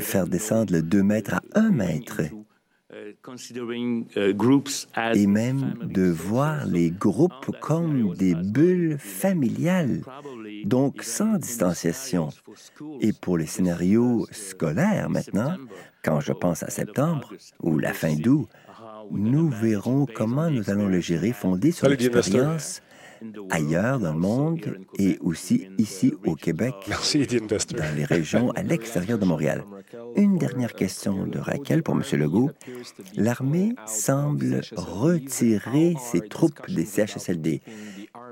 faire 0.00 0.26
descendre 0.26 0.72
le 0.72 0.82
2 0.82 1.02
mètres 1.02 1.34
à 1.34 1.42
1 1.54 1.70
mètre 1.70 2.20
et 5.14 5.26
même 5.26 5.74
de 5.82 6.10
voir 6.10 6.66
les 6.66 6.90
groupes 6.90 7.50
comme 7.60 8.14
des 8.14 8.34
bulles 8.34 8.98
familiales, 8.98 10.02
donc 10.64 11.02
sans 11.02 11.38
distanciation. 11.38 12.28
Et 13.00 13.12
pour 13.12 13.38
les 13.38 13.46
scénarios 13.46 14.26
scolaires 14.30 15.08
maintenant, 15.08 15.56
quand 16.02 16.20
je 16.20 16.32
pense 16.32 16.62
à 16.62 16.70
septembre 16.70 17.32
ou 17.62 17.78
la 17.78 17.94
fin 17.94 18.14
d'août, 18.14 18.48
nous 19.10 19.48
verrons 19.48 20.06
comment 20.06 20.50
nous 20.50 20.70
allons 20.70 20.88
le 20.88 21.00
gérer 21.00 21.32
fondé 21.32 21.72
sur 21.72 21.88
l'expérience 21.88 22.82
ailleurs 23.50 23.98
dans 23.98 24.12
le 24.12 24.18
monde 24.18 24.78
et 24.98 25.18
aussi 25.20 25.68
ici 25.78 26.14
au 26.24 26.34
Québec, 26.34 26.74
Merci, 26.88 27.26
dans 27.26 27.96
les 27.96 28.04
régions 28.04 28.50
à 28.52 28.62
l'extérieur 28.62 29.18
de 29.18 29.24
Montréal. 29.24 29.64
Une 30.16 30.38
dernière 30.38 30.74
question 30.74 31.26
de 31.26 31.38
Raquel 31.38 31.82
pour 31.82 31.94
M. 31.94 32.02
Legault. 32.18 32.50
L'armée 33.16 33.74
semble 33.86 34.60
retirer 34.76 35.94
ses 35.98 36.20
troupes 36.20 36.60
des 36.68 36.84
CHSLD. 36.84 37.60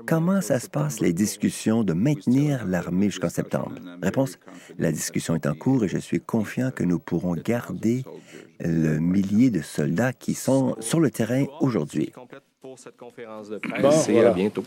Comment 0.05 0.41
ça 0.41 0.59
se 0.59 0.69
passe, 0.69 0.99
les 0.99 1.13
discussions 1.13 1.83
de 1.83 1.93
maintenir 1.93 2.65
l'armée 2.65 3.09
jusqu'en 3.09 3.29
septembre? 3.29 3.75
Réponse, 4.01 4.37
la 4.77 4.91
discussion 4.91 5.35
est 5.35 5.45
en 5.45 5.55
cours 5.55 5.83
et 5.83 5.87
je 5.87 5.97
suis 5.97 6.19
confiant 6.19 6.71
que 6.71 6.83
nous 6.83 6.99
pourrons 6.99 7.35
garder 7.35 8.03
le 8.59 8.99
millier 8.99 9.49
de 9.49 9.61
soldats 9.61 10.13
qui 10.13 10.33
sont 10.33 10.75
sur 10.79 10.99
le 10.99 11.09
terrain 11.09 11.45
aujourd'hui. 11.59 12.11
Bon, 12.63 12.75
voilà. 13.89 14.29
à 14.29 14.33
bientôt. 14.33 14.63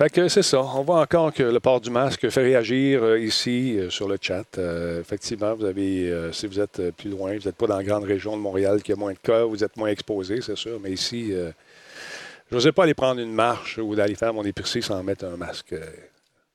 Fait 0.00 0.08
que 0.08 0.28
c'est 0.28 0.42
ça. 0.42 0.62
On 0.62 0.82
voit 0.82 1.02
encore 1.02 1.30
que 1.30 1.42
le 1.42 1.60
port 1.60 1.78
du 1.78 1.90
masque 1.90 2.30
fait 2.30 2.40
réagir 2.40 3.02
euh, 3.02 3.20
ici 3.20 3.76
euh, 3.76 3.90
sur 3.90 4.08
le 4.08 4.16
chat. 4.18 4.46
Euh, 4.56 4.98
effectivement, 4.98 5.54
vous 5.54 5.66
avez, 5.66 6.30
si 6.32 6.46
vous 6.46 6.58
êtes 6.58 6.90
plus 6.92 7.10
loin, 7.10 7.36
vous 7.36 7.44
n'êtes 7.44 7.56
pas 7.56 7.66
dans 7.66 7.76
la 7.76 7.84
grande 7.84 8.04
région 8.04 8.34
de 8.34 8.40
Montréal 8.40 8.82
qui 8.82 8.94
a 8.94 8.96
moins 8.96 9.12
de 9.12 9.18
cas, 9.18 9.44
vous 9.44 9.62
êtes 9.62 9.76
moins 9.76 9.90
exposé, 9.90 10.40
c'est 10.40 10.56
sûr. 10.56 10.80
Mais 10.80 10.90
ici, 10.90 11.32
je 11.32 12.54
n'osais 12.54 12.72
pas 12.72 12.84
aller 12.84 12.94
prendre 12.94 13.20
une 13.20 13.34
marche 13.34 13.76
ou 13.76 13.94
d'aller 13.94 14.14
faire 14.14 14.32
mon 14.32 14.42
épicerie 14.42 14.82
sans 14.82 15.02
mettre 15.02 15.26
un 15.26 15.36
masque 15.36 15.74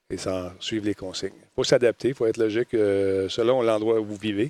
et 0.09 0.17
sans 0.17 0.49
suivre 0.59 0.87
les 0.87 0.95
consignes. 0.95 1.29
Il 1.39 1.55
faut 1.55 1.63
s'adapter, 1.63 2.07
il 2.07 2.13
faut 2.15 2.25
être 2.25 2.37
logique 2.37 2.69
selon 2.71 3.61
l'endroit 3.61 3.99
où 3.99 4.05
vous 4.05 4.15
vivez. 4.15 4.49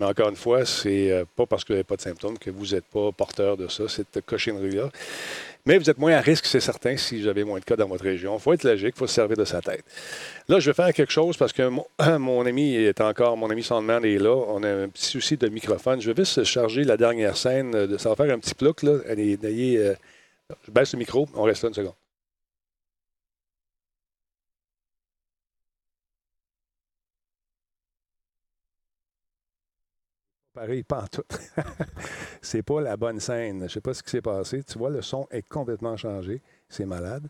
Mais 0.00 0.06
encore 0.06 0.30
une 0.30 0.36
fois, 0.36 0.64
c'est 0.64 1.24
pas 1.36 1.46
parce 1.46 1.62
que 1.62 1.68
vous 1.68 1.74
n'avez 1.74 1.84
pas 1.84 1.94
de 1.94 2.00
symptômes 2.00 2.36
que 2.36 2.50
vous 2.50 2.74
n'êtes 2.74 2.86
pas 2.86 3.12
porteur 3.12 3.56
de 3.56 3.68
ça, 3.68 3.86
cette 3.86 4.20
cochonnerie-là. 4.26 4.90
Mais 5.64 5.78
vous 5.78 5.88
êtes 5.88 5.98
moins 5.98 6.14
à 6.14 6.20
risque, 6.20 6.46
c'est 6.46 6.58
certain, 6.60 6.96
si 6.96 7.22
vous 7.22 7.28
avez 7.28 7.44
moins 7.44 7.60
de 7.60 7.64
cas 7.64 7.76
dans 7.76 7.86
votre 7.86 8.02
région. 8.02 8.34
Il 8.36 8.40
faut 8.40 8.52
être 8.52 8.64
logique, 8.64 8.94
il 8.96 8.98
faut 8.98 9.06
se 9.06 9.14
servir 9.14 9.36
de 9.36 9.44
sa 9.44 9.60
tête. 9.60 9.84
Là, 10.48 10.58
je 10.58 10.68
vais 10.68 10.74
faire 10.74 10.92
quelque 10.92 11.12
chose 11.12 11.36
parce 11.36 11.52
que 11.52 11.62
mon, 12.18 12.44
ami 12.44 12.74
est 12.74 13.00
encore, 13.00 13.36
mon 13.36 13.48
ami 13.48 13.62
Sandman 13.62 14.04
est 14.04 14.18
là. 14.18 14.34
On 14.34 14.64
a 14.64 14.68
un 14.68 14.88
petit 14.88 15.06
souci 15.06 15.36
de 15.36 15.48
microphone. 15.48 16.00
Je 16.00 16.10
vais 16.10 16.24
juste 16.24 16.42
charger 16.42 16.82
la 16.82 16.96
dernière 16.96 17.36
scène. 17.36 17.70
De, 17.70 17.96
ça 17.96 18.08
va 18.08 18.16
faire 18.16 18.34
un 18.34 18.40
petit 18.40 18.54
plouc, 18.54 18.82
là. 18.82 18.98
Allez, 19.08 19.38
euh, 19.44 19.94
je 20.66 20.72
baisse 20.72 20.92
le 20.94 20.98
micro, 20.98 21.28
on 21.34 21.44
reste 21.44 21.62
là 21.62 21.68
une 21.68 21.74
seconde. 21.74 21.94
Pareil, 30.62 30.84
pas 30.84 31.02
en 31.02 31.06
tout. 31.08 31.24
c'est 32.40 32.62
pas 32.62 32.80
la 32.80 32.96
bonne 32.96 33.18
scène. 33.18 33.64
Je 33.64 33.66
sais 33.66 33.80
pas 33.80 33.94
ce 33.94 34.00
qui 34.00 34.10
s'est 34.10 34.22
passé. 34.22 34.62
Tu 34.62 34.78
vois, 34.78 34.90
le 34.90 35.02
son 35.02 35.26
est 35.32 35.42
complètement 35.42 35.96
changé. 35.96 36.40
C'est 36.68 36.86
malade. 36.86 37.26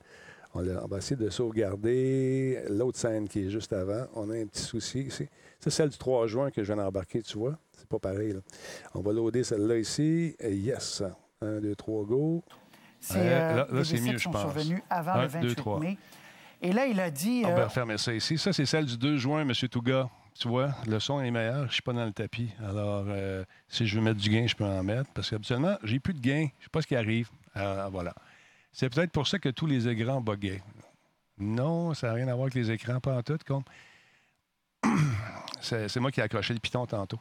On, 0.54 0.60
va 0.60 0.98
essayer 0.98 1.16
de 1.16 1.30
sauvegarder 1.30 2.62
l'autre 2.68 2.98
scène 2.98 3.26
qui 3.26 3.46
est 3.46 3.48
juste 3.48 3.72
avant. 3.72 4.04
On 4.16 4.28
a 4.28 4.34
un 4.34 4.44
petit 4.44 4.60
souci 4.60 5.04
ici. 5.04 5.26
C'est 5.58 5.70
celle 5.70 5.88
du 5.88 5.96
3 5.96 6.26
juin 6.26 6.50
que 6.50 6.62
je 6.62 6.74
viens 6.74 6.84
d'embarquer, 6.84 7.22
tu 7.22 7.38
vois. 7.38 7.56
C'est 7.74 7.88
pas 7.88 7.98
pareil. 7.98 8.34
là. 8.34 8.40
On 8.94 9.00
va 9.00 9.14
loader 9.14 9.44
celle-là 9.44 9.78
ici. 9.78 10.36
Et 10.38 10.54
yes. 10.54 11.02
1, 11.40 11.60
2, 11.60 11.74
3, 11.74 12.04
go. 12.04 12.44
C'est, 13.00 13.14
Ouais, 13.14 13.20
euh, 13.24 13.64
là, 13.72 13.82
c'est 13.82 13.98
mieux, 13.98 14.18
je 14.18 14.28
pense. 14.28 14.44
avant 14.90 15.12
Un, 15.12 15.22
le 15.22 15.28
deux, 15.28 15.48
28 15.48 15.54
trois. 15.54 15.80
mai. 15.80 15.96
Et 16.60 16.70
là, 16.70 16.86
il 16.86 17.00
a 17.00 17.10
dit... 17.10 17.44
On 17.46 17.48
euh, 17.48 17.54
va 17.54 17.64
refermer 17.64 17.96
ça 17.96 18.12
ici. 18.12 18.36
Ça, 18.36 18.52
c'est 18.52 18.66
celle 18.66 18.84
du 18.84 18.98
2 18.98 19.16
juin, 19.16 19.40
M. 19.40 19.52
Touga. 19.70 20.10
Tu 20.38 20.48
vois, 20.48 20.74
le 20.86 20.98
son 20.98 21.20
est 21.20 21.30
meilleur. 21.30 21.62
Je 21.62 21.66
ne 21.66 21.72
suis 21.72 21.82
pas 21.82 21.92
dans 21.92 22.04
le 22.04 22.12
tapis. 22.12 22.50
Alors, 22.60 23.04
euh, 23.08 23.44
si 23.68 23.86
je 23.86 23.96
veux 23.96 24.02
mettre 24.02 24.20
du 24.20 24.30
gain, 24.30 24.46
je 24.46 24.56
peux 24.56 24.64
en 24.64 24.82
mettre. 24.82 25.10
Parce 25.12 25.30
qu'habituellement, 25.30 25.76
j'ai 25.82 26.00
plus 26.00 26.14
de 26.14 26.20
gain. 26.20 26.48
Je 26.58 26.60
ne 26.60 26.64
sais 26.64 26.70
pas 26.70 26.82
ce 26.82 26.86
qui 26.86 26.96
arrive. 26.96 27.28
Alors, 27.54 27.90
voilà. 27.90 28.14
C'est 28.72 28.88
peut-être 28.92 29.12
pour 29.12 29.26
ça 29.26 29.38
que 29.38 29.50
tous 29.50 29.66
les 29.66 29.88
écrans 29.88 30.20
buguaient. 30.20 30.62
Non, 31.38 31.92
ça 31.94 32.08
n'a 32.08 32.14
rien 32.14 32.28
à 32.28 32.34
voir 32.34 32.44
avec 32.44 32.54
les 32.54 32.70
écrans, 32.70 33.00
pas 33.00 33.16
en 33.16 33.22
tout. 33.22 33.38
C'est 35.60 35.96
moi 35.98 36.10
qui 36.10 36.20
ai 36.20 36.22
accroché 36.22 36.54
le 36.54 36.60
piton 36.60 36.86
tantôt. 36.86 37.20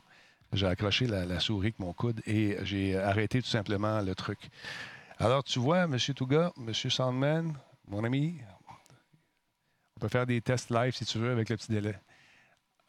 J'ai 0.53 0.67
accroché 0.67 1.07
la, 1.07 1.25
la 1.25 1.39
souris 1.39 1.67
avec 1.67 1.79
mon 1.79 1.93
coude 1.93 2.21
et 2.25 2.57
j'ai 2.63 2.97
arrêté 2.97 3.41
tout 3.41 3.47
simplement 3.47 4.01
le 4.01 4.15
truc. 4.15 4.49
Alors, 5.17 5.43
tu 5.43 5.59
vois, 5.59 5.83
M. 5.83 5.97
Touga, 6.15 6.51
M. 6.57 6.73
Sandman, 6.73 7.53
mon 7.87 8.03
ami, 8.03 8.39
on 9.95 9.99
peut 9.99 10.09
faire 10.09 10.25
des 10.25 10.41
tests 10.41 10.71
live 10.71 10.95
si 10.95 11.05
tu 11.05 11.19
veux 11.19 11.31
avec 11.31 11.49
le 11.49 11.57
petit 11.57 11.71
délai. 11.71 11.95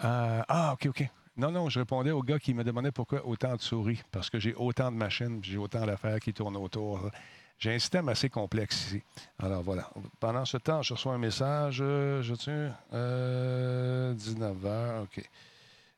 Euh, 0.04 0.42
ah, 0.48 0.72
OK, 0.74 0.86
OK. 0.86 1.08
Non, 1.36 1.50
non, 1.50 1.68
je 1.70 1.78
répondais 1.78 2.10
au 2.10 2.22
gars 2.22 2.38
qui 2.38 2.52
me 2.52 2.62
demandait 2.62 2.92
pourquoi 2.92 3.26
autant 3.26 3.56
de 3.56 3.60
souris. 3.60 4.02
Parce 4.10 4.28
que 4.28 4.38
j'ai 4.38 4.54
autant 4.54 4.92
de 4.92 4.96
machines, 4.96 5.42
j'ai 5.42 5.56
autant 5.56 5.86
d'affaires 5.86 6.20
qui 6.20 6.34
tournent 6.34 6.56
autour. 6.56 7.10
J'ai 7.58 7.74
un 7.74 7.78
système 7.78 8.08
assez 8.08 8.28
complexe 8.28 8.86
ici. 8.86 9.02
Alors 9.38 9.62
voilà. 9.62 9.88
Pendant 10.20 10.44
ce 10.44 10.56
temps, 10.58 10.82
je 10.82 10.94
reçois 10.94 11.14
un 11.14 11.18
message. 11.18 11.78
euh, 11.80 12.20
je 12.22 12.34
tiens. 12.34 12.76
Euh, 12.92 14.14
19h. 14.14 15.02
OK. 15.04 15.22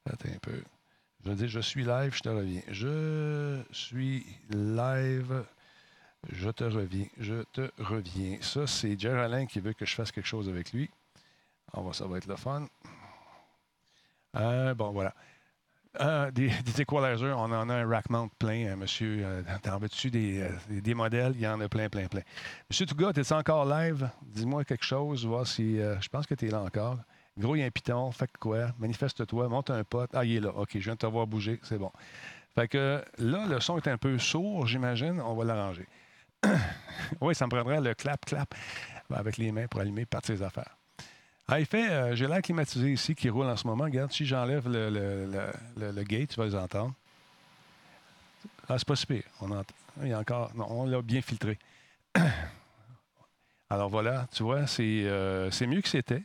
Attends 0.06 0.28
un 0.28 0.38
peu. 0.38 0.62
Je 1.24 1.32
dis, 1.32 1.48
je 1.48 1.60
suis 1.60 1.84
live, 1.84 2.14
je 2.14 2.20
te 2.20 2.28
reviens. 2.28 2.60
Je 2.68 3.62
suis 3.72 4.26
live. 4.50 5.44
Je 6.30 6.50
te 6.50 6.64
reviens. 6.64 7.06
Je 7.18 7.42
te 7.52 7.70
reviens. 7.78 8.36
Ça, 8.42 8.66
c'est 8.66 9.00
Jerry 9.00 9.20
Alain 9.20 9.46
qui 9.46 9.60
veut 9.60 9.72
que 9.72 9.86
je 9.86 9.94
fasse 9.94 10.12
quelque 10.12 10.26
chose 10.26 10.48
avec 10.48 10.72
lui. 10.72 10.90
Va, 11.72 11.92
ça 11.92 12.06
va 12.06 12.18
être 12.18 12.26
le 12.26 12.36
fun. 12.36 12.66
Euh, 14.36 14.74
bon, 14.74 14.92
voilà. 14.92 15.14
Euh, 16.00 16.30
des, 16.30 16.48
des 16.64 16.82
equalizers, 16.82 17.36
on 17.36 17.52
en 17.52 17.68
a 17.68 17.74
un 17.74 17.88
rack 17.88 18.10
mount 18.10 18.28
plein, 18.38 18.66
euh, 18.66 18.76
monsieur. 18.76 19.22
Euh, 19.24 19.42
T'en 19.62 19.78
veux-tu 19.78 20.10
des, 20.10 20.94
modèles? 20.94 21.32
Il 21.36 21.40
y 21.40 21.46
en 21.46 21.60
a 21.60 21.68
plein, 21.68 21.88
plein, 21.88 22.06
plein. 22.06 22.22
Monsieur 22.68 22.86
Touga, 22.86 23.10
es-tu 23.10 23.32
encore 23.32 23.64
live? 23.64 24.08
Dis-moi 24.22 24.64
quelque 24.64 24.84
chose, 24.84 25.24
voir 25.24 25.46
si. 25.46 25.76
je 25.76 26.08
pense 26.08 26.26
que 26.26 26.34
tu 26.34 26.48
es 26.48 26.50
là 26.50 26.62
encore. 26.62 26.98
Gros, 27.38 27.56
il 27.56 27.60
y 27.60 27.62
a 27.62 27.66
un 27.66 27.70
piton. 27.70 28.10
Fait 28.12 28.30
quoi? 28.38 28.68
Manifeste-toi, 28.78 29.48
monte 29.48 29.70
un 29.70 29.84
pote. 29.84 30.10
Ah, 30.14 30.24
il 30.24 30.36
est 30.36 30.40
là. 30.40 30.50
OK, 30.50 30.70
je 30.74 30.78
viens 30.78 30.94
de 30.94 30.98
te 30.98 31.06
voir 31.06 31.26
bouger. 31.26 31.60
C'est 31.62 31.78
bon. 31.78 31.90
Fait 32.54 32.68
que 32.68 33.02
là, 33.18 33.46
le 33.46 33.60
son 33.60 33.76
est 33.78 33.88
un 33.88 33.98
peu 33.98 34.18
sourd, 34.18 34.66
j'imagine. 34.66 35.20
On 35.20 35.34
va 35.34 35.44
l'arranger. 35.44 35.86
oui, 37.20 37.34
ça 37.34 37.46
me 37.46 37.50
prendrait 37.50 37.80
le 37.80 37.94
clap-clap 37.94 38.54
avec 39.12 39.36
les 39.36 39.50
mains 39.50 39.66
pour 39.66 39.80
allumer 39.80 40.06
partir 40.06 40.34
les 40.34 40.42
affaires. 40.42 40.76
Ah, 41.46 41.60
il 41.60 41.66
fait, 41.66 41.90
euh, 41.90 42.16
j'ai 42.16 42.26
l'air 42.26 42.40
climatisé 42.40 42.92
ici 42.92 43.14
qui 43.14 43.28
roule 43.28 43.46
en 43.46 43.56
ce 43.56 43.66
moment. 43.66 43.84
Regarde, 43.84 44.10
si 44.10 44.24
j'enlève 44.24 44.66
le, 44.66 46.02
gate, 46.02 46.30
tu 46.30 46.36
vas 46.36 46.46
les 46.46 46.54
entendre. 46.54 46.94
Ah, 48.66 48.78
c'est 48.78 48.88
pas 48.88 48.96
si 48.96 49.04
pire. 49.06 49.24
On 49.42 49.50
entend. 49.50 49.74
Il 50.02 50.08
y 50.08 50.12
a 50.14 50.18
encore. 50.18 50.54
Non, 50.54 50.66
on 50.70 50.86
l'a 50.86 51.02
bien 51.02 51.20
filtré. 51.20 51.58
Alors 53.70 53.90
voilà, 53.90 54.26
tu 54.32 54.42
vois, 54.42 54.66
c'est 54.66 55.02
euh, 55.04 55.50
mieux 55.66 55.82
que 55.82 55.88
c'était. 55.88 56.22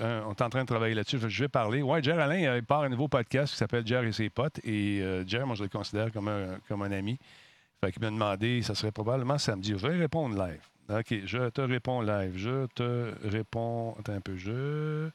Euh, 0.00 0.22
on 0.26 0.32
est 0.32 0.42
en 0.42 0.50
train 0.50 0.62
de 0.62 0.66
travailler 0.66 0.94
là-dessus. 0.94 1.18
Je 1.20 1.44
vais 1.44 1.48
parler. 1.48 1.80
Ouais, 1.80 2.02
Jer 2.02 2.18
Alain, 2.18 2.56
il 2.56 2.64
part 2.64 2.82
un 2.82 2.88
nouveau 2.88 3.06
podcast 3.06 3.52
qui 3.52 3.58
s'appelle 3.58 3.86
Jer 3.86 4.02
et 4.02 4.12
ses 4.12 4.30
potes. 4.30 4.58
Et 4.64 5.00
Jer, 5.26 5.46
moi, 5.46 5.54
je 5.54 5.62
le 5.62 5.68
considère 5.68 6.10
comme 6.10 6.26
un, 6.26 6.58
comme 6.66 6.82
un 6.82 6.90
ami. 6.90 7.18
Fait 7.80 7.92
qu'il 7.92 8.02
m'a 8.02 8.10
demandé, 8.10 8.62
ça 8.62 8.74
serait 8.74 8.92
probablement 8.92 9.38
samedi. 9.38 9.74
Je 9.76 9.86
vais 9.86 9.96
répondre 9.96 10.36
live. 10.36 10.71
OK, 10.88 11.14
je 11.24 11.48
te 11.48 11.60
réponds 11.60 12.00
live. 12.02 12.36
Je 12.36 12.66
te 12.66 13.14
réponds. 13.28 13.96
Un 14.08 14.20
peu. 14.20 14.36
Je 14.36 15.10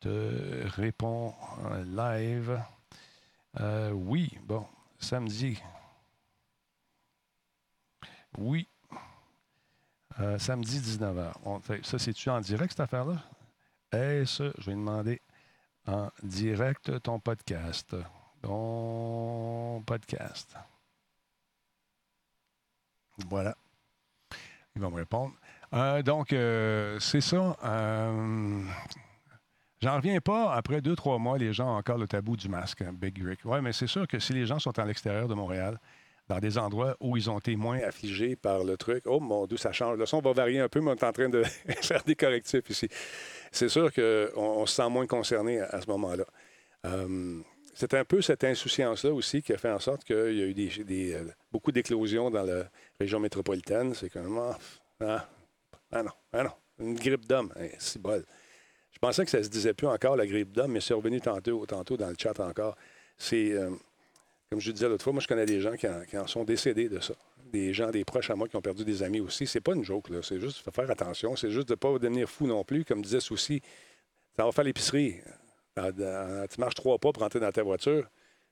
te 0.00 0.66
réponds 0.76 1.34
live. 1.86 2.60
Euh, 3.60 3.90
oui, 3.90 4.36
bon, 4.42 4.66
samedi. 4.98 5.62
Oui. 8.38 8.66
Euh, 10.20 10.38
samedi 10.38 10.80
19h. 10.80 11.32
On 11.44 11.60
fait- 11.60 11.84
ça, 11.84 11.98
c'est-tu 11.98 12.30
en 12.30 12.40
direct, 12.40 12.72
cette 12.72 12.80
affaire-là? 12.80 13.22
Est-ce, 13.92 14.52
je 14.58 14.66
vais 14.66 14.72
demander 14.76 15.20
en 15.86 16.10
direct 16.22 17.00
ton 17.02 17.20
podcast. 17.20 17.94
Ton 18.42 19.82
podcast. 19.86 20.56
Voilà. 23.28 23.56
Il 24.76 24.82
va 24.82 24.90
me 24.90 24.96
répondre. 24.96 25.32
Euh, 25.72 26.02
donc, 26.02 26.32
euh, 26.32 26.98
c'est 26.98 27.20
ça. 27.20 27.56
Euh, 27.64 28.62
J'en 29.80 29.96
reviens 29.96 30.20
pas. 30.20 30.52
Après 30.54 30.80
deux, 30.80 30.96
trois 30.96 31.18
mois, 31.18 31.38
les 31.38 31.52
gens 31.52 31.74
ont 31.74 31.76
encore 31.76 31.98
le 31.98 32.08
tabou 32.08 32.36
du 32.36 32.48
masque, 32.48 32.82
hein, 32.82 32.92
Big 32.92 33.22
Rick. 33.22 33.40
Oui, 33.44 33.58
mais 33.62 33.72
c'est 33.72 33.86
sûr 33.86 34.08
que 34.08 34.18
si 34.18 34.32
les 34.32 34.46
gens 34.46 34.58
sont 34.58 34.76
à 34.78 34.84
l'extérieur 34.84 35.28
de 35.28 35.34
Montréal, 35.34 35.78
dans 36.26 36.38
des 36.38 36.56
endroits 36.56 36.96
où 37.00 37.16
ils 37.18 37.28
ont 37.28 37.38
été 37.38 37.54
moins 37.54 37.78
affligés 37.80 38.34
par 38.34 38.64
le 38.64 38.78
truc, 38.78 39.04
oh 39.06 39.20
mon 39.20 39.46
Dieu, 39.46 39.58
ça 39.58 39.72
change. 39.72 39.98
Le 39.98 40.06
son 40.06 40.20
va 40.20 40.32
varier 40.32 40.58
un 40.60 40.68
peu, 40.70 40.80
mais 40.80 40.92
on 40.92 40.94
est 40.94 41.04
en 41.04 41.12
train 41.12 41.28
de 41.28 41.42
faire 41.82 42.02
des 42.04 42.16
correctifs 42.16 42.68
ici. 42.70 42.88
C'est 43.52 43.68
sûr 43.68 43.92
qu'on 43.92 44.28
on 44.34 44.66
se 44.66 44.74
sent 44.74 44.88
moins 44.88 45.06
concerné 45.06 45.60
à, 45.60 45.66
à 45.66 45.80
ce 45.82 45.86
moment-là. 45.90 46.24
C'est 47.74 47.92
un 47.94 48.04
peu 48.04 48.22
cette 48.22 48.44
insouciance-là 48.44 49.12
aussi 49.12 49.42
qui 49.42 49.52
a 49.52 49.58
fait 49.58 49.70
en 49.70 49.80
sorte 49.80 50.04
qu'il 50.04 50.16
y 50.16 50.42
a 50.42 50.46
eu 50.46 50.54
des, 50.54 50.84
des, 50.84 51.14
euh, 51.14 51.24
beaucoup 51.50 51.72
d'éclosions 51.72 52.30
dans 52.30 52.44
la 52.44 52.70
région 53.00 53.18
métropolitaine. 53.18 53.94
C'est 53.94 54.10
comme, 54.10 54.38
ah, 54.38 54.58
ah, 55.00 55.28
ah 55.90 56.02
non, 56.02 56.12
ah 56.32 56.44
non, 56.44 56.50
une 56.78 56.94
grippe 56.94 57.26
d'homme, 57.26 57.52
hein, 57.58 57.68
c'est 57.78 58.00
bol. 58.00 58.24
Je 58.92 58.98
pensais 59.00 59.24
que 59.24 59.30
ça 59.30 59.42
se 59.42 59.48
disait 59.48 59.74
plus 59.74 59.88
encore, 59.88 60.16
la 60.16 60.26
grippe 60.26 60.52
d'homme, 60.52 60.72
mais 60.72 60.80
c'est 60.80 60.94
revenu 60.94 61.20
tantôt, 61.20 61.66
tantôt 61.66 61.96
dans 61.96 62.08
le 62.08 62.14
chat 62.16 62.38
encore. 62.38 62.76
C'est, 63.18 63.52
euh, 63.52 63.70
comme 64.48 64.60
je 64.60 64.70
disais 64.70 64.88
l'autre 64.88 65.02
fois, 65.02 65.12
moi, 65.12 65.20
je 65.20 65.26
connais 65.26 65.46
des 65.46 65.60
gens 65.60 65.74
qui 65.74 66.16
en, 66.16 66.26
sont 66.28 66.44
décédés 66.44 66.88
de 66.88 67.00
ça. 67.00 67.14
Des 67.52 67.74
gens, 67.74 67.90
des 67.90 68.04
proches 68.04 68.30
à 68.30 68.36
moi 68.36 68.48
qui 68.48 68.56
ont 68.56 68.62
perdu 68.62 68.84
des 68.84 69.02
amis 69.02 69.20
aussi. 69.20 69.46
C'est 69.48 69.60
pas 69.60 69.74
une 69.74 69.84
joke, 69.84 70.10
là. 70.10 70.20
C'est 70.22 70.40
juste, 70.40 70.58
faut 70.58 70.70
faire 70.70 70.90
attention. 70.90 71.34
C'est 71.34 71.50
juste 71.50 71.68
de 71.68 71.72
ne 71.72 71.76
pas 71.76 71.92
devenir 71.98 72.28
fou 72.28 72.46
non 72.46 72.64
plus. 72.64 72.84
Comme 72.84 73.02
disait 73.02 73.20
Souci, 73.20 73.60
ça 74.36 74.44
va 74.44 74.52
faire 74.52 74.64
l'épicerie. 74.64 75.20
Tu 75.76 76.60
marches 76.60 76.74
trois 76.74 76.98
pas 76.98 77.12
pour 77.12 77.22
rentrer 77.22 77.40
dans 77.40 77.52
ta 77.52 77.62
voiture. 77.62 78.08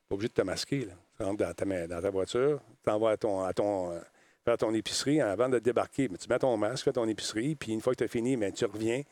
Pas 0.09 0.15
obligé 0.15 0.29
de 0.29 0.35
te 0.35 0.43
masquer, 0.43 0.85
là. 0.85 0.93
Tu 1.17 1.23
rentres 1.23 1.39
dans 1.39 1.55
ta, 1.55 1.87
dans 1.87 2.03
ta 2.03 2.11
voiture, 2.11 2.61
tu 2.61 2.83
t'en 2.85 2.99
vas 2.99 3.11
à 3.11 3.17
ton, 3.17 3.45
à 3.45 3.53
ton, 3.53 3.93
euh, 3.93 4.01
faire 4.45 4.59
ton 4.59 4.75
épicerie 4.75 5.21
avant 5.21 5.49
de 5.49 5.59
débarquer. 5.59 6.09
Mais 6.09 6.19
tu 6.19 6.29
mets 6.29 6.39
ton 6.39 6.57
masque, 6.57 6.85
fais 6.85 6.93
ton 6.93 7.07
épicerie, 7.07 7.55
puis 7.55 7.73
une 7.73 7.81
fois 7.81 7.93
que 7.93 7.99
tu 7.99 8.05
as 8.05 8.09
fini, 8.09 8.37
ben, 8.37 8.53
tu 8.53 8.65
reviens, 8.65 9.03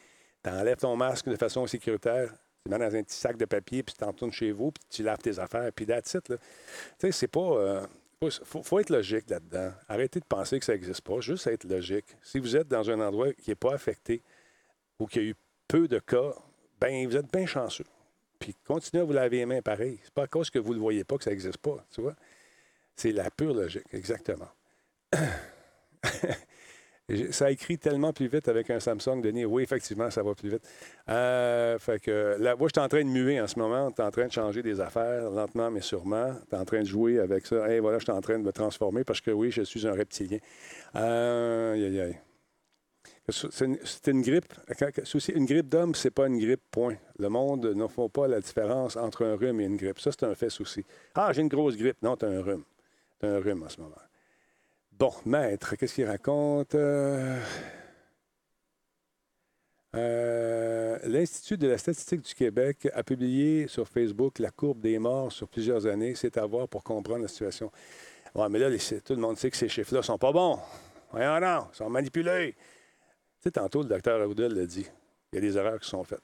tu 0.43 0.51
enlèves 0.51 0.78
ton 0.78 0.97
masque 0.97 1.28
de 1.28 1.37
façon 1.37 1.66
sécuritaire, 1.66 2.32
tu 2.65 2.70
mets 2.70 2.78
dans 2.78 2.95
un 2.95 3.03
petit 3.03 3.16
sac 3.16 3.37
de 3.37 3.45
papier, 3.45 3.82
puis 3.82 3.95
tu 3.95 3.99
t'en 3.99 4.09
retournes 4.09 4.32
chez 4.32 4.51
vous, 4.51 4.73
puis 4.73 4.82
tu 4.91 5.03
laves 5.03 5.19
tes 5.19 5.39
affaires, 5.39 5.70
puis 5.73 5.87
that's 5.87 6.12
it, 6.15 6.28
là. 6.28 6.37
Tu 6.37 6.45
sais, 6.99 7.12
c'est 7.12 7.28
pas... 7.28 7.41
euh, 7.41 7.87
faut 8.45 8.78
être 8.78 8.91
logique 8.91 9.31
là-dedans. 9.31 9.73
Arrêtez 9.89 10.20
de 10.20 10.27
penser 10.27 10.59
que 10.59 10.65
ça 10.66 10.73
n'existe 10.73 11.01
pas. 11.01 11.20
Juste 11.20 11.47
être 11.47 11.65
logique. 11.65 12.05
Si 12.23 12.39
vous 12.39 12.55
êtes 12.55 12.69
dans 12.69 12.91
un 12.91 13.01
endroit 13.01 13.32
qui 13.32 13.51
n'est 13.51 13.57
pas 13.57 13.73
affecté 13.73 14.23
ou 14.99 15.07
qui 15.07 15.19
a 15.20 15.23
eu 15.23 15.35
peu 15.66 15.89
de 15.89 15.99
cas, 16.01 16.35
ben 16.78 17.09
vous 17.09 17.16
êtes 17.16 17.32
bien 17.32 17.47
chanceux. 17.47 17.87
Puis 18.40 18.56
continuez 18.66 19.02
à 19.02 19.04
vous 19.04 19.12
laver 19.12 19.36
les 19.36 19.46
mains 19.46 19.62
pareil. 19.62 20.00
C'est 20.02 20.14
pas 20.14 20.24
à 20.24 20.26
cause 20.26 20.50
que 20.50 20.58
vous 20.58 20.70
ne 20.70 20.76
le 20.76 20.80
voyez 20.80 21.04
pas 21.04 21.16
que 21.16 21.24
ça 21.24 21.30
n'existe 21.30 21.58
pas, 21.58 21.84
tu 21.94 22.00
vois. 22.00 22.16
C'est 22.96 23.12
la 23.12 23.30
pure 23.30 23.54
logique, 23.54 23.84
exactement. 23.92 24.48
Ça 27.32 27.50
écrit 27.50 27.76
tellement 27.76 28.12
plus 28.12 28.28
vite 28.28 28.46
avec 28.46 28.70
un 28.70 28.78
Samsung, 28.78 29.20
Denis. 29.20 29.44
Oui, 29.44 29.64
effectivement, 29.64 30.10
ça 30.10 30.22
va 30.22 30.32
plus 30.34 30.48
vite. 30.48 30.62
Euh, 31.08 31.76
fait 31.78 31.98
que 31.98 32.36
là, 32.38 32.54
moi, 32.54 32.68
je 32.68 32.78
suis 32.78 32.84
en 32.84 32.88
train 32.88 33.02
de 33.02 33.08
muer 33.08 33.40
en 33.40 33.48
ce 33.48 33.58
moment. 33.58 33.90
Tu 33.90 34.00
es 34.00 34.04
en 34.04 34.12
train 34.12 34.26
de 34.26 34.32
changer 34.32 34.62
des 34.62 34.80
affaires, 34.80 35.28
lentement 35.28 35.72
mais 35.72 35.80
sûrement. 35.80 36.32
Tu 36.48 36.54
es 36.54 36.58
en 36.58 36.64
train 36.64 36.82
de 36.82 36.86
jouer 36.86 37.18
avec 37.18 37.46
ça. 37.46 37.68
Et 37.74 37.80
voilà, 37.80 37.98
je 37.98 38.04
suis 38.04 38.12
en 38.12 38.20
train 38.20 38.38
de 38.38 38.44
me 38.44 38.52
transformer 38.52 39.02
parce 39.02 39.20
que 39.20 39.32
oui, 39.32 39.50
je 39.50 39.62
suis 39.62 39.88
un 39.88 39.92
reptilien. 39.92 40.38
Euh, 40.94 41.74
aïe, 41.74 42.00
aïe, 42.00 42.20
C'est 43.31 44.09
une, 44.09 44.23
grippe. 44.23 44.52
Une 45.35 45.44
grippe 45.44 45.69
d'homme, 45.69 45.94
c'est 45.94 46.11
pas 46.11 46.27
une 46.27 46.39
grippe, 46.39 46.62
point. 46.70 46.97
Le 47.19 47.28
monde 47.28 47.66
ne 47.66 47.86
fait 47.86 48.09
pas 48.09 48.28
la 48.28 48.40
différence 48.40 48.97
entre 48.97 49.24
un 49.24 49.36
rhume 49.36 49.61
et 49.61 49.65
une 49.65 49.77
grippe. 49.77 49.98
Ça, 50.01 50.11
c'est 50.12 50.24
un 50.24 50.35
fait 50.35 50.51
souci. 50.51 50.85
Ah, 51.15 51.32
j'ai 51.32 51.43
une 51.43 51.48
grosse 51.48 51.77
grippe. 51.77 52.02
Non, 52.02 52.16
tu 52.16 52.24
as 52.24 52.28
un 52.28 52.43
rhume. 52.43 52.65
Tu 53.19 53.27
as 53.27 53.31
un 53.31 53.40
rhume 53.40 53.62
en 53.62 53.69
ce 53.69 53.81
moment. 53.81 53.97
Bon, 54.93 55.12
maître, 55.24 55.77
qu'est-ce 55.77 55.94
qu'il 55.94 56.07
raconte? 56.07 56.74
Euh, 56.74 57.39
euh, 59.97 60.98
L'Institut 61.05 61.57
de 61.57 61.69
la 61.69 61.78
statistique 61.78 62.20
du 62.20 62.35
Québec 62.35 62.89
a 62.93 63.02
publié 63.02 63.66
sur 63.66 63.89
Facebook 63.89 64.39
la 64.39 64.51
courbe 64.51 64.81
des 64.81 64.98
morts 64.98 65.32
sur 65.32 65.48
plusieurs 65.48 65.86
années. 65.86 66.15
C'est 66.15 66.36
à 66.36 66.47
voir 66.47 66.69
pour 66.69 66.85
comprendre 66.85 67.23
la 67.23 67.28
situation. 67.28 67.73
Ouais, 68.35 68.48
mais 68.48 68.59
là, 68.59 68.69
tout 69.05 69.15
le 69.15 69.20
monde 69.20 69.36
sait 69.39 69.51
que 69.51 69.57
ces 69.57 69.69
chiffres-là 69.69 70.02
sont 70.02 70.19
pas 70.19 70.32
bons. 70.32 70.59
Voyons 71.11 71.40
non, 71.40 71.66
ils 71.73 71.77
sont 71.77 71.90
manipulés. 71.90 72.55
Sais, 73.42 73.50
tantôt, 73.50 73.82
le 73.82 73.88
docteur 73.88 74.20
Aoudel 74.20 74.52
l'a 74.54 74.66
dit. 74.66 74.86
Il 75.32 75.36
y 75.36 75.38
a 75.38 75.40
des 75.40 75.56
erreurs 75.56 75.80
qui 75.80 75.88
sont 75.88 76.04
faites. 76.04 76.20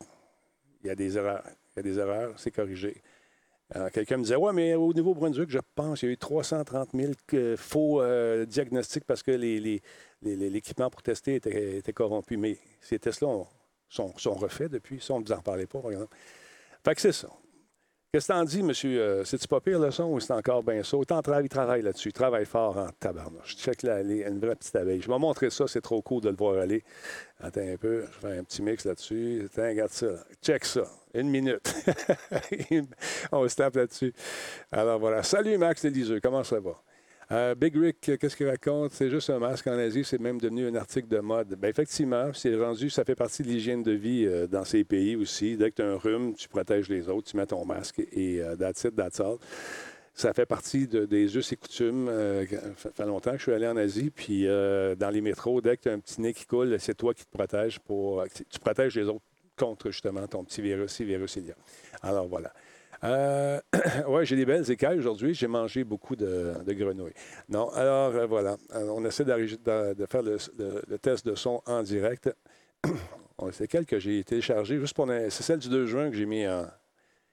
Il 0.83 0.89
y 0.89 0.91
a 0.91 0.95
des 0.95 1.17
erreurs. 1.17 1.43
Il 1.75 1.79
y 1.79 1.81
a 1.81 1.83
des 1.83 1.99
erreurs, 1.99 2.35
c'est 2.39 2.51
corrigé. 2.51 3.03
Euh, 3.75 3.89
Quelqu'un 3.93 4.19
me 4.19 4.23
disait 4.23 4.37
Ouais, 4.37 4.53
mais 4.53 4.75
au 4.75 4.93
Nouveau-Brunswick, 4.93 5.51
je 5.51 5.59
pense 5.75 6.01
qu'il 6.01 6.09
y 6.09 6.11
a 6.11 6.15
eu 6.15 6.19
330 6.19 6.91
000 6.95 7.13
que- 7.27 7.57
faux 7.57 8.01
euh, 8.03 8.45
diagnostics 8.47 9.05
parce 9.05 9.23
que 9.23 9.33
l'équipement 10.23 10.91
pour 10.91 11.03
tester 11.03 11.37
était, 11.37 11.93
corrompu. 11.93 12.37
Mais 12.37 12.59
ces 12.81 12.99
tests-là 12.99 13.29
ont- 13.29 13.47
sont, 13.89 14.17
sont 14.19 14.35
refaits 14.35 14.71
depuis. 14.71 15.01
Ça, 15.01 15.15
on 15.15 15.21
ne 15.21 15.25
vous 15.25 15.33
en 15.33 15.41
parlait 15.41 15.67
pas, 15.67 15.81
par 15.81 15.91
exemple. 15.93 16.15
Fait 16.85 16.95
que 16.95 17.01
c'est 17.01 17.13
ça. 17.13 17.29
Qu'est-ce 18.17 18.29
que 18.29 18.63
monsieur? 18.63 18.99
Euh, 18.99 19.25
C'est-tu 19.25 19.47
pas 19.47 19.61
pire 19.61 19.79
le 19.79 19.91
son 19.91 20.05
ou 20.05 20.21
c'est 20.21 20.33
encore 20.33 20.63
bien 20.63 20.83
ça? 20.83 20.97
Autant 20.97 21.21
travaille, 21.21 21.45
il 21.45 21.49
travaille 21.51 21.83
là-dessus. 21.83 22.09
Il 22.09 22.13
travaille 22.15 22.47
fort 22.47 22.79
en 22.79 22.89
tabarnouche. 22.99 23.55
Je 23.59 23.63
check 23.63 23.83
là, 23.83 24.01
une 24.01 24.41
vraie 24.41 24.57
petite 24.57 24.75
abeille. 24.75 25.03
Je 25.03 25.11
vais 25.11 25.19
montrer 25.19 25.51
ça, 25.51 25.67
c'est 25.69 25.83
trop 25.83 26.01
cool 26.01 26.23
de 26.23 26.31
le 26.31 26.35
voir 26.35 26.57
aller. 26.59 26.83
Attends 27.41 27.61
un 27.61 27.77
peu, 27.77 28.07
je 28.11 28.19
fais 28.27 28.39
un 28.39 28.43
petit 28.43 28.63
mix 28.63 28.87
là-dessus. 28.87 29.43
Attends, 29.53 29.69
regarde 29.69 29.91
ça. 29.91 30.07
Check 30.43 30.65
ça. 30.65 30.85
Une 31.13 31.29
minute. 31.29 31.61
On 33.33 33.47
se 33.47 33.55
tape 33.55 33.77
là-dessus. 33.77 34.15
Alors 34.73 34.99
voilà. 34.99 35.23
Salut 35.23 35.59
Max 35.59 35.83
Deliseux, 35.83 36.21
comment 36.21 36.43
ça 36.43 36.59
va? 36.59 36.73
Euh, 37.33 37.57
Big 37.57 37.77
Rick, 37.77 38.19
qu'est-ce 38.21 38.37
qu'il 38.37 38.49
raconte? 38.49 38.93
C'est 38.93 39.11
juste 39.11 39.31
un 39.31 39.41
masque 39.41 39.67
en 39.67 39.73
Asie, 39.73 40.05
c'est 40.05 40.21
même 40.21 40.41
devenu 40.41 40.69
un 40.69 40.75
article 40.77 41.09
de 41.09 41.19
mode. 41.19 41.57
Bien, 41.57 41.71
effectivement, 41.71 42.31
c'est 42.33 42.55
rendu, 42.55 42.89
ça 42.89 43.05
fait 43.05 43.17
partie 43.17 43.43
de 43.43 43.49
l'hygiène 43.49 43.83
de 43.83 43.91
vie 43.91 44.25
euh, 44.27 44.47
dans 44.47 44.65
ces 44.65 44.85
pays 44.85 45.17
aussi. 45.17 45.57
Dès 45.57 45.71
que 45.73 45.77
tu 45.77 45.83
as 45.83 45.87
un 45.91 45.97
rhume, 45.97 46.35
tu 46.35 46.49
protèges 46.49 46.89
les 46.89 47.09
autres, 47.09 47.29
tu 47.29 47.37
mets 47.37 47.47
ton 47.47 47.65
masque 47.65 47.99
et 48.13 48.41
euh, 48.41 48.55
that's 48.55 48.85
it. 48.85 48.95
Ça 50.15 50.33
fait 50.33 50.47
partie 50.47 50.87
de- 50.87 51.05
des 51.05 51.37
us 51.37 51.51
et 51.53 51.57
coutumes. 51.57 52.07
Euh, 52.09 52.47
ça 52.77 52.91
fait 52.93 53.05
longtemps 53.05 53.33
que 53.33 53.39
je 53.39 53.43
suis 53.43 53.53
allé 53.53 53.67
en 53.67 53.77
Asie, 53.77 54.11
puis 54.11 54.45
dans 54.45 55.11
les 55.13 55.21
métros, 55.21 55.61
dès 55.61 55.77
que 55.77 55.83
tu 55.83 55.89
as 55.89 55.93
un 55.93 55.99
petit 55.99 56.21
nez 56.21 56.33
qui 56.33 56.47
coule, 56.47 56.77
c'est 56.79 56.95
toi 56.95 57.13
qui 57.13 57.25
te 57.25 57.31
protèges 57.31 57.81
pour. 57.81 58.25
Tu 58.49 58.61
protèges 58.61 58.95
les 58.97 59.05
autres 59.09 59.25
contre 59.59 59.91
justement 59.91 60.27
ton 60.29 60.45
petit 60.45 60.63
virus, 60.63 60.93
si 60.93 61.05
virus 61.05 61.37
il 61.37 61.47
y 61.47 61.51
a. 61.51 61.57
Alors 62.03 62.29
voilà. 62.29 62.53
Euh, 63.05 63.61
oui, 64.09 64.27
j'ai 64.27 64.37
des 64.37 64.47
belles 64.47 64.71
écailles 64.71 64.99
aujourd'hui. 64.99 65.35
J'ai 65.35 65.47
mangé 65.47 65.85
beaucoup 65.85 66.17
de, 66.17 66.55
grenouilles. 66.67 67.13
Non, 67.49 67.69
alors 67.71 68.15
euh, 68.15 68.27
voilà. 68.27 68.57
On 68.75 69.05
essaie 69.05 69.25
de, 69.25 69.95
de 69.95 70.07
faire 70.07 70.23
le, 70.23 70.99
test 70.99 71.27
de 71.27 71.35
son 71.35 71.63
en 71.67 71.83
direct. 71.83 72.31
C'est 73.53 73.69
quelle 73.69 73.85
que 73.85 73.99
j'ai 73.99 74.25
téléchargé 74.25 74.79
juste. 74.79 74.97
C'est 75.29 75.43
celle 75.43 75.59
du 75.59 75.69
2 75.69 75.87
juin 75.87 76.11
que 76.11 76.17
j'ai 76.17 76.25
mis 76.25 76.47
en, 76.49 76.67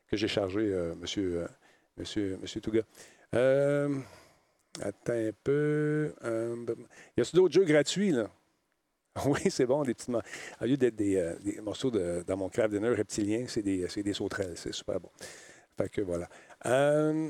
que 0.09 0.17
j'ai 0.17 0.27
chargé, 0.27 0.59
euh, 0.59 0.93
monsieur, 0.95 1.43
euh, 1.43 1.47
monsieur, 1.97 2.37
monsieur 2.41 2.61
Touga. 2.61 2.81
Attends 4.81 5.13
un 5.13 5.31
peu. 5.43 6.13
Euh, 6.23 6.65
y 7.15 7.21
a 7.21 7.23
d'autres 7.33 7.53
jeux 7.53 7.65
gratuits, 7.65 8.11
là? 8.11 8.29
Oui, 9.25 9.41
c'est 9.49 9.67
bon, 9.67 9.83
des 9.83 9.93
petites. 9.93 10.09
Au 10.09 10.65
lieu 10.65 10.75
d'être 10.75 10.95
des, 10.95 11.59
morceaux 11.61 11.91
de, 11.91 12.23
dans 12.25 12.35
mon 12.35 12.49
craft 12.49 12.73
dinner 12.73 12.89
reptilien, 12.89 13.45
c'est 13.47 13.61
des, 13.61 13.87
c'est 13.87 14.01
des 14.01 14.13
sauterelles. 14.13 14.53
C'est 14.55 14.73
super 14.73 14.99
bon. 14.99 15.09
Fait 15.77 15.89
que 15.89 16.01
voilà. 16.01 16.27
Euh, 16.65 17.29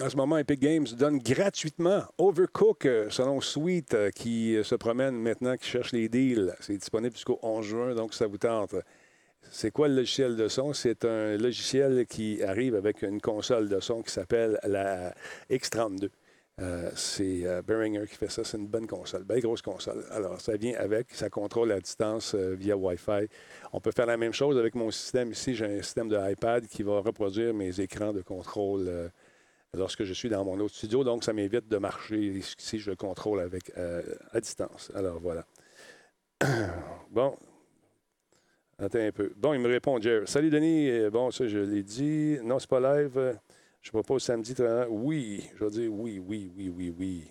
en 0.00 0.10
ce 0.10 0.16
moment, 0.16 0.38
Epic 0.38 0.60
Games 0.60 0.86
donne 0.98 1.18
gratuitement 1.18 2.02
Overcook, 2.18 2.84
euh, 2.86 3.08
selon 3.10 3.40
Sweet, 3.40 3.94
euh, 3.94 4.10
qui 4.10 4.58
se 4.64 4.74
promène 4.74 5.14
maintenant, 5.14 5.56
qui 5.56 5.68
cherche 5.68 5.92
les 5.92 6.08
deals. 6.08 6.52
C'est 6.60 6.76
disponible 6.76 7.14
jusqu'au 7.14 7.38
11 7.42 7.64
juin, 7.64 7.94
donc 7.94 8.12
ça 8.12 8.26
vous 8.26 8.38
tente. 8.38 8.74
C'est 9.50 9.70
quoi 9.70 9.88
le 9.88 9.94
logiciel 9.94 10.36
de 10.36 10.48
son? 10.48 10.72
C'est 10.72 11.04
un 11.04 11.36
logiciel 11.36 12.06
qui 12.06 12.42
arrive 12.42 12.74
avec 12.74 13.02
une 13.02 13.20
console 13.20 13.68
de 13.68 13.78
son 13.78 14.02
qui 14.02 14.10
s'appelle 14.10 14.58
la 14.64 15.14
X32. 15.50 16.08
Euh, 16.60 16.88
c'est 16.94 17.44
euh, 17.44 17.62
Behringer 17.62 18.06
qui 18.06 18.14
fait 18.14 18.30
ça. 18.30 18.44
C'est 18.44 18.56
une 18.56 18.68
bonne 18.68 18.86
console, 18.86 19.24
belle 19.24 19.40
grosse 19.40 19.62
console. 19.62 20.04
Alors, 20.10 20.40
ça 20.40 20.56
vient 20.56 20.74
avec, 20.78 21.10
ça 21.12 21.28
contrôle 21.28 21.72
à 21.72 21.80
distance 21.80 22.34
euh, 22.34 22.54
via 22.54 22.76
Wi-Fi. 22.76 23.28
On 23.72 23.80
peut 23.80 23.90
faire 23.90 24.06
la 24.06 24.16
même 24.16 24.32
chose 24.32 24.56
avec 24.56 24.74
mon 24.76 24.90
système 24.90 25.32
ici. 25.32 25.54
J'ai 25.54 25.78
un 25.78 25.82
système 25.82 26.08
de 26.08 26.30
iPad 26.30 26.66
qui 26.66 26.84
va 26.84 27.00
reproduire 27.00 27.52
mes 27.54 27.80
écrans 27.80 28.12
de 28.12 28.22
contrôle 28.22 29.10
lorsque 29.72 30.04
je 30.04 30.12
suis 30.12 30.28
dans 30.28 30.44
mon 30.44 30.60
autre 30.60 30.74
studio. 30.74 31.02
Donc, 31.02 31.24
ça 31.24 31.32
m'évite 31.32 31.68
de 31.68 31.78
marcher 31.78 32.40
si 32.56 32.78
je 32.78 32.90
le 32.90 32.96
contrôle 32.96 33.40
avec, 33.40 33.72
à 34.30 34.40
distance. 34.40 34.92
Alors, 34.94 35.18
voilà. 35.18 35.44
bon. 37.10 37.36
Attends 38.78 39.00
un 39.00 39.12
peu. 39.12 39.32
Bon, 39.36 39.54
il 39.54 39.60
me 39.60 39.68
répond, 39.68 40.00
Jerry. 40.00 40.26
Salut, 40.28 40.50
Denis. 40.50 41.10
Bon, 41.10 41.32
ça, 41.32 41.48
je 41.48 41.58
l'ai 41.58 41.82
dit. 41.82 42.38
Non, 42.44 42.60
c'est 42.60 42.70
pas 42.70 42.80
live. 42.80 43.38
Je 43.84 43.90
propose 43.90 44.22
samedi. 44.24 44.54
tra- 44.54 44.88
Oui. 44.88 45.48
Je 45.56 45.64
vais 45.64 45.70
dire 45.70 45.92
oui, 45.92 46.18
oui, 46.18 46.50
oui, 46.56 46.68
oui, 46.70 46.94
oui. 46.98 47.30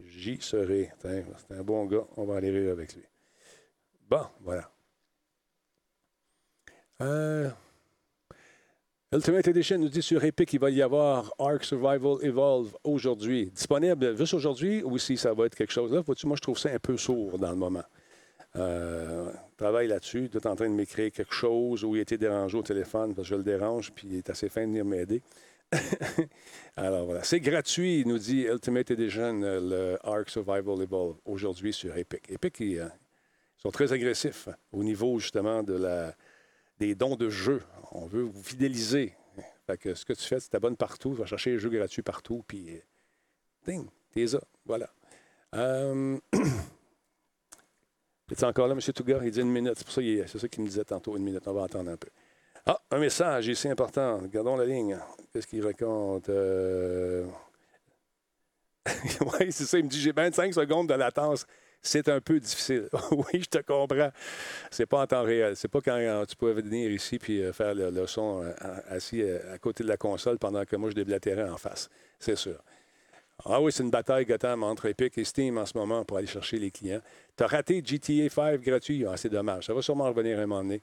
J'y 0.00 0.40
serai. 0.40 0.90
C'est 1.00 1.54
un 1.54 1.62
bon 1.62 1.84
gars. 1.86 2.04
On 2.16 2.24
va 2.24 2.36
aller 2.36 2.50
rire 2.50 2.72
avec 2.72 2.94
lui. 2.96 3.04
Bon, 4.08 4.24
voilà. 4.40 4.68
Euh, 7.02 7.50
Ultimate 9.12 9.46
Edition 9.48 9.78
nous 9.78 9.88
dit 9.88 10.02
sur 10.02 10.24
Epic 10.24 10.48
qu'il 10.48 10.58
va 10.60 10.70
y 10.70 10.80
avoir 10.82 11.32
Ark 11.38 11.64
Survival 11.64 12.16
Evolve 12.22 12.74
aujourd'hui. 12.82 13.50
Disponible 13.50 14.16
juste 14.16 14.34
aujourd'hui 14.34 14.82
ou 14.82 14.96
si 14.98 15.16
ça 15.16 15.34
va 15.34 15.46
être 15.46 15.54
quelque 15.54 15.72
chose? 15.72 15.92
Là? 15.92 16.02
Moi, 16.06 16.36
je 16.36 16.40
trouve 16.40 16.58
ça 16.58 16.70
un 16.70 16.78
peu 16.78 16.96
sourd 16.96 17.38
dans 17.38 17.50
le 17.50 17.56
moment. 17.56 17.84
Euh, 18.56 19.32
travaille 19.56 19.88
là-dessus. 19.88 20.28
Tu 20.30 20.38
es 20.38 20.46
en 20.46 20.54
train 20.56 20.68
de 20.68 20.74
m'écrire 20.74 21.10
quelque 21.10 21.32
chose 21.32 21.84
ou 21.84 21.96
il 21.96 22.00
a 22.00 22.02
été 22.02 22.18
dérangé 22.18 22.58
au 22.58 22.62
téléphone 22.62 23.14
parce 23.14 23.28
que 23.28 23.34
je 23.34 23.38
le 23.38 23.44
dérange 23.44 23.92
puis 23.92 24.08
il 24.10 24.16
est 24.16 24.30
assez 24.30 24.48
fin 24.48 24.62
de 24.62 24.66
venir 24.66 24.84
m'aider. 24.84 25.22
Alors 26.76 27.06
voilà. 27.06 27.24
C'est 27.24 27.40
gratuit, 27.40 28.04
nous 28.06 28.18
dit 28.18 28.42
Ultimate 28.42 28.90
Edition, 28.90 29.42
euh, 29.42 29.60
le 29.60 30.06
Ark 30.06 30.28
Survival 30.28 30.82
Evolve 30.82 31.16
aujourd'hui 31.24 31.72
sur 31.72 31.96
Epic. 31.96 32.30
Epic, 32.30 32.60
ils, 32.60 32.80
euh, 32.80 32.88
sont 33.56 33.70
très 33.70 33.92
agressifs 33.92 34.48
au 34.72 34.84
niveau 34.84 35.18
justement 35.18 35.62
de 35.62 35.74
la, 35.74 36.14
des 36.78 36.94
dons 36.94 37.16
de 37.16 37.30
jeu. 37.30 37.62
On 37.92 38.06
veut 38.06 38.22
vous 38.22 38.42
fidéliser. 38.42 39.14
Que 39.80 39.94
ce 39.94 40.04
que 40.04 40.12
tu 40.12 40.24
fais, 40.24 40.38
c'est 40.38 40.50
t'abonnes 40.50 40.76
partout, 40.76 41.14
tu 41.14 41.20
vas 41.20 41.24
chercher 41.24 41.52
les 41.52 41.58
jeux 41.58 41.70
gratuits 41.70 42.02
partout, 42.02 42.44
puis 42.46 42.78
ding, 43.64 43.86
t'es 44.10 44.26
là. 44.26 44.40
Voilà. 44.66 44.92
es 48.30 48.44
encore 48.44 48.66
là, 48.68 48.74
M. 48.74 48.80
Touga? 48.80 49.20
Il 49.24 49.30
dit 49.30 49.40
une 49.40 49.50
minute. 49.50 49.74
C'est 49.76 49.84
pour 49.84 49.92
ça 49.94 50.00
qu'il 50.00 50.18
est- 50.18 50.38
ça 50.38 50.48
qu'il 50.48 50.62
me 50.62 50.68
disait 50.68 50.84
tantôt, 50.84 51.16
une 51.16 51.24
minute. 51.24 51.42
On 51.46 51.52
va 51.52 51.64
attendre 51.64 51.90
un 51.90 51.96
peu. 51.96 52.08
Ah, 52.64 52.80
un 52.90 52.98
message 52.98 53.48
ici 53.48 53.68
important. 53.68 54.18
Regardons 54.18 54.56
la 54.56 54.64
ligne. 54.64 54.96
Qu'est-ce 55.32 55.46
qu'il 55.46 55.64
raconte? 55.64 56.28
Euh... 56.28 57.24
oui, 58.86 59.50
c'est 59.50 59.64
ça. 59.64 59.78
Il 59.78 59.84
me 59.84 59.88
dit 59.88 60.00
j'ai 60.00 60.12
25 60.12 60.54
secondes 60.54 60.88
de 60.88 60.94
latence. 60.94 61.46
C'est 61.84 62.08
un 62.08 62.20
peu 62.20 62.38
difficile. 62.38 62.88
oui, 63.10 63.40
je 63.42 63.46
te 63.48 63.58
comprends. 63.58 64.10
C'est 64.70 64.86
pas 64.86 65.00
en 65.02 65.06
temps 65.06 65.24
réel. 65.24 65.56
C'est 65.56 65.66
pas 65.68 65.80
quand 65.80 65.96
euh, 65.96 66.24
tu 66.24 66.36
pouvais 66.36 66.54
venir 66.54 66.90
ici 66.90 67.18
puis 67.18 67.42
euh, 67.42 67.52
faire 67.52 67.74
le, 67.74 67.90
le 67.90 68.06
son 68.06 68.42
euh, 68.44 68.52
assis 68.88 69.22
à 69.52 69.58
côté 69.58 69.82
de 69.82 69.88
la 69.88 69.96
console 69.96 70.38
pendant 70.38 70.64
que 70.64 70.76
moi 70.76 70.90
je 70.90 70.94
déblatérais 70.94 71.48
en 71.48 71.56
face. 71.56 71.88
C'est 72.20 72.36
sûr. 72.36 72.62
Ah 73.44 73.60
oui, 73.60 73.72
c'est 73.72 73.82
une 73.82 73.90
bataille 73.90 74.24
Gotham 74.24 74.62
entre 74.62 74.86
Epic 74.86 75.18
et 75.18 75.24
Steam 75.24 75.58
en 75.58 75.66
ce 75.66 75.76
moment 75.76 76.04
pour 76.04 76.18
aller 76.18 76.26
chercher 76.26 76.58
les 76.58 76.70
clients. 76.70 77.00
Tu 77.36 77.42
as 77.42 77.46
raté 77.46 77.82
GTA 77.84 78.28
5 78.28 78.60
gratuit? 78.60 79.04
Ah, 79.06 79.16
c'est 79.16 79.28
dommage. 79.28 79.66
Ça 79.66 79.74
va 79.74 79.82
sûrement 79.82 80.04
revenir 80.04 80.38
un 80.38 80.46
moment 80.46 80.62
donné. 80.62 80.80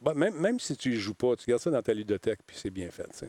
Bon, 0.00 0.14
même, 0.14 0.34
même 0.40 0.58
si 0.58 0.76
tu 0.76 0.90
ne 0.90 0.96
joues 0.96 1.14
pas, 1.14 1.36
tu 1.36 1.50
gardes 1.50 1.60
ça 1.60 1.70
dans 1.70 1.82
ta 1.82 1.92
ludothèque, 1.92 2.40
puis 2.46 2.56
c'est 2.58 2.70
bien 2.70 2.90
fait. 2.90 3.24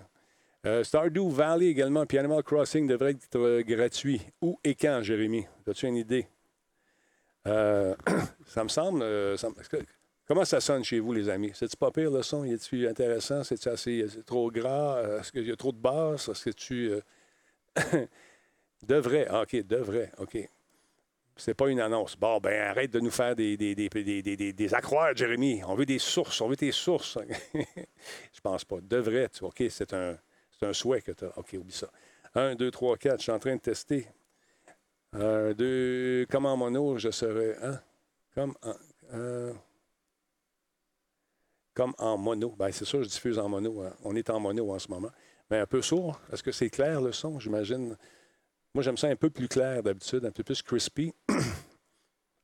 Euh, 0.66 0.84
Stardew 0.84 1.30
Valley 1.30 1.68
également, 1.68 2.06
puis 2.06 2.20
Animal 2.20 2.44
Crossing 2.44 2.88
devrait 2.88 3.12
être 3.12 3.36
euh, 3.36 3.64
gratuit. 3.64 4.22
Où 4.42 4.60
et 4.64 4.76
quand, 4.76 5.02
Jérémy? 5.02 5.48
As-tu 5.68 5.88
une 5.88 5.96
idée? 5.96 6.28
Ça 7.46 8.64
me 8.64 8.70
semble. 8.70 9.04
comment 10.28 10.46
ça 10.46 10.62
sonne 10.62 10.84
chez 10.84 11.00
vous, 11.00 11.12
les 11.12 11.28
amis? 11.28 11.52
C'est-tu 11.56 11.76
pas 11.76 11.90
pire 11.90 12.12
le 12.12 12.22
son? 12.22 12.44
Est-tu 12.44 12.88
intéressant? 12.88 13.44
C'est-tu 13.44 13.68
assez 13.68 14.06
trop 14.28 14.52
gras? 14.52 15.02
Est-ce 15.20 15.32
qu'il 15.32 15.48
y 15.48 15.52
a 15.52 15.56
trop 15.56 15.72
de 15.72 15.80
basses? 15.80 16.30
Est-ce 16.30 16.46
que 16.46 16.52
tu. 16.52 16.92
devrait. 18.84 19.28
Ah, 19.30 19.42
OK, 19.42 19.56
devrait. 19.66 20.12
OK. 20.18 20.38
C'est 21.36 21.54
pas 21.54 21.70
une 21.70 21.80
annonce. 21.80 22.16
Bon, 22.16 22.40
ben 22.40 22.62
arrête 22.62 22.92
de 22.92 23.00
nous 23.00 23.10
faire 23.10 23.36
des, 23.36 23.58
des, 23.58 23.74
des, 23.74 23.84
des, 24.54 24.70
Jérémy. 25.16 25.64
On 25.66 25.76
veut 25.76 25.86
des 25.86 25.98
sources. 25.98 26.40
On 26.42 26.48
veut 26.48 26.58
tes 26.58 26.72
sources. 26.72 27.18
je 27.54 28.42
pense 28.42 28.66
pas. 28.66 28.78
Devrait, 28.82 29.30
tu 29.30 29.44
OK, 29.44 29.64
c'est 29.70 29.94
un, 29.94 30.18
souhait 30.74 31.02
que 31.02 31.12
tu 31.14 31.26
as. 31.26 31.38
OK, 31.38 31.54
oublie 31.54 31.72
ça. 31.74 31.90
1, 32.36 32.56
2, 32.56 32.70
3, 32.70 32.98
4. 32.98 33.18
Je 33.18 33.24
suis 33.24 33.32
en 33.32 33.40
train 33.40 33.56
de 33.56 33.62
tester. 33.62 34.08
1, 35.14 35.54
2. 35.54 36.28
Comme 36.30 36.46
en 36.46 36.58
mono, 36.58 36.98
je 36.98 37.10
serais. 37.10 37.58
Hein? 37.64 37.80
Comme 38.36 38.54
en. 38.62 39.54
comme 41.74 41.94
en 41.98 42.18
mono. 42.18 42.56
Bien, 42.58 42.72
c'est 42.72 42.86
sûr, 42.86 43.04
je 43.04 43.10
diffuse 43.10 43.40
en 43.40 43.50
mono. 43.50 43.82
hein. 43.82 43.94
On 44.04 44.16
est 44.16 44.30
en 44.30 44.40
mono 44.40 44.72
en 44.72 44.80
ce 44.80 44.90
moment. 44.90 45.12
Mais 45.52 45.60
un 45.60 45.66
peu 45.66 45.82
sourd. 45.82 46.20
Est-ce 46.32 46.42
que 46.42 46.54
c'est 46.54 46.70
clair 46.70 47.02
le 47.02 47.12
son, 47.12 47.38
j'imagine? 47.38 47.98
Moi, 48.74 48.84
j'aime 48.84 48.96
ça 48.96 49.08
un 49.08 49.18
peu 49.18 49.30
plus 49.30 49.50
clair 49.50 49.84
d'habitude, 49.84 50.24
un 50.24 50.32
peu 50.32 50.44
plus 50.44 50.62
crispy. 50.62 51.14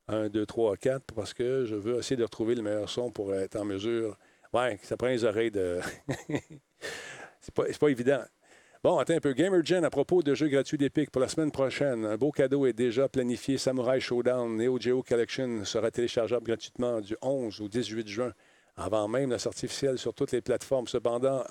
1, 0.08 0.28
2, 0.28 0.46
3, 0.46 0.76
4, 0.76 1.14
parce 1.14 1.32
que 1.32 1.64
je 1.64 1.74
veux 1.74 1.98
essayer 1.98 2.16
de 2.16 2.22
retrouver 2.22 2.54
le 2.54 2.62
meilleur 2.62 2.88
son 2.88 3.10
pour 3.10 3.34
être 3.34 3.56
en 3.56 3.64
mesure. 3.64 4.18
Ouais, 4.52 4.78
ça 4.82 4.98
prend 4.98 5.08
les 5.08 5.24
oreilles 5.24 5.50
de. 5.50 5.80
c'est 7.40 7.54
pas, 7.54 7.64
pas 7.64 7.88
évident. 7.88 8.22
Bon, 8.84 8.98
attends 8.98 9.14
un 9.14 9.20
peu. 9.20 9.32
Gamer 9.32 9.64
Gen, 9.64 9.84
à 9.84 9.90
propos 9.90 10.22
de 10.22 10.34
jeux 10.34 10.48
gratuits 10.48 10.78
d'Epic 10.78 11.10
pour 11.10 11.20
la 11.20 11.28
semaine 11.28 11.50
prochaine, 11.50 12.04
un 12.04 12.16
beau 12.16 12.30
cadeau 12.30 12.66
est 12.66 12.74
déjà 12.74 13.08
planifié. 13.08 13.56
Samurai 13.56 14.00
Showdown 14.00 14.54
Neo 14.56 14.78
Geo 14.78 15.02
Collection 15.02 15.64
sera 15.64 15.90
téléchargeable 15.90 16.46
gratuitement 16.46 17.00
du 17.00 17.16
11 17.22 17.60
au 17.60 17.68
18 17.68 18.06
juin, 18.06 18.32
avant 18.76 19.08
même 19.08 19.30
la 19.30 19.38
sortie 19.38 19.64
officielle 19.64 19.98
sur 19.98 20.14
toutes 20.14 20.32
les 20.32 20.42
plateformes. 20.42 20.86
Cependant, 20.86 21.42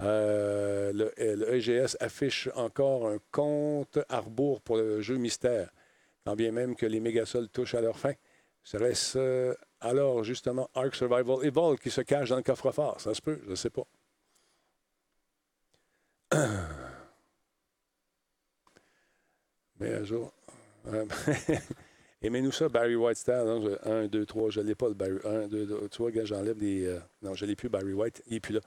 euh, 0.00 0.92
le, 0.92 1.54
EGS 1.54 1.96
affiche 2.00 2.48
encore 2.54 3.08
un 3.08 3.18
compte 3.30 3.98
à 4.08 4.20
rebours 4.20 4.60
pour 4.62 4.76
le 4.76 5.00
jeu 5.00 5.16
mystère, 5.16 5.70
quand 6.24 6.36
bien 6.36 6.52
même 6.52 6.74
que 6.76 6.86
les 6.86 7.00
mégasols 7.00 7.48
touchent 7.48 7.74
à 7.74 7.80
leur 7.80 7.98
fin. 7.98 8.14
Serait-ce 8.62 9.18
euh, 9.18 9.54
alors 9.80 10.24
justement 10.24 10.70
Ark 10.74 10.94
Survival 10.94 11.44
Evolved 11.44 11.80
qui 11.80 11.90
se 11.90 12.00
cache 12.02 12.28
dans 12.30 12.36
le 12.36 12.42
coffre-fort? 12.42 13.00
Ça 13.00 13.14
se 13.14 13.22
peut, 13.22 13.40
je 13.44 13.50
ne 13.50 13.54
sais 13.56 13.70
pas. 13.70 13.86
Mais 19.80 19.94
un 19.94 20.04
jour. 20.04 20.32
euh, 20.88 21.06
Aimez-nous 22.22 22.52
ça, 22.52 22.68
Barry 22.68 22.96
White 22.96 23.16
style. 23.16 23.78
1, 23.82 24.06
2, 24.08 24.26
3, 24.26 24.50
je 24.50 24.60
ne 24.60 24.66
l'ai 24.66 24.74
pas, 24.74 24.88
le 24.88 24.94
Barry. 24.94 25.18
1, 25.24 25.48
2, 25.48 25.66
2. 25.66 25.88
Tu 25.88 26.02
vois, 26.02 26.10
j'enlève 26.24 26.56
euh, 26.62 27.00
non, 27.22 27.34
je 27.34 27.44
ne 27.44 27.50
l'ai 27.50 27.56
plus, 27.56 27.70
Barry 27.70 27.94
White. 27.94 28.22
Il 28.26 28.34
n'est 28.34 28.40
plus 28.40 28.54
là. 28.54 28.60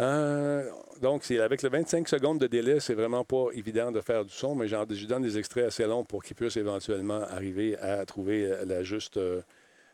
Euh, 0.00 0.70
donc, 1.02 1.30
avec 1.30 1.62
le 1.62 1.68
25 1.68 2.08
secondes 2.08 2.38
de 2.40 2.46
délai, 2.46 2.80
c'est 2.80 2.94
vraiment 2.94 3.24
pas 3.24 3.48
évident 3.52 3.92
de 3.92 4.00
faire 4.00 4.24
du 4.24 4.32
son, 4.32 4.54
mais 4.54 4.66
j'en- 4.66 4.86
je 4.88 5.06
donne 5.06 5.22
des 5.22 5.36
extraits 5.38 5.66
assez 5.66 5.84
longs 5.84 6.04
pour 6.04 6.22
qu'ils 6.22 6.36
puissent 6.36 6.56
éventuellement 6.56 7.20
arriver 7.22 7.76
à 7.78 8.04
trouver 8.06 8.50
euh, 8.50 8.82
euh, 9.16 9.42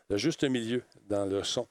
le 0.09 0.17
juste 0.17 0.45
milieu 0.45 0.83
dans 1.09 1.27
le 1.27 1.43
son. 1.43 1.67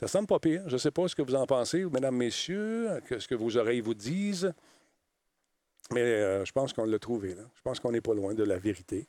Ça 0.00 0.08
semble 0.08 0.28
pas 0.28 0.38
pire. 0.38 0.62
Je 0.66 0.74
ne 0.74 0.78
sais 0.78 0.90
pas 0.90 1.08
ce 1.08 1.14
que 1.14 1.22
vous 1.22 1.34
en 1.34 1.46
pensez, 1.46 1.84
mesdames, 1.84 2.16
messieurs, 2.16 3.00
que 3.06 3.18
ce 3.18 3.28
que 3.28 3.34
vos 3.34 3.56
oreilles 3.56 3.80
vous 3.80 3.94
disent. 3.94 4.52
Mais 5.92 6.44
je 6.44 6.52
pense 6.52 6.72
qu'on 6.72 6.84
l'a 6.84 6.98
trouvé. 6.98 7.34
Je 7.54 7.62
pense 7.62 7.80
qu'on 7.80 7.90
n'est 7.92 8.00
pas 8.00 8.14
loin 8.14 8.32
de 8.34 8.44
la 8.44 8.58
vérité. 8.58 9.06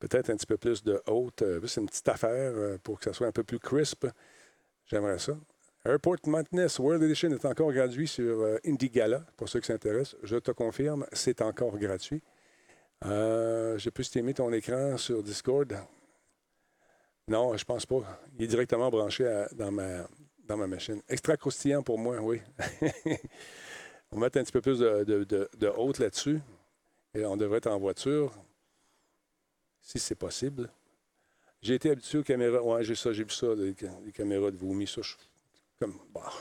Peut-être 0.00 0.30
un 0.30 0.36
petit 0.36 0.46
peu 0.46 0.56
plus 0.56 0.82
de 0.82 1.00
haute. 1.06 1.44
c'est 1.66 1.80
une 1.80 1.86
petite 1.86 2.08
affaire 2.08 2.78
pour 2.82 2.98
que 2.98 3.04
ça 3.04 3.12
soit 3.12 3.28
un 3.28 3.32
peu 3.32 3.44
plus 3.44 3.58
crisp. 3.60 4.06
J'aimerais 4.86 5.18
ça. 5.18 5.36
Airport 5.88 6.18
Madness 6.26 6.78
World 6.78 7.02
Edition 7.02 7.30
est 7.30 7.46
encore 7.46 7.72
gratuit 7.72 8.06
sur 8.06 8.40
euh, 8.42 8.58
Indigala, 8.66 9.24
pour 9.38 9.48
ceux 9.48 9.60
qui 9.60 9.68
s'intéressent. 9.68 10.16
Je 10.22 10.36
te 10.36 10.50
confirme, 10.50 11.06
c'est 11.12 11.40
encore 11.40 11.78
gratuit. 11.78 12.22
Euh, 13.06 13.78
J'ai 13.78 13.90
pu 13.90 14.04
stimer 14.04 14.34
ton 14.34 14.52
écran 14.52 14.98
sur 14.98 15.22
Discord. 15.22 15.74
Non, 17.26 17.56
je 17.56 17.64
pense 17.64 17.86
pas. 17.86 18.20
Il 18.36 18.44
est 18.44 18.48
directement 18.48 18.90
branché 18.90 19.46
dans, 19.52 19.72
ma, 19.72 20.06
dans 20.44 20.58
ma 20.58 20.66
machine. 20.66 21.00
Extra 21.08 21.38
croustillant 21.38 21.82
pour 21.82 21.98
moi, 21.98 22.18
oui. 22.20 22.42
on 24.12 24.16
va 24.18 24.26
mettre 24.26 24.38
un 24.38 24.42
petit 24.42 24.52
peu 24.52 24.60
plus 24.60 24.80
de, 24.80 25.04
de, 25.04 25.48
de- 25.56 25.72
haute 25.74 26.00
là-dessus. 26.00 26.38
Et 27.14 27.24
on 27.24 27.38
devrait 27.38 27.58
être 27.58 27.66
en 27.70 27.78
voiture, 27.78 28.34
si 29.80 29.98
c'est 29.98 30.14
possible. 30.16 30.70
J'ai 31.62 31.76
été 31.76 31.90
habitué 31.90 32.18
aux 32.18 32.22
caméras. 32.22 32.62
Ouais, 32.62 32.84
j'ai 32.84 32.94
ça, 32.94 33.10
j'ai 33.14 33.24
vu 33.24 33.30
ça, 33.30 33.46
les 33.54 34.12
caméras 34.12 34.50
de 34.50 34.56
vomi. 34.58 34.86
Ça, 34.86 35.00
je- 35.00 35.14
comme. 35.78 35.94
Bah. 36.14 36.32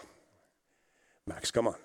Max, 1.28 1.52
comment? 1.52 1.76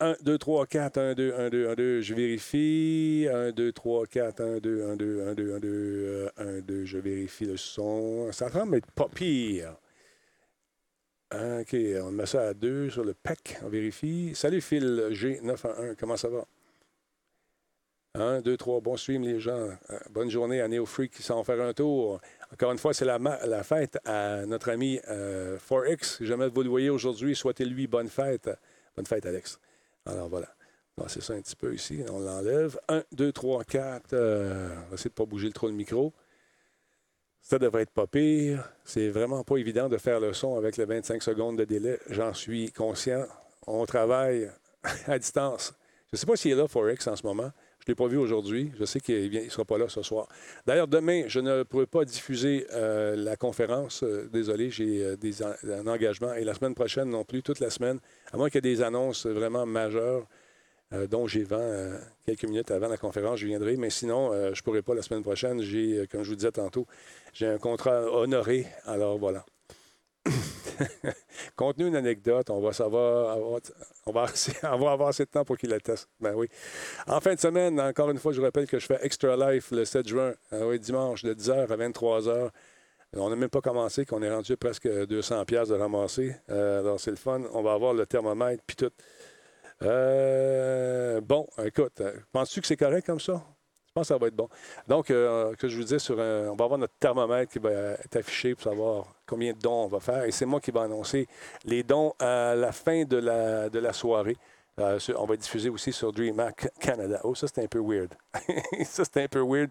1, 0.00 0.16
2, 0.22 0.38
3, 0.38 0.66
4, 0.66 0.98
1, 0.98 1.14
2, 1.14 1.34
1, 1.34 1.50
2, 1.50 1.68
1, 1.68 1.74
2, 1.74 2.00
je 2.00 2.14
vérifie. 2.14 3.28
1, 3.30 3.52
2, 3.52 3.72
3, 3.72 4.06
4, 4.06 4.40
1, 4.40 4.58
2, 4.58 4.90
1, 4.90 4.96
2, 4.96 5.28
1, 5.28 5.34
2, 5.34 5.54
1, 5.54 5.58
2, 5.60 6.30
1, 6.36 6.60
2, 6.60 6.84
je 6.84 6.98
vérifie 6.98 7.46
le 7.46 7.56
son. 7.56 8.32
Ça 8.32 8.50
semble 8.50 8.76
être 8.76 8.90
pas 8.90 9.08
pire. 9.08 9.76
OK, 11.32 11.74
on 12.02 12.10
met 12.10 12.26
ça 12.26 12.48
à 12.48 12.54
2 12.54 12.90
sur 12.90 13.04
le 13.04 13.14
PEC, 13.14 13.58
on 13.62 13.68
vérifie. 13.68 14.32
Salut 14.34 14.60
Phil 14.60 15.08
G911, 15.12 15.96
comment 15.98 16.16
ça 16.16 16.28
va? 16.28 16.44
1, 18.14 18.42
2, 18.42 18.56
3, 18.56 18.80
bon 18.80 18.96
stream 18.96 19.22
les 19.22 19.40
gens. 19.40 19.70
Euh, 19.90 19.98
bonne 20.10 20.30
journée 20.30 20.60
à 20.60 20.68
Neo 20.68 20.84
Freak 20.84 21.12
qui 21.12 21.22
s'en 21.22 21.42
faire 21.44 21.60
un 21.62 21.72
tour. 21.72 22.20
Encore 22.52 22.72
une 22.72 22.78
fois, 22.78 22.92
c'est 22.92 23.06
la, 23.06 23.62
fête 23.62 23.98
à 24.04 24.44
notre 24.44 24.70
ami 24.70 25.00
euh, 25.08 25.56
4X. 25.58 26.18
Si 26.18 26.26
jamais 26.26 26.48
vous 26.48 26.62
le 26.62 26.68
voyez 26.68 26.90
aujourd'hui, 26.90 27.34
souhaitez-lui 27.34 27.86
bonne 27.86 28.08
fête. 28.08 28.50
Bonne 28.94 29.06
fête, 29.06 29.24
Alex. 29.24 29.58
Alors 30.04 30.28
voilà. 30.28 30.48
C'est 31.08 31.22
ça 31.22 31.32
un 31.32 31.40
petit 31.40 31.56
peu 31.56 31.74
ici. 31.74 32.04
On 32.10 32.20
l'enlève. 32.20 32.78
1, 32.88 33.02
2, 33.12 33.32
3, 33.32 33.64
4. 33.64 34.12
Euh, 34.12 34.68
on 34.68 34.88
va 34.90 34.94
essayer 34.94 35.08
de 35.08 35.14
ne 35.14 35.16
pas 35.16 35.24
bouger 35.24 35.50
trop 35.50 35.68
le 35.68 35.72
micro. 35.72 36.12
Ça 37.40 37.58
devrait 37.58 37.82
être 37.82 37.90
pas 37.90 38.06
pire. 38.06 38.70
C'est 38.84 39.08
vraiment 39.08 39.42
pas 39.42 39.56
évident 39.56 39.88
de 39.88 39.96
faire 39.96 40.20
le 40.20 40.34
son 40.34 40.56
avec 40.56 40.76
le 40.76 40.84
25 40.84 41.22
secondes 41.22 41.56
de 41.56 41.64
délai. 41.64 41.98
J'en 42.10 42.34
suis 42.34 42.70
conscient. 42.72 43.24
On 43.66 43.86
travaille 43.86 44.50
à 45.06 45.18
distance. 45.18 45.72
Je 46.12 46.16
ne 46.16 46.18
sais 46.18 46.26
pas 46.26 46.36
s'il 46.36 46.52
est 46.52 46.56
là, 46.56 46.68
Forex, 46.68 47.06
en 47.06 47.16
ce 47.16 47.26
moment. 47.26 47.50
Je 47.82 47.90
ne 47.90 47.94
l'ai 47.94 47.96
pas 47.96 48.06
vu 48.06 48.16
aujourd'hui. 48.16 48.70
Je 48.78 48.84
sais 48.84 49.00
qu'il 49.00 49.28
ne 49.32 49.48
sera 49.48 49.64
pas 49.64 49.76
là 49.76 49.88
ce 49.88 50.02
soir. 50.02 50.28
D'ailleurs, 50.66 50.86
demain, 50.86 51.24
je 51.26 51.40
ne 51.40 51.64
pourrai 51.64 51.86
pas 51.86 52.04
diffuser 52.04 52.64
euh, 52.72 53.16
la 53.16 53.34
conférence. 53.34 54.04
Euh, 54.04 54.28
désolé, 54.32 54.70
j'ai 54.70 55.02
euh, 55.02 55.16
un 55.64 55.88
engagement. 55.88 56.32
Et 56.34 56.44
la 56.44 56.54
semaine 56.54 56.76
prochaine 56.76 57.10
non 57.10 57.24
plus, 57.24 57.42
toute 57.42 57.58
la 57.58 57.70
semaine, 57.70 57.98
à 58.32 58.36
moins 58.36 58.50
qu'il 58.50 58.64
y 58.64 58.70
ait 58.70 58.74
des 58.76 58.82
annonces 58.82 59.26
vraiment 59.26 59.66
majeures 59.66 60.28
dont 61.08 61.26
j'ai 61.26 61.42
vent 61.42 61.96
quelques 62.26 62.44
minutes 62.44 62.70
avant 62.70 62.86
la 62.86 62.98
conférence, 62.98 63.38
je 63.38 63.46
viendrai. 63.46 63.78
Mais 63.78 63.88
sinon, 63.88 64.30
je 64.32 64.50
ne 64.50 64.62
pourrai 64.62 64.82
pas 64.82 64.94
la 64.94 65.00
semaine 65.00 65.22
prochaine. 65.22 65.62
J'ai, 65.62 66.06
comme 66.12 66.22
je 66.22 66.28
vous 66.28 66.36
disais 66.36 66.52
tantôt, 66.52 66.86
j'ai 67.32 67.46
un 67.46 67.56
contrat 67.56 68.02
honoré. 68.12 68.66
Alors 68.84 69.16
voilà. 69.16 69.42
Contenu 71.56 71.86
une 71.86 71.96
anecdote, 71.96 72.50
on 72.50 72.60
va 72.60 72.72
savoir, 72.72 73.38
on 74.06 74.12
va, 74.12 74.26
avoir 74.70 75.08
assez 75.08 75.24
de 75.24 75.30
temps 75.30 75.44
pour 75.44 75.56
qu'il 75.56 75.70
la 75.70 75.80
teste. 75.80 76.08
Ben. 76.20 76.34
En 77.06 77.20
fin 77.20 77.34
de 77.34 77.40
semaine, 77.40 77.80
encore 77.80 78.10
une 78.10 78.18
fois, 78.18 78.32
je 78.32 78.38
vous 78.38 78.44
rappelle 78.44 78.66
que 78.66 78.78
je 78.78 78.86
fais 78.86 78.98
Extra 79.02 79.36
Life 79.36 79.70
le 79.70 79.84
7 79.84 80.08
juin, 80.08 80.34
ah 80.50 80.58
dimanche, 80.78 81.22
de 81.22 81.34
10h 81.34 81.72
à 81.72 81.76
23h. 81.76 82.50
On 83.14 83.28
n'a 83.28 83.36
même 83.36 83.50
pas 83.50 83.60
commencé, 83.60 84.06
qu'on 84.06 84.22
est 84.22 84.30
rendu 84.30 84.56
presque 84.56 84.88
200 84.88 85.44
pièces 85.44 85.68
de 85.68 85.74
ramasser. 85.74 86.34
Euh, 86.50 86.80
alors, 86.80 86.98
c'est 86.98 87.10
le 87.10 87.16
fun. 87.16 87.42
On 87.52 87.62
va 87.62 87.74
avoir 87.74 87.92
le 87.92 88.06
thermomètre, 88.06 88.62
puis 88.66 88.76
tout. 88.76 88.90
Euh, 89.82 91.20
bon, 91.20 91.46
écoute, 91.62 92.00
penses-tu 92.32 92.62
que 92.62 92.66
c'est 92.66 92.76
correct 92.76 93.04
comme 93.04 93.20
ça? 93.20 93.44
Je 93.94 94.00
pense 94.00 94.08
que 94.08 94.14
ça 94.14 94.18
va 94.18 94.28
être 94.28 94.36
bon. 94.36 94.48
Donc, 94.88 95.10
euh, 95.10 95.54
que 95.56 95.68
je 95.68 95.76
vous 95.76 95.82
disais, 95.82 95.98
sur 95.98 96.18
un- 96.18 96.48
on 96.48 96.56
va 96.56 96.64
avoir 96.64 96.78
notre 96.78 96.94
thermomètre 96.98 97.52
qui 97.52 97.58
va 97.58 97.70
être 97.70 98.16
affiché 98.16 98.54
pour 98.54 98.62
savoir 98.64 99.04
combien 99.26 99.52
de 99.52 99.58
dons 99.58 99.84
on 99.84 99.86
va 99.86 100.00
faire. 100.00 100.24
Et 100.24 100.30
c'est 100.30 100.46
moi 100.46 100.60
qui 100.60 100.70
vais 100.70 100.80
annoncer 100.80 101.28
les 101.66 101.82
dons 101.82 102.14
à 102.18 102.54
la 102.54 102.72
fin 102.72 103.04
de 103.04 103.18
la, 103.18 103.92
soirée. 103.92 104.38
Euh, 104.78 104.98
on 105.18 105.26
va 105.26 105.36
diffuser 105.36 105.68
aussi 105.68 105.92
sur 105.92 106.10
DreamHack 106.10 106.70
Canada. 106.80 107.20
Oh, 107.22 107.34
ça, 107.34 107.46
c'est 107.52 107.62
un 107.62 107.66
peu 107.66 107.80
weird. 107.80 108.14
ça, 108.86 109.04
c'est 109.04 109.24
un 109.24 109.28
peu 109.28 109.42
weird 109.46 109.68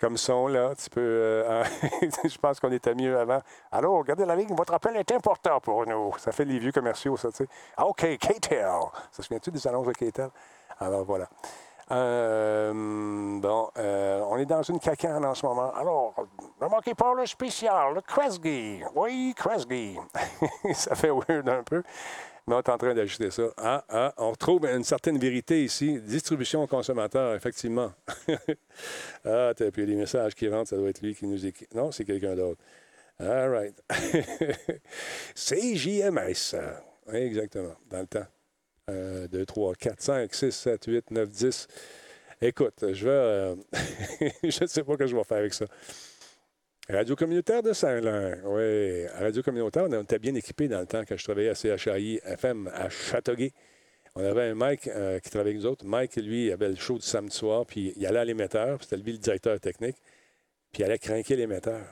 comme 0.00 0.16
son, 0.16 0.48
là. 0.48 0.72
Euh, 0.98 1.64
je 2.24 2.38
pense 2.38 2.58
qu'on 2.58 2.72
était 2.72 2.96
mieux 2.96 3.16
avant. 3.16 3.40
Alors, 3.70 3.96
regardez 3.96 4.26
la 4.26 4.34
ligne, 4.34 4.56
votre 4.56 4.74
appel 4.74 4.96
est 4.96 5.12
important 5.12 5.60
pour 5.60 5.86
nous. 5.86 6.12
Ça 6.18 6.32
fait 6.32 6.44
les 6.44 6.58
vieux 6.58 6.72
commerciaux, 6.72 7.16
ça, 7.16 7.30
tu 7.30 7.36
sais. 7.36 7.48
Ah, 7.76 7.86
OK, 7.86 8.04
KTEL. 8.18 8.66
Ça 9.12 9.18
se 9.18 9.22
souvient-tu 9.22 9.52
des 9.52 9.64
annonces 9.68 9.86
de 9.86 9.92
KTEL? 9.92 10.30
Alors, 10.80 11.04
voilà. 11.04 11.28
Euh, 11.92 12.72
bon, 13.40 13.70
euh, 13.78 14.20
on 14.28 14.38
est 14.38 14.46
dans 14.46 14.62
une 14.62 14.80
cacane 14.80 15.24
en 15.24 15.34
ce 15.34 15.46
moment. 15.46 15.72
Alors, 15.74 16.14
ne 16.60 16.66
manquez 16.66 16.94
pas 16.94 17.14
le 17.14 17.26
spécial, 17.26 17.94
le 17.94 18.00
Kresge. 18.00 18.84
Oui, 18.94 19.34
Kresge. 19.36 19.66
ça 20.74 20.94
fait 20.96 21.10
weird 21.10 21.48
un 21.48 21.62
peu. 21.62 21.82
Mais 22.48 22.54
on 22.54 22.58
est 22.58 22.68
en 22.68 22.78
train 22.78 22.94
d'ajuster 22.94 23.30
ça. 23.30 23.42
Ah, 23.56 23.84
ah, 23.88 24.14
on 24.18 24.30
retrouve 24.30 24.66
une 24.66 24.84
certaine 24.84 25.18
vérité 25.18 25.64
ici. 25.64 26.00
Distribution 26.00 26.62
au 26.62 26.66
consommateur, 26.66 27.34
effectivement. 27.34 27.92
ah, 29.24 29.52
t'as 29.56 29.70
puis 29.72 29.86
les 29.86 29.96
messages 29.96 30.34
qui 30.34 30.48
rentrent, 30.48 30.70
ça 30.70 30.76
doit 30.76 30.88
être 30.88 31.02
lui 31.02 31.14
qui 31.14 31.26
nous 31.26 31.44
écrit. 31.44 31.66
Non, 31.74 31.90
c'est 31.90 32.04
quelqu'un 32.04 32.34
d'autre. 32.36 32.60
All 33.18 33.48
right. 33.48 33.82
c'est 35.34 35.74
JMS. 35.74 36.56
Oui, 37.08 37.16
exactement, 37.16 37.74
dans 37.88 38.00
le 38.00 38.06
temps. 38.06 38.26
1, 38.88 39.26
2, 39.26 39.44
3, 39.46 39.74
4, 39.74 40.00
5, 40.00 40.34
6, 40.34 40.50
7, 40.52 40.84
8, 40.86 41.10
9, 41.10 41.28
10. 41.28 41.68
Écoute, 42.40 42.84
je 42.92 43.04
vais. 43.04 43.10
euh, 43.10 43.56
je 44.44 44.62
ne 44.62 44.66
sais 44.66 44.84
pas 44.84 44.92
ce 44.92 44.98
que 44.98 45.06
je 45.08 45.16
vais 45.16 45.24
faire 45.24 45.38
avec 45.38 45.54
ça. 45.54 45.66
Radio 46.88 47.16
communautaire 47.16 47.64
de 47.64 47.72
Saint-Lain. 47.72 48.36
Oui, 48.44 49.06
Radio 49.08 49.42
communautaire, 49.42 49.86
on 49.88 50.02
était 50.02 50.20
bien 50.20 50.36
équipés 50.36 50.68
dans 50.68 50.78
le 50.78 50.86
temps 50.86 51.02
quand 51.04 51.16
je 51.16 51.24
travaillais 51.24 51.48
à 51.48 51.76
CHAI 51.76 52.20
FM 52.24 52.70
à 52.72 52.88
Châteauguay. 52.88 53.52
On 54.14 54.22
avait 54.24 54.50
un 54.50 54.54
Mike 54.54 54.86
euh, 54.86 55.18
qui 55.18 55.30
travaillait 55.30 55.56
avec 55.56 55.64
nous 55.64 55.68
autres. 55.68 55.84
Mike, 55.84 56.14
lui, 56.16 56.52
avait 56.52 56.68
le 56.68 56.76
show 56.76 56.94
du 56.94 57.04
samedi 57.04 57.36
soir, 57.36 57.66
puis 57.66 57.92
il 57.96 58.06
allait 58.06 58.20
à 58.20 58.24
l'émetteur, 58.24 58.78
puis 58.78 58.86
c'était 58.88 59.02
lui 59.02 59.12
le 59.12 59.18
directeur 59.18 59.58
technique, 59.58 59.96
puis 60.70 60.82
il 60.82 60.84
allait 60.84 60.98
craquer 60.98 61.34
l'émetteur. 61.34 61.84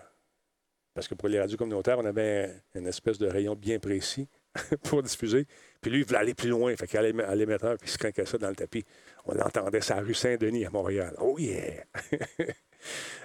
Parce 0.95 1.09
que 1.09 1.17
pour 1.17 1.29
les 1.29 1.41
radios 1.41 1.57
communautaires, 1.57 1.99
on 1.99 2.05
avait 2.05 2.55
une 2.77 2.87
espèce 2.87 3.19
de 3.19 3.27
rayon 3.27 3.57
bien 3.57 3.81
précis 3.81 4.29
pour 4.85 5.03
diffuser. 5.03 5.47
Puis 5.81 5.91
lui, 5.91 6.01
il 6.01 6.05
voulait 6.07 6.19
aller 6.19 6.35
plus 6.35 6.49
loin. 6.49 6.75
Fait 6.77 6.87
qu'il 6.87 6.99
allait 6.99 7.23
à 7.25 7.35
l'émetteur, 7.35 7.77
puis 7.79 7.89
il 7.89 7.93
se 7.93 7.99
craquait 7.99 8.27
ça 8.27 8.39
dans 8.39 8.49
le 8.49 8.57
tapis. 8.57 8.85
On 9.27 9.35
l'entendait 9.35 9.81
sur 9.81 9.97
la 9.97 10.03
rue 10.03 10.15
Saint-Denis 10.15 10.67
à 10.67 10.71
Montréal. 10.71 11.15
Oh 11.21 11.37
yeah! 11.39 11.85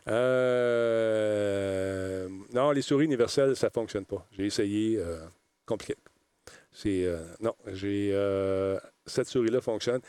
Euh, 0.08 2.28
Non, 2.54 2.72
les 2.72 2.82
souris 2.82 3.06
universelles, 3.06 3.56
ça 3.56 3.68
ne 3.68 3.72
fonctionne 3.72 4.06
pas. 4.06 4.26
J'ai 4.32 4.46
essayé. 4.46 4.98
euh, 4.98 5.20
compliqué. 5.66 5.96
C'est. 6.72 7.04
euh, 7.06 7.20
non, 7.42 7.54
j'ai. 7.68 8.12
euh, 8.14 8.80
cette 9.06 9.28
souris-là 9.28 9.62
fonctionne. 9.62 10.02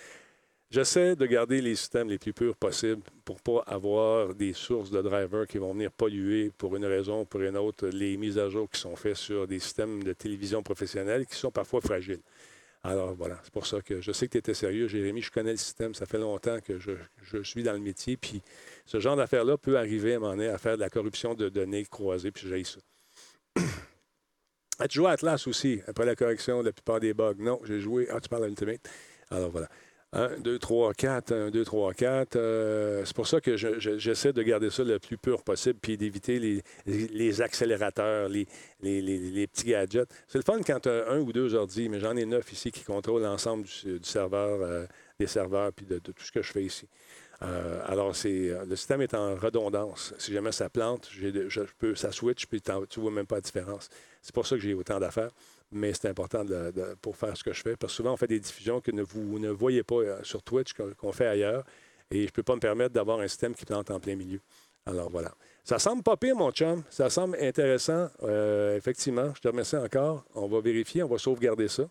J'essaie 0.70 1.16
de 1.16 1.26
garder 1.26 1.60
les 1.60 1.74
systèmes 1.74 2.08
les 2.08 2.18
plus 2.18 2.32
purs 2.32 2.54
possibles 2.54 3.02
pour 3.24 3.36
ne 3.36 3.40
pas 3.40 3.64
avoir 3.66 4.36
des 4.36 4.52
sources 4.52 4.92
de 4.92 5.02
drivers 5.02 5.48
qui 5.48 5.58
vont 5.58 5.72
venir 5.72 5.90
polluer 5.90 6.52
pour 6.56 6.76
une 6.76 6.84
raison 6.84 7.22
ou 7.22 7.24
pour 7.24 7.40
une 7.40 7.56
autre 7.56 7.88
les 7.88 8.16
mises 8.16 8.38
à 8.38 8.48
jour 8.48 8.70
qui 8.70 8.78
sont 8.78 8.94
faites 8.94 9.16
sur 9.16 9.48
des 9.48 9.58
systèmes 9.58 10.00
de 10.04 10.12
télévision 10.12 10.62
professionnels 10.62 11.26
qui 11.26 11.34
sont 11.34 11.50
parfois 11.50 11.80
fragiles. 11.80 12.20
Alors 12.84 13.14
voilà, 13.14 13.40
c'est 13.42 13.52
pour 13.52 13.66
ça 13.66 13.82
que 13.82 14.00
je 14.00 14.12
sais 14.12 14.28
que 14.28 14.32
tu 14.32 14.38
étais 14.38 14.54
sérieux, 14.54 14.86
Jérémy. 14.86 15.22
Je 15.22 15.32
connais 15.32 15.50
le 15.50 15.56
système. 15.56 15.92
Ça 15.92 16.06
fait 16.06 16.18
longtemps 16.18 16.60
que 16.60 16.78
je, 16.78 17.42
suis 17.42 17.64
dans 17.64 17.72
le 17.72 17.80
métier. 17.80 18.16
Puis 18.16 18.40
ce 18.86 19.00
genre 19.00 19.16
d'affaires-là 19.16 19.58
peut 19.58 19.76
arriver 19.76 20.14
à 20.14 20.16
un 20.16 20.20
moment 20.20 20.36
donné 20.36 20.46
à 20.46 20.58
faire 20.58 20.76
de 20.76 20.80
la 20.80 20.88
corruption 20.88 21.34
de 21.34 21.48
données 21.48 21.84
croisées. 21.84 22.30
Puis 22.30 22.48
j'ai 22.48 22.62
ça. 22.62 22.78
As-tu 24.78 24.98
joué 24.98 25.08
à 25.08 25.10
Atlas 25.10 25.48
aussi, 25.48 25.82
après 25.88 26.06
la 26.06 26.14
correction 26.14 26.60
de 26.60 26.66
la 26.66 26.72
plupart 26.72 27.00
des 27.00 27.12
bugs? 27.12 27.34
Non, 27.40 27.60
j'ai 27.64 27.80
joué. 27.80 28.06
Ah, 28.08 28.20
tu 28.20 28.28
parles 28.28 28.44
à 28.44 28.48
Ultimate. 28.48 28.88
Alors 29.30 29.50
voilà. 29.50 29.68
1, 30.12 30.38
2, 30.40 30.58
3, 30.58 30.92
4, 30.94 31.32
1, 31.32 31.50
2, 31.50 31.64
3, 31.64 31.94
4. 31.94 32.36
Euh, 32.36 33.04
c'est 33.04 33.14
pour 33.14 33.28
ça 33.28 33.40
que 33.40 33.56
je- 33.56 33.78
je- 33.78 33.96
j'essaie 33.98 34.32
de 34.32 34.42
garder 34.42 34.68
ça 34.70 34.82
le 34.82 34.98
plus 34.98 35.16
pur 35.16 35.42
possible 35.42 35.78
puis 35.80 35.96
d'éviter 35.96 36.38
les, 36.40 36.62
les- 36.86 37.40
accélérateurs, 37.40 38.28
les, 38.28 38.46
les- 38.82 39.00
les- 39.02 39.46
petits 39.46 39.66
gadgets. 39.68 40.08
C'est 40.26 40.38
le 40.38 40.44
fun 40.44 40.60
quand 40.66 40.80
tu 40.80 40.88
as 40.88 41.08
un 41.10 41.20
ou 41.20 41.32
deux 41.32 41.54
ordi, 41.54 41.88
mais 41.88 42.00
j'en 42.00 42.16
ai 42.16 42.26
neuf 42.26 42.52
ici 42.52 42.72
qui 42.72 42.82
contrôlent 42.82 43.22
l'ensemble 43.22 43.64
du, 43.64 44.00
serveur, 44.02 44.60
euh, 44.62 44.84
des 45.20 45.26
serveurs 45.28 45.72
puis 45.72 45.86
de, 45.86 45.98
tout 45.98 46.12
ce 46.18 46.32
que 46.32 46.42
je 46.42 46.50
fais 46.52 46.64
ici. 46.64 46.88
Euh, 47.42 47.80
alors, 47.86 48.14
c'est, 48.14 48.50
euh, 48.50 48.64
le 48.66 48.76
système 48.76 49.00
est 49.00 49.14
en 49.14 49.34
redondance. 49.36 50.12
Si 50.18 50.32
jamais 50.32 50.52
ça 50.52 50.68
plante, 50.68 51.08
je, 51.10 51.60
peux, 51.78 51.94
ça 51.94 52.12
switch, 52.12 52.46
puis 52.46 52.60
tu 52.60 53.00
vois 53.00 53.10
même 53.10 53.26
pas 53.26 53.36
la 53.36 53.40
différence. 53.40 53.88
C'est 54.20 54.34
pour 54.34 54.46
ça 54.46 54.56
que 54.56 54.62
j'ai 54.62 54.74
autant 54.74 54.98
d'affaires. 55.00 55.30
Mais 55.72 55.92
c'est 55.92 56.08
important 56.08 56.44
pour 57.00 57.16
faire 57.16 57.36
ce 57.36 57.44
que 57.44 57.52
je 57.52 57.62
fais. 57.62 57.76
Parce 57.76 57.92
que 57.92 57.96
souvent, 57.96 58.12
on 58.12 58.16
fait 58.16 58.26
des 58.26 58.40
diffusions 58.40 58.80
que 58.80 58.90
vous 59.02 59.38
ne 59.38 59.50
voyez 59.50 59.82
pas 59.82 59.96
euh, 59.96 60.18
sur 60.22 60.42
Twitch, 60.42 60.72
qu'on, 60.72 61.12
fait 61.12 61.26
ailleurs. 61.26 61.64
Et 62.10 62.22
je 62.22 62.26
ne 62.26 62.30
peux 62.30 62.42
pas 62.42 62.56
me 62.56 62.60
permettre 62.60 62.92
d'avoir 62.92 63.20
un 63.20 63.28
système 63.28 63.54
qui 63.54 63.64
plante 63.64 63.90
en 63.90 64.00
plein 64.00 64.16
milieu. 64.16 64.40
Alors 64.84 65.10
voilà. 65.10 65.32
Ça 65.62 65.78
semble 65.78 66.02
pas 66.02 66.16
pire, 66.16 66.34
mon 66.34 66.50
chum. 66.50 66.82
Ça 66.90 67.08
semble 67.08 67.36
intéressant. 67.40 68.08
Euh, 68.24 68.76
effectivement, 68.76 69.32
je 69.34 69.40
te 69.40 69.48
remercie 69.48 69.76
encore. 69.76 70.24
On 70.34 70.48
va 70.48 70.60
vérifier, 70.60 71.04
on 71.04 71.08
va 71.08 71.18
sauvegarder 71.18 71.68
ça. 71.68 71.88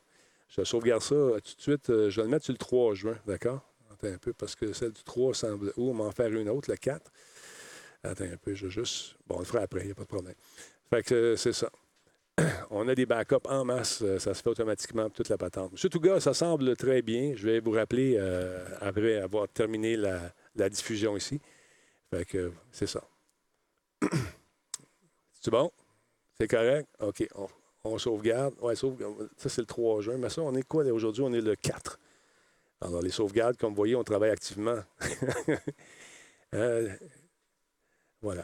Je 0.50 0.64
sauvegarde 0.64 1.02
ça 1.02 1.16
euh, 1.16 1.40
tout 1.40 1.56
de 1.56 1.62
suite. 1.62 1.88
Je 1.88 2.16
vais 2.18 2.24
le 2.24 2.30
mettre 2.30 2.46
sur 2.46 2.54
le 2.54 2.58
3 2.58 2.96
juin, 2.96 3.18
d'accord? 3.26 3.62
Attends 3.92 4.14
un 4.14 4.18
peu, 4.18 4.34
parce 4.34 4.56
que 4.56 4.74
celle 4.74 4.92
du 4.92 5.04
3 5.04 5.34
semble. 5.34 5.72
Ou 5.78 5.92
on 5.92 6.00
en 6.00 6.12
faire 6.12 6.34
une 6.34 6.50
autre, 6.50 6.70
le 6.70 6.76
4. 6.76 7.02
Attends 8.04 8.26
un 8.26 8.38
peu, 8.38 8.54
je 8.54 8.68
juste. 8.68 9.16
Bon, 9.28 9.36
on 9.36 9.40
le 9.40 9.46
fera 9.46 9.64
après, 9.64 9.82
il 9.82 9.86
n'y 9.86 9.92
a 9.92 9.96
pas 9.96 10.04
de 10.04 10.08
problème. 10.08 10.36
Fait 10.90 11.04
que 11.04 11.36
c'est 11.38 11.54
ça. 11.54 11.70
On 12.70 12.88
a 12.88 12.96
des 12.96 13.06
backups 13.06 13.48
en 13.48 13.66
masse, 13.66 14.02
euh, 14.02 14.20
ça 14.20 14.34
se 14.34 14.42
fait 14.42 14.50
automatiquement 14.50 15.10
toute 15.10 15.30
la 15.30 15.38
patente. 15.38 15.72
Monsieur 15.72 15.90
Touga, 15.90 16.20
ça 16.20 16.34
semble 16.34 16.76
très 16.76 17.02
bien. 17.02 17.34
Je 17.36 17.46
vais 17.46 17.60
vous 17.60 17.72
rappeler 17.72 18.16
euh, 18.18 18.66
après 18.82 19.18
avoir 19.18 19.48
terminé 19.48 19.96
la, 19.96 20.70
diffusion 20.70 21.16
ici. 21.18 21.40
Fait 22.12 22.26
que 22.26 22.52
c'est 22.72 22.88
ça. 22.88 23.04
C'est 25.42 25.52
bon? 25.52 25.72
C'est 26.38 26.50
correct? 26.50 26.90
OK. 27.00 27.26
On, 27.86 27.98
sauvegarde. 27.98 28.54
Sauvegarde. 28.76 29.30
Ça, 29.38 29.48
c'est 29.48 29.62
le 29.62 29.68
3 29.68 30.02
juin. 30.02 30.18
Mais 30.18 30.28
ça, 30.28 30.42
on 30.42 30.54
est 30.54 30.64
quoi 30.64 30.84
aujourd'hui? 30.84 31.24
On 31.24 31.32
est 31.32 31.40
le 31.40 31.56
4. 31.56 31.98
Alors, 32.82 33.02
les 33.02 33.10
sauvegardes, 33.10 33.56
comme 33.56 33.70
vous 33.70 33.78
voyez, 33.78 33.96
on 33.96 34.04
travaille 34.04 34.32
activement. 34.32 34.80
Euh, 36.56 36.90
voilà. 38.24 38.44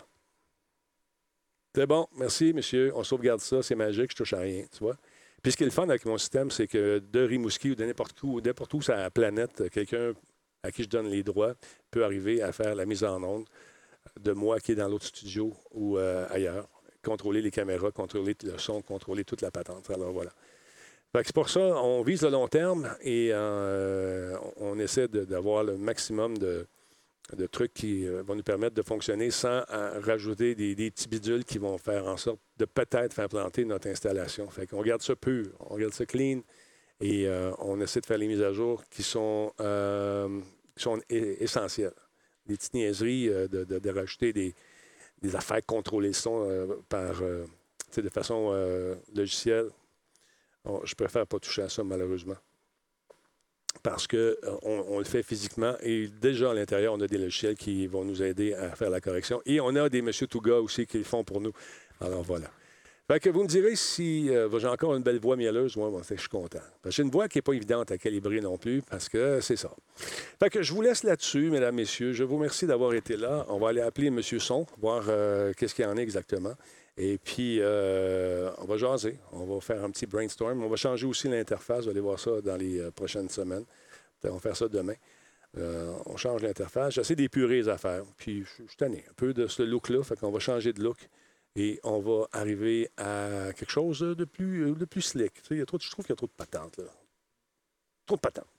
C'est 1.75 1.87
bon, 1.87 2.07
merci, 2.17 2.53
monsieur. 2.53 2.93
On 2.95 3.03
sauvegarde 3.03 3.41
ça, 3.41 3.61
c'est 3.61 3.75
magique, 3.75 4.11
je 4.11 4.15
touche 4.15 4.31
à 4.31 4.39
rien, 4.39 4.63
tu 4.71 4.79
vois. 4.79 4.95
Puis 5.43 5.51
ce 5.51 5.57
qui 5.57 5.63
est 5.63 5.65
le 5.65 5.73
fun 5.73 5.83
avec 5.83 6.05
mon 6.05 6.17
système, 6.17 6.49
c'est 6.49 6.67
que 6.67 6.99
de 6.99 7.19
Rimouski 7.19 7.71
ou 7.71 7.75
de 7.75 7.83
n'importe 7.83 8.23
où, 8.23 8.39
n'importe 8.39 8.73
où 8.75 8.81
sur 8.81 8.95
la 8.95 9.11
planète, 9.11 9.69
quelqu'un 9.69 10.13
à 10.63 10.71
qui 10.71 10.83
je 10.83 10.87
donne 10.87 11.09
les 11.09 11.21
droits 11.21 11.53
peut 11.91 12.05
arriver 12.05 12.41
à 12.41 12.53
faire 12.53 12.75
la 12.75 12.85
mise 12.85 13.03
en 13.03 13.21
onde 13.21 13.45
de 14.17 14.31
moi 14.31 14.61
qui 14.61 14.71
est 14.71 14.75
dans 14.75 14.87
l'autre 14.87 15.07
studio 15.07 15.53
ou 15.71 15.97
euh, 15.97 16.25
ailleurs, 16.29 16.69
contrôler 17.03 17.41
les 17.41 17.51
caméras, 17.51 17.91
contrôler 17.91 18.37
le 18.41 18.57
son, 18.57 18.81
contrôler 18.81 19.25
toute 19.25 19.41
la 19.41 19.51
patente. 19.51 19.89
Alors 19.89 20.13
voilà. 20.13 20.31
C'est 21.13 21.35
pour 21.35 21.49
ça, 21.49 21.59
on 21.59 22.03
vise 22.03 22.21
le 22.21 22.29
long 22.29 22.47
terme 22.47 22.89
et 23.01 23.31
euh, 23.33 24.37
on 24.55 24.79
essaie 24.79 25.09
d'avoir 25.09 25.65
le 25.65 25.75
maximum 25.75 26.37
de, 26.37 26.67
de 27.33 27.47
trucs 27.47 27.73
qui 27.73 28.05
euh, 28.05 28.21
vont 28.23 28.35
nous 28.35 28.43
permettre 28.43 28.75
de 28.75 28.81
fonctionner 28.81 29.31
sans 29.31 29.63
euh, 29.69 29.99
rajouter 29.99 30.55
des, 30.55 30.75
des 30.75 30.91
petits 30.91 31.07
bidules 31.07 31.43
qui 31.43 31.57
vont 31.57 31.77
faire 31.77 32.05
en 32.05 32.17
sorte 32.17 32.39
de 32.57 32.65
peut-être 32.65 33.13
faire 33.13 33.29
planter 33.29 33.65
notre 33.65 33.87
installation. 33.87 34.49
Fait 34.49 34.67
qu'on 34.67 34.81
garde 34.81 35.01
ça 35.01 35.15
pur, 35.15 35.47
on 35.59 35.77
garde 35.77 35.93
ça 35.93 36.05
clean 36.05 36.41
et 37.01 37.27
euh, 37.27 37.51
on 37.59 37.79
essaie 37.81 38.01
de 38.01 38.05
faire 38.05 38.17
les 38.17 38.27
mises 38.27 38.41
à 38.41 38.53
jour 38.53 38.83
qui 38.89 39.03
sont, 39.03 39.51
sont 40.77 41.01
essentielles. 41.09 41.93
Des 42.45 42.55
petites 42.55 42.75
niaiseries, 42.75 43.27
de, 43.27 43.89
rajouter 43.89 44.31
des, 44.31 45.35
affaires 45.35 45.65
contrôler 45.65 46.09
le 46.09 46.13
son 46.13 46.45
euh, 46.47 46.75
par, 46.87 47.21
de 47.21 48.09
façon 48.09 48.53
logicielle. 49.13 49.69
Je 50.83 50.95
préfère 50.95 51.25
pas 51.25 51.39
toucher 51.39 51.63
à 51.63 51.69
ça, 51.69 51.83
malheureusement 51.83 52.37
parce 53.83 54.07
qu'on 54.07 54.35
on 54.63 54.99
le 54.99 55.05
fait 55.05 55.23
physiquement 55.23 55.75
et 55.81 56.07
déjà 56.07 56.51
à 56.51 56.53
l'intérieur, 56.53 56.93
on 56.93 57.01
a 57.01 57.07
des 57.07 57.17
logiciels 57.17 57.55
qui 57.55 57.87
vont 57.87 58.03
nous 58.03 58.21
aider 58.23 58.53
à 58.53 58.75
faire 58.75 58.89
la 58.89 59.01
correction. 59.01 59.41
Et 59.45 59.59
on 59.59 59.75
a 59.75 59.89
des 59.89 60.01
Monsieur 60.01 60.27
Touga 60.27 60.55
aussi 60.55 60.85
qui 60.85 60.97
le 60.97 61.03
font 61.03 61.23
pour 61.23 61.41
nous. 61.41 61.51
Alors 62.01 62.23
voilà. 62.23 62.47
Fait 63.07 63.19
que 63.19 63.29
vous 63.29 63.43
me 63.43 63.47
direz 63.47 63.75
si 63.75 64.31
euh, 64.31 64.49
j'ai 64.57 64.67
encore 64.67 64.95
une 64.95 65.03
belle 65.03 65.19
voix 65.19 65.35
mielleuse. 65.35 65.77
Moi, 65.77 65.91
je 66.09 66.15
suis 66.15 66.27
content. 66.27 66.57
J'ai 66.87 67.03
une 67.03 67.11
voix 67.11 67.27
qui 67.27 67.37
n'est 67.37 67.43
pas 67.43 67.53
évidente 67.53 67.91
à 67.91 67.99
calibrer 67.99 68.41
non 68.41 68.57
plus, 68.57 68.81
parce 68.81 69.09
que 69.09 69.39
c'est 69.41 69.57
ça. 69.57 69.69
Fait 70.39 70.49
que 70.49 70.63
je 70.63 70.73
vous 70.73 70.81
laisse 70.81 71.03
là-dessus, 71.03 71.51
mesdames, 71.51 71.75
messieurs. 71.75 72.13
Je 72.13 72.23
vous 72.23 72.37
remercie 72.37 72.65
d'avoir 72.65 72.95
été 72.95 73.15
là. 73.15 73.45
On 73.49 73.59
va 73.59 73.69
aller 73.69 73.81
appeler 73.81 74.07
M. 74.07 74.23
Son, 74.23 74.65
voir 74.79 75.05
euh, 75.07 75.53
qu'est-ce 75.55 75.75
qu'il 75.75 75.85
en 75.85 75.97
a 75.97 76.01
exactement. 76.01 76.55
Et 76.97 77.17
puis, 77.17 77.57
euh, 77.59 78.51
on 78.59 78.65
va 78.65 78.77
jaser. 78.77 79.19
On 79.33 79.45
va 79.45 79.59
faire 79.59 79.83
un 79.83 79.89
petit 79.89 80.05
brainstorm. 80.05 80.63
On 80.63 80.69
va 80.69 80.75
changer 80.77 81.05
aussi 81.05 81.27
l'interface. 81.27 81.83
Vous 81.85 81.89
allez 81.89 81.99
voir 81.99 82.19
ça 82.19 82.41
dans 82.41 82.55
les 82.55 82.79
euh, 82.79 82.91
prochaines 82.91 83.29
semaines. 83.29 83.65
On 84.23 84.33
va 84.33 84.39
faire 84.39 84.55
ça 84.55 84.67
demain. 84.67 84.95
Euh, 85.57 85.93
on 86.05 86.17
change 86.17 86.41
l'interface. 86.41 86.95
J'essaie 86.95 87.15
d'épurer 87.15 87.57
les 87.57 87.69
affaires. 87.69 88.03
Puis, 88.17 88.43
je 88.43 88.63
suis 88.63 88.77
tanné 88.77 89.03
un 89.09 89.13
peu 89.13 89.33
de 89.33 89.47
ce 89.47 89.61
look-là. 89.61 90.03
Fait 90.03 90.17
qu'on 90.17 90.31
va 90.31 90.39
changer 90.39 90.71
de 90.71 90.81
look. 90.81 91.09
Et 91.57 91.79
on 91.83 91.99
va 91.99 92.27
arriver 92.31 92.89
à 92.97 93.51
quelque 93.55 93.71
chose 93.71 93.99
de 93.99 94.25
plus, 94.25 94.73
de 94.73 94.85
plus 94.85 95.01
slick. 95.01 95.33
Tu 95.33 95.47
sais, 95.47 95.55
il 95.55 95.59
y 95.59 95.61
a 95.61 95.65
trop 95.65 95.77
je 95.79 95.89
trouve 95.89 96.05
qu'il 96.05 96.11
y 96.11 96.13
a 96.13 96.17
trop 96.17 96.27
de 96.27 96.31
patentes. 96.31 96.77
Là. 96.77 96.85
Trop 98.05 98.15
de 98.15 98.21
patentes. 98.21 98.54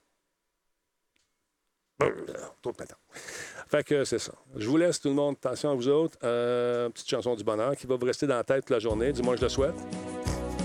Trop 1.98 2.72
de 2.72 2.76
patentes. 2.76 2.98
Fait 3.68 3.82
que 3.82 4.04
c'est 4.04 4.18
ça. 4.18 4.32
Je 4.54 4.68
vous 4.68 4.76
laisse 4.76 5.00
tout 5.00 5.08
le 5.08 5.14
monde. 5.14 5.36
Attention 5.42 5.70
à 5.70 5.74
vous 5.74 5.88
autres. 5.88 6.18
Euh, 6.22 6.88
petite 6.90 7.08
chanson 7.08 7.34
du 7.34 7.42
bonheur 7.42 7.74
qui 7.76 7.86
va 7.86 7.96
vous 7.96 8.06
rester 8.06 8.26
dans 8.26 8.36
la 8.36 8.44
tête 8.44 8.60
toute 8.60 8.70
la 8.70 8.78
journée. 8.78 9.12
Du 9.12 9.22
moins, 9.22 9.36
je 9.36 9.42
le 9.42 9.48
souhaite. 9.48 9.74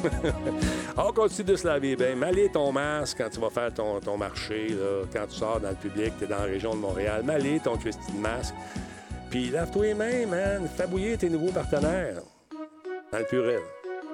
On 0.98 1.14
continue 1.14 1.52
de 1.52 1.56
se 1.56 1.66
laver 1.68 1.96
bien. 1.96 2.16
Malais 2.16 2.50
ton 2.50 2.72
masque 2.72 3.18
quand 3.20 3.30
tu 3.30 3.40
vas 3.40 3.50
faire 3.50 3.74
ton, 3.74 4.00
ton 4.00 4.18
marché, 4.18 4.76
quand 5.14 5.28
tu 5.28 5.36
sors 5.36 5.60
dans 5.60 5.70
le 5.70 5.76
public, 5.76 6.14
tu 6.18 6.26
es 6.26 6.28
dans 6.28 6.40
la 6.40 6.44
région 6.44 6.74
de 6.74 6.80
Montréal. 6.80 7.24
Malais 7.24 7.60
ton 7.64 7.78
Christy 7.78 8.12
de 8.12 8.18
masque. 8.18 8.56
Puis 9.30 9.50
lave-toi 9.50 9.86
les 9.86 9.94
mains, 9.94 10.26
man. 10.26 10.68
Fais 10.76 10.88
bouillir 10.88 11.18
tes 11.18 11.30
nouveaux 11.30 11.52
partenaires. 11.52 12.22
Dans 13.12 13.20
le 13.20 13.26
purel. 13.26 13.62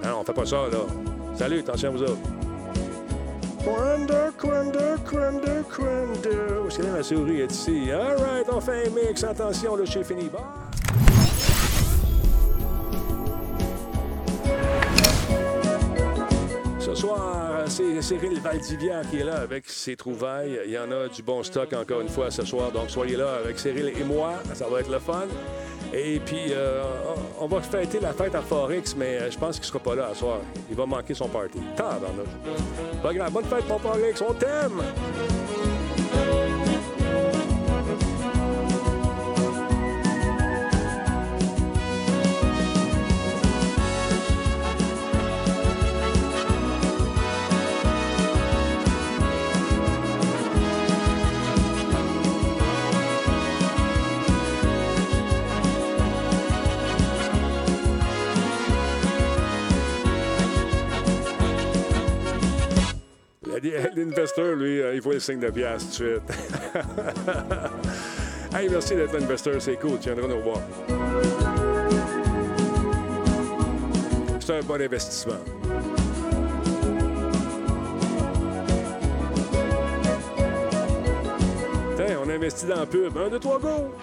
Non, 0.03 0.19
on 0.19 0.23
fait 0.23 0.34
pas 0.34 0.45
ça, 0.45 0.68
là. 0.68 0.85
Salut, 1.35 1.60
attention 1.60 1.89
à 1.89 1.91
vous 1.91 2.03
autres. 2.03 2.46
Quando, 3.68 4.31
quando, 4.39 4.80
quando, 5.03 5.65
quando. 5.76 6.64
Où 6.64 6.68
est-ce 6.69 6.80
est, 6.80 6.89
ma 6.89 7.03
souris? 7.03 7.41
Est 7.41 7.52
ici. 7.52 7.91
All 7.91 8.15
right, 8.15 8.48
on 8.49 8.61
fait 8.61 8.88
un 8.88 8.89
mix. 8.91 9.26
Attention, 9.26 9.76
le 9.76 9.85
chef 9.85 10.07
fini. 10.07 10.30
Bye. 10.30 10.66
Soir, 16.97 17.61
c'est 17.67 18.01
Cyril 18.01 18.39
Valdivia 18.39 19.01
qui 19.09 19.17
est 19.17 19.23
là 19.23 19.41
avec 19.41 19.65
ses 19.67 19.95
trouvailles. 19.95 20.59
Il 20.65 20.71
y 20.71 20.77
en 20.79 20.91
a 20.91 21.07
du 21.07 21.21
bon 21.21 21.43
stock 21.43 21.71
encore 21.73 22.01
une 22.01 22.09
fois 22.09 22.31
ce 22.31 22.43
soir, 22.43 22.71
donc 22.71 22.89
soyez 22.89 23.15
là 23.15 23.35
avec 23.43 23.59
Cyril 23.59 23.89
et 23.89 24.03
moi, 24.03 24.33
ça 24.55 24.65
va 24.67 24.79
être 24.79 24.89
le 24.89 24.97
fun. 24.97 25.27
Et 25.93 26.19
puis, 26.19 26.51
euh, 26.51 26.83
on 27.39 27.47
va 27.47 27.61
fêter 27.61 27.99
la 27.99 28.13
fête 28.13 28.33
à 28.33 28.41
Forex, 28.41 28.95
mais 28.95 29.19
euh, 29.19 29.31
je 29.31 29.37
pense 29.37 29.57
qu'il 29.57 29.65
sera 29.65 29.79
pas 29.79 29.95
là 29.95 30.09
ce 30.13 30.19
soir. 30.19 30.39
Il 30.69 30.75
va 30.75 30.85
manquer 30.85 31.13
son 31.13 31.29
party. 31.29 31.59
Tabarnouche. 31.75 32.27
Pas 33.01 33.13
grave. 33.13 33.31
Bonne 33.31 33.45
fête, 33.45 33.69
mon 33.69 33.77
Forex. 33.77 34.21
On 34.21 34.33
t'aime! 34.33 34.81
L'investeur, 63.97 64.55
lui, 64.55 64.79
euh, 64.79 64.93
il 64.93 65.01
faut 65.01 65.11
le 65.11 65.19
signe 65.19 65.39
de 65.39 65.49
pièce 65.49 65.97
tout 65.97 66.03
de 66.03 66.09
suite. 66.09 66.21
hey, 68.55 68.69
merci 68.69 68.95
d'être 68.95 69.11
l'investeur, 69.11 69.59
c'est 69.59 69.75
cool. 69.77 69.97
Tu 69.99 70.11
viendras 70.11 70.27
nous 70.27 70.43
voir. 70.43 70.61
C'est 74.39 74.53
un 74.53 74.61
bon 74.61 74.79
investissement. 74.79 75.33
Tiens, 81.95 82.19
on 82.23 82.29
investit 82.29 82.67
dans 82.67 82.75
la 82.75 82.85
pub. 82.85 83.17
Un, 83.17 83.29
deux, 83.29 83.39
trois, 83.39 83.57
go! 83.57 83.95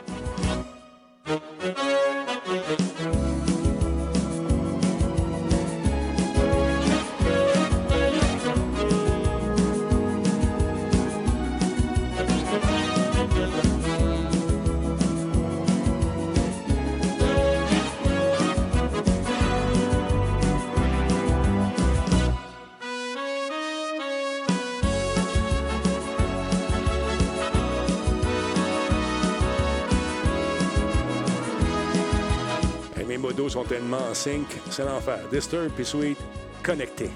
En 33.93 34.15
sync, 34.15 34.47
c'est 34.71 34.85
l'enfer. 34.85 35.21
Disturb 35.31 35.71
puis 35.71 35.85
Sweet, 35.85 36.19
connecté. 36.63 37.11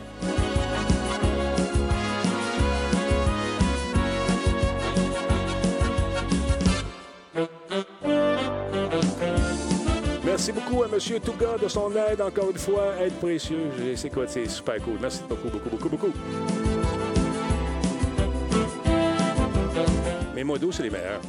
Merci 10.24 10.52
beaucoup 10.52 10.82
à 10.82 10.86
M. 10.86 11.20
Touga 11.20 11.58
de 11.60 11.68
son 11.68 11.90
aide, 11.96 12.20
encore 12.20 12.50
une 12.50 12.58
fois, 12.58 12.94
aide 13.00 13.14
précieux. 13.14 13.70
C'est 13.96 14.10
quoi, 14.10 14.26
c'est 14.28 14.46
super 14.48 14.76
cool. 14.82 14.98
Merci 15.00 15.22
beaucoup, 15.28 15.48
beaucoup, 15.48 15.68
beaucoup, 15.70 15.88
beaucoup. 15.88 16.12
Mes 20.34 20.44
modos, 20.44 20.70
c'est 20.70 20.84
les 20.84 20.90
meilleurs? 20.90 21.20